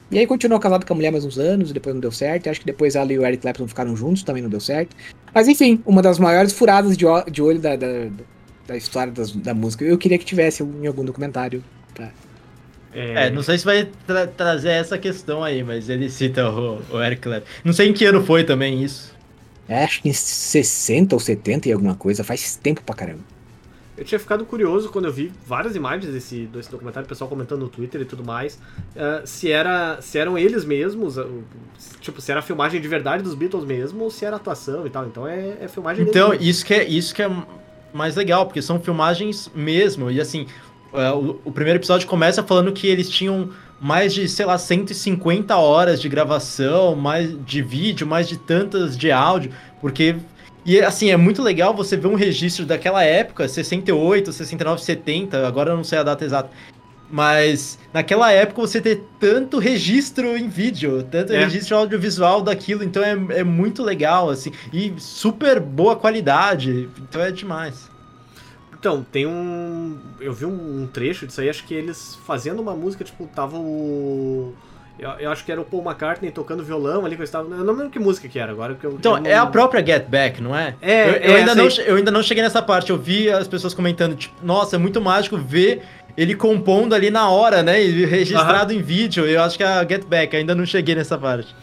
E 0.10 0.18
aí 0.18 0.26
continuou 0.26 0.60
casado 0.60 0.86
com 0.86 0.94
a 0.94 0.96
mulher 0.96 1.12
mais 1.12 1.26
uns 1.26 1.38
anos, 1.38 1.72
depois 1.74 1.94
não 1.94 2.00
deu 2.02 2.12
certo. 2.12 2.50
Acho 2.50 2.62
que 2.62 2.66
depois 2.66 2.96
ela 2.96 3.12
e 3.12 3.20
o 3.20 3.26
Eric 3.26 3.42
Clapton 3.42 3.68
ficaram 3.68 3.96
juntos, 3.96 4.24
também 4.24 4.42
não 4.42 4.50
deu 4.50 4.60
certo. 4.60 4.96
Mas 5.34 5.48
enfim, 5.48 5.82
uma 5.86 6.02
das 6.02 6.18
maiores 6.20 6.54
furadas 6.54 6.96
de 6.98 7.06
olho 7.42 7.60
da, 7.60 7.76
da, 7.76 7.88
da 8.68 8.78
história 8.78 9.12
das- 9.12 9.32
da 9.32 9.54
música. 9.54 9.84
Eu 9.86 9.98
queria 9.98 10.18
que 10.18 10.26
tivesse 10.26 10.64
em 10.64 10.88
algum 10.88 11.04
documentário. 11.04 11.64
É, 12.96 13.30
não 13.30 13.44
sei 13.44 13.58
se 13.58 13.66
vai 13.66 13.90
tra- 14.08 14.28
trazer 14.28 14.70
essa 14.70 14.98
questão 14.98 15.44
aí, 15.44 15.64
mas 15.64 15.90
ele 15.90 16.10
cita 16.10 16.50
o, 16.50 16.82
o 16.92 17.02
Eric 17.04 17.22
Clapton. 17.24 17.48
Não 17.64 17.74
sei 17.74 17.90
em 17.90 17.94
que 17.94 18.06
ano 18.06 18.24
foi 18.24 18.44
também 18.44 18.82
isso. 18.84 19.14
É, 19.68 19.84
acho 19.84 20.02
que 20.02 20.10
em 20.10 20.14
60 20.14 21.16
ou 21.16 21.20
70 21.20 21.68
e 21.68 21.72
alguma 21.74 21.96
coisa, 21.96 22.24
faz 22.24 22.56
tempo 22.56 22.82
pra 22.84 22.96
caramba. 22.96 23.22
Eu 23.98 24.04
tinha 24.04 24.20
ficado 24.20 24.46
curioso 24.46 24.90
quando 24.90 25.06
eu 25.06 25.12
vi 25.14 25.32
várias 25.48 25.74
imagens 25.76 26.12
desse, 26.14 26.46
desse 26.48 26.70
documentário, 26.70 27.06
o 27.06 27.10
pessoal 27.10 27.30
comentando 27.30 27.62
no 27.62 27.70
Twitter 27.70 28.02
e 28.02 28.06
tudo 28.06 28.26
mais, 28.26 28.60
eh, 28.94 29.22
se, 29.26 29.50
era, 29.50 30.02
se 30.02 30.18
eram 30.18 30.38
eles 30.38 30.66
mesmos, 30.66 31.18
o- 31.18 31.44
tipo, 32.02 32.20
se 32.20 32.30
era 32.30 32.42
a 32.42 32.44
filmagem 32.44 32.82
de 32.82 32.88
verdade 32.90 33.24
dos 33.24 33.34
Beatles 33.34 33.64
mesmo, 33.64 34.04
ou 34.04 34.12
se 34.12 34.26
era 34.26 34.36
atuação 34.36 34.86
e 34.86 34.90
tal. 34.90 35.06
Então 35.06 35.26
é, 35.26 35.58
é 35.62 35.68
filmagem 35.70 36.06
Então, 36.06 36.30
deles 36.32 36.40
mesmo. 36.42 36.52
isso 36.52 36.66
que, 36.66 36.74
é, 36.74 36.84
isso 36.84 37.16
que 37.16 37.22
é 37.24 37.30
mais 37.94 38.16
legal, 38.18 38.46
porque 38.46 38.62
são 38.62 38.82
filmagens 38.82 39.50
mesmo. 39.56 40.12
E 40.12 40.20
assim, 40.20 40.46
é, 40.46 40.75
o, 41.14 41.40
o 41.46 41.52
primeiro 41.52 41.80
episódio 41.80 42.08
começa 42.08 42.44
falando 42.44 42.72
que 42.72 42.88
eles 42.88 43.10
tinham 43.10 43.50
mais 43.80 44.14
de, 44.14 44.28
sei 44.28 44.46
lá, 44.46 44.58
150 44.58 45.56
horas 45.58 46.02
de 46.02 46.08
gravação, 46.10 46.96
mais 46.96 47.36
de 47.46 47.62
vídeo, 47.62 48.08
mais 48.08 48.28
de 48.28 48.38
tantas 48.38 48.98
de 48.98 49.12
áudio, 49.12 49.52
porque. 49.82 50.16
E 50.66 50.80
assim, 50.82 51.12
é 51.12 51.18
muito 51.18 51.44
legal 51.44 51.76
você 51.76 51.96
ver 51.96 52.08
um 52.08 52.16
registro 52.16 52.66
daquela 52.66 53.04
época, 53.04 53.48
68, 53.48 54.32
69, 54.34 54.82
70, 54.82 55.48
agora 55.48 55.72
eu 55.72 55.78
não 55.78 55.84
sei 55.84 56.00
a 56.00 56.04
data 56.04 56.26
exata. 56.26 56.50
Mas 57.12 57.78
naquela 57.94 58.32
época 58.32 58.62
você 58.62 58.82
ter 58.82 59.04
tanto 59.20 59.60
registro 59.60 60.36
em 60.36 60.48
vídeo, 60.50 61.04
tanto 61.04 61.34
É. 61.34 61.44
registro 61.44 61.78
audiovisual 61.78 62.42
daquilo, 62.42 62.84
então 62.84 63.04
é, 63.04 63.12
é 63.40 63.44
muito 63.44 63.84
legal, 63.84 64.30
assim, 64.32 64.52
e 64.74 64.92
super 64.98 65.60
boa 65.60 65.96
qualidade, 65.96 66.90
então 66.98 67.22
é 67.22 67.30
demais. 67.30 67.92
Então, 68.80 69.06
tem 69.12 69.26
um. 69.26 69.98
Eu 70.20 70.34
vi 70.34 70.46
um, 70.46 70.84
um 70.84 70.88
trecho 70.88 71.26
disso 71.26 71.42
aí, 71.42 71.50
acho 71.50 71.64
que 71.66 71.74
eles 71.74 72.18
fazendo 72.26 72.62
uma 72.62 72.74
música, 72.74 73.04
tipo, 73.04 73.26
tava 73.28 73.58
o. 73.58 74.54
Eu, 74.98 75.10
eu 75.12 75.32
acho 75.32 75.44
que 75.44 75.52
era 75.52 75.60
o 75.60 75.66
Paul 75.66 75.84
McCartney 75.84 76.32
tocando 76.32 76.64
violão 76.64 77.06
ali, 77.06 77.16
que 77.16 77.22
eu 77.22 77.26
estava. 77.26 77.44
Eu 77.54 77.64
não 77.64 77.74
lembro 77.74 77.90
que 77.90 78.00
música 78.00 78.28
que 78.28 78.40
era 78.40 78.52
agora. 78.52 78.78
Eu, 78.82 78.94
Então, 78.94 79.18
eu 79.18 79.24
não- 79.24 79.30
é 79.30 79.36
a 79.36 79.46
própria 79.46 79.86
Get 79.86 80.08
Back, 80.08 80.42
não 80.42 80.56
é? 80.56 80.76
É, 80.82 81.10
eu, 81.10 81.14
eu 81.14 81.34
é, 81.34 81.40
ainda 81.40 81.56
não, 81.56 81.68
eu 81.68 81.96
ainda 81.98 82.12
não 82.12 82.24
cheguei 82.24 82.42
nessa 82.44 82.62
parte, 82.62 82.92
eu 82.92 82.98
vi 82.98 83.30
as 83.30 83.48
pessoas 83.48 83.74
comentando, 83.74 84.16
tipo, 84.16 84.36
nossa, 84.44 84.76
é 84.76 84.80
muito 84.80 85.02
mágico 85.02 85.38
ver 85.38 85.82
ele 86.16 86.34
compondo 86.34 86.96
ali 86.96 87.12
na 87.12 87.30
hora, 87.30 87.62
né, 87.62 87.84
e 87.84 88.06
registrado 88.06 88.72
em 88.72 88.82
vídeo, 88.82 89.26
eu 89.26 89.42
acho 89.44 89.58
que 89.58 89.64
é 89.64 89.68
a 89.68 89.86
Get 89.86 90.06
Back, 90.06 90.34
ainda 90.34 90.56
não 90.56 90.66
cheguei 90.66 90.96
nessa 90.96 91.18
parte. 91.18 91.54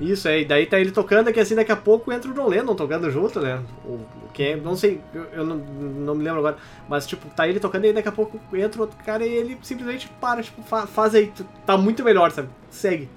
Isso, 0.00 0.28
é, 0.28 0.40
e 0.42 0.44
daí 0.44 0.64
tá 0.64 0.78
ele 0.78 0.92
tocando 0.92 1.26
aqui 1.28 1.40
assim, 1.40 1.56
daqui 1.56 1.72
a 1.72 1.76
pouco 1.76 2.12
entra 2.12 2.30
o 2.30 2.34
John 2.34 2.46
Lennon 2.46 2.76
tocando 2.76 3.10
junto, 3.10 3.40
né? 3.40 3.60
O, 3.84 3.94
o 3.94 4.28
que 4.32 4.42
é, 4.44 4.56
não 4.56 4.76
sei, 4.76 5.00
eu, 5.12 5.24
eu 5.32 5.44
não, 5.44 5.56
não 5.56 6.14
me 6.14 6.22
lembro 6.22 6.38
agora, 6.38 6.56
mas 6.88 7.04
tipo, 7.04 7.28
tá 7.30 7.48
ele 7.48 7.58
tocando 7.58 7.84
e 7.84 7.92
daqui 7.92 8.08
a 8.08 8.12
pouco 8.12 8.38
entra 8.56 8.80
outro 8.80 8.96
cara 9.04 9.26
e 9.26 9.32
ele 9.32 9.58
simplesmente 9.60 10.08
para, 10.20 10.40
tipo, 10.40 10.62
fa- 10.62 10.86
faz 10.86 11.16
aí, 11.16 11.32
tá 11.66 11.76
muito 11.76 12.04
melhor, 12.04 12.30
sabe? 12.30 12.48
Segue. 12.70 13.08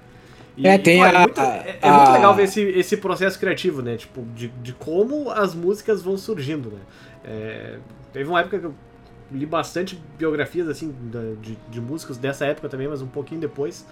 E, 0.56 0.66
É, 0.66 0.76
tem 0.76 0.98
pô, 0.98 1.04
a- 1.04 1.20
muito, 1.20 1.40
é, 1.40 1.78
é 1.82 1.90
muito 1.92 2.10
a- 2.10 2.12
legal 2.12 2.34
ver 2.34 2.44
esse, 2.44 2.60
esse 2.60 2.96
processo 2.96 3.38
criativo, 3.38 3.80
né? 3.80 3.96
Tipo, 3.96 4.22
de, 4.34 4.48
de 4.48 4.72
como 4.72 5.30
as 5.30 5.54
músicas 5.54 6.02
vão 6.02 6.16
surgindo, 6.18 6.68
né? 6.70 6.80
É, 7.24 7.78
teve 8.12 8.28
uma 8.28 8.40
época 8.40 8.58
que 8.58 8.66
eu 8.66 8.74
li 9.30 9.46
bastante 9.46 9.96
biografias, 10.18 10.68
assim, 10.68 10.94
de, 11.40 11.56
de 11.70 11.80
músicos 11.80 12.18
dessa 12.18 12.44
época 12.44 12.68
também, 12.68 12.86
mas 12.88 13.00
um 13.00 13.06
pouquinho 13.06 13.40
depois 13.40 13.86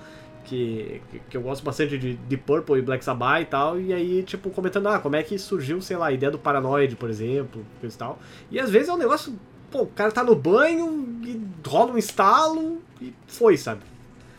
que, 0.44 1.00
que- 1.28 1.36
eu 1.36 1.42
gosto 1.42 1.62
bastante 1.64 1.98
de, 1.98 2.14
de 2.16 2.36
Purple 2.36 2.78
e 2.78 2.82
Black 2.82 3.04
Sabbath 3.04 3.42
e 3.42 3.44
tal, 3.46 3.80
e 3.80 3.92
aí, 3.92 4.22
tipo, 4.22 4.50
comentando, 4.50 4.88
ah, 4.88 4.98
como 4.98 5.16
é 5.16 5.22
que 5.22 5.38
surgiu, 5.38 5.80
sei 5.82 5.96
lá, 5.96 6.06
a 6.08 6.12
ideia 6.12 6.30
do 6.32 6.38
Paranoid, 6.38 6.96
por 6.96 7.10
exemplo, 7.10 7.64
e 7.82 7.88
tal. 7.88 8.18
E 8.50 8.58
às 8.60 8.70
vezes 8.70 8.88
é 8.88 8.92
um 8.92 8.98
negócio, 8.98 9.34
pô, 9.70 9.82
o 9.82 9.86
cara 9.86 10.12
tá 10.12 10.24
no 10.24 10.34
banho 10.34 11.06
e 11.24 11.40
rola 11.66 11.92
um 11.92 11.98
estalo 11.98 12.82
e 13.00 13.12
foi, 13.26 13.56
sabe? 13.56 13.82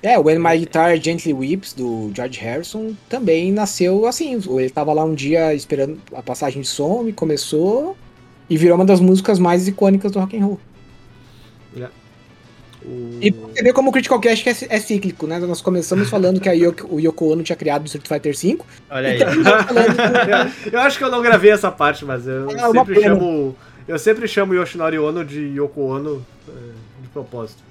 É, 0.03 0.17
o 0.17 0.23
When 0.23 0.39
My 0.39 0.57
Guitar 0.57 0.97
Gently 0.99 1.31
Weeps, 1.33 1.73
do 1.73 2.11
George 2.15 2.39
Harrison, 2.39 2.95
também 3.07 3.51
nasceu 3.51 4.05
assim. 4.07 4.33
Ele 4.57 4.69
tava 4.69 4.93
lá 4.93 5.03
um 5.03 5.13
dia 5.13 5.53
esperando 5.53 6.01
a 6.13 6.23
passagem 6.23 6.61
de 6.63 6.67
som 6.67 7.07
e 7.07 7.13
começou 7.13 7.95
e 8.49 8.57
virou 8.57 8.75
uma 8.77 8.85
das 8.85 8.99
músicas 8.99 9.39
mais 9.39 9.67
icônicas 9.67 10.11
do 10.11 10.19
rock 10.19 10.35
and 10.37 10.45
roll. 10.45 10.59
E 12.83 13.29
você 13.29 13.61
ver 13.61 13.73
como 13.73 13.89
o 13.89 13.93
Critical 13.93 14.19
Cast 14.19 14.49
é, 14.49 14.55
é 14.69 14.79
cíclico, 14.79 15.27
né? 15.27 15.37
Nós 15.39 15.61
começamos 15.61 16.09
falando 16.09 16.39
que 16.39 16.49
a 16.49 16.53
Yoko, 16.53 16.95
o 16.95 16.99
Yoko 16.99 17.31
Ono 17.31 17.43
tinha 17.43 17.55
criado 17.55 17.83
o 17.83 17.85
Street 17.85 18.07
Fighter 18.07 18.35
V. 18.35 18.57
Olha 18.89 19.09
aí. 19.09 19.19
eu 20.71 20.79
acho 20.79 20.97
que 20.97 21.03
eu 21.03 21.11
não 21.11 21.21
gravei 21.21 21.51
essa 21.51 21.71
parte, 21.71 22.03
mas 22.03 22.27
eu 22.27 22.49
É 22.49 22.67
uma 22.67 22.85
sempre 22.85 23.01
chamo. 23.01 23.55
Eu 23.87 23.99
sempre 23.99 24.27
chamo 24.27 24.55
Yoshinori 24.55 24.97
Ono 24.97 25.23
de 25.23 25.39
Yoko 25.39 25.81
Ono 25.81 26.25
é, 26.47 26.51
de 27.01 27.07
propósito. 27.09 27.61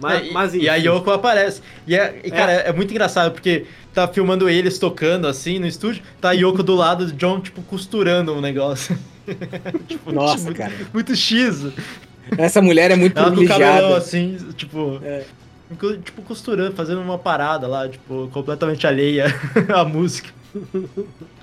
Mas, 0.00 0.22
É, 0.22 0.26
e, 0.26 0.32
mas 0.32 0.54
e 0.54 0.68
a. 0.68 0.76
Yoko 0.76 1.10
aparece. 1.10 1.60
E, 1.86 1.94
é, 1.94 2.20
e, 2.24 2.30
cara, 2.30 2.52
é. 2.52 2.72
muito 2.72 2.90
engraçado, 2.90 3.32
porque 3.32 3.66
tá 3.92 4.08
filmando 4.08 4.48
eles 4.48 4.78
tocando 4.78 5.26
assim 5.26 5.58
no 5.58 5.66
estúdio, 5.66 6.02
tá 6.20 6.30
a 6.30 6.32
Yoko 6.32 6.62
do 6.62 6.74
lado 6.74 7.06
do 7.06 7.12
John, 7.12 7.40
tipo, 7.40 7.60
costurando 7.62 8.32
um 8.32 8.40
negócio. 8.40 8.98
tipo, 9.86 10.10
Nossa, 10.12 10.44
muito, 10.44 10.56
cara. 10.56 10.72
Muito 10.94 11.14
X. 11.14 11.66
Essa 12.38 12.60
mulher 12.62 12.90
é 12.90 12.96
muito 12.96 13.18
Ela 13.18 13.30
com 13.34 13.40
o 13.40 13.46
cabelão 13.46 13.72
privilegiada. 13.72 13.96
assim, 13.96 14.36
tipo. 14.56 15.00
É. 15.02 15.24
Tipo, 16.04 16.22
costurando, 16.22 16.74
fazendo 16.74 17.00
uma 17.00 17.16
parada 17.18 17.66
lá, 17.68 17.88
tipo, 17.88 18.28
completamente 18.32 18.86
alheia 18.86 19.26
à 19.72 19.84
música. 19.84 20.28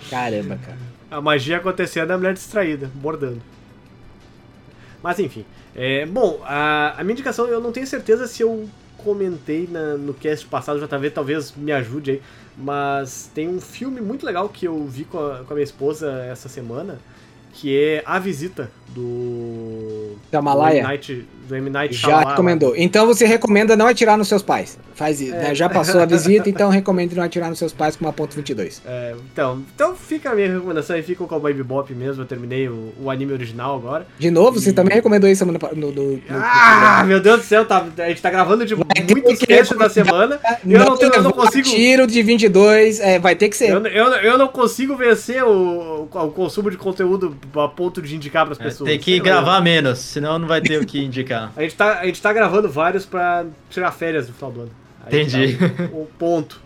Caramba, 0.10 0.58
cara. 0.58 0.78
A 1.10 1.22
magia 1.22 1.58
acontecendo 1.58 2.12
é 2.12 2.14
a 2.14 2.18
mulher 2.18 2.34
distraída, 2.34 2.92
bordando. 2.96 3.42
Mas 5.02 5.20
enfim. 5.20 5.46
É, 5.76 6.06
bom, 6.06 6.42
a, 6.44 6.96
a 6.98 7.04
minha 7.04 7.14
indicação, 7.14 7.48
eu 7.48 7.62
não 7.62 7.72
tenho 7.72 7.88
certeza 7.88 8.28
se 8.28 8.42
eu 8.42 8.68
comentei 8.98 9.68
na- 9.72 9.96
no 9.96 10.14
cast 10.14 10.46
passado, 10.48 10.80
já 10.80 10.88
talvez, 10.88 11.14
talvez 11.14 11.54
me 11.56 11.72
ajude 11.72 12.12
aí. 12.12 12.22
Mas 12.58 13.30
tem 13.34 13.48
um 13.48 13.62
filme 13.62 14.02
muito 14.02 14.26
legal 14.26 14.50
que 14.50 14.68
eu 14.68 14.86
vi 14.88 15.04
com 15.06 15.20
a, 15.20 15.38
com 15.46 15.54
a 15.54 15.56
minha 15.56 15.64
esposa 15.64 16.12
essa 16.30 16.50
semana, 16.50 17.00
que 17.54 17.78
é 17.80 18.04
A 18.06 18.18
Visita, 18.20 18.70
do. 18.98 20.18
Da 20.32 20.42
Malaya. 20.42 20.82
Do 20.82 20.88
M. 20.88 20.88
Night, 20.88 21.26
do 21.48 21.56
M. 21.56 21.70
Night 21.70 21.94
Já 21.96 22.08
Shyamalan. 22.08 22.30
recomendou. 22.32 22.74
Então 22.76 23.06
você 23.06 23.26
recomenda 23.26 23.76
não 23.76 23.88
atirar 23.88 24.18
nos 24.18 24.28
seus 24.28 24.42
pais. 24.44 24.78
Faz 24.94 25.22
isso. 25.22 25.34
É. 25.36 25.40
né? 25.50 25.56
Já 25.56 25.70
passou 25.70 26.02
a 26.02 26.06
visita, 26.06 26.50
então 26.50 26.70
recomende 26.70 27.16
não 27.16 27.24
atirar 27.24 27.50
nos 27.50 27.60
seus 27.60 27.72
pais 27.72 27.96
com 27.96 28.04
uma 28.04 28.12
ponto 28.12 28.36
22. 28.36 28.82
É, 28.86 29.14
então, 29.32 29.62
então 29.76 29.96
fica 29.96 30.32
a 30.32 30.36
minha 30.36 30.52
recomendação 30.52 30.96
aí, 30.96 31.04
fica 31.04 31.24
o 31.24 31.28
Cowboy 31.28 31.54
Bebop 31.54 31.94
mesmo, 31.94 32.24
eu 32.24 32.26
terminei 32.26 32.68
o, 32.68 32.92
o 33.00 33.10
anime 33.12 33.32
original 33.32 33.76
agora. 33.76 34.08
De 34.18 34.32
novo, 34.32 34.60
você 34.60 34.72
E- 34.72 34.74
também 34.74 34.96
recomendou 34.96 35.30
isso 35.30 35.40
semana 35.40 35.60
no, 35.76 35.92
no, 35.92 36.14
no- 36.14 36.22
Ah, 36.32 37.04
meu 37.06 37.20
Deus 37.22 37.42
do 37.42 37.46
céu, 37.46 37.64
tá, 37.64 37.86
a 38.00 38.10
gente 38.10 38.22
tá 38.22 38.32
gravando 38.32 38.66
de 38.66 38.76
muitos 38.76 39.38
que 39.38 39.46
casts 39.46 39.78
da 39.78 39.88
semana. 39.88 40.40
Eu 40.68 40.80
não, 40.80 40.98
tenho, 40.98 41.14
eu 41.14 41.22
não 41.24 41.32
consigo. 41.32 41.70
Tiro 41.70 42.08
de 42.08 42.24
22, 42.24 43.00
é, 43.00 43.20
vai 43.20 43.36
ter 43.36 43.50
que 43.50 43.56
ser. 43.56 43.70
Eu, 43.70 43.86
eu, 43.86 44.06
eu 44.16 44.38
não 44.38 44.48
consigo 44.48 44.96
vencer 44.96 45.44
o, 45.44 46.08
o 46.12 46.32
consumo 46.32 46.72
de 46.72 46.78
conteúdo 46.78 47.38
a 47.56 47.68
ponto 47.68 48.02
de 48.02 48.16
indicar 48.16 48.46
pras 48.48 48.60
É, 48.60 48.64
pessoas. 48.64 48.87
Tem 48.88 49.00
que 49.00 49.20
gravar 49.20 49.62
menos, 49.62 50.00
senão 50.00 50.40
não 50.40 50.48
vai 50.48 50.62
ter 50.62 50.82
o 50.82 50.86
que 50.86 51.00
indicar. 51.04 51.52
A 51.56 51.62
gente, 51.62 51.76
tá, 51.76 52.00
a 52.00 52.06
gente 52.06 52.22
tá 52.22 52.34
gravando 52.34 52.70
vários 52.70 53.06
pra 53.06 53.46
tirar 53.70 53.92
férias 53.92 54.28
no 54.28 54.34
final 54.34 54.52
do 54.52 54.62
ano. 54.62 54.72
Aí 55.06 55.22
Entendi. 55.22 55.58
tá 55.58 55.84
o, 55.94 56.04
o 56.04 56.06
ponto. 56.18 56.62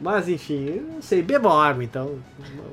Mas 0.00 0.28
enfim, 0.28 0.66
eu 0.66 0.82
não 0.94 1.02
sei, 1.02 1.22
bebam 1.22 1.52
água 1.52 1.82
então. 1.82 2.16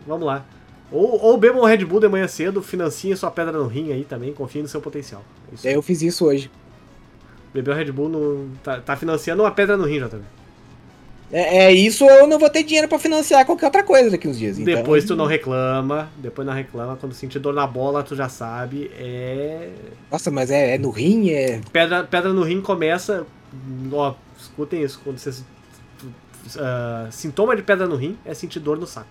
Vamos 0.05 0.25
lá. 0.25 0.45
Ou, 0.91 1.19
ou 1.21 1.37
bebam 1.37 1.61
um 1.61 1.65
Red 1.65 1.83
Bull 1.83 1.99
de 1.99 2.07
manhã 2.07 2.27
cedo, 2.27 2.61
financiem 2.61 3.15
sua 3.15 3.31
pedra 3.31 3.57
no 3.57 3.67
rim 3.67 3.91
aí 3.91 4.03
também, 4.03 4.33
confiem 4.33 4.61
no 4.61 4.69
seu 4.69 4.79
potencial. 4.79 5.23
É 5.51 5.55
isso 5.55 5.67
aí. 5.67 5.73
Eu 5.73 5.81
fiz 5.81 6.01
isso 6.01 6.25
hoje. 6.25 6.51
Beber 7.53 7.71
o 7.71 7.73
Red 7.73 7.91
Bull 7.91 8.09
no, 8.09 8.49
tá, 8.63 8.79
tá 8.79 8.95
financiando 8.95 9.41
uma 9.43 9.51
pedra 9.51 9.75
no 9.75 9.85
rim 9.85 9.99
já 9.99 10.09
também. 10.09 10.27
É, 11.31 11.65
é 11.65 11.73
isso, 11.73 12.05
eu 12.05 12.27
não 12.27 12.37
vou 12.37 12.49
ter 12.49 12.63
dinheiro 12.63 12.87
pra 12.87 12.99
financiar 12.99 13.45
qualquer 13.45 13.65
outra 13.65 13.83
coisa 13.83 14.11
daqui 14.11 14.27
uns 14.27 14.37
dias. 14.37 14.59
Então, 14.59 14.73
Depois 14.73 15.05
tu 15.05 15.15
não 15.15 15.25
reclama, 15.25 16.09
depois 16.17 16.45
não 16.45 16.53
reclama, 16.53 16.95
quando 16.95 17.13
sentir 17.13 17.39
dor 17.39 17.53
na 17.53 17.65
bola, 17.65 18.03
tu 18.03 18.15
já 18.15 18.29
sabe, 18.29 18.91
é... 18.97 19.69
Nossa, 20.11 20.29
mas 20.29 20.51
é, 20.51 20.75
é 20.75 20.77
no 20.77 20.89
rim, 20.91 21.31
é. 21.31 21.61
Pedra, 21.71 22.03
pedra 22.03 22.31
no 22.31 22.43
rim 22.43 22.61
começa, 22.61 23.25
ó, 23.91 24.13
escutem 24.39 24.83
isso, 24.83 25.01
quando 25.03 25.17
vocês... 25.17 25.43
ah, 26.57 27.07
sintoma 27.11 27.55
de 27.55 27.63
pedra 27.63 27.87
no 27.87 27.95
rim 27.95 28.17
é 28.23 28.33
sentir 28.33 28.59
dor 28.59 28.77
no 28.77 28.85
saco. 28.85 29.09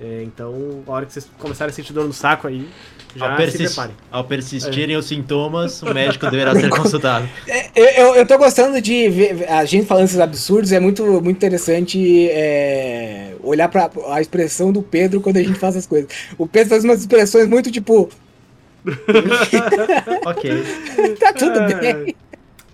É, 0.00 0.22
então, 0.22 0.82
a 0.86 0.92
hora 0.92 1.06
que 1.06 1.12
vocês 1.12 1.28
começarem 1.38 1.70
a 1.70 1.74
sentir 1.74 1.92
dor 1.92 2.06
no 2.06 2.12
saco 2.12 2.46
aí, 2.46 2.68
já 3.16 3.30
ao, 3.30 3.36
persis- 3.36 3.78
ao 4.10 4.24
persistirem 4.24 4.96
os 4.96 5.06
sintomas, 5.06 5.82
o 5.82 5.92
médico 5.92 6.30
deverá 6.30 6.54
ser 6.54 6.68
consultado. 6.70 7.28
É, 7.46 7.66
Eu, 7.74 7.84
eu, 7.86 8.14
eu 8.16 8.26
tô 8.26 8.36
gostando 8.38 8.80
de 8.80 9.08
ver 9.08 9.48
a 9.48 9.64
gente 9.64 9.86
falando 9.86 10.04
esses 10.04 10.20
absurdos, 10.20 10.72
é 10.72 10.80
muito, 10.80 11.04
muito 11.22 11.30
interessante 11.36 12.28
é, 12.30 13.32
olhar 13.42 13.68
pra 13.68 13.90
a 14.10 14.20
expressão 14.20 14.70
do 14.72 14.82
Pedro 14.82 15.20
quando 15.20 15.36
a 15.38 15.42
gente 15.42 15.58
faz 15.58 15.76
as 15.76 15.86
coisas. 15.86 16.08
O 16.36 16.46
Pedro 16.46 16.70
faz 16.70 16.84
umas 16.84 17.00
expressões 17.00 17.48
muito 17.48 17.70
tipo, 17.70 18.08
ok. 20.24 20.64
tá 21.20 21.32
tudo 21.32 21.58
É. 21.58 21.94
bem. 21.94 22.16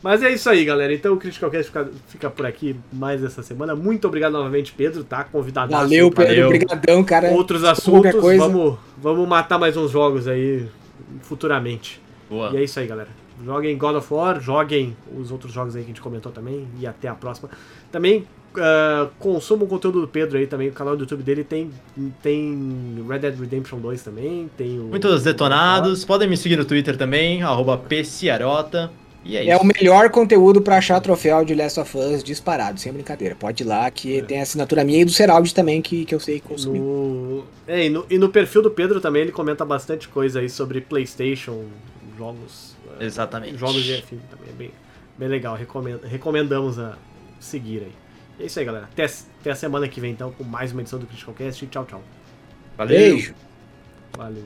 Mas 0.04 0.22
é 0.22 0.30
isso 0.30 0.50
aí, 0.50 0.66
galera. 0.66 0.92
Então 0.92 1.14
o 1.14 1.16
Critical 1.16 1.50
Cast 1.50 1.64
fica, 1.68 1.88
fica 2.08 2.30
por 2.30 2.44
aqui 2.44 2.76
mais 2.92 3.24
essa 3.24 3.42
semana. 3.42 3.74
Muito 3.74 4.06
obrigado 4.06 4.32
novamente, 4.32 4.70
Pedro, 4.70 5.02
tá? 5.02 5.24
Convidado. 5.24 5.72
Valeu, 5.72 6.10
Pedro, 6.10 6.44
obrigadão, 6.44 7.02
cara. 7.02 7.30
Outros 7.30 7.64
assuntos, 7.64 8.12
coisa. 8.12 8.38
vamos, 8.38 8.76
vamos 8.98 9.26
matar 9.26 9.58
mais 9.58 9.78
uns 9.78 9.90
jogos 9.90 10.28
aí 10.28 10.68
futuramente. 11.22 12.02
Boa. 12.28 12.50
E 12.52 12.58
é 12.58 12.64
isso 12.64 12.78
aí, 12.78 12.86
galera. 12.86 13.08
Joguem 13.42 13.78
God 13.78 13.96
of 13.96 14.12
War, 14.12 14.42
joguem 14.42 14.94
os 15.16 15.32
outros 15.32 15.54
jogos 15.54 15.74
aí 15.74 15.80
que 15.80 15.86
a 15.86 15.94
gente 15.94 16.02
comentou 16.02 16.30
também. 16.30 16.68
E 16.78 16.86
até 16.86 17.08
a 17.08 17.14
próxima. 17.14 17.48
Também 17.90 18.26
ah, 18.58 19.08
consumam 19.18 19.64
o 19.64 19.68
conteúdo 19.68 20.02
do 20.02 20.08
Pedro 20.08 20.36
aí 20.36 20.46
também. 20.46 20.68
O 20.68 20.72
canal 20.72 20.94
do 20.96 21.04
YouTube 21.04 21.22
dele 21.22 21.42
tem, 21.42 21.70
tem 22.22 23.02
Red 23.08 23.20
Dead 23.20 23.40
Redemption 23.40 23.78
2 23.78 24.02
também. 24.02 24.50
Tem 24.54 24.78
o. 24.78 24.84
Muitos 24.84 25.22
detonados. 25.22 26.04
Podem 26.04 26.28
me 26.28 26.36
seguir 26.36 26.56
no 26.56 26.64
Twitter 26.66 26.94
também, 26.98 27.42
arroba 27.42 27.78
PCiarota. 27.78 28.92
E 29.24 29.36
é. 29.36 29.48
É 29.48 29.56
o 29.56 29.64
melhor 29.64 30.10
conteúdo 30.10 30.60
pra 30.60 30.76
achar 30.76 31.00
troféu 31.00 31.44
de 31.44 31.54
Last 31.54 31.80
of 31.80 31.96
Us 31.96 32.22
disparado, 32.22 32.78
sem 32.78 32.92
brincadeira. 32.92 33.34
Pode 33.34 33.62
ir 33.62 33.66
lá, 33.66 33.90
que 33.90 34.22
tem 34.22 34.38
a 34.38 34.42
assinatura 34.42 34.84
minha 34.84 35.00
e 35.00 35.04
do 35.04 35.10
Seraldi 35.10 35.54
também, 35.54 35.80
que, 35.80 36.04
que 36.04 36.14
eu 36.14 36.20
sei 36.20 36.40
consumir. 36.40 36.78
No... 36.78 37.44
É, 37.66 37.86
e, 37.86 37.90
no, 37.90 38.04
e 38.10 38.18
no 38.18 38.28
perfil 38.28 38.62
do 38.62 38.70
Pedro 38.70 39.00
também 39.00 39.22
ele 39.22 39.32
comenta 39.32 39.64
bastante 39.64 40.08
coisa 40.08 40.40
aí 40.40 40.50
sobre 40.50 40.80
PlayStation, 40.82 41.64
jogos. 42.18 42.76
ah, 42.88 43.02
Exatamente. 43.02 43.56
Jogos 43.56 43.82
de 43.82 44.02
FM 44.02 44.20
também. 44.30 44.48
É 44.48 44.52
bem, 44.52 44.70
bem 45.16 45.28
legal. 45.28 45.56
Recomenda, 45.56 46.06
recomendamos 46.06 46.78
a 46.78 46.98
seguir 47.40 47.82
aí. 47.82 47.92
E 48.38 48.42
é 48.42 48.46
isso 48.46 48.58
aí, 48.58 48.64
galera. 48.64 48.88
Até, 48.92 49.04
até 49.40 49.50
a 49.50 49.56
semana 49.56 49.88
que 49.88 50.00
vem 50.00 50.12
então 50.12 50.32
com 50.32 50.44
mais 50.44 50.72
uma 50.72 50.82
edição 50.82 50.98
do 50.98 51.06
Critical 51.06 51.34
Cast. 51.34 51.66
Tchau, 51.68 51.86
tchau. 51.86 52.02
Valeu. 52.76 52.98
Beijo. 52.98 53.34
Valeu. 54.16 54.44